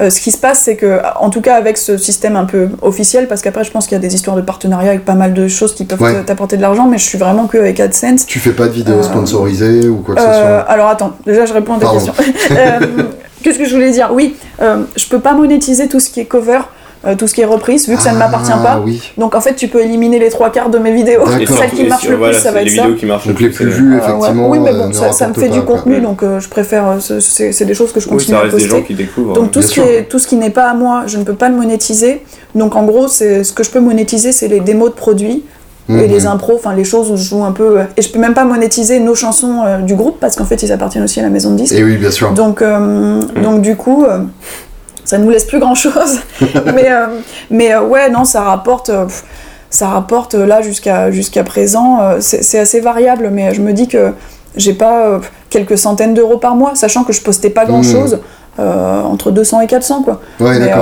Euh, 0.00 0.10
ce 0.10 0.20
qui 0.20 0.30
se 0.30 0.38
passe, 0.38 0.62
c'est 0.62 0.76
que, 0.76 1.00
en 1.18 1.28
tout 1.28 1.40
cas 1.40 1.56
avec 1.56 1.76
ce 1.76 1.96
système 1.96 2.36
un 2.36 2.44
peu 2.44 2.68
officiel, 2.82 3.26
parce 3.26 3.42
qu'après 3.42 3.64
je 3.64 3.72
pense 3.72 3.86
qu'il 3.88 3.96
y 3.96 3.98
a 3.98 4.00
des 4.00 4.14
histoires 4.14 4.36
de 4.36 4.42
partenariat 4.42 4.90
avec 4.90 5.04
pas 5.04 5.14
mal 5.14 5.34
de 5.34 5.48
choses 5.48 5.74
qui 5.74 5.84
peuvent 5.84 6.24
t'apporter 6.24 6.56
de 6.56 6.62
l'argent, 6.62 6.86
mais 6.86 6.98
je 6.98 7.02
suis 7.02 7.18
vraiment 7.18 7.48
que 7.48 7.58
avec 7.58 7.80
AdSense. 7.80 8.24
Tu 8.24 8.38
fais 8.38 8.52
pas 8.52 8.68
de 8.68 8.72
vidéos 8.72 9.02
sponsorisées 9.02 9.88
ou 9.88 9.96
quoi 9.96 10.14
que 10.14 10.20
ce 10.20 10.26
soit 10.26 10.60
Alors 10.68 10.88
attends, 10.88 11.14
déjà 11.26 11.46
je 11.46 11.52
réponds 11.52 11.74
à 11.74 11.80
ta 11.80 11.90
question. 11.90 12.12
Qu'est-ce 13.42 13.58
que 13.58 13.64
je 13.64 13.74
voulais 13.74 13.90
dire? 13.90 14.10
Oui, 14.12 14.36
euh, 14.60 14.82
je 14.96 15.06
peux 15.08 15.20
pas 15.20 15.34
monétiser 15.34 15.88
tout 15.88 16.00
ce 16.00 16.10
qui 16.10 16.20
est 16.20 16.26
cover. 16.26 16.60
Euh, 17.06 17.14
tout 17.14 17.28
ce 17.28 17.34
qui 17.34 17.42
est 17.42 17.44
reprise, 17.44 17.88
vu 17.88 17.94
que 17.94 18.02
ça 18.02 18.10
ne 18.10 18.18
m'appartient 18.18 18.50
ah, 18.52 18.80
pas. 18.80 18.84
Donc 19.16 19.36
en 19.36 19.40
fait, 19.40 19.54
tu 19.54 19.68
peux 19.68 19.80
éliminer 19.80 20.18
les 20.18 20.30
trois 20.30 20.50
quarts 20.50 20.68
de 20.68 20.78
mes 20.78 20.92
vidéos. 20.92 21.22
Celles 21.46 21.70
qui 21.70 21.84
marchent 21.84 22.08
le 22.08 22.18
plus, 22.18 22.34
ça 22.34 22.50
va 22.50 22.62
être 22.62 22.70
ça. 22.70 22.86
Qui 22.98 23.06
marchent 23.06 23.28
donc 23.28 23.40
les 23.40 23.50
plus 23.50 23.68
vues, 23.68 23.98
effectivement. 23.98 24.48
Oui, 24.50 24.58
mais 24.58 24.72
bon, 24.72 24.90
euh, 24.90 25.12
ça, 25.12 25.28
me 25.28 25.34
fait 25.34 25.48
du 25.48 25.62
contenu, 25.62 26.00
donc 26.00 26.24
euh, 26.24 26.40
je 26.40 26.48
préfère. 26.48 26.96
c'est 27.00 27.64
des 27.64 27.74
choses 27.74 27.92
que 27.92 28.00
je 28.00 28.08
continue 28.08 28.36
à 28.36 28.40
poster. 28.40 28.58
Des 28.58 28.68
gens 28.68 28.82
qui 28.82 28.94
découvrent, 28.94 29.34
donc 29.34 29.52
tout 29.52 29.62
ce, 29.62 29.74
qui 29.74 29.80
est, 29.80 30.08
tout 30.08 30.18
ce 30.18 30.26
qui 30.26 30.34
n'est 30.34 30.50
pas 30.50 30.68
à 30.68 30.74
moi, 30.74 31.04
je 31.06 31.18
ne 31.18 31.24
peux 31.24 31.34
pas 31.34 31.48
le 31.48 31.54
monétiser. 31.54 32.22
Donc 32.56 32.74
en 32.74 32.84
gros, 32.84 33.06
ce 33.06 33.52
que 33.52 33.62
je 33.62 33.70
peux 33.70 33.80
monétiser, 33.80 34.32
c'est 34.32 34.48
les 34.48 34.60
démos 34.60 34.90
de 34.90 34.94
produits 34.94 35.44
et 35.88 36.06
les 36.06 36.20
mhm. 36.20 36.26
impros, 36.26 36.56
enfin 36.56 36.74
les 36.74 36.84
choses 36.84 37.10
où 37.10 37.16
je 37.16 37.24
joue 37.24 37.44
un 37.44 37.52
peu. 37.52 37.78
Et 37.96 38.02
je 38.02 38.10
peux 38.10 38.18
même 38.18 38.34
pas 38.34 38.44
monétiser 38.44 39.00
nos 39.00 39.14
chansons 39.14 39.62
du 39.82 39.94
groupe 39.94 40.18
parce 40.20 40.36
qu'en 40.36 40.44
fait 40.44 40.62
ils 40.62 40.72
appartiennent 40.72 41.04
aussi 41.04 41.20
à 41.20 41.22
la 41.22 41.30
maison 41.30 41.52
de 41.52 41.56
disques. 41.56 41.74
Et 41.74 41.82
oui, 41.82 41.96
bien 41.96 42.10
sûr. 42.10 42.32
Donc, 42.32 42.62
donc 42.62 43.62
du 43.62 43.76
coup, 43.76 44.04
ça 45.08 45.16
nous 45.16 45.30
laisse 45.30 45.44
plus 45.44 45.58
grand 45.58 45.74
chose. 45.74 46.20
mais 46.74 46.90
euh, 46.90 47.06
mais 47.50 47.72
euh, 47.72 47.82
ouais, 47.82 48.10
non, 48.10 48.24
ça 48.24 48.42
rapporte. 48.42 48.90
Euh, 48.90 49.06
ça 49.70 49.88
rapporte 49.88 50.34
là 50.34 50.62
jusqu'à 50.62 51.10
jusqu'à 51.10 51.44
présent, 51.44 52.00
c'est 52.20 52.58
assez 52.58 52.80
variable, 52.80 53.28
mais 53.30 53.52
je 53.52 53.60
me 53.60 53.74
dis 53.74 53.86
que 53.86 54.12
j'ai 54.56 54.72
pas 54.72 55.20
quelques 55.50 55.76
centaines 55.76 56.14
d'euros 56.14 56.38
par 56.38 56.54
mois, 56.54 56.74
sachant 56.74 57.04
que 57.04 57.12
je 57.12 57.20
postais 57.20 57.50
pas 57.50 57.66
grand 57.66 57.82
chose, 57.82 58.18
entre 58.56 59.30
200 59.30 59.60
et 59.60 59.66
400 59.66 60.04
quoi. 60.04 60.22
Ouais, 60.40 60.58
mais, 60.58 60.72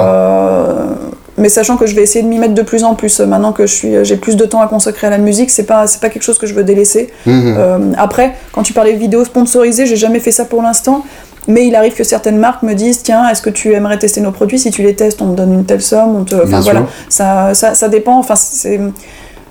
mais 1.39 1.49
sachant 1.49 1.76
que 1.76 1.87
je 1.87 1.95
vais 1.95 2.03
essayer 2.03 2.22
de 2.22 2.28
m'y 2.28 2.39
mettre 2.39 2.55
de 2.55 2.62
plus 2.62 2.84
en 2.84 2.95
plus 2.95 3.20
maintenant 3.20 3.53
que 3.53 3.66
je 3.66 3.72
suis 3.72 4.05
j'ai 4.05 4.16
plus 4.16 4.37
de 4.37 4.45
temps 4.45 4.61
à 4.61 4.68
consacrer 4.68 5.07
à 5.07 5.11
la 5.11 5.18
musique 5.18 5.51
c'est 5.51 5.64
pas 5.64 5.87
c'est 5.87 6.01
pas 6.01 6.09
quelque 6.09 6.22
chose 6.22 6.39
que 6.39 6.47
je 6.47 6.55
veux 6.55 6.64
délaisser 6.64 7.11
hmm. 7.26 7.95
après 7.97 8.34
quand 8.53 8.62
tu 8.62 8.72
parlais 8.72 8.95
de 8.95 8.99
vidéos 8.99 9.24
sponsorisées 9.24 9.87
j'ai 9.87 9.97
jamais 9.97 10.20
fait 10.20 10.32
ça 10.32 10.45
pour 10.45 10.62
l'instant 10.62 11.05
mais 11.49 11.66
il 11.66 11.74
arrive 11.74 11.95
que 11.95 12.05
certaines 12.05 12.39
marques 12.39 12.62
me 12.62 12.74
disent 12.74 13.03
tiens, 13.03 13.28
est-ce 13.28 13.43
que 13.43 13.51
tu 13.51 13.72
aimerais 13.72 13.99
tester 13.99 14.20
nos 14.20 14.32
produits? 14.32 14.59
Si 14.59 14.70
tu 14.70 14.82
les 14.82 14.95
testes, 14.95 15.22
on 15.22 15.32
te 15.32 15.37
donne 15.37 15.53
une 15.53 15.64
telle 15.64 15.82
somme. 15.82 16.16
On 16.16 16.24
te... 16.24 16.34
Enfin 16.34 16.61
voilà, 16.61 16.87
ça, 17.09 17.55
ça, 17.55 17.74
ça, 17.74 17.89
dépend. 17.89 18.18
Enfin, 18.18 18.34
c'est. 18.34 18.80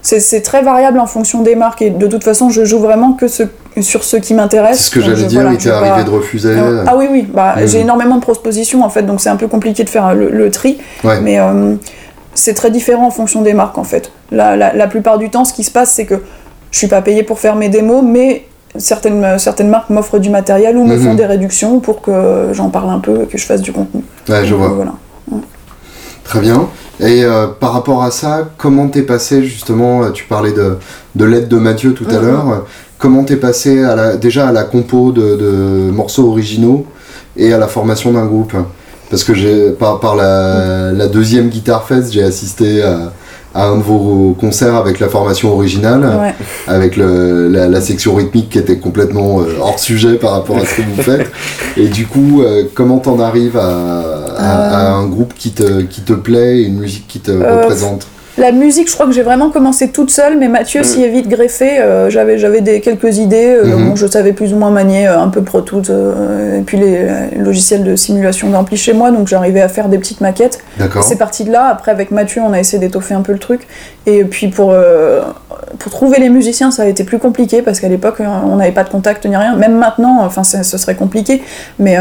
C'est 0.06 0.41
très 0.41 0.62
variable 0.62 0.99
en 0.99 1.08
fonction 1.08 1.41
des 1.41 1.56
marques 1.56 1.82
et 1.82 1.89
de 1.89 2.08
toute 2.08 2.24
façon 2.24 2.49
je 2.49 2.64
joue 2.64 2.80
vraiment 2.80 3.14
que 3.14 3.28
ce, 3.28 3.43
sur 3.82 4.03
ce 4.03 4.18
qui 4.18 4.34
m'intéresse. 4.34 4.78
C'est 4.78 4.84
ce 4.84 4.91
que 4.91 5.01
j'allais 5.01 5.26
dire, 5.26 5.51
il 5.51 5.58
t'est 5.58 5.72
arrivé 5.72 6.03
de 6.03 6.10
refuser. 6.10 6.56
Ah 6.86 6.95
oui, 6.95 7.08
oui, 7.12 7.28
bah, 7.32 7.56
mm. 7.58 7.68
j'ai 7.68 7.80
énormément 7.80 8.16
de 8.16 8.22
propositions 8.22 8.84
en 8.84 8.89
fait, 8.89 9.03
donc 9.03 9.20
c'est 9.20 9.30
un 9.30 9.36
peu 9.36 9.47
compliqué 9.47 9.84
de 9.84 9.89
faire 9.89 10.14
le, 10.14 10.51
tri. 10.51 10.78
Mais 11.22 11.39
euh, 11.39 11.76
c'est 12.36 12.53
très 12.53 12.70
différent 12.72 13.08
en 13.08 13.12
fonction 13.12 13.41
des 13.41 13.53
marques 13.53 13.78
en 13.78 13.84
fait. 13.84 14.12
La, 14.32 14.56
la, 14.56 14.74
la 14.74 14.88
plupart 14.88 15.18
du 15.18 15.30
temps, 15.30 15.45
ce 15.45 15.53
qui 15.53 15.64
se 15.64 15.72
passe, 15.72 15.93
c'est 15.93 16.06
que 16.06 16.22
je 16.72 16.78
suis 16.78 16.88
pas 16.88 17.01
payé 17.01 17.24
pour 17.24 17.39
faire 17.39 17.56
mes 17.56 17.70
démos, 17.70 18.03
mais 18.06 18.45
certaines, 18.78 19.39
certaines 19.39 19.70
marques 19.70 19.89
m'offrent 19.89 20.20
du 20.20 20.30
matériel 20.30 20.78
ou 20.78 20.86
me 20.86 20.97
font 20.97 21.12
mhm. 21.12 21.16
des 21.16 21.26
réductions 21.26 21.80
pour 21.80 22.01
que 22.01 22.49
j'en 22.51 22.70
parle 22.70 22.89
un 22.89 22.99
peu, 22.99 23.26
que 23.26 23.38
je 23.38 23.45
fasse 23.45 23.62
du 23.62 23.72
contenu. 23.72 24.03
Ouais, 24.30 24.45
je 24.45 24.53
vois. 24.53 24.70
Voilà. 24.70 24.93
Très 26.24 26.39
bien. 26.39 26.68
Et 27.00 27.24
euh, 27.24 27.48
par 27.48 27.74
rapport 27.74 28.04
à 28.04 28.12
ça, 28.12 28.50
comment 28.58 28.88
t'es 28.88 29.02
passé 29.02 29.43
justement, 29.43 30.04
euh, 30.04 30.12
tu 30.12 30.26
parlais 30.26 30.54
de, 30.54 30.78
de 31.16 31.26
l'aide 31.26 31.48
de 31.48 31.58
Mathieu 31.58 31.93
tout 31.93 32.06
à 32.10 32.20
mhm. 32.20 32.26
l'heure, 32.26 32.66
comment 32.98 33.24
t'es 33.24 33.36
passé 33.36 33.84
à 33.84 33.96
la, 33.96 34.16
déjà 34.16 34.48
à 34.48 34.52
la 34.52 34.64
compo 34.64 35.12
de, 35.12 35.36
de, 35.36 35.91
morceaux 35.91 36.30
originaux 36.30 36.86
et 37.36 37.54
à 37.54 37.58
la 37.58 37.68
formation 37.68 38.14
d'un 38.14 38.26
groupe? 38.26 38.54
Parce 39.10 39.24
que 39.24 39.34
j'ai 39.34 39.72
par, 39.72 40.00
par 40.00 40.16
la, 40.16 40.91
la, 40.91 41.08
deuxième 41.08 41.50
Guitar 41.50 41.86
Fest, 41.86 42.12
j'ai 42.12 42.24
assisté 42.24 42.82
à, 42.82 43.12
à 43.56 43.68
un 43.68 43.78
de 43.78 43.84
vos 43.84 44.36
concerts 44.39 44.76
avec 44.76 44.99
la 44.99 45.08
formation 45.08 45.53
originale, 45.53 46.34
avec 46.68 46.97
le, 46.97 47.47
la, 47.47 47.82
section 47.82 48.14
rythmique 48.14 48.49
qui 48.49 48.58
était 48.60 48.78
complètement 48.78 49.39
euh, 49.39 49.58
hors 49.62 49.80
sujet 49.80 50.16
par 50.16 50.32
rapport 50.32 50.58
à 50.58 50.66
ce 50.66 50.76
que 50.76 50.82
vous 50.82 51.01
faites. 51.01 51.32
Et 51.78 51.88
du 51.88 52.06
coup, 52.06 52.41
euh, 52.41 52.64
comment 52.74 52.97
t'en 52.97 53.20
arrives 53.20 53.58
à, 53.58 53.70
à, 54.38 54.91
euh. 54.91 54.99
un 54.99 55.06
groupe 55.08 55.34
qui 55.38 55.51
te, 55.51 55.82
qui 55.82 56.01
te 56.01 56.14
plaît, 56.14 56.64
une 56.64 56.80
musique 56.80 57.08
qui 57.08 57.20
te 57.20 57.32
représente? 57.32 58.08
La 58.38 58.52
musique, 58.52 58.90
je 58.90 58.94
crois 58.94 59.06
que 59.06 59.14
j'ai 59.14 59.22
vraiment 59.22 59.50
commencé 59.50 59.90
toute 59.90 60.12
seule, 60.12 60.38
mais 60.38 60.50
Mathieu 60.50 60.84
s'y 60.84 61.02
est 61.04 61.10
vite 61.10 61.30
greffé. 61.30 61.80
Euh, 61.80 62.10
j'avais 62.10 62.38
j'avais 62.38 62.60
des, 62.60 62.82
quelques 62.82 63.18
idées. 63.18 63.56
Euh, 63.56 63.66
mm-hmm. 63.66 63.96
je 63.96 64.08
savais 64.08 64.34
plus 64.34 64.54
ou 64.54 64.58
moins 64.58 64.72
manier 64.72 65.08
euh, 65.08 65.20
un 65.20 65.30
peu 65.30 65.42
Pro 65.42 65.62
Tools 65.62 65.86
et 66.58 66.62
puis 66.62 66.78
les, 66.78 67.08
logiciels 67.38 67.84
de 67.84 67.96
simulation 67.96 68.50
d'ampli 68.50 68.76
chez 68.76 68.94
moi, 68.94 69.12
donc 69.12 69.28
j'arrivais 69.28 69.62
à 69.62 69.70
faire 69.70 69.88
des 69.88 69.98
petites 69.98 70.20
maquettes. 70.20 70.60
C'est 71.02 71.18
parti 71.18 71.46
de 71.46 71.52
là. 71.52 71.68
Après, 71.68 71.92
avec 71.92 72.12
Mathieu, 72.12 72.42
on 72.42 72.52
a 72.52 72.60
essayé 72.60 72.80
d'étoffer 72.80 73.14
un 73.14 73.22
peu 73.22 73.32
le 73.32 73.40
truc. 73.40 73.68
Et 74.06 74.26
puis 74.26 74.50
pour, 74.50 74.76
pour 75.80 75.92
trouver 75.92 76.20
les 76.20 76.30
musiciens, 76.30 76.72
ça 76.72 76.84
a 76.84 76.86
été 76.88 77.04
plus 77.04 77.20
compliqué 77.20 77.62
parce 77.62 77.80
qu'à 77.80 77.88
l'époque, 77.88 78.18
on 78.20 78.58
n'avait 78.58 78.72
pas 78.72 78.84
de 78.84 78.90
contact 78.90 79.26
ni 79.26 79.38
rien. 79.38 79.56
Même 79.56 79.78
maintenant, 79.78 80.20
enfin, 80.22 80.44
ce 80.44 80.78
serait 80.78 80.96
compliqué. 80.96 81.42
Mais 81.80 81.98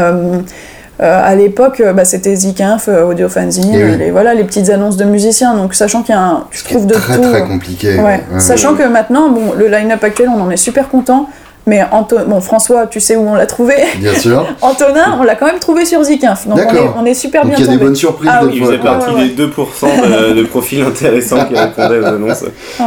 à 0.99 1.35
l'époque, 1.35 1.81
euh, 1.81 1.93
bah, 1.93 2.05
c'était 2.05 2.35
Zikinf, 2.35 2.87
euh, 2.87 3.03
Audio 3.03 3.27
Fanzine, 3.27 3.73
eh 3.73 3.97
les, 3.97 4.11
voilà, 4.11 4.33
les 4.33 4.43
petites 4.45 4.69
annonces 4.69 4.95
de 4.95 5.03
musiciens. 5.03 5.55
Donc, 5.55 5.73
sachant 5.73 6.03
qu'il 6.03 6.15
y 6.15 6.17
a 6.17 6.21
un. 6.21 6.43
Je 6.51 6.63
trouve 6.63 6.87
de 6.87 6.93
très, 6.93 7.19
Très 7.19 7.43
compliqué. 7.43 7.97
Sachant 8.37 8.75
que 8.75 8.83
maintenant, 8.83 9.29
bon, 9.29 9.53
le 9.57 9.67
line-up 9.67 10.03
actuel, 10.03 10.29
on 10.29 10.41
en 10.41 10.49
est 10.49 10.57
super 10.57 10.89
content. 10.89 11.27
Mais 11.67 11.81
bon, 12.27 12.41
François, 12.41 12.85
tu 12.85 12.99
sais 12.99 13.15
où 13.15 13.27
on 13.27 13.33
l'a 13.33 13.47
trouvé 13.47 13.73
Bien 13.97 14.13
sûr. 14.13 14.45
Antonin, 14.61 15.17
on 15.19 15.23
l'a 15.23 15.33
quand 15.33 15.47
même 15.47 15.57
trouvé 15.57 15.83
sur 15.83 16.03
Zikinf. 16.03 16.47
Donc 16.47 16.59
on 16.59 16.75
est, 16.75 16.89
on 17.01 17.05
est, 17.07 17.15
super 17.15 17.41
donc 17.41 17.55
bien 17.55 17.59
Il 17.59 17.65
y 17.65 17.67
a 17.67 17.71
des 17.71 17.83
bonnes 17.83 17.95
surprises. 17.95 18.29
Ah, 18.31 18.45
oui, 18.45 18.51
il 18.53 18.63
faisait 18.63 18.77
partie 18.77 19.33
des 19.35 19.43
2% 19.43 20.35
de, 20.35 20.43
profils 20.43 20.83
intéressants 20.83 21.43
qui 21.45 21.55
répondaient 21.55 21.99
aux 22.01 22.05
annonces. 22.05 22.45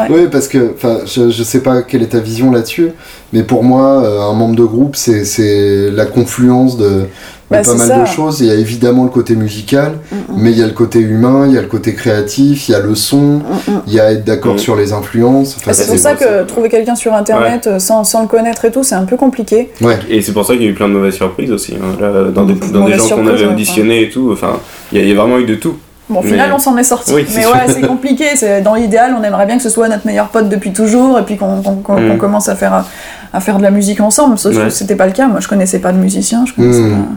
Oui, 0.09 0.29
parce 0.31 0.47
que 0.47 0.77
je 1.07 1.23
ne 1.23 1.45
sais 1.45 1.61
pas 1.61 1.83
quelle 1.83 2.03
est 2.03 2.13
ta 2.13 2.21
vision 2.21 2.53
là-dessus, 2.53 2.93
mais 3.33 3.43
pour 3.43 3.65
moi, 3.65 3.85
un 4.31 4.33
membre 4.35 4.55
de 4.55 4.65
groupe, 4.65 4.95
c'est 4.95 5.91
la 5.91 6.07
confluence 6.07 6.77
de, 6.77 7.09
bah, 7.51 7.63
pas 7.63 7.75
mal 7.75 8.01
de 8.03 8.07
choses. 8.07 8.41
Il 8.41 8.47
y 8.47 8.51
a 8.51 8.55
évidemment 8.55 9.05
le 9.05 9.11
côté 9.11 9.35
musical, 9.35 9.93
mm, 10.11 10.17
mm. 10.17 10.21
mais 10.37 10.51
il 10.53 10.59
y 10.59 10.63
a 10.63 10.67
le 10.67 10.73
côté 10.73 10.99
humain, 10.99 11.47
il 11.47 11.55
y 11.55 11.59
a 11.59 11.63
le 11.63 11.69
côté 11.69 11.95
créatif, 11.95 12.69
il 12.69 12.73
y 12.73 12.75
a 12.75 12.81
le 12.81 12.95
son, 12.95 13.39
mm, 13.39 13.43
il 13.87 13.93
y 13.93 14.01
a 14.01 14.13
être 14.13 14.25
d'accord 14.25 14.59
sur 14.59 14.77
les 14.77 14.93
influences. 14.93 15.57
Enfin, 15.59 15.73
c'est 15.73 15.87
pour 15.87 15.99
ça 15.99 16.15
que 16.15 16.45
trouver 16.45 16.69
quelqu'un 16.69 16.95
sur 16.95 17.15
internet 17.15 17.67
euh, 17.67 17.79
sans, 17.79 18.05
sans, 18.05 18.23
le 18.23 18.29
connaître 18.29 18.65
et 18.65 18.71
tout, 18.71 18.83
c'est 18.83 18.95
un 18.95 19.05
peu 19.05 19.17
compliqué. 19.17 19.71
Ouais. 19.81 19.99
Et 20.09 20.23
c'est 20.23 20.33
pour 20.33 20.45
ça 20.45 20.55
qu'il 20.55 20.63
y 20.63 20.67
a 20.67 20.71
eu 20.71 20.75
plein 20.75 20.89
de 20.89 20.95
mauvaises 20.95 21.15
surprises 21.15 21.51
aussi. 21.51 21.75
Hein. 21.75 22.31
dans 22.35 22.45
des, 22.45 22.55
dans 22.55 22.85
des 22.85 22.95
gens 22.95 23.09
qu'on 23.09 23.27
avait 23.27 23.47
auditionnés 23.47 24.03
et 24.03 24.11
tout. 24.11 24.31
Enfin, 24.33 24.61
il 24.93 25.07
y, 25.07 25.13
a 25.13 25.15
vraiment 25.15 25.39
eu 25.39 25.45
de 25.45 25.55
tout. 25.55 25.77
Bon, 26.11 26.21
au 26.21 26.23
final, 26.23 26.51
on 26.55 26.59
s'en 26.59 26.77
est 26.79 26.85
sorti. 26.85 27.13
mais 27.13 27.47
ouais, 27.47 27.67
c'est 27.69 27.87
compliqué. 27.87 28.25
Dans 28.63 28.75
l'idéal, 28.75 29.15
on 29.19 29.23
aimerait 29.23 29.47
bien 29.47 29.57
que 29.57 29.63
ce 29.63 29.71
soit 29.71 29.89
notre 29.89 30.07
meilleur 30.07 30.29
pote 30.29 30.49
depuis 30.49 30.73
toujours 30.73 31.19
et 31.19 31.23
puis 31.23 31.37
qu'on 31.37 31.57
mm. 31.57 32.19
commence 32.19 32.49
à 32.49 32.55
faire, 32.55 32.85
à 33.33 33.41
faire 33.41 33.59
de 33.59 33.63
la 33.63 33.71
musique 33.71 34.01
ensemble. 34.01 34.39
Sauf 34.39 34.57
que 34.57 34.71
c'était 34.71 34.97
pas 34.97 35.07
le 35.07 35.13
cas. 35.13 35.27
Moi, 35.27 35.41
je 35.41 35.49
connaissais 35.49 35.79
pas 35.79 35.93
de 35.93 35.99
musicien. 35.99 36.45
Je 36.47 36.55
connaissais 36.55 36.81
mm. 36.81 36.91
pas... 36.91 37.09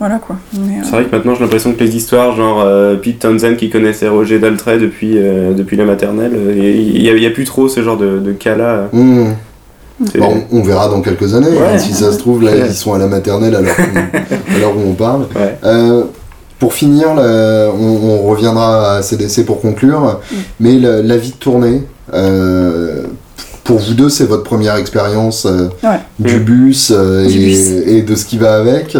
Voilà 0.00 0.18
quoi. 0.18 0.36
Euh, 0.54 0.58
c'est 0.82 0.90
vrai 0.92 1.04
que 1.04 1.14
maintenant 1.14 1.34
j'ai 1.34 1.42
l'impression 1.42 1.74
que 1.74 1.84
les 1.84 1.94
histoires, 1.94 2.34
genre 2.34 2.62
euh, 2.64 2.96
Pete 2.96 3.18
Townsend 3.18 3.56
qui 3.56 3.68
connaissait 3.68 4.08
Roger 4.08 4.38
Daltrey 4.38 4.78
depuis, 4.78 5.18
euh, 5.18 5.52
depuis 5.52 5.76
la 5.76 5.84
maternelle, 5.84 6.32
il 6.56 7.02
n'y 7.02 7.26
a, 7.26 7.30
plus 7.30 7.44
trop 7.44 7.68
ce 7.68 7.82
genre 7.82 7.98
de, 7.98 8.32
cas-là. 8.32 8.88
Mm. 8.94 9.26
on, 10.50 10.62
verra 10.62 10.88
dans 10.88 11.02
quelques 11.02 11.34
années. 11.34 11.48
Hein, 11.48 11.76
si 11.76 11.92
ça 11.92 12.12
se 12.12 12.18
trouve, 12.18 12.42
là, 12.42 12.52
ils 12.66 12.72
sont 12.72 12.94
à 12.94 12.98
la 12.98 13.08
maternelle 13.08 13.54
alors, 13.54 14.74
où 14.78 14.88
on 14.88 14.94
parle. 14.94 15.26
Pour 16.60 16.74
finir, 16.74 17.08
on, 17.08 18.22
reviendra 18.28 18.96
à 18.96 19.02
CDC 19.02 19.44
pour 19.44 19.60
conclure, 19.60 20.20
mm. 20.30 20.36
mais 20.60 20.78
la, 20.78 21.16
vie 21.16 21.30
de 21.32 21.36
tournée, 21.36 21.82
euh, 22.14 23.04
pour 23.64 23.78
vous 23.78 23.94
deux, 23.94 24.08
c'est 24.08 24.26
votre 24.26 24.42
première 24.42 24.76
expérience 24.76 25.46
euh, 25.46 25.68
du, 26.18 26.36
mm. 26.36 26.44
bus, 26.44 26.92
euh, 26.94 27.26
et, 27.28 28.02
de 28.02 28.14
ce 28.14 28.24
qui 28.24 28.38
va 28.38 28.56
avec. 28.56 28.96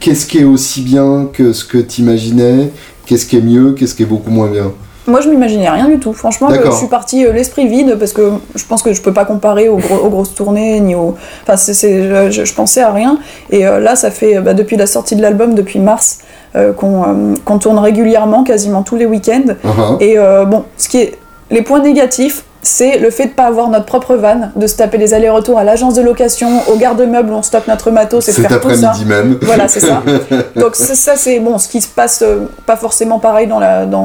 Qu'est-ce 0.00 0.26
qui 0.26 0.38
est 0.38 0.44
aussi 0.44 0.82
bien 0.82 1.28
que 1.32 1.52
ce 1.52 1.64
que 1.64 1.78
tu 1.78 2.02
imaginais 2.02 2.70
Qu'est-ce 3.06 3.26
qui 3.26 3.36
est 3.36 3.42
mieux? 3.42 3.72
Qu'est-ce 3.72 3.94
qui 3.94 4.04
est 4.04 4.06
beaucoup 4.06 4.30
moins 4.30 4.48
bien? 4.48 4.72
Moi, 5.10 5.20
je 5.20 5.28
m'imaginais 5.28 5.68
rien 5.68 5.88
du 5.88 5.98
tout. 5.98 6.12
Franchement, 6.12 6.48
je 6.50 6.70
suis 6.70 6.86
partie 6.86 7.24
l'esprit 7.24 7.68
vide 7.68 7.96
parce 7.98 8.12
que 8.12 8.32
je 8.54 8.64
pense 8.64 8.82
que 8.82 8.92
je 8.92 9.02
peux 9.02 9.12
pas 9.12 9.24
comparer 9.24 9.68
aux, 9.68 9.76
grosses 9.78 10.34
tournées 10.34 10.80
ni 10.80 10.94
aux. 10.94 11.16
Enfin, 11.42 11.56
je, 11.56 12.54
pensais 12.54 12.80
à 12.80 12.92
rien. 12.92 13.18
Et 13.50 13.64
là, 13.64 13.96
ça 13.96 14.10
fait 14.10 14.40
bah, 14.40 14.54
depuis 14.54 14.76
la 14.76 14.86
sortie 14.86 15.16
de 15.16 15.22
l'album, 15.22 15.54
depuis 15.54 15.78
mars, 15.78 16.20
euh, 16.56 16.72
euh, 16.82 17.34
qu'on 17.44 17.58
tourne 17.58 17.78
régulièrement, 17.78 18.42
quasiment 18.42 18.82
tous 18.82 18.96
les 18.96 19.06
week-ends. 19.06 19.54
Uh-huh. 19.64 19.96
Et 20.00 20.18
euh, 20.18 20.44
bon, 20.44 20.64
ce 20.76 20.88
qui 20.88 20.98
est 20.98 21.18
les 21.50 21.62
points 21.62 21.80
négatifs, 21.80 22.44
c'est 22.62 22.98
le 22.98 23.10
fait 23.10 23.24
de 23.24 23.30
ne 23.30 23.34
pas 23.34 23.46
avoir 23.46 23.68
notre 23.68 23.86
propre 23.86 24.16
van, 24.16 24.50
de 24.54 24.66
se 24.66 24.76
taper 24.76 24.98
les 24.98 25.14
allers-retours 25.14 25.58
à 25.58 25.64
l'agence 25.64 25.94
de 25.94 26.02
location, 26.02 26.48
au 26.68 26.76
garde-meuble 26.76 27.30
où 27.30 27.34
on 27.34 27.42
stocke 27.42 27.66
notre 27.68 27.90
matos 27.90 28.28
et 28.28 28.32
de 28.32 28.46
faire 28.46 28.60
tout 28.60 28.74
ça. 28.74 28.92
même. 29.06 29.38
Voilà, 29.42 29.68
c'est 29.68 29.80
ça. 29.80 30.02
Donc 30.56 30.76
ça, 30.76 31.16
c'est 31.16 31.40
bon, 31.40 31.58
ce 31.58 31.68
qui 31.68 31.80
se 31.80 31.88
passe 31.88 32.24
pas 32.66 32.76
forcément 32.76 33.18
pareil 33.18 33.46
dans 33.46 33.60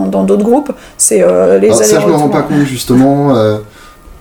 d'autres 0.07 0.37
dans, 0.37 0.37
groupes, 0.37 0.71
c'est 0.97 1.17
les 1.17 1.23
allers-retours. 1.23 1.85
Ça, 1.85 1.99
je 1.99 2.07
me 2.07 2.13
rends 2.13 2.29
pas 2.29 2.43
compte 2.43 2.65
justement 2.65 3.33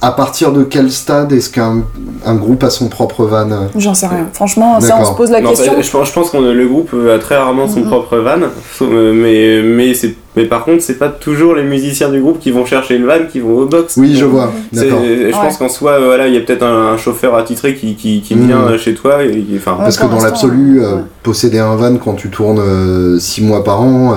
à 0.04 0.12
partir 0.12 0.52
de 0.52 0.64
quel 0.64 0.90
stade 0.90 1.32
est-ce 1.32 1.48
qu'un 1.48 1.82
un 2.26 2.34
groupe 2.34 2.62
a 2.62 2.70
son 2.70 2.88
propre 2.88 3.24
van 3.24 3.48
J'en 3.76 3.94
sais 3.94 4.06
rien. 4.06 4.28
Franchement, 4.32 4.80
ça, 4.80 4.98
on 5.00 5.04
se 5.04 5.12
pose 5.12 5.30
la 5.30 5.40
question. 5.40 5.80
je, 5.80 5.90
pense, 5.90 6.08
je 6.08 6.12
pense 6.12 6.30
que 6.30 6.36
le 6.36 6.66
groupe 6.68 6.94
a 7.10 7.18
très 7.18 7.36
rarement 7.36 7.68
son 7.68 7.82
propre 7.82 8.18
van, 8.18 8.36
mais, 8.82 9.62
mais 9.62 9.94
c'est 9.94 10.14
mais 10.36 10.46
par 10.46 10.64
contre, 10.64 10.82
c'est 10.82 10.98
pas 10.98 11.08
toujours 11.08 11.54
les 11.54 11.62
musiciens 11.62 12.08
du 12.08 12.20
groupe 12.20 12.40
qui 12.40 12.50
vont 12.50 12.66
chercher 12.66 12.98
le 12.98 13.06
van, 13.06 13.26
qui 13.30 13.38
vont 13.38 13.58
au 13.58 13.66
box. 13.66 13.96
Oui, 13.96 14.16
je 14.16 14.24
vois. 14.24 14.50
Je 14.72 15.30
pense 15.30 15.58
qu'en 15.58 15.68
soi, 15.68 15.92
euh, 15.92 16.06
voilà, 16.06 16.26
il 16.26 16.34
y 16.34 16.36
a 16.36 16.40
peut-être 16.40 16.64
un, 16.64 16.96
chauffeur 16.96 17.34
attitré 17.36 17.74
qui, 17.74 17.94
qui, 17.94 18.20
qui 18.20 18.34
vient 18.34 18.70
mm. 18.70 18.78
chez 18.78 18.94
toi. 18.94 19.22
Et, 19.22 19.44
enfin, 19.56 19.76
Parce 19.78 19.96
que 19.96 20.06
dans 20.06 20.22
l'absolu, 20.22 20.82
euh, 20.82 20.96
posséder 21.22 21.58
un 21.58 21.76
van 21.76 21.96
quand 21.96 22.14
tu 22.14 22.30
tournes 22.30 23.18
6 23.18 23.42
euh, 23.42 23.46
mois 23.46 23.62
par 23.62 23.80
an, 23.80 24.14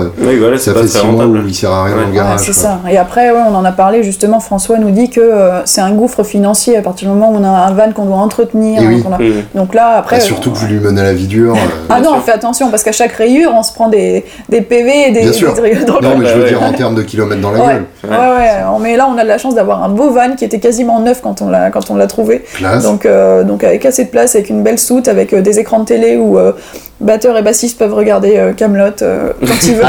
ça 0.57 0.73
fait 0.73 0.87
6 0.87 1.05
mois 1.07 1.25
où 1.25 1.35
il 1.35 1.53
sert 1.53 1.71
à 1.71 1.85
rien 1.85 1.95
dans 1.97 2.07
le 2.07 2.13
garage. 2.13 2.39
c'est 2.39 2.53
ça. 2.53 2.79
Et 2.89 2.97
après, 2.97 3.31
on 3.31 3.55
en 3.55 3.65
a 3.65 3.71
parlé 3.71 4.03
justement. 4.03 4.39
François 4.39 4.77
nous 4.79 4.91
dit 4.91 5.09
que 5.09 5.21
c'est 5.65 5.81
un 5.81 5.91
gouffre 5.91 6.23
financier 6.23 6.77
à 6.77 6.81
partir 6.81 7.09
du 7.09 7.13
moment 7.13 7.31
où 7.31 7.37
on 7.37 7.43
a 7.43 7.49
un 7.49 7.73
van 7.73 7.91
qu'on 7.91 8.05
doit 8.05 8.17
entretenir. 8.17 8.81
Mm. 8.81 9.03
Donc 9.53 9.75
là, 9.75 9.97
après. 9.97 10.17
Et 10.17 10.21
surtout 10.21 10.51
que 10.51 10.57
vous 10.57 10.67
lui 10.67 10.79
menez 10.79 11.03
la 11.03 11.13
vie 11.13 11.27
dure. 11.27 11.55
ah 11.89 11.99
non, 11.99 12.11
on 12.17 12.21
fait 12.21 12.31
attention 12.31 12.71
parce 12.71 12.83
qu'à 12.83 12.91
chaque 12.91 13.13
rayure, 13.13 13.51
on 13.53 13.63
se 13.63 13.73
prend 13.73 13.89
des, 13.89 14.25
des 14.49 14.61
PV 14.61 15.09
et 15.09 15.11
des. 15.11 15.21
Bien 15.21 15.33
sûr. 15.33 15.53
Non, 16.09 16.17
mais 16.17 16.25
je 16.27 16.37
veux 16.37 16.47
dire 16.47 16.63
en 16.63 16.73
termes 16.73 16.95
de 16.95 17.03
kilomètres 17.03 17.41
dans 17.41 17.51
la 17.51 17.59
gueule. 17.59 17.85
Ouais, 18.03 18.17
ouais. 18.17 18.79
Mais 18.81 18.95
là, 18.95 19.07
on 19.09 19.17
a 19.17 19.23
de 19.23 19.27
la 19.27 19.37
chance 19.37 19.55
d'avoir 19.55 19.83
un 19.83 19.89
beau 19.89 20.09
van 20.09 20.35
qui 20.35 20.45
était 20.45 20.59
quasiment 20.59 20.99
neuf 20.99 21.21
quand 21.21 21.41
on 21.41 21.49
l'a 21.49 21.69
quand 21.69 21.89
on 21.89 21.95
l'a 21.95 22.07
trouvé. 22.07 22.43
Donc 22.83 23.05
euh, 23.05 23.43
donc 23.43 23.63
avec 23.63 23.85
assez 23.85 24.05
de 24.05 24.09
place, 24.09 24.35
avec 24.35 24.49
une 24.49 24.63
belle 24.63 24.79
soute, 24.79 25.07
avec 25.07 25.33
euh, 25.33 25.41
des 25.41 25.59
écrans 25.59 25.79
de 25.79 25.85
télé 25.85 26.17
où 26.17 26.37
euh, 26.37 26.53
batteur 26.99 27.37
et 27.37 27.41
bassiste 27.41 27.77
peuvent 27.77 27.93
regarder 27.93 28.53
Camelot 28.55 28.91
quand 28.99 29.67
ils 29.67 29.75
veulent. 29.75 29.85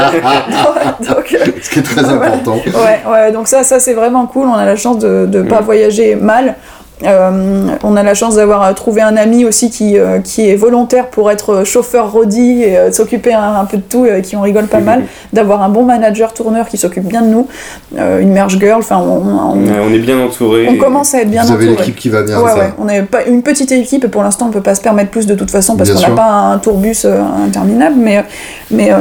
donc, 1.07 1.37
Ce 1.61 1.69
qui 1.69 1.79
est 1.79 1.83
très 1.83 2.05
important. 2.09 2.55
Ouais, 2.55 3.11
ouais. 3.11 3.31
Donc 3.31 3.47
ça, 3.47 3.63
ça 3.63 3.79
c'est 3.79 3.93
vraiment 3.93 4.25
cool. 4.27 4.47
On 4.47 4.53
a 4.53 4.65
la 4.65 4.75
chance 4.75 4.99
de 4.99 5.27
ne 5.31 5.41
pas 5.43 5.61
mm. 5.61 5.65
voyager 5.65 6.15
mal. 6.15 6.55
Euh, 7.03 7.67
on 7.83 7.95
a 7.95 8.03
la 8.03 8.13
chance 8.13 8.35
d'avoir 8.35 8.63
euh, 8.63 8.73
trouvé 8.73 9.01
un 9.01 9.15
ami 9.15 9.45
aussi 9.45 9.69
qui, 9.69 9.97
euh, 9.97 10.19
qui 10.19 10.49
est 10.49 10.55
volontaire 10.55 11.07
pour 11.07 11.31
être 11.31 11.63
chauffeur 11.63 12.11
rodi 12.11 12.63
et 12.63 12.91
s'occuper 12.91 13.33
un, 13.33 13.63
peu 13.65 13.77
de 13.77 13.83
tout 13.83 14.05
et 14.05 14.21
qui 14.21 14.35
en 14.35 14.41
rigole 14.41 14.67
pas 14.67 14.79
mal. 14.79 15.03
D'avoir 15.33 15.61
un 15.61 15.69
bon 15.69 15.83
manager 15.83 16.33
tourneur 16.33 16.67
qui 16.67 16.77
s'occupe 16.77 17.05
bien 17.05 17.21
de 17.21 17.27
nous, 17.27 17.47
une 17.95 18.31
merge 18.31 18.59
girl. 18.59 18.79
Enfin, 18.79 18.97
on, 18.97 19.93
est 19.93 19.99
bien 19.99 20.19
entouré. 20.19 20.67
On 20.69 20.77
commence 20.77 21.13
à 21.13 21.21
être 21.21 21.29
bien 21.29 21.43
entouré. 21.43 21.57
Vous 21.57 21.63
avez 21.63 21.77
l'équipe 21.77 21.95
qui 21.95 22.09
va 22.09 22.23
bien. 22.23 22.41
Ouais, 22.41 22.53
ouais. 22.53 22.73
On 22.79 22.87
est 22.87 23.03
pas 23.03 23.23
une 23.23 23.43
petite 23.43 23.71
équipe 23.71 24.03
et 24.03 24.07
pour 24.07 24.23
l'instant 24.23 24.47
on 24.47 24.51
peut 24.51 24.61
pas 24.61 24.75
se 24.75 24.81
permettre 24.81 25.11
plus 25.11 25.27
de 25.27 25.35
toute 25.35 25.51
façon 25.51 25.77
parce 25.77 25.91
qu'on 25.91 25.99
n'a 25.99 26.09
pas 26.09 26.29
un 26.29 26.57
tourbus 26.57 27.05
interminable, 27.05 27.95
mais 27.97 28.23
mais 28.71 28.91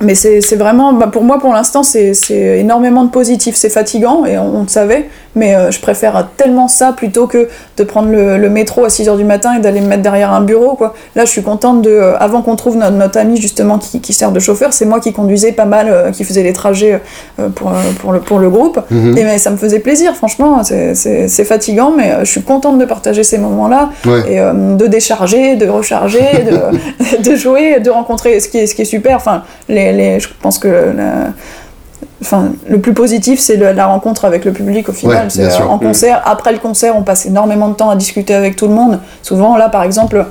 mais 0.00 0.14
c'est 0.14 0.56
vraiment, 0.56 0.92
bah, 0.92 1.06
pour 1.06 1.22
moi 1.22 1.38
pour 1.38 1.52
l'instant, 1.52 1.82
c'est 1.82 2.12
énormément 2.58 3.04
de 3.04 3.10
positif. 3.10 3.54
C'est 3.56 3.70
fatigant 3.70 4.24
et 4.26 4.36
on, 4.38 4.62
le 4.62 4.68
savait, 4.68 5.08
mais 5.34 5.54
euh, 5.54 5.70
je 5.70 5.80
préfère 5.80 6.28
tellement 6.36 6.68
ça 6.68 6.92
plutôt 6.92 7.26
que 7.26 7.48
de 7.76 7.84
prendre 7.84 8.10
le, 8.10 8.48
métro 8.50 8.84
à 8.84 8.88
6h 8.88 9.16
du 9.16 9.24
matin 9.24 9.54
et 9.56 9.60
d'aller 9.60 9.80
me 9.80 9.86
mettre 9.86 10.02
derrière 10.02 10.32
un 10.32 10.42
bureau. 10.42 10.74
Quoi. 10.74 10.94
Là, 11.14 11.24
je 11.24 11.30
suis 11.30 11.42
contente 11.42 11.82
de. 11.82 11.90
Euh, 11.90 12.16
avant 12.18 12.42
qu'on 12.42 12.56
trouve 12.56 12.76
notre, 12.76 12.96
notre, 12.96 13.18
ami 13.18 13.40
justement 13.40 13.78
qui, 13.78 14.00
qui 14.00 14.12
sert 14.12 14.32
de 14.32 14.40
chauffeur, 14.40 14.72
c'est 14.72 14.84
moi 14.84 15.00
qui 15.00 15.12
conduisais 15.12 15.52
pas 15.52 15.64
mal, 15.64 15.88
euh, 15.88 16.10
qui 16.10 16.24
faisait 16.24 16.42
les 16.42 16.52
trajets 16.52 17.00
pour, 17.54 17.72
pour, 18.00 18.12
le, 18.12 18.20
pour 18.20 18.38
le 18.38 18.50
groupe. 18.50 18.80
Mhm. 18.90 19.16
Et 19.16 19.24
mais 19.24 19.38
ça 19.38 19.50
me 19.50 19.56
faisait 19.56 19.80
plaisir, 19.80 20.14
franchement. 20.14 20.62
C'est 20.62 21.44
fatigant, 21.44 21.92
mais 21.96 22.12
je 22.20 22.30
suis 22.30 22.42
contente 22.42 22.78
de 22.78 22.84
partager 22.84 23.24
ces 23.24 23.38
moments-là 23.38 23.90
et 24.28 24.38
de 24.38 24.86
décharger, 24.86 25.56
de 25.56 25.66
recharger, 25.68 26.44
de, 26.50 27.22
de, 27.30 27.36
jouer, 27.36 27.80
de 27.80 27.90
rencontrer 27.90 28.40
ce 28.40 28.48
qui 28.48 28.58
est, 28.58 28.66
ce 28.66 28.74
qui 28.74 28.82
est 28.82 28.86
super. 28.86 29.16
Enfin, 29.16 29.42
les, 29.68 29.85
je 30.20 30.28
pense 30.40 30.58
que 30.58 30.92
enfin, 32.22 32.52
le 32.68 32.80
plus 32.80 32.94
positif, 32.94 33.38
c'est 33.38 33.56
la 33.56 33.86
rencontre 33.86 34.24
avec 34.24 34.44
le 34.44 34.52
public 34.52 34.88
au 34.88 34.92
final. 34.92 35.30
c'est 35.30 35.44
euh, 35.44 35.66
en 35.66 35.78
concert. 35.78 36.22
Après 36.24 36.52
le 36.52 36.58
concert, 36.58 36.96
on 36.96 37.02
passe 37.02 37.26
énormément 37.26 37.68
de 37.68 37.74
temps 37.74 37.90
à 37.90 37.96
discuter 37.96 38.34
avec 38.34 38.56
tout 38.56 38.68
le 38.68 38.74
monde. 38.74 39.00
Souvent, 39.22 39.56
là, 39.56 39.68
par 39.68 39.82
exemple, 39.82 40.26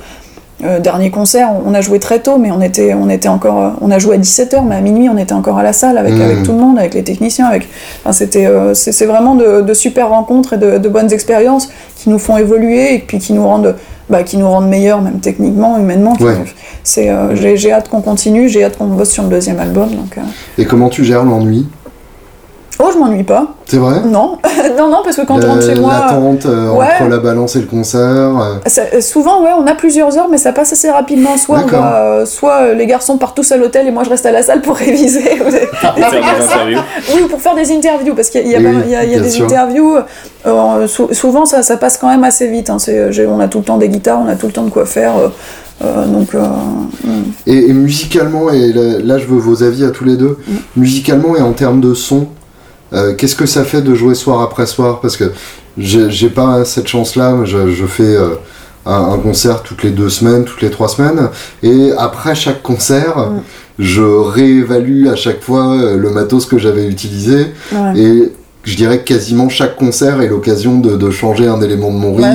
euh, 0.64 0.80
dernier 0.80 1.10
concert, 1.10 1.50
on, 1.64 1.74
a 1.74 1.80
joué 1.80 1.98
très 1.98 2.20
tôt, 2.20 2.38
mais 2.38 2.50
on 2.50 2.60
était, 2.60 2.94
on 2.94 3.10
était 3.10 3.28
encore, 3.28 3.74
on 3.80 3.90
a 3.90 3.98
joué 3.98 4.16
à 4.16 4.18
17h, 4.18 4.64
mais 4.66 4.74
à 4.74 4.80
minuit, 4.80 5.08
on 5.08 5.18
était 5.18 5.34
encore 5.34 5.58
à 5.58 5.62
la 5.62 5.72
salle 5.72 5.98
avec, 5.98 6.14
avec 6.14 6.38
mmh. 6.38 6.42
tout 6.44 6.52
le 6.52 6.58
monde, 6.58 6.78
avec 6.78 6.94
les 6.94 7.04
techniciens. 7.04 7.46
Avec, 7.46 7.68
enfin, 8.02 8.12
c'était, 8.12 8.46
euh, 8.46 8.72
c'est, 8.74 9.06
vraiment 9.06 9.34
de, 9.34 9.74
super 9.74 10.08
rencontres 10.08 10.54
et 10.54 10.58
de, 10.58 10.78
de 10.78 10.88
bonnes 10.88 11.12
expériences 11.12 11.68
qui 11.96 12.08
nous 12.08 12.18
font 12.18 12.38
évoluer 12.38 12.94
et 12.94 12.98
puis 12.98 13.18
qui 13.18 13.32
nous 13.32 13.46
rendent 13.46 13.74
bah, 14.08 14.22
qui 14.22 14.36
nous 14.36 14.48
rendent 14.48 14.68
meilleurs, 14.68 15.02
même 15.02 15.18
techniquement, 15.18 15.78
humainement. 15.78 16.16
C'est, 16.84 17.10
euh, 17.10 17.34
j'ai, 17.34 17.72
hâte 17.72 17.88
qu'on 17.88 18.00
continue, 18.00 18.48
j'ai 18.48 18.62
hâte 18.62 18.78
qu'on 18.78 18.86
bosse 18.86 19.10
sur 19.10 19.24
le 19.24 19.28
deuxième 19.28 19.58
album. 19.58 19.90
Donc, 19.90 20.16
euh. 20.16 20.20
Et 20.58 20.64
comment 20.64 20.88
tu 20.88 21.04
gères 21.04 21.24
l'ennui? 21.24 21.66
Oh, 22.78 22.90
je 22.92 22.98
m'ennuie 22.98 23.22
pas. 23.22 23.54
C'est 23.66 23.78
vrai? 23.78 24.00
Non, 24.04 24.38
non, 24.78 24.88
non, 24.88 25.00
parce 25.02 25.16
que 25.16 25.22
quand 25.22 25.42
on 25.42 25.48
rentre 25.48 25.66
chez 25.66 25.74
moi. 25.74 25.92
L'attente 25.92 26.46
euh, 26.46 26.70
entre 26.70 27.08
la 27.08 27.18
balance 27.18 27.56
et 27.56 27.60
le 27.60 27.66
concert. 27.66 28.60
souvent, 29.00 29.42
ouais, 29.42 29.50
on 29.58 29.66
a 29.66 29.74
plusieurs 29.74 30.16
heures, 30.18 30.28
mais 30.30 30.38
ça 30.38 30.52
passe 30.52 30.72
assez 30.72 30.90
rapidement. 30.90 31.36
Soit, 31.36 31.64
soit 32.26 32.74
les 32.74 32.86
garçons 32.86 33.18
partent 33.18 33.36
tous 33.36 33.50
à 33.52 33.56
l'hôtel 33.56 33.86
et 33.86 33.90
moi 33.90 34.04
je 34.04 34.10
reste 34.10 34.26
à 34.26 34.32
la 34.32 34.42
salle 34.42 34.62
pour 34.62 34.76
réviser. 34.76 35.40
oui, 37.14 37.22
pour 37.28 37.40
faire 37.40 37.54
des 37.54 37.72
interviews, 37.72 38.14
parce 38.14 38.30
qu'il 38.30 38.46
y 38.46 38.54
a, 38.54 38.60
des 38.60 39.42
interviews. 39.42 39.96
souvent, 41.12 41.46
ça, 41.46 41.62
ça, 41.62 41.76
passe 41.76 41.98
quand 41.98 42.08
même 42.08 42.24
assez 42.24 42.48
vite. 42.48 42.70
Hein. 42.70 42.78
on 43.28 43.40
a 43.40 43.48
tout 43.48 43.58
le 43.58 43.64
temps 43.64 43.78
des 43.78 43.88
guitares, 43.88 44.20
on 44.24 44.28
a 44.28 44.36
tout 44.36 44.46
le 44.46 44.52
temps 44.52 44.64
de 44.64 44.70
quoi 44.70 44.86
faire. 44.86 45.14
Euh, 45.84 46.06
donc, 46.06 46.34
euh, 46.34 46.42
hmm. 47.04 47.22
et, 47.46 47.72
musicalement, 47.72 48.50
et 48.50 48.72
là, 48.72 49.18
je 49.18 49.26
veux 49.26 49.38
vos 49.38 49.62
avis 49.62 49.84
à 49.84 49.90
tous 49.90 50.04
les 50.04 50.16
deux, 50.16 50.38
hmm. 50.48 50.54
musicalement 50.76 51.36
et 51.36 51.42
en 51.42 51.52
termes 51.52 51.80
de 51.80 51.92
son, 51.92 52.28
euh, 52.92 53.14
qu'est-ce 53.14 53.36
que 53.36 53.46
ça 53.46 53.64
fait 53.64 53.82
de 53.82 53.94
jouer 53.94 54.14
soir 54.14 54.42
après 54.42 54.66
soir? 54.66 55.00
Parce 55.00 55.16
que 55.16 55.32
j'ai 55.78 56.30
pas 56.30 56.64
cette 56.64 56.86
chance-là, 56.86 57.44
je, 57.44 57.70
je, 57.72 57.86
fais 57.86 58.16
un, 58.86 59.18
concert 59.18 59.62
toutes 59.62 59.82
les 59.82 59.90
deux 59.90 60.08
semaines, 60.08 60.44
toutes 60.44 60.62
les 60.62 60.70
trois 60.70 60.88
semaines, 60.88 61.28
et 61.62 61.92
après 61.98 62.34
chaque 62.34 62.62
concert, 62.62 63.30
je 63.78 64.02
réévalue 64.02 65.08
à 65.08 65.16
chaque 65.16 65.42
fois 65.42 65.76
le 65.94 66.10
matos 66.10 66.46
que 66.46 66.56
j'avais 66.56 66.86
utilisé, 66.86 67.48
et 67.94 68.32
je 68.66 68.76
dirais 68.76 68.98
que 68.98 69.04
quasiment 69.04 69.48
chaque 69.48 69.76
concert 69.76 70.20
est 70.20 70.26
l'occasion 70.26 70.78
de, 70.78 71.10
changer 71.10 71.46
un 71.46 71.62
élément 71.62 71.90
de 71.92 71.96
mon 71.96 72.14
rig 72.14 72.26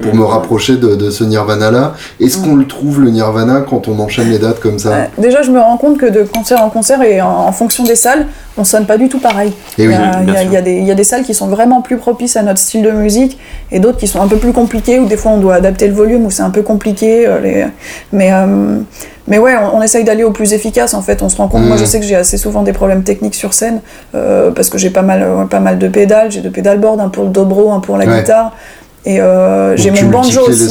pour 0.00 0.14
me 0.14 0.24
rapprocher 0.24 0.76
de, 0.76 1.10
ce 1.10 1.22
Nirvana-là. 1.24 1.94
Est-ce 2.20 2.38
qu'on 2.38 2.56
le 2.56 2.66
trouve, 2.66 3.00
le 3.00 3.10
Nirvana, 3.10 3.60
quand 3.60 3.86
on 3.88 3.98
enchaîne 4.00 4.30
les 4.30 4.38
dates 4.38 4.60
comme 4.60 4.78
ça 4.78 5.08
Déjà, 5.16 5.42
je 5.42 5.52
me 5.52 5.60
rends 5.60 5.76
compte 5.76 5.96
que 5.96 6.06
de 6.06 6.24
concert 6.24 6.62
en 6.62 6.70
concert 6.70 7.00
et 7.02 7.22
en, 7.22 7.52
fonction 7.52 7.84
des 7.84 7.94
salles, 7.94 8.26
on 8.58 8.64
sonne 8.64 8.84
pas 8.84 8.98
du 8.98 9.08
tout 9.08 9.20
pareil. 9.20 9.52
il, 9.78 9.84
y 9.86 10.90
a, 10.90 10.94
des, 10.94 11.04
salles 11.04 11.22
qui 11.22 11.34
sont 11.34 11.46
vraiment 11.46 11.82
plus 11.82 11.98
propices 11.98 12.36
à 12.36 12.42
notre 12.42 12.58
style 12.58 12.82
de 12.82 12.90
musique 12.90 13.38
et 13.70 13.78
d'autres 13.78 13.98
qui 13.98 14.08
sont 14.08 14.20
un 14.20 14.28
peu 14.28 14.36
plus 14.36 14.52
compliquées, 14.52 14.98
où 14.98 15.06
des 15.06 15.16
fois 15.16 15.30
on 15.32 15.38
doit 15.38 15.54
adapter 15.54 15.86
le 15.86 15.94
volume, 15.94 16.26
où 16.26 16.30
c'est 16.32 16.42
un 16.42 16.50
peu 16.50 16.62
compliqué. 16.62 17.26
Euh, 17.28 17.66
mais... 18.12 18.32
Euh, 18.32 18.80
mais 19.26 19.38
ouais, 19.38 19.54
on, 19.56 19.80
essaye 19.82 20.04
d'aller 20.04 20.24
au 20.24 20.30
plus 20.30 20.52
efficace 20.52 20.94
en 20.94 21.02
fait. 21.02 21.22
On 21.22 21.28
se 21.28 21.36
rend 21.36 21.48
compte. 21.48 21.62
Moi, 21.62 21.76
je 21.76 21.84
mm. 21.84 21.86
sais 21.86 22.00
que 22.00 22.06
j'ai 22.06 22.16
assez 22.16 22.36
souvent 22.36 22.62
des 22.62 22.72
problèmes 22.72 23.04
techniques 23.04 23.34
sur 23.34 23.54
scène 23.54 23.80
euh, 24.14 24.50
parce 24.50 24.68
que 24.68 24.78
j'ai 24.78 24.90
pas 24.90 25.02
mal, 25.02 25.46
pas 25.48 25.60
mal 25.60 25.78
de 25.78 25.88
pédales. 25.88 26.30
J'ai 26.30 26.40
deux 26.40 26.50
pédalboards, 26.50 27.00
un 27.00 27.08
pour 27.08 27.24
le 27.24 27.30
dobro, 27.30 27.72
un 27.72 27.80
pour 27.80 27.96
la 27.96 28.06
guitare. 28.06 28.52
Et 29.06 29.20
euh, 29.20 29.76
j'ai 29.76 29.90
mon 29.90 30.08
banjo 30.08 30.48
aussi. 30.48 30.68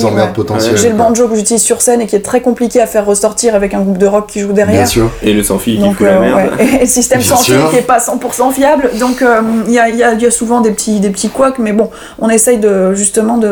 J'ai 0.76 0.90
le 0.90 0.96
banjo 0.96 1.28
que 1.28 1.36
j'utilise 1.36 1.62
sur 1.62 1.82
scène 1.82 2.02
et 2.02 2.08
qui 2.08 2.16
est 2.16 2.22
très 2.22 2.42
compliqué 2.42 2.82
à 2.82 2.88
faire 2.88 3.06
ressortir 3.06 3.54
avec 3.54 3.76
un 3.76 3.82
groupe 3.82 4.00
de 4.00 4.08
rock 4.08 4.28
qui 4.28 4.40
joue 4.40 4.54
derrière. 4.54 4.82
Bien 4.82 4.86
sûr. 4.88 5.12
Et 5.22 5.34
le 5.34 5.44
sans-fil 5.44 5.80
qui 5.80 5.94
fout 5.94 6.06
la 6.08 6.14
euh. 6.14 6.48
Et, 6.60 6.80
le 6.80 6.86
système 6.86 7.22
sans-fil 7.22 7.58
qui 7.70 7.78
est 7.78 7.82
pas 7.82 8.00
100% 8.00 8.52
fiable. 8.52 8.90
Donc 9.00 9.24
il 9.68 9.74
y, 9.74 9.80
a, 9.80 9.90
y, 9.90 10.04
a, 10.04 10.32
souvent 10.32 10.62
des 10.62 10.72
petits, 10.72 11.00
des 11.00 11.10
petits 11.10 11.30
couacs, 11.30 11.60
mais 11.60 11.74
bon, 11.74 11.90
on 12.20 12.30
essaye 12.30 12.58
de, 12.58 12.94
justement 12.94 13.38
de 13.38 13.52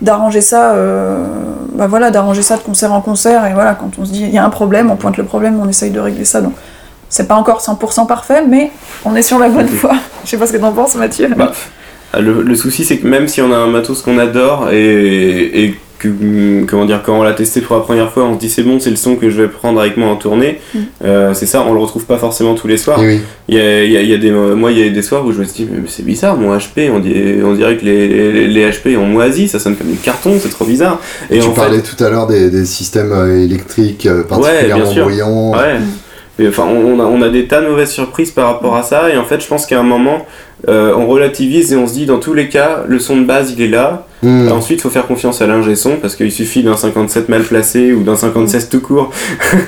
d'arranger 0.00 0.40
ça, 0.40 0.72
euh, 0.72 1.24
bah 1.80 1.86
voilà, 1.86 2.10
d'arranger 2.10 2.42
ça 2.42 2.58
de 2.58 2.62
concert 2.62 2.92
en 2.92 3.00
concert. 3.00 3.46
Et 3.46 3.54
voilà, 3.54 3.74
quand 3.74 3.92
on 3.98 4.04
se 4.04 4.12
dit 4.12 4.20
il 4.20 4.28
y 4.28 4.36
a 4.36 4.44
un 4.44 4.50
problème, 4.50 4.90
on 4.90 4.96
pointe 4.96 5.16
le 5.16 5.24
problème, 5.24 5.58
on 5.58 5.66
essaye 5.66 5.90
de 5.90 5.98
régler 5.98 6.26
ça. 6.26 6.42
Donc 6.42 6.52
c'est 7.08 7.26
pas 7.26 7.36
encore 7.36 7.62
100% 7.62 8.06
parfait, 8.06 8.44
mais 8.46 8.70
on 9.06 9.16
est 9.16 9.22
sur 9.22 9.38
la 9.38 9.48
bonne 9.48 9.64
voie. 9.64 9.94
Je 10.24 10.28
sais 10.28 10.36
pas 10.36 10.46
ce 10.46 10.52
que 10.52 10.58
t'en 10.58 10.72
penses, 10.72 10.96
Mathieu. 10.96 11.30
Bah, 11.34 11.52
le, 12.20 12.42
le, 12.42 12.54
souci, 12.54 12.84
c'est 12.84 12.98
que 12.98 13.06
même 13.06 13.28
si 13.28 13.40
on 13.40 13.50
a 13.50 13.56
un 13.56 13.68
matos 13.68 14.02
qu'on 14.02 14.18
adore 14.18 14.68
et, 14.70 15.64
et 15.64 15.80
que, 16.00 16.64
comment 16.64 16.86
dire, 16.86 17.02
quand 17.04 17.18
on 17.18 17.22
l'a 17.22 17.34
testé 17.34 17.60
pour 17.60 17.76
la 17.76 17.82
première 17.82 18.10
fois, 18.10 18.24
on 18.24 18.34
se 18.34 18.40
dit 18.40 18.48
c'est 18.48 18.62
bon, 18.62 18.80
c'est 18.80 18.90
le 18.90 18.96
son 18.96 19.16
que 19.16 19.30
je 19.30 19.40
vais 19.40 19.48
prendre 19.48 19.80
avec 19.80 19.96
moi 19.96 20.08
en 20.08 20.16
tournée. 20.16 20.60
Mm. 20.74 20.78
Euh, 21.04 21.34
c'est 21.34 21.46
ça, 21.46 21.64
on 21.68 21.72
le 21.72 21.78
retrouve 21.78 22.06
pas 22.06 22.18
forcément 22.18 22.54
tous 22.54 22.66
les 22.66 22.78
soirs. 22.78 23.00
Il, 23.02 23.54
y 23.54 23.60
a, 23.60 23.84
il, 23.84 24.08
y 24.08 24.14
a, 24.14 24.18
des, 24.18 24.30
moi, 24.30 24.72
il 24.72 24.78
y 24.78 24.82
a 24.82 24.90
des 24.90 25.02
soirs 25.02 25.24
où 25.24 25.32
je 25.32 25.38
me 25.38 25.44
suis 25.44 25.64
dit, 25.64 25.70
mais 25.70 25.82
c'est 25.86 26.04
bizarre, 26.04 26.36
mon 26.36 26.56
HP, 26.56 26.90
on, 26.90 26.98
dit, 26.98 27.14
on 27.44 27.54
dirait 27.54 27.76
que 27.76 27.84
les, 27.84 28.48
les, 28.48 28.70
HP 28.70 28.96
ont 28.96 29.06
moisi, 29.06 29.46
ça 29.46 29.58
sonne 29.58 29.76
comme 29.76 29.90
des 29.90 29.96
cartons, 29.96 30.34
c'est 30.40 30.48
trop 30.48 30.64
bizarre. 30.64 31.00
Et 31.30 31.38
tu 31.38 31.50
parlais 31.50 31.82
tout 31.82 32.02
à 32.02 32.08
l'heure 32.08 32.26
des, 32.26 32.50
des, 32.50 32.64
systèmes 32.64 33.12
euh, 33.12 33.44
électriques 33.44 34.06
euh, 34.06 34.22
particulièrement 34.24 34.92
bruyants. 34.94 35.52
Ouais. 35.52 35.76
Et, 36.38 36.48
enfin, 36.48 36.64
on 36.64 36.98
a, 36.98 37.04
on 37.04 37.20
a 37.20 37.28
des 37.28 37.46
tas 37.46 37.60
de 37.60 37.68
mauvaises 37.68 37.90
surprises 37.90 38.30
par 38.30 38.46
rapport 38.46 38.74
à 38.74 38.82
ça, 38.82 39.10
et 39.10 39.18
en 39.18 39.24
fait, 39.24 39.42
je 39.42 39.46
pense 39.46 39.66
qu'à 39.66 39.78
un 39.78 39.84
moment, 39.84 40.24
euh, 40.68 40.94
on 40.96 41.06
relativise 41.06 41.72
et 41.72 41.76
on 41.76 41.86
se 41.86 41.92
dit 41.92 42.06
dans 42.06 42.18
tous 42.18 42.34
les 42.34 42.48
cas, 42.48 42.84
le 42.86 42.98
son 42.98 43.18
de 43.18 43.24
base 43.24 43.52
il 43.56 43.62
est 43.62 43.68
là. 43.68 44.06
Hmm. 44.22 44.50
Ensuite, 44.52 44.80
il 44.80 44.82
faut 44.82 44.90
faire 44.90 45.06
confiance 45.06 45.40
à 45.40 45.46
l'ingé 45.46 45.76
son 45.76 45.96
parce 45.96 46.16
qu'il 46.16 46.32
suffit 46.32 46.62
d'un 46.62 46.76
57 46.76 47.28
mal 47.28 47.42
placé 47.42 47.92
ou 47.92 48.02
d'un 48.02 48.16
56 48.16 48.68
tout 48.68 48.80
court. 48.80 49.10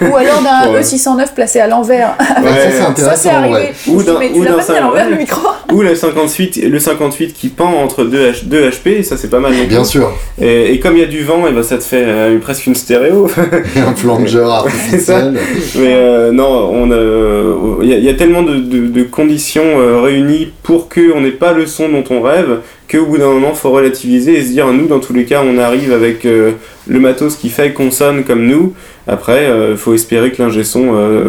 Ou 0.02 0.16
alors 0.16 0.42
d'un 0.42 0.72
E609 0.80 1.32
placé 1.34 1.60
à 1.60 1.68
l'envers. 1.68 2.16
ça, 2.96 3.16
c'est 3.16 3.30
arrivé. 3.30 3.72
Ou 3.86 4.02
d'un, 4.02 4.16
à 4.16 4.80
l'envers 4.80 5.08
le 5.08 5.16
micro. 5.16 5.40
Ou 5.72 5.80
le 5.80 5.94
58, 5.94 6.68
le 6.68 6.78
58 6.78 7.32
qui 7.32 7.48
pend 7.48 7.72
entre 7.82 8.04
deux, 8.04 8.30
H, 8.30 8.44
deux 8.44 8.68
HP, 8.68 8.88
et 8.98 9.02
ça 9.02 9.16
c'est 9.16 9.30
pas 9.30 9.40
mal. 9.40 9.54
Bien 9.68 9.84
sûr. 9.84 10.12
Et, 10.38 10.78
comme 10.80 10.96
il 10.96 11.00
y 11.00 11.04
a 11.04 11.06
du 11.06 11.22
vent, 11.22 11.46
et 11.46 11.52
ben, 11.52 11.62
ça 11.62 11.78
te 11.78 11.82
fait 11.82 12.04
euh, 12.04 12.38
presque 12.40 12.66
une 12.66 12.74
stéréo. 12.74 13.30
un 13.76 13.94
flanger 13.94 14.42
artificiel. 14.42 15.32
Mais 15.76 15.94
euh, 15.94 16.30
non, 16.30 17.80
il 17.80 17.88
y, 17.88 18.08
a 18.08 18.14
tellement 18.14 18.42
de, 18.42 18.58
de 18.58 19.02
conditions 19.04 20.02
réunies 20.02 20.52
pour 20.62 20.72
pour 20.72 20.88
qu'on 20.88 21.20
n'ait 21.20 21.32
pas 21.32 21.52
le 21.52 21.66
son 21.66 21.90
dont 21.90 22.04
on 22.08 22.22
rêve, 22.22 22.60
qu'au 22.92 23.06
bout 23.06 23.18
d'un 23.18 23.30
moment, 23.30 23.54
faut 23.54 23.70
relativiser 23.70 24.36
et 24.36 24.42
se 24.42 24.50
dire, 24.50 24.70
nous, 24.72 24.86
dans 24.86 25.00
tous 25.00 25.14
les 25.14 25.24
cas, 25.24 25.42
on 25.44 25.58
arrive 25.58 25.92
avec 25.92 26.24
euh, 26.24 26.52
le 26.86 27.00
matos 27.00 27.36
qui 27.36 27.48
fait 27.48 27.72
qu'on 27.72 27.90
sonne 27.90 28.24
comme 28.24 28.46
nous. 28.46 28.74
Après, 29.06 29.46
euh, 29.46 29.76
faut 29.76 29.94
espérer 29.94 30.30
que 30.30 30.42
l'ingé 30.42 30.62
son 30.62 30.94
euh, 30.94 31.24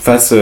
fasse, 0.00 0.34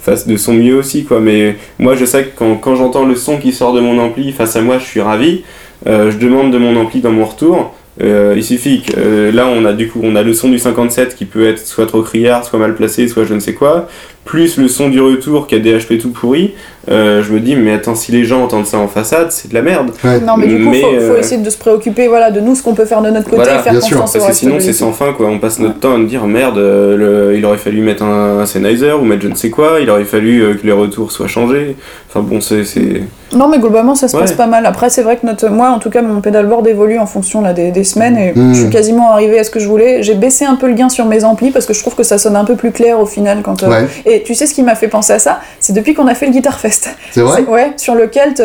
fasse 0.00 0.26
de 0.26 0.36
son 0.36 0.52
mieux 0.52 0.76
aussi, 0.76 1.04
quoi. 1.04 1.20
Mais 1.20 1.56
moi, 1.78 1.94
je 1.96 2.04
sais 2.04 2.24
que 2.24 2.38
quand, 2.38 2.56
quand 2.56 2.76
j'entends 2.76 3.06
le 3.06 3.16
son 3.16 3.38
qui 3.38 3.52
sort 3.52 3.72
de 3.72 3.80
mon 3.80 3.98
ampli 3.98 4.32
face 4.32 4.54
à 4.56 4.60
moi, 4.60 4.78
je 4.78 4.84
suis 4.84 5.00
ravi. 5.00 5.42
je 5.86 6.16
demande 6.16 6.52
de 6.52 6.58
mon 6.58 6.76
ampli 6.76 7.00
dans 7.00 7.12
mon 7.12 7.24
retour. 7.24 7.74
il 8.00 8.44
suffit 8.44 8.82
que 8.82 9.30
là 9.30 9.46
on 9.46 9.64
a 9.64 9.72
du 9.72 9.88
coup 9.88 10.00
on 10.02 10.16
a 10.16 10.22
le 10.22 10.34
son 10.34 10.48
du 10.50 10.58
57 10.58 11.14
qui 11.16 11.24
peut 11.24 11.46
être 11.46 11.64
soit 11.66 11.86
trop 11.86 12.02
criard, 12.02 12.44
soit 12.44 12.58
mal 12.58 12.74
placé, 12.74 13.08
soit 13.08 13.24
je 13.24 13.34
ne 13.34 13.40
sais 13.40 13.54
quoi, 13.54 13.88
plus 14.24 14.58
le 14.58 14.68
son 14.68 14.88
du 14.88 15.00
retour 15.00 15.46
qui 15.46 15.54
a 15.54 15.58
des 15.58 15.78
HP 15.78 15.98
tout 15.98 16.10
pourris. 16.10 16.52
Euh, 16.88 17.22
je 17.22 17.32
me 17.32 17.40
dis, 17.40 17.56
mais 17.56 17.72
attends, 17.72 17.94
si 17.94 18.12
les 18.12 18.24
gens 18.24 18.44
entendent 18.44 18.66
ça 18.66 18.78
en 18.78 18.88
façade, 18.88 19.32
c'est 19.32 19.48
de 19.48 19.54
la 19.54 19.62
merde. 19.62 19.90
Non, 20.04 20.36
mais 20.36 20.46
du 20.46 20.64
coup, 20.64 20.72
il 20.72 20.80
faut, 20.80 21.14
euh, 21.14 21.18
essayer 21.18 21.40
de 21.40 21.50
se 21.50 21.58
préoccuper 21.58 22.06
voilà, 22.06 22.30
de 22.30 22.40
nous, 22.40 22.54
ce 22.54 22.62
qu'on 22.62 22.74
peut 22.74 22.84
faire 22.84 23.02
de 23.02 23.10
notre 23.10 23.28
côté, 23.28 23.42
et 23.42 23.58
faire 23.58 23.72
bien 23.72 23.80
sûr, 23.80 23.98
parce 23.98 24.12
que 24.12 24.32
sinon, 24.32 24.56
c'est 24.60 24.72
sans 24.72 24.92
fin, 24.92 25.12
quoi. 25.12 25.26
On 25.26 25.38
passe 25.38 25.58
notre 25.58 25.80
temps 25.80 25.94
à 25.94 25.98
me 25.98 26.06
dire, 26.06 26.26
merde, 26.26 26.58
euh, 26.58 27.34
il 27.36 27.44
aurait 27.44 27.58
fallu 27.58 27.80
mettre 27.80 28.02
un, 28.02 28.40
un 28.40 28.46
Sennheiser 28.46 28.92
ou 28.92 29.04
mettre 29.04 29.22
je 29.22 29.28
ne 29.28 29.34
sais 29.34 29.50
quoi, 29.50 29.78
il 29.80 29.90
aurait 29.90 30.04
fallu 30.04 30.56
que 30.60 30.66
les 30.66 30.72
retours 30.72 31.10
soient 31.10 31.26
changés. 31.26 31.76
Enfin 32.08 32.20
bon, 32.20 32.40
c'est. 32.40 32.62
Non, 33.34 33.48
mais 33.48 33.58
globalement, 33.58 33.94
ça 33.96 34.06
se 34.06 34.16
passe 34.16 34.32
pas 34.32 34.46
mal. 34.46 34.64
Après, 34.66 34.88
c'est 34.88 35.02
vrai 35.02 35.16
que 35.16 35.26
notre, 35.26 35.48
moi, 35.48 35.70
en 35.70 35.78
tout 35.78 35.90
cas, 35.90 36.00
mon 36.00 36.20
pedalboard 36.20 36.66
évolue 36.68 36.98
en 36.98 37.06
fonction 37.06 37.40
là, 37.40 37.52
des, 37.52 37.72
des 37.72 37.84
semaines, 37.84 38.16
et 38.16 38.32
hmm. 38.32 38.54
je 38.54 38.60
suis 38.60 38.70
quasiment 38.70 39.10
arrivé 39.10 39.38
à 39.38 39.44
ce 39.44 39.50
que 39.50 39.58
je 39.58 39.66
voulais. 39.66 40.02
J'ai 40.02 40.14
baissé 40.14 40.44
un 40.44 40.54
peu 40.54 40.68
le 40.68 40.74
gain 40.74 40.88
sur 40.88 41.06
mes 41.06 41.24
amplis 41.24 41.50
parce 41.50 41.66
que 41.66 41.74
je 41.74 41.80
trouve 41.80 41.96
que 41.96 42.04
ça 42.04 42.18
sonne 42.18 42.36
un 42.36 42.44
peu 42.44 42.54
plus 42.54 42.70
clair 42.70 43.00
au 43.00 43.06
final. 43.06 43.42
quand 43.42 43.56
Et 44.04 44.22
tu 44.22 44.34
sais 44.34 44.46
ce 44.46 44.54
qui 44.54 44.62
m'a 44.62 44.76
fait 44.76 44.88
penser 44.88 45.12
à 45.12 45.18
ça? 45.18 45.40
C'est 45.58 45.72
depuis 45.72 45.94
qu'on 45.94 46.06
a 46.06 46.14
fait 46.14 46.26
le 46.26 46.32
Guitar 46.32 46.58
Fest. 46.60 46.75
C'est 47.10 47.20
vrai? 47.20 47.42
Ouais, 47.44 47.72
sur 47.76 47.94
le 47.94 48.06
Kelt, 48.06 48.42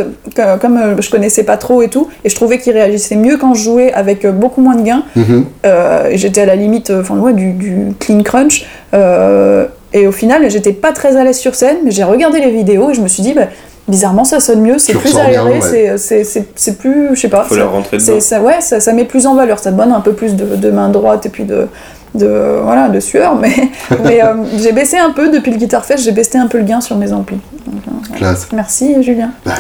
comme 0.62 0.78
euh, 0.78 1.02
je 1.02 1.10
connaissais 1.10 1.44
pas 1.44 1.58
trop 1.58 1.82
et 1.82 1.90
tout, 1.90 2.08
et 2.24 2.30
je 2.30 2.36
trouvais 2.36 2.60
qu'il 2.60 2.74
réagissait 2.74 3.16
mieux 3.16 3.38
quand 3.38 3.54
je 3.54 3.64
jouais 3.64 3.94
avec 3.94 4.26
euh, 4.26 4.32
beaucoup 4.32 4.62
moins 4.62 4.76
de 4.76 4.84
gains. 4.84 5.04
Mhm. 5.16 5.46
Euh, 5.66 6.10
j'étais 6.14 6.42
à 6.42 6.46
la 6.46 6.56
limite 6.56 6.92
enfin, 6.92 7.18
ouais, 7.18 7.34
du, 7.34 7.94
clean 8.00 8.24
crunch. 8.24 8.66
et 8.94 10.08
au 10.08 10.12
final, 10.12 10.50
j'étais 10.50 10.74
pas 10.74 10.92
très 10.92 11.18
à 11.18 11.24
l'aise 11.24 11.38
sur 11.38 11.56
scène, 11.56 11.78
mais 11.84 11.92
j'ai 11.92 12.04
regardé 12.04 12.40
les 12.40 12.52
vidéos 12.52 12.92
et 12.92 12.94
je 12.94 13.02
me 13.02 13.08
suis 13.08 13.24
dit, 13.24 13.34
bah, 13.34 13.48
bizarrement 13.88 14.24
ça 14.24 14.40
sonne 14.40 14.62
mieux, 14.62 14.78
c'est 14.78 14.94
plus 14.94 15.18
aéré, 15.18 15.60
c'est 15.98 16.78
plus, 16.78 17.10
je 17.14 17.20
sais 17.20 17.30
pas. 17.30 17.44
Faut 17.44 17.56
la 17.56 17.66
rentrer 17.66 17.98
dedans. 17.98 18.20
Ça, 18.20 18.42
ouais, 18.42 18.62
ça, 18.62 18.80
ça, 18.80 18.94
met 18.94 19.06
plus 19.06 19.26
en 19.28 19.36
valeur, 19.36 19.60
ça 19.60 19.72
donne 19.72 19.92
un 19.92 20.02
peu 20.02 20.14
plus 20.14 20.36
de, 20.36 20.56
de 20.56 20.72
main 20.72 20.90
droite 20.90 21.26
et 21.26 21.30
puis 21.30 21.44
de, 21.44 21.68
de, 22.16 22.60
voilà, 22.64 22.90
de 22.90 23.00
sueur, 23.00 23.36
mais, 23.36 23.72
mais 24.04 24.24
euh, 24.24 24.34
j'ai 24.58 24.72
baissé 24.72 24.98
un 24.98 25.12
peu 25.12 25.30
depuis 25.30 25.52
le 25.52 25.58
Guitar 25.58 25.86
Fest, 25.86 26.04
j'ai 26.04 26.12
baissé 26.12 26.38
un 26.38 26.48
peu 26.48 26.58
le 26.58 26.66
gain 26.66 26.82
sur 26.82 26.98
mes 26.98 27.14
amplis. 27.14 27.40
Euh, 27.68 28.18
Classe. 28.18 28.50
Merci 28.54 29.02
Julien. 29.02 29.32
Bah, 29.46 29.54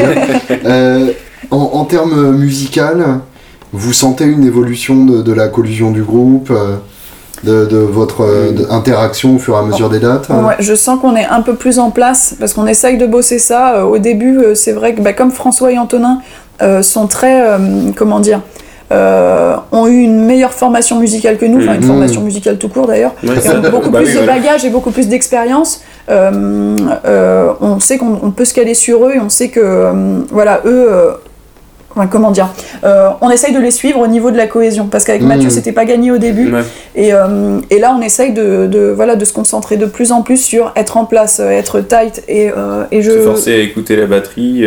euh, 0.64 1.12
en, 1.50 1.56
en, 1.56 1.84
termes 1.84 2.36
musical, 2.36 3.20
vous 3.72 3.92
sentez 3.92 4.24
une 4.24 4.44
évolution 4.44 5.04
de, 5.04 5.22
de 5.22 5.32
la 5.32 5.48
collusion 5.48 5.92
du 5.92 6.02
groupe 6.02 6.52
de, 7.44 7.66
de, 7.66 7.76
votre 7.76 8.26
interaction 8.70 9.36
au 9.36 9.38
fur 9.38 9.54
et 9.54 9.58
à 9.58 9.62
mesure 9.62 9.90
des 9.90 9.98
dates 9.98 10.28
ouais, 10.28 10.56
Je 10.60 10.74
sens 10.74 11.00
qu'on 11.00 11.16
est 11.16 11.26
un 11.26 11.42
peu 11.42 11.54
plus 11.54 11.78
en 11.78 11.90
place 11.90 12.34
parce 12.38 12.54
qu'on 12.54 12.66
essaye 12.66 12.98
de 12.98 13.06
bosser 13.06 13.38
ça. 13.38 13.86
Au 13.86 13.98
début, 13.98 14.40
c'est 14.54 14.72
vrai 14.72 14.94
que 14.94 15.00
bah, 15.00 15.12
comme 15.12 15.30
François 15.30 15.72
et 15.72 15.78
Antonin 15.78 16.20
sont 16.82 17.06
très, 17.08 17.58
comment 17.96 18.20
dire, 18.20 18.40
euh, 18.90 19.56
ont 19.70 19.86
eu 19.86 20.00
une 20.00 20.24
meilleure 20.24 20.52
formation 20.52 20.98
musicale 20.98 21.38
que 21.38 21.46
nous, 21.46 21.62
enfin 21.62 21.74
une 21.74 21.84
mm. 21.84 21.86
formation 21.86 22.20
musicale 22.22 22.58
tout 22.58 22.68
court 22.68 22.86
d'ailleurs, 22.86 23.12
et 23.22 23.28
ont 23.28 23.70
beaucoup 23.70 23.90
bah 23.90 24.00
plus 24.00 24.14
de 24.14 24.26
bagages 24.26 24.64
et 24.64 24.70
beaucoup 24.70 24.90
plus 24.90 25.08
d'expérience. 25.08 25.82
Euh, 26.08 26.76
euh, 27.04 27.52
on 27.60 27.78
sait 27.80 27.96
qu'on 27.98 28.32
peut 28.32 28.44
se 28.44 28.54
caler 28.54 28.74
sur 28.74 29.06
eux 29.06 29.12
et 29.14 29.20
on 29.20 29.28
sait 29.28 29.48
que 29.48 29.92
voilà 30.30 30.60
eux 30.64 30.88
comment 32.10 32.30
dire 32.30 32.48
euh, 32.84 33.08
On 33.20 33.30
essaye 33.30 33.54
de 33.54 33.60
les 33.60 33.70
suivre 33.70 34.00
au 34.00 34.06
niveau 34.06 34.30
de 34.30 34.36
la 34.36 34.46
cohésion, 34.46 34.86
parce 34.86 35.04
qu'avec 35.04 35.22
Mathieu, 35.22 35.48
mmh. 35.48 35.52
c'était 35.52 35.72
pas 35.72 35.84
gagné 35.84 36.10
au 36.10 36.18
début. 36.18 36.52
Et, 36.94 37.12
euh, 37.12 37.60
et, 37.70 37.78
là, 37.78 37.96
on 37.98 38.02
essaye 38.02 38.32
de, 38.32 38.66
de, 38.66 38.92
voilà, 38.94 39.16
de 39.16 39.24
se 39.24 39.32
concentrer 39.32 39.76
de 39.76 39.86
plus 39.86 40.12
en 40.12 40.22
plus 40.22 40.36
sur 40.36 40.72
être 40.76 40.96
en 40.96 41.04
place, 41.04 41.40
euh, 41.40 41.50
être 41.50 41.80
tight. 41.80 42.22
Et, 42.28 42.50
et 42.90 43.02
je... 43.02 43.10
Se 43.10 43.18
forcer 43.20 43.54
à 43.54 43.58
écouter 43.58 43.96
la 43.96 44.06
batterie, 44.06 44.66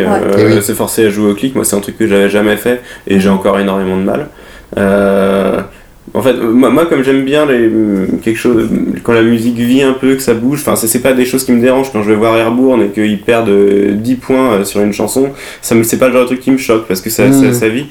se 0.62 0.72
forcer 0.72 1.06
à 1.06 1.08
jouer 1.10 1.30
au 1.30 1.34
clic. 1.34 1.54
Moi, 1.54 1.64
c'est 1.64 1.76
un 1.76 1.80
truc 1.80 1.98
que 1.98 2.06
j'avais 2.06 2.28
jamais 2.28 2.56
fait 2.56 2.80
et 3.06 3.20
j'ai 3.20 3.28
encore 3.28 3.58
énormément 3.58 3.96
de 3.96 4.02
mal. 4.02 4.26
En 6.16 6.22
fait, 6.22 6.32
moi, 6.32 6.86
comme 6.86 7.04
j'aime 7.04 7.26
bien 7.26 7.44
les, 7.44 7.70
quelque 8.22 8.38
chose, 8.38 8.70
quand 9.02 9.12
la 9.12 9.22
musique 9.22 9.58
vit 9.58 9.82
un 9.82 9.92
peu, 9.92 10.14
que 10.14 10.22
ça 10.22 10.32
bouge, 10.32 10.60
enfin, 10.66 10.74
c'est 10.74 11.02
pas 11.02 11.12
des 11.12 11.26
choses 11.26 11.44
qui 11.44 11.52
me 11.52 11.60
dérangent 11.60 11.92
quand 11.92 12.02
je 12.02 12.08
vais 12.08 12.16
voir 12.16 12.38
Airborne 12.38 12.84
et 12.84 12.88
qu'ils 12.88 13.20
perdent 13.20 13.50
10 13.50 14.14
points 14.14 14.52
euh, 14.54 14.64
sur 14.64 14.80
une 14.80 14.94
chanson, 14.94 15.28
ça 15.60 15.76
c'est 15.82 15.98
pas 15.98 16.06
le 16.06 16.14
genre 16.14 16.22
de 16.22 16.28
truc 16.28 16.40
qui 16.40 16.50
me 16.50 16.56
choque 16.56 16.86
parce 16.88 17.02
que 17.02 17.10
ça, 17.10 17.30
ça, 17.52 17.68
vit. 17.68 17.84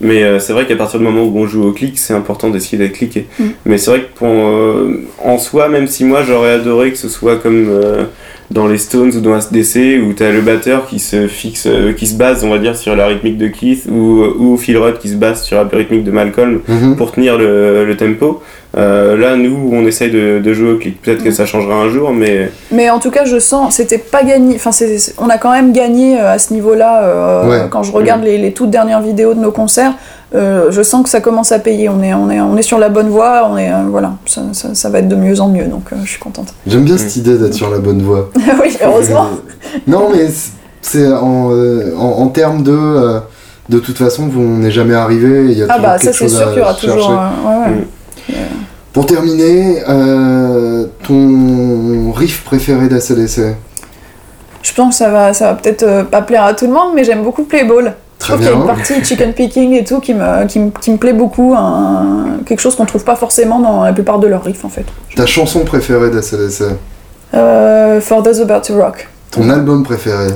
Mais 0.00 0.22
euh, 0.22 0.38
c'est 0.38 0.52
vrai 0.52 0.64
qu'à 0.64 0.76
partir 0.76 1.00
du 1.00 1.04
moment 1.04 1.24
où 1.24 1.36
on 1.36 1.48
joue 1.48 1.64
au 1.64 1.72
clic, 1.72 1.98
c'est 1.98 2.14
important 2.14 2.50
d'essayer 2.50 2.78
d'être 2.78 2.92
cliqué. 2.92 3.26
Mm. 3.40 3.44
Mais 3.66 3.78
c'est 3.78 3.90
vrai 3.90 4.00
que 4.02 4.16
pour, 4.16 4.28
euh, 4.28 5.04
en 5.18 5.38
soi, 5.38 5.68
même 5.68 5.88
si 5.88 6.04
moi 6.04 6.22
j'aurais 6.22 6.52
adoré 6.52 6.92
que 6.92 6.98
ce 6.98 7.08
soit 7.08 7.36
comme 7.36 7.66
dans 8.52 8.66
les 8.66 8.78
Stones 8.78 9.12
ou 9.16 9.20
dans 9.20 9.34
ACDC 9.34 10.00
où 10.06 10.12
tu 10.12 10.22
as 10.22 10.30
le 10.30 10.40
batteur 10.40 10.86
qui 10.86 10.98
se 10.98 11.26
fixe, 11.26 11.66
euh, 11.66 11.92
qui 11.92 12.06
se 12.06 12.14
base, 12.14 12.44
on 12.44 12.50
va 12.50 12.58
dire, 12.58 12.76
sur 12.76 12.94
la 12.94 13.06
rythmique 13.06 13.38
de 13.38 13.48
Keith 13.48 13.86
ou, 13.90 14.22
ou 14.38 14.56
Phil 14.56 14.76
Rudd 14.76 14.98
qui 14.98 15.08
se 15.08 15.16
base 15.16 15.42
sur 15.42 15.56
la 15.56 15.64
rythmique 15.64 16.04
de 16.04 16.10
Malcolm 16.10 16.60
mhm. 16.68 16.96
pour 16.96 17.12
tenir 17.12 17.38
le, 17.38 17.84
le 17.84 17.96
tempo. 17.96 18.42
Euh, 18.76 19.18
là, 19.18 19.36
nous, 19.36 19.70
on 19.72 19.86
essaye 19.86 20.10
de, 20.10 20.38
de 20.38 20.54
jouer 20.54 20.72
au 20.72 20.78
clic. 20.78 21.00
Peut-être 21.02 21.22
que 21.22 21.30
ça 21.30 21.44
changera 21.44 21.74
un 21.74 21.90
jour, 21.90 22.10
mais. 22.12 22.50
Mais 22.70 22.88
en 22.88 23.00
tout 23.00 23.10
cas, 23.10 23.26
je 23.26 23.38
sens, 23.38 23.76
c'était 23.76 23.98
pas 23.98 24.24
gagné. 24.24 24.56
Enfin, 24.56 24.70
on 25.18 25.28
a 25.28 25.36
quand 25.36 25.52
même 25.52 25.72
gagné 25.72 26.18
euh, 26.18 26.32
à 26.32 26.38
ce 26.38 26.54
niveau-là. 26.54 27.68
Quand 27.70 27.82
je 27.82 27.92
regarde 27.92 28.24
les, 28.24 28.38
les, 28.38 28.52
toutes 28.52 28.70
dernières 28.70 29.02
vidéos 29.02 29.34
de 29.34 29.40
nos 29.40 29.52
concerts, 29.52 29.92
je 30.34 30.82
sens 30.82 31.02
que 31.02 31.08
ça 31.08 31.20
commence 31.20 31.52
à 31.52 31.58
payer. 31.58 31.88
On 31.88 32.02
est, 32.02 32.14
on 32.14 32.30
est, 32.30 32.40
on 32.40 32.56
est 32.56 32.62
sur 32.62 32.78
la 32.78 32.88
bonne 32.88 33.08
voie. 33.08 33.48
On 33.50 33.56
est, 33.56 33.70
voilà, 33.88 34.14
ça, 34.26 34.42
ça, 34.52 34.74
ça, 34.74 34.88
va 34.88 35.00
être 35.00 35.08
de 35.08 35.16
mieux 35.16 35.40
en 35.40 35.48
mieux. 35.48 35.66
Donc, 35.66 35.84
je 36.02 36.08
suis 36.08 36.20
contente. 36.20 36.54
J'aime 36.66 36.84
bien 36.84 36.96
cette 36.96 37.16
idée 37.16 37.36
d'être 37.38 37.54
sur 37.54 37.70
la 37.70 37.78
bonne 37.78 38.02
voie. 38.02 38.30
oui, 38.62 38.76
heureusement. 38.82 39.28
non, 39.86 40.08
mais 40.12 40.26
c'est 40.80 41.12
en, 41.12 41.50
en, 41.50 42.00
en, 42.00 42.26
termes 42.28 42.62
de. 42.62 43.20
de 43.68 43.78
toute 43.78 43.98
façon, 43.98 44.28
vous 44.28 44.42
n'est 44.42 44.70
jamais 44.70 44.94
arrivé. 44.94 45.46
Il 45.50 45.58
y 45.58 45.62
a 45.62 45.66
ah 45.68 45.78
bah 45.78 45.98
ça 45.98 46.12
c'est 46.12 46.28
sûr 46.28 46.48
qu'il 46.50 46.58
y 46.58 46.62
aura 46.62 46.74
toujours. 46.74 47.10
ouais, 47.10 47.56
ouais. 47.56 47.70
Mm. 48.28 48.34
Pour 48.92 49.06
terminer, 49.06 49.82
ton 51.06 52.12
riff 52.12 52.44
préféré 52.44 52.88
d'ACDC 52.88 53.56
Je 54.62 54.74
pense 54.74 54.94
que 54.94 54.98
ça 54.98 55.10
va, 55.10 55.32
ça 55.32 55.46
va 55.46 55.54
peut-être 55.54 56.04
pas 56.10 56.20
plaire 56.22 56.44
à 56.44 56.54
tout 56.54 56.66
le 56.66 56.72
monde, 56.72 56.92
mais 56.94 57.04
j'aime 57.04 57.22
beaucoup 57.22 57.44
Play 57.44 57.64
Ball. 58.28 58.38
Je 58.38 58.44
trouve 58.44 58.46
qu'il 58.46 58.46
y 58.46 58.48
a 58.48 58.56
une 58.56 58.66
partie 58.66 59.04
chicken 59.04 59.32
picking 59.32 59.72
et 59.74 59.84
tout 59.84 60.00
qui 60.00 60.14
me, 60.14 60.46
qui 60.46 60.90
me, 60.90 60.96
plaît 60.96 61.12
beaucoup, 61.12 61.54
quelque 62.46 62.60
chose 62.60 62.76
qu'on 62.76 62.86
trouve 62.86 63.04
pas 63.04 63.16
forcément 63.16 63.60
dans 63.60 63.84
la 63.84 63.92
plupart 63.92 64.18
de 64.18 64.26
leurs 64.26 64.44
riffs 64.44 64.64
en 64.64 64.68
fait. 64.68 64.84
Ta 65.16 65.26
chanson 65.26 65.60
préférée 65.64 66.10
d'ACDC 66.10 66.64
euh, 67.34 68.00
For 68.00 68.22
Those 68.22 68.40
About 68.40 68.60
to 68.66 68.76
Rock. 68.76 69.08
Ton 69.30 69.48
album 69.48 69.82
préféré? 69.82 70.28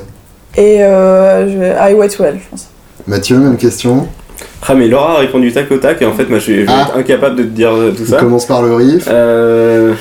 Et 0.56 0.78
euh, 0.80 1.74
I 1.78 1.92
Wait 1.92 2.18
Well, 2.18 2.38
je 2.42 2.50
pense. 2.50 2.68
Mathieu, 3.06 3.36
même 3.36 3.56
question? 3.56 4.08
Ah 4.66 4.74
mais 4.74 4.88
Laura 4.88 5.16
a 5.16 5.18
répondu 5.18 5.52
tac 5.52 5.70
au 5.70 5.76
tac 5.76 6.02
et 6.02 6.06
en 6.06 6.12
fait 6.12 6.28
moi 6.28 6.38
je 6.38 6.42
suis 6.42 6.66
ah. 6.66 6.92
incapable 6.96 7.36
de 7.36 7.42
te 7.42 7.48
dire 7.48 7.70
tout 7.96 8.04
ça. 8.04 8.16
On 8.16 8.20
commence 8.20 8.46
par 8.46 8.62
le 8.62 8.74
riff. 8.74 9.06
Euh... 9.08 9.94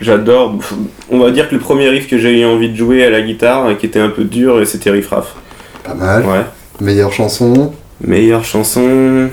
J'adore. 0.00 0.58
On 1.10 1.18
va 1.18 1.30
dire 1.30 1.48
que 1.48 1.54
le 1.54 1.60
premier 1.60 1.88
riff 1.88 2.08
que 2.08 2.18
j'ai 2.18 2.40
eu 2.40 2.44
envie 2.44 2.70
de 2.70 2.76
jouer 2.76 3.04
à 3.04 3.10
la 3.10 3.22
guitare, 3.22 3.76
qui 3.78 3.86
était 3.86 4.00
un 4.00 4.08
peu 4.08 4.24
dur, 4.24 4.66
c'était 4.66 4.90
Riff 4.90 5.08
Raff. 5.08 5.34
Pas 5.84 5.94
mal. 5.94 6.24
Ouais. 6.24 6.44
Meilleure 6.80 7.12
chanson 7.12 7.72
Meilleure 8.00 8.44
chanson. 8.44 9.28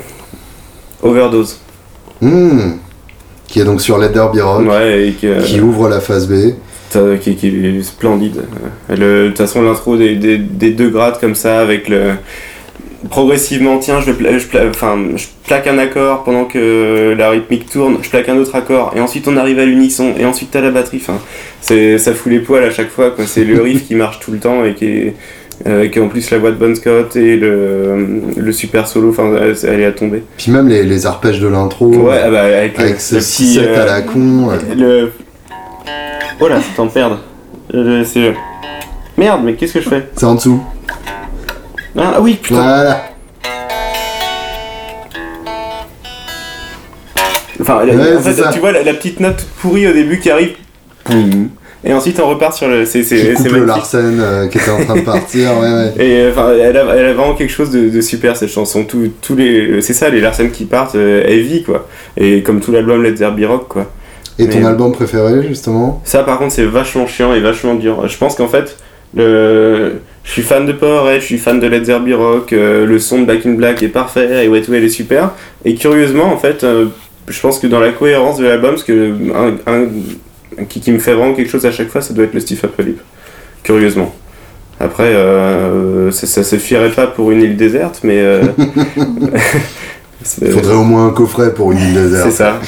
Overdose. 1.02 1.60
Hmm. 2.22 2.78
Qui 3.48 3.60
est 3.60 3.66
donc 3.66 3.82
sur 3.82 3.98
Let 3.98 4.10
There 4.10 4.42
Rock. 4.42 4.68
Ouais, 4.68 5.08
et 5.08 5.12
qui, 5.12 5.28
qui 5.46 5.60
ouvre 5.60 5.90
la 5.90 6.00
phase 6.00 6.28
B. 6.28 6.54
Qui, 7.22 7.32
est 7.32 7.82
splendide. 7.82 8.44
De 8.90 9.28
toute 9.30 9.38
façon, 9.38 9.64
l'intro 9.64 9.98
des, 9.98 10.16
des, 10.16 10.38
des, 10.38 10.72
deux 10.72 10.90
grades 10.90 11.20
comme 11.20 11.34
ça, 11.34 11.60
avec 11.60 11.90
le 11.90 12.12
progressivement, 13.10 13.78
tiens, 13.80 14.00
je, 14.02 14.12
je, 14.12 14.70
enfin, 14.70 14.98
je 15.16 15.26
plaque 15.48 15.68
un 15.68 15.78
accord 15.78 16.24
pendant 16.24 16.46
que 16.46 17.14
la 17.18 17.30
rythmique 17.30 17.70
tourne, 17.70 17.98
je 18.02 18.10
plaque 18.10 18.30
un 18.30 18.38
autre 18.38 18.56
accord, 18.56 18.94
et 18.96 19.02
ensuite 19.02 19.28
on 19.28 19.38
arrive 19.38 19.60
à 19.60 19.66
l'unisson, 19.66 20.14
et 20.18 20.26
ensuite 20.26 20.52
t'as 20.52 20.62
la 20.62 20.72
batterie. 20.72 21.02
Enfin, 21.02 21.20
ça 21.62 22.14
fout 22.14 22.32
les 22.32 22.40
poils 22.40 22.64
à 22.64 22.72
chaque 22.72 22.90
fois. 22.90 23.12
Quoi. 23.12 23.26
C'est 23.28 23.44
le 23.44 23.62
riff 23.62 23.88
qui 23.88 23.96
marche 23.96 24.20
tout 24.20 24.32
le 24.32 24.40
temps 24.40 24.64
et 24.64 24.74
qui 24.74 24.86
est, 24.86 25.14
euh, 25.68 25.88
qui 25.88 26.00
en 26.00 26.08
plus 26.08 26.30
la 26.32 26.40
voix 26.40 26.52
de 26.52 26.56
Bon 26.56 26.76
Scott 26.76 27.16
et 27.16 27.36
le, 27.36 28.22
le 28.36 28.52
super 28.52 28.88
solo, 28.88 29.10
enfin, 29.10 29.32
elle, 29.64 29.80
est 29.80 29.86
à 29.86 29.92
tomber. 29.92 30.24
Puis 30.38 30.52
même 30.52 30.68
les, 30.68 30.84
les 30.84 31.06
arpèges 31.06 31.40
de 31.40 31.48
l'intro. 31.48 31.88
Ouais, 31.88 32.22
ah 32.24 32.30
bah, 32.32 32.44
avec, 32.44 32.80
avec 32.80 33.00
ce 33.00 33.16
petit, 33.16 33.60
à 33.60 33.64
euh, 33.64 33.86
la 33.86 34.02
con. 34.02 34.50
Le... 34.76 35.12
Oh 36.40 36.48
là, 36.48 36.60
t'en 36.76 36.88
perds. 36.88 37.20
Merde, 39.18 39.42
mais 39.46 39.54
qu'est-ce 39.54 39.74
que 39.74 39.82
je 39.82 39.90
fais? 39.90 40.10
C'est 40.16 40.26
en 40.26 40.36
dessous. 40.36 40.62
Ah 41.98 42.20
oui, 42.22 42.40
putain. 42.42 42.56
Voilà. 42.56 43.04
Enfin, 47.62 47.82
en 47.86 48.22
fait, 48.22 48.52
tu 48.52 48.60
vois 48.60 48.72
la, 48.72 48.94
petite 48.94 49.20
note 49.20 49.46
pourrie 49.60 49.88
au 49.88 49.94
début 49.94 50.20
qui 50.20 50.30
arrive. 50.30 50.56
Et 51.86 51.94
ensuite 51.94 52.20
on 52.20 52.30
repart 52.30 52.54
sur 52.54 52.70
le. 52.70 52.86
C'est 52.86 53.04
c'est 53.04 53.34
le 53.50 53.66
Larsen 53.66 54.18
euh, 54.20 54.48
qui 54.48 54.58
était 54.58 54.72
en 54.72 54.84
train 54.84 54.96
de 54.96 55.02
partir. 55.06 55.50
Ouais, 55.60 55.70
ouais. 55.70 55.94
Et 56.06 56.30
enfin, 56.30 56.54
elle, 56.54 56.78
a, 56.78 56.96
elle 56.96 57.06
a 57.08 57.14
vraiment 57.14 57.36
quelque 57.36 57.52
chose 57.52 57.72
de, 57.72 58.02
super 58.02 58.38
cette 58.38 58.50
chanson. 58.50 58.86
Tout, 58.86 59.12
tous 59.22 59.36
les, 59.36 59.82
c'est 59.82 59.94
ça, 59.94 60.10
les 60.10 60.22
Larsen 60.22 60.50
qui 60.52 60.64
partent, 60.64 60.96
euh, 60.96 61.26
heavy 61.28 61.64
quoi. 61.64 61.88
Et 62.16 62.42
comme 62.42 62.62
tout 62.62 62.72
l'album 62.72 63.04
Let's 63.04 63.20
Be 63.20 63.46
Rock 63.46 63.68
quoi. 63.68 63.92
Et 64.40 64.48
ton 64.48 64.66
album 64.66 64.94
préféré 64.94 65.46
justement? 65.46 66.02
Ça 66.06 66.24
par 66.24 66.40
contre 66.40 66.54
c'est 66.54 66.66
vachement 66.66 67.06
chiant 67.06 67.34
et 67.34 67.42
vachement 67.42 67.76
dur. 67.76 68.08
Je 68.08 68.18
pense 68.18 68.36
qu'en 68.36 68.48
fait 68.48 68.78
le 69.14 70.00
je 70.24 70.32
suis 70.32 70.42
fan 70.42 70.66
de 70.66 70.72
Powerhead, 70.72 71.22
je 71.22 71.26
suis 71.26 71.38
fan 71.38 71.60
de 71.60 71.68
Led 71.68 71.86
Zeppelin 71.86 72.16
Rock, 72.18 72.54
euh, 72.54 72.86
le 72.86 73.00
son 73.00 73.22
de 73.22 73.26
Back 73.26 73.46
in 73.46 73.54
Black 73.54 73.84
est 73.84 73.90
parfait, 73.90 74.46
et 74.46 74.48
Wet 74.48 74.64
Well 74.70 74.84
est 74.84 74.90
super. 74.90 75.32
Et 75.66 75.76
curieusement, 75.76 76.32
en 76.32 76.38
fait, 76.38 76.64
euh, 76.64 76.88
je 77.28 77.40
pense 77.40 77.60
que 77.60 77.68
dans 77.68 77.80
la 77.80 77.92
cohérence 77.92 78.38
de 78.38 78.46
l'album, 78.46 78.78
ce 78.78 78.84
que 78.86 79.14
un, 79.68 79.88
qui, 80.70 80.92
me 80.92 81.00
fait 81.00 81.14
vraiment 81.14 81.34
quelque 81.34 81.50
chose 81.50 81.66
à 81.66 81.72
chaque 81.72 81.90
fois, 81.90 82.02
ça 82.02 82.14
doit 82.14 82.26
être 82.26 82.34
le 82.34 82.40
Steve 82.40 82.60
Applip. 82.64 83.00
Curieusement. 83.64 84.14
Après, 84.80 85.04
euh, 85.04 86.12
ça, 86.12 86.26
ça 86.26 86.44
se 86.44 86.56
fierait 86.58 86.92
pas 86.92 87.08
pour 87.08 87.32
une 87.32 87.42
île 87.42 87.58
déserte, 87.58 88.00
mais. 88.04 88.24
Il 90.42 90.52
faudrait 90.52 90.76
au 90.76 90.84
moins 90.84 91.08
un 91.08 91.12
coffret 91.12 91.54
pour 91.54 91.72
une 91.72 91.80
île 91.80 91.94
déserte. 92.04 92.30
C'est 92.30 92.38
ça. 92.38 92.60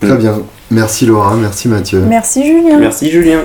Très 0.00 0.16
bien. 0.16 0.42
Merci 0.70 1.06
Laura, 1.06 1.36
merci 1.36 1.68
Mathieu. 1.68 2.00
Merci 2.00 2.44
Julien. 2.44 2.78
Merci 2.78 3.10
Julien. 3.10 3.44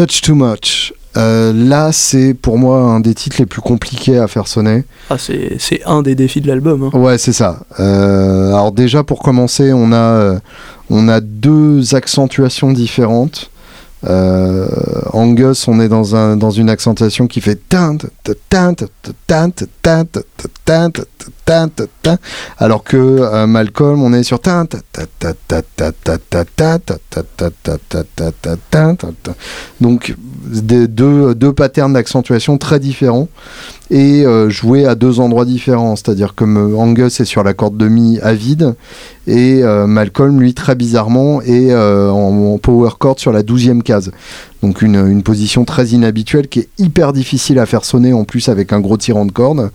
Touch 0.00 0.22
Too 0.22 0.34
Much. 0.34 0.94
Euh, 1.18 1.52
là, 1.52 1.92
c'est 1.92 2.32
pour 2.32 2.56
moi 2.56 2.78
un 2.78 3.00
des 3.00 3.12
titres 3.12 3.36
les 3.38 3.44
plus 3.44 3.60
compliqués 3.60 4.16
à 4.16 4.28
faire 4.28 4.48
sonner. 4.48 4.84
Ah, 5.10 5.16
c'est 5.18 5.82
un 5.84 6.00
des 6.00 6.14
défis 6.14 6.40
de 6.40 6.48
l'album. 6.48 6.84
Hein. 6.84 6.98
Ouais, 6.98 7.18
c'est 7.18 7.34
ça. 7.34 7.60
Euh, 7.80 8.48
alors 8.48 8.72
déjà, 8.72 9.04
pour 9.04 9.18
commencer, 9.18 9.74
on 9.74 9.92
a, 9.92 9.96
euh, 9.96 10.38
on 10.88 11.06
a 11.06 11.20
deux 11.20 11.94
accentuations 11.94 12.72
différentes. 12.72 13.49
Euh, 14.08 14.66
Angus, 15.12 15.68
on 15.68 15.78
est 15.80 15.88
dans, 15.88 16.16
un, 16.16 16.36
dans 16.36 16.50
une 16.50 16.70
accentuation 16.70 17.26
qui 17.26 17.40
fait 17.40 17.56
teinte, 17.68 18.06
teinte, 18.48 18.84
teinte, 19.26 19.64
teinte, 19.82 20.18
teinte, 20.64 21.00
teinte, 21.44 21.82
teinte, 22.02 22.20
alors 22.58 22.82
que 22.82 23.44
Malcolm, 23.46 24.02
on 24.02 24.12
est 24.12 24.22
sur 24.22 24.40
teinte, 24.40 24.76
donc 29.80 30.14
des, 30.46 30.88
deux, 30.88 31.34
deux 31.34 31.52
patterns 31.52 31.92
d'accentuation 31.92 32.56
très 32.56 32.80
différents 32.80 33.28
et 33.90 34.24
euh, 34.24 34.48
jouer 34.48 34.86
à 34.86 34.94
deux 34.94 35.20
endroits 35.20 35.44
différents. 35.44 35.96
C'est-à-dire 35.96 36.34
euh, 36.40 36.74
Angus 36.76 37.20
est 37.20 37.24
sur 37.24 37.42
la 37.42 37.54
corde 37.54 37.76
de 37.76 37.88
mi 37.88 38.18
à 38.20 38.34
vide 38.34 38.74
et 39.26 39.62
euh, 39.62 39.86
Malcolm, 39.86 40.40
lui, 40.40 40.54
très 40.54 40.74
bizarrement, 40.74 41.42
est 41.42 41.74
en, 41.74 42.58
power 42.58 42.90
chord 42.98 43.18
sur 43.18 43.32
la 43.32 43.42
douzième 43.42 43.82
case. 43.82 44.10
Donc 44.62 44.82
une, 44.82 44.96
une, 44.96 45.22
position 45.22 45.64
très 45.64 45.88
inhabituelle 45.88 46.48
qui 46.48 46.60
est 46.60 46.68
hyper 46.78 47.12
difficile 47.12 47.58
à 47.58 47.66
faire 47.66 47.84
sonner 47.84 48.12
en 48.12 48.24
plus 48.24 48.48
avec 48.48 48.72
un 48.72 48.80
gros 48.80 48.96
tirant 48.96 49.24
de 49.24 49.32
corde. 49.32 49.70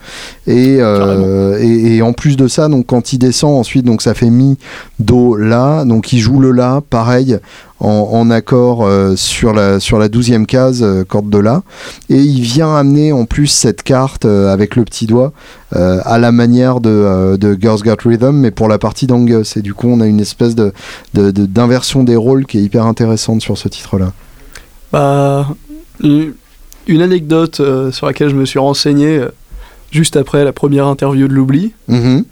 Et, 0.45 0.77
et, 0.77 1.95
et, 1.95 2.01
en 2.01 2.13
plus 2.13 2.37
de 2.37 2.47
ça, 2.47 2.67
donc 2.67 2.85
quand 2.85 3.13
il 3.13 3.17
descend 3.17 3.57
ensuite, 3.57 3.85
donc 3.85 4.01
ça 4.01 4.13
fait 4.13 4.29
mi, 4.29 4.57
do, 4.99 5.35
la. 5.35 5.85
Donc 5.85 6.13
il 6.13 6.19
joue 6.19 6.39
le 6.39 6.51
la, 6.51 6.81
pareil, 6.87 7.39
en, 7.79 8.29
accord 8.29 8.85
euh, 8.85 9.15
sur 9.15 9.53
la 9.53 9.79
sur 9.79 9.99
la 9.99 10.07
douzième 10.07 10.45
case 10.45 10.81
euh, 10.81 11.03
corde 11.03 11.29
de 11.29 11.37
la. 11.37 11.63
Et 12.09 12.17
il 12.17 12.41
vient 12.41 12.75
amener 12.75 13.11
en 13.11 13.25
plus 13.25 13.47
cette 13.47 13.83
carte 13.83 14.25
euh, 14.25 14.51
avec 14.51 14.75
le 14.75 14.85
petit 14.85 15.07
doigt 15.07 15.33
à 15.71 16.19
la 16.19 16.31
manière 16.31 16.79
de, 16.79 17.35
de, 17.35 17.57
Girls 17.59 17.81
Got 17.81 17.97
Rhythm 18.05 18.31
mais 18.31 18.51
pour 18.51 18.69
la 18.69 18.77
partie 18.77 19.07
d'Angus. 19.07 19.57
Et 19.57 19.61
du 19.61 19.73
coup 19.73 19.89
on 19.89 19.99
a 19.99 20.07
une 20.07 20.21
espèce 20.21 20.55
de, 20.55 20.71
d'inversion 21.13 22.05
des 22.05 22.15
rôles 22.15 22.45
qui 22.45 22.59
est 22.59 22.61
hyper 22.61 22.85
intéressante 22.85 23.41
sur 23.41 23.57
ce 23.57 23.67
titre 23.67 23.97
là 23.97 24.13
bah, 24.93 25.49
une 25.99 27.01
anecdote 27.01 27.61
sur 27.91 28.07
laquelle 28.07 28.29
je 28.29 28.35
me 28.35 28.45
suis 28.45 28.59
renseigné 28.59 29.21
juste 29.91 30.15
après 30.15 30.45
la 30.45 30.53
première 30.53 30.87
interview 30.87 31.27
de 31.27 31.33
l'oubli. 31.33 31.73
Mm-hmm. 31.89 32.23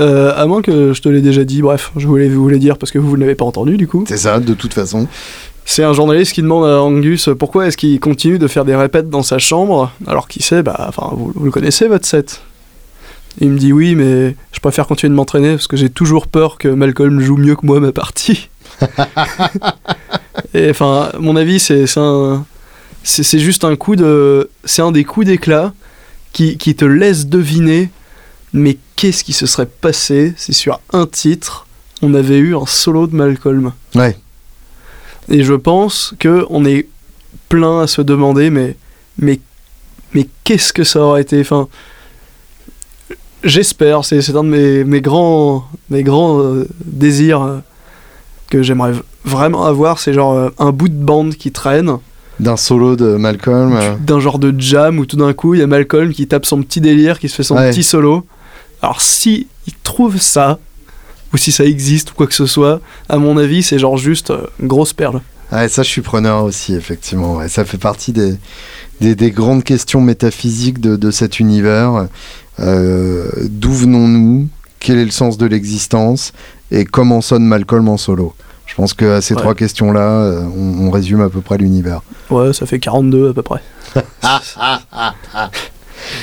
Euh, 0.00 0.32
à 0.36 0.46
moins 0.46 0.62
que 0.62 0.92
je 0.92 1.02
te 1.02 1.08
l'ai 1.08 1.20
déjà 1.20 1.44
dit, 1.44 1.62
bref, 1.62 1.92
je 1.96 2.06
voulais 2.06 2.28
vous 2.28 2.48
le 2.48 2.58
dire 2.58 2.78
parce 2.78 2.90
que 2.90 2.98
vous 2.98 3.16
ne 3.16 3.20
l'avez 3.20 3.34
pas 3.34 3.44
entendu 3.44 3.76
du 3.76 3.86
coup. 3.86 4.04
C'est 4.08 4.16
ça, 4.16 4.40
de 4.40 4.54
toute 4.54 4.74
façon. 4.74 5.06
c'est 5.64 5.84
un 5.84 5.92
journaliste 5.92 6.32
qui 6.32 6.42
demande 6.42 6.64
à 6.64 6.82
Angus 6.82 7.28
pourquoi 7.38 7.66
est-ce 7.66 7.76
qu'il 7.76 8.00
continue 8.00 8.38
de 8.38 8.48
faire 8.48 8.64
des 8.64 8.74
répètes 8.74 9.10
dans 9.10 9.22
sa 9.22 9.38
chambre 9.38 9.92
alors 10.06 10.28
qu'il 10.28 10.42
sait, 10.42 10.62
bah, 10.62 10.86
enfin, 10.88 11.10
vous, 11.14 11.32
le 11.44 11.50
connaissez 11.50 11.88
votre 11.88 12.06
set. 12.06 12.40
il 13.40 13.50
me 13.50 13.58
dit 13.58 13.72
oui, 13.72 13.94
mais 13.94 14.34
je 14.52 14.60
préfère 14.60 14.86
continuer 14.86 15.10
de 15.10 15.16
m'entraîner 15.16 15.52
parce 15.52 15.66
que 15.66 15.76
j'ai 15.76 15.90
toujours 15.90 16.26
peur 16.26 16.58
que 16.58 16.68
Malcolm 16.68 17.20
joue 17.20 17.36
mieux 17.36 17.56
que 17.56 17.66
moi 17.66 17.80
ma 17.80 17.92
partie. 17.92 18.48
Et 20.54 20.70
enfin, 20.70 21.10
mon 21.18 21.36
avis, 21.36 21.60
c'est 21.60 21.86
un, 21.96 22.44
c'est 23.02 23.38
juste 23.38 23.64
un 23.64 23.76
coup 23.76 23.96
de, 23.96 24.48
c'est 24.64 24.82
un 24.82 24.92
des 24.92 25.04
coups 25.04 25.26
d'éclat 25.26 25.72
qui, 26.32 26.56
qui 26.56 26.74
te 26.74 26.84
laisse 26.84 27.26
deviner, 27.26 27.90
mais 28.52 28.78
qu'est-ce 29.02 29.24
qui 29.24 29.32
se 29.32 29.46
serait 29.46 29.66
passé 29.66 30.32
si 30.36 30.54
sur 30.54 30.78
un 30.92 31.06
titre 31.06 31.66
on 32.02 32.14
avait 32.14 32.38
eu 32.38 32.54
un 32.54 32.66
solo 32.66 33.08
de 33.08 33.16
Malcolm. 33.16 33.72
Ouais. 33.96 34.16
Et 35.28 35.42
je 35.42 35.54
pense 35.54 36.14
que 36.20 36.46
on 36.50 36.64
est 36.64 36.86
plein 37.48 37.80
à 37.80 37.88
se 37.88 38.00
demander, 38.00 38.50
mais, 38.50 38.76
mais, 39.18 39.40
mais 40.14 40.28
qu'est-ce 40.44 40.72
que 40.72 40.84
ça 40.84 41.00
aurait 41.00 41.22
été? 41.22 41.40
Enfin, 41.40 41.66
J'espère, 43.42 44.04
c'est 44.04 44.36
un 44.36 44.44
de 44.44 44.48
mes, 44.48 44.84
mes 44.84 45.00
grands, 45.00 45.64
mes 45.90 46.04
grands 46.04 46.40
euh, 46.40 46.68
désirs 46.84 47.42
euh, 47.42 47.58
que 48.50 48.62
j'aimerais 48.62 48.92
vraiment 49.24 49.64
avoir, 49.64 49.98
c'est 49.98 50.12
genre 50.12 50.34
euh, 50.34 50.50
un 50.60 50.70
bout 50.70 50.88
de 50.88 50.94
bande 50.94 51.34
qui 51.34 51.50
traîne. 51.50 51.96
D'un 52.38 52.56
solo 52.56 52.94
de 52.94 53.16
Malcolm. 53.16 53.76
D'un 53.98 54.20
genre 54.20 54.38
de 54.38 54.54
jam 54.60 55.00
où 55.00 55.06
tout 55.06 55.16
d'un 55.16 55.32
coup 55.32 55.54
il 55.54 55.60
y 55.60 55.62
a 55.64 55.66
Malcolm 55.66 56.12
qui 56.12 56.28
tape 56.28 56.46
son 56.46 56.62
petit 56.62 56.80
délire, 56.80 57.18
qui 57.18 57.28
se 57.28 57.34
fait 57.34 57.42
son 57.42 57.56
petit 57.56 57.82
solo. 57.82 58.24
Alors 58.82 59.00
si 59.00 59.46
il 59.66 59.74
trouve 59.82 60.20
ça, 60.20 60.58
ou 61.32 61.36
si 61.36 61.52
ça 61.52 61.64
existe 61.64 62.10
ou 62.10 62.14
quoi 62.14 62.26
que 62.26 62.34
ce 62.34 62.46
soit, 62.46 62.80
à 63.08 63.16
mon 63.16 63.38
avis, 63.38 63.62
c'est 63.62 63.78
genre 63.78 63.96
juste 63.96 64.30
euh, 64.30 64.46
grosse 64.60 64.92
perle. 64.92 65.20
Ouais, 65.50 65.68
ça, 65.68 65.82
je 65.82 65.88
suis 65.88 66.02
preneur 66.02 66.44
aussi, 66.44 66.74
effectivement. 66.74 67.36
Ouais, 67.36 67.48
ça 67.48 67.64
fait 67.64 67.78
partie 67.78 68.12
des, 68.12 68.36
des, 69.00 69.30
grandes 69.30 69.64
questions 69.64 70.00
métaphysiques 70.00 70.80
de, 70.80 70.96
de 70.96 71.10
cet 71.10 71.40
univers. 71.40 72.08
Euh, 72.58 73.30
d'où 73.50 73.72
venons-nous? 73.72 74.48
Quel 74.80 74.98
est 74.98 75.04
le 75.04 75.10
sens 75.10 75.36
de 75.36 75.46
l'existence? 75.46 76.32
Et 76.70 76.84
comment 76.84 77.20
sonne 77.20 77.44
Malcolm 77.44 77.88
en 77.88 77.98
solo? 77.98 78.34
Je 78.66 78.74
pense 78.74 78.94
que 78.94 79.20
ces 79.20 79.34
trois 79.34 79.54
questions-là, 79.54 80.00
euh, 80.00 80.42
on, 80.56 80.86
on, 80.86 80.90
résume 80.90 81.20
à 81.20 81.28
peu 81.28 81.42
près 81.42 81.58
l'univers. 81.58 82.00
Ouais, 82.30 82.54
ça 82.54 82.64
fait 82.64 82.78
42 82.78 83.30
à 83.30 83.34
peu 83.34 83.42
près. 83.42 83.60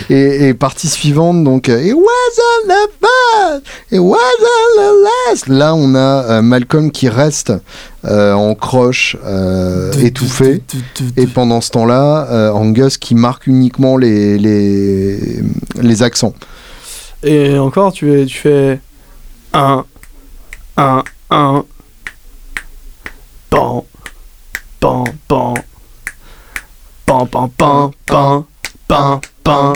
Et, 0.09 0.53
partie 0.53 0.87
suivante, 0.87 1.43
donc, 1.43 1.69
euh, 1.69 1.81
It 1.81 1.93
wasn't 1.93 2.67
the 2.67 2.89
first, 2.99 3.65
it 3.91 3.99
wasn't 3.99 4.75
the 4.75 5.03
last. 5.03 5.47
Là, 5.47 5.75
on 5.75 5.95
a 5.95 5.99
euh, 5.99 6.41
Malcolm 6.41 6.91
qui 6.91 7.09
reste 7.09 7.53
euh, 8.05 8.33
en 8.33 8.55
croche, 8.55 9.17
étouffé. 10.01 10.63
Et 11.17 11.27
pendant 11.27 11.61
ce 11.61 11.71
temps-là, 11.71 12.53
Angus 12.53 12.97
qui 12.97 13.15
marque 13.15 13.47
uniquement 13.47 13.97
les, 13.97 14.37
les, 14.37 15.19
les 15.81 16.03
accents. 16.03 16.33
Et 17.23 17.57
encore, 17.57 17.91
tu, 17.91 18.25
tu 18.27 18.37
fais 18.37 18.79
1, 19.53 19.85
1, 20.77 21.03
1. 21.29 21.65
Pan, 23.49 23.85
pan, 24.79 25.03
pan. 25.27 25.53
Pan, 27.05 27.25
pan, 27.25 27.49
pan, 27.57 27.91
pan, 28.05 28.45
pan 28.87 29.21
pain, 29.49 29.73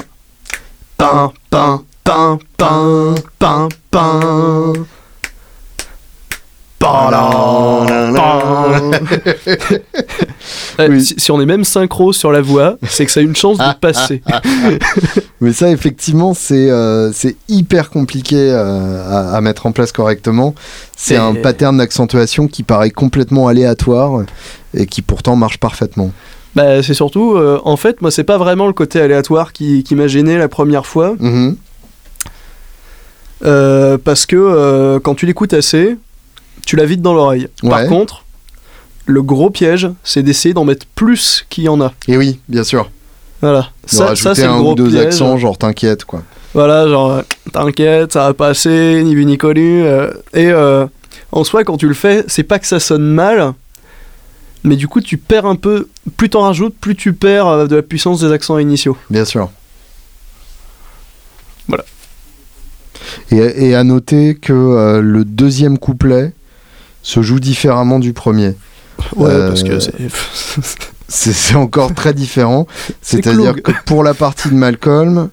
pain, 0.98 1.34
pain, 1.50 1.82
pain, 2.04 2.38
pain, 2.60 3.16
pain, 3.40 3.70
pain. 3.90 4.74
si, 11.00 11.32
on 11.32 11.42
est 11.42 11.46
même 11.48 11.64
synchro 11.64 12.14
sur 12.14 12.32
la 12.32 12.42
voix, 12.42 12.78
c'est 12.84 13.06
que 13.08 13.12
ça 13.12 13.22
a 13.22 13.24
une 13.24 13.36
chance 13.36 13.58
de 13.58 13.74
passer. 13.80 14.22
Mais 15.42 15.54
ça, 15.54 15.72
effectivement, 15.72 16.36
c'est 16.36 16.70
euh, 16.70 17.12
hyper 17.48 17.90
compliqué 17.90 18.36
euh, 18.38 19.34
à, 19.36 19.42
mettre 19.42 19.66
en 19.66 19.72
place 19.72 19.92
correctement. 19.92 20.54
C'est 20.96 21.16
un 21.16 21.34
pattern 21.34 21.78
d'accentuation 21.78 22.48
qui 22.48 22.62
paraît 22.62 22.92
complètement 22.92 23.48
aléatoire 23.48 24.24
et 24.76 24.86
qui 24.86 25.02
pourtant 25.02 25.36
marche 25.36 25.58
parfaitement. 25.58 26.12
Bah, 26.56 26.84
c'est 26.84 26.94
surtout, 26.94 27.36
euh, 27.36 27.60
en 27.64 27.78
fait, 27.78 28.02
moi, 28.02 28.12
c'est 28.12 28.24
pas 28.24 28.38
vraiment 28.38 28.68
le 28.68 28.74
côté 28.74 29.02
aléatoire 29.02 29.54
qui, 29.54 29.84
qui 29.84 29.96
m'a 29.96 30.08
gêné 30.08 30.38
la 30.38 30.48
première 30.48 30.86
fois. 30.86 31.16
Mm-hmm. 31.16 31.56
Euh, 33.46 33.98
parce 33.98 34.26
que 34.26 34.36
euh, 34.36 35.00
quand 35.00 35.16
tu 35.16 35.26
l'écoutes 35.26 35.54
assez, 35.54 35.98
tu 36.66 36.76
la 36.76 36.86
vides 36.86 37.02
dans 37.02 37.14
l'oreille. 37.14 37.48
Par 37.62 37.88
contre, 37.88 38.24
le 39.06 39.22
gros 39.22 39.50
piège, 39.50 39.90
c'est 40.04 40.24
d'essayer 40.24 40.54
d'en 40.54 40.64
mettre 40.64 40.86
plus 40.96 41.46
qu'il 41.50 41.66
y 41.66 41.70
en 41.70 41.82
a. 41.82 41.92
Et 42.08 42.18
oui, 42.18 42.40
bien 42.48 42.64
sûr. 42.64 42.90
Voilà. 43.42 43.70
Ça, 43.86 44.16
ça 44.16 44.34
c'est 44.34 44.46
un 44.46 44.60
gros 44.60 44.72
ou 44.72 44.76
deux 44.76 44.98
accents, 44.98 45.38
genre 45.38 45.58
t'inquiète, 45.58 46.06
quoi. 46.06 46.24
Voilà, 46.54 46.88
genre 46.88 47.24
t'inquiète, 47.52 48.14
ça 48.14 48.28
va 48.28 48.34
passer, 48.34 49.02
ni 49.04 49.16
vu 49.16 49.26
ni 49.26 49.38
connu. 49.38 49.84
et 50.34 50.54
en 51.34 51.44
soi, 51.44 51.64
quand 51.64 51.78
tu 51.78 51.88
le 51.88 51.96
fais, 51.96 52.24
c'est 52.28 52.44
pas 52.44 52.60
que 52.60 52.68
ça 52.68 52.80
sonne 52.80 53.06
mal, 53.06 53.54
mais 54.64 54.76
du 54.76 54.88
coup 54.88 55.02
tu 55.02 55.18
perds 55.18 55.46
un 55.46 55.56
peu, 55.56 55.88
plus 56.18 56.30
t'en 56.30 56.42
rajoutes, 56.42 56.76
plus 56.80 56.96
tu 56.96 57.14
perds 57.14 57.48
euh, 57.48 57.68
de 57.68 57.76
la 57.76 57.82
puissance 57.82 58.22
des 58.22 58.32
accents 58.32 58.58
initiaux. 58.58 58.98
Bien 59.10 59.26
sûr. 59.26 59.52
Voilà. 61.68 61.86
Et, 63.32 63.76
à 63.76 63.84
noter 63.84 64.36
que 64.36 64.54
euh, 64.54 65.02
le 65.02 65.26
deuxième 65.26 65.78
couplet 65.78 66.34
se 67.02 67.22
joue 67.22 67.40
différemment 67.40 68.00
du 68.00 68.14
premier. 68.14 68.56
Ouais, 69.16 69.30
euh, 69.30 69.48
parce 69.50 69.64
que 69.64 69.80
c'est... 69.80 69.94
c'est 71.08 71.56
encore 71.56 71.94
très 71.94 72.14
différent. 72.14 72.68
C'est-à-dire 73.02 73.62
que 73.62 73.72
pour 73.86 74.04
la 74.04 74.14
partie 74.14 74.50
de 74.50 74.56
Malcolm, 74.56 75.30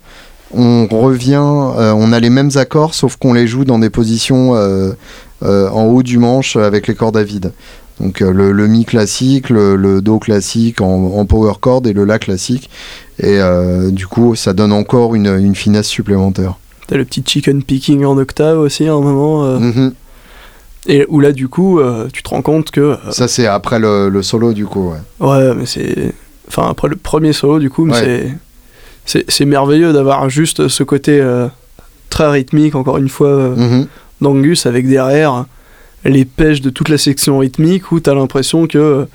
on 0.52 0.88
revient, 0.90 1.36
on 1.36 2.12
a 2.12 2.18
les 2.18 2.30
mêmes 2.30 2.50
accords, 2.56 2.94
sauf 2.94 3.16
qu'on 3.16 3.32
les 3.34 3.46
joue 3.46 3.64
dans 3.64 3.78
des 3.78 3.88
positions 3.88 4.52
en 5.42 5.82
haut 5.84 6.02
du 6.02 6.18
manche 6.18 6.56
avec 6.56 6.88
les 6.88 6.96
cordes 6.96 7.16
à 7.16 7.22
vide. 7.22 7.52
Donc 8.00 8.22
euh, 8.22 8.32
le, 8.32 8.66
mi 8.66 8.84
classique, 8.84 9.50
le, 9.50 10.00
do 10.00 10.18
classique 10.18 10.80
en, 10.80 11.24
power 11.26 11.52
chord 11.60 11.82
et 11.86 11.92
le 11.92 12.04
la 12.04 12.18
classique. 12.18 12.70
Et 13.18 13.38
euh, 13.38 13.90
du 13.90 14.06
coup, 14.06 14.34
ça 14.34 14.52
donne 14.52 14.72
encore 14.72 15.14
une, 15.14 15.54
finesse 15.54 15.86
supplémentaire. 15.86 16.54
T'as 16.86 16.96
le 16.96 17.04
petit 17.04 17.22
chicken 17.24 17.62
picking 17.62 18.04
en 18.04 18.16
octave 18.16 18.58
aussi 18.58 18.86
à 18.86 18.94
un 18.94 19.00
moment. 19.00 19.44
Euh. 19.44 19.58
Mm-hmm. 19.58 19.92
Et 20.86 21.06
où 21.08 21.20
là, 21.20 21.32
du 21.32 21.48
coup, 21.48 21.78
tu 22.12 22.22
te 22.22 22.28
rends 22.30 22.42
compte 22.42 22.70
que. 22.70 22.96
Ça, 23.10 23.28
c'est 23.28 23.46
après 23.46 23.78
le, 23.78 24.22
solo, 24.22 24.54
du 24.54 24.64
coup, 24.64 24.92
ouais. 24.92 25.28
Ouais, 25.28 25.54
mais 25.54 25.66
c'est. 25.66 26.14
Enfin, 26.48 26.68
après 26.70 26.88
le 26.88 26.96
premier 26.96 27.34
solo, 27.34 27.58
du 27.58 27.68
coup, 27.68 27.88
c'est. 27.92 28.32
C'est 29.04 29.44
merveilleux 29.44 29.92
d'avoir 29.92 30.30
juste 30.30 30.68
ce 30.68 30.82
côté 30.84 31.22
très 32.08 32.30
rythmique, 32.30 32.74
encore 32.74 32.96
une 32.96 33.08
fois, 33.08 33.54
mm-hmm. 33.54 33.86
d'Angus 34.22 34.66
avec 34.66 34.88
derrière 34.88 35.44
les 36.04 36.24
pêches 36.24 36.60
de 36.60 36.70
toute 36.70 36.88
la 36.88 36.98
section 36.98 37.38
rythmique 37.38 37.92
où 37.92 38.00
t'as 38.00 38.14
l'impression 38.14 38.66
que 38.66 39.06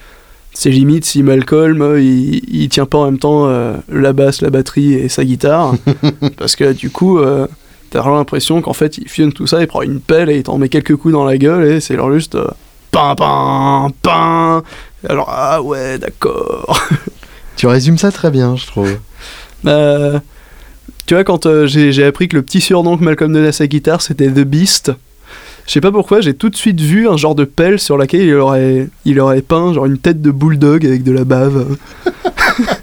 c'est 0.56 0.70
limite 0.70 1.06
si 1.06 1.22
Malcolm 1.22 1.82
euh, 1.82 2.02
il, 2.02 2.70
tient 2.70 2.86
pas 2.86 3.00
en 3.00 3.06
même 3.06 3.20
temps 3.20 3.48
euh, 3.48 3.76
la 3.90 4.14
basse, 4.14 4.42
la 4.42 4.50
batterie 4.50 4.94
et 4.94 5.10
sa 5.10 5.26
guitare. 5.26 5.76
Parce 6.38 6.56
que 6.56 6.72
du 6.72 6.90
coup 6.90 7.20
euh, 7.20 7.48
t'as 7.90 8.04
l'impression 8.06 8.62
qu'en 8.62 8.74
fait 8.74 8.98
il 8.98 9.10
fusionne 9.10 9.34
tout 9.34 9.48
ça, 9.48 9.62
il 9.62 9.68
prend 9.68 9.82
une 9.82 10.00
pelle 10.00 10.30
et 10.30 10.38
il 10.38 10.44
t'en 10.44 10.58
met 10.58 10.70
quelques 10.70 10.96
coups 10.96 11.14
dans 11.14 11.26
la 11.26 11.38
gueule 11.38 11.66
et 11.66 11.80
c'est 11.82 11.96
genre 11.96 12.12
juste 12.14 12.38
pain 12.92 13.16
pain 13.16 13.90
pain. 14.02 14.64
Alors 15.08 15.28
ah 15.30 15.62
ouais 15.62 15.98
d'accord. 15.98 16.80
Tu 17.58 17.68
résumes 17.68 17.98
ça 17.98 18.12
très 18.12 18.32
bien 18.32 18.56
je 18.56 18.66
trouve. 18.66 18.98
Tu 21.08 21.14
vois 21.14 21.24
quand 21.24 21.68
j'ai 21.68 22.04
appris 22.04 22.28
que 22.28 22.36
le 22.36 22.42
petit 22.42 22.62
surnom 22.62 22.98
que 22.98 23.04
Malcolm 23.04 23.32
donnait 23.32 23.50
à 23.50 23.52
sa 23.52 23.68
guitare 23.68 24.02
c'était 24.02 24.28
The 24.28 24.40
Beast 24.40 24.92
je 25.68 25.72
sais 25.72 25.82
pas 25.82 25.92
pourquoi, 25.92 26.22
j'ai 26.22 26.34
tout 26.34 26.50
de 26.50 26.56
suite 26.56 26.80
vu 26.80 27.08
un 27.08 27.18
genre 27.18 27.36
de 27.36 27.44
pelle 27.44 27.80
sur 27.80 27.98
laquelle 27.98 28.22
il 28.22 28.34
aurait, 28.36 28.88
il 29.04 29.20
aurait 29.20 29.42
peint 29.42 29.74
genre 29.74 29.86
une 29.86 29.98
tête 29.98 30.22
de 30.22 30.32
bulldog 30.32 30.86
avec 30.86 31.04
de 31.04 31.12
la 31.12 31.24
bave. 31.24 31.78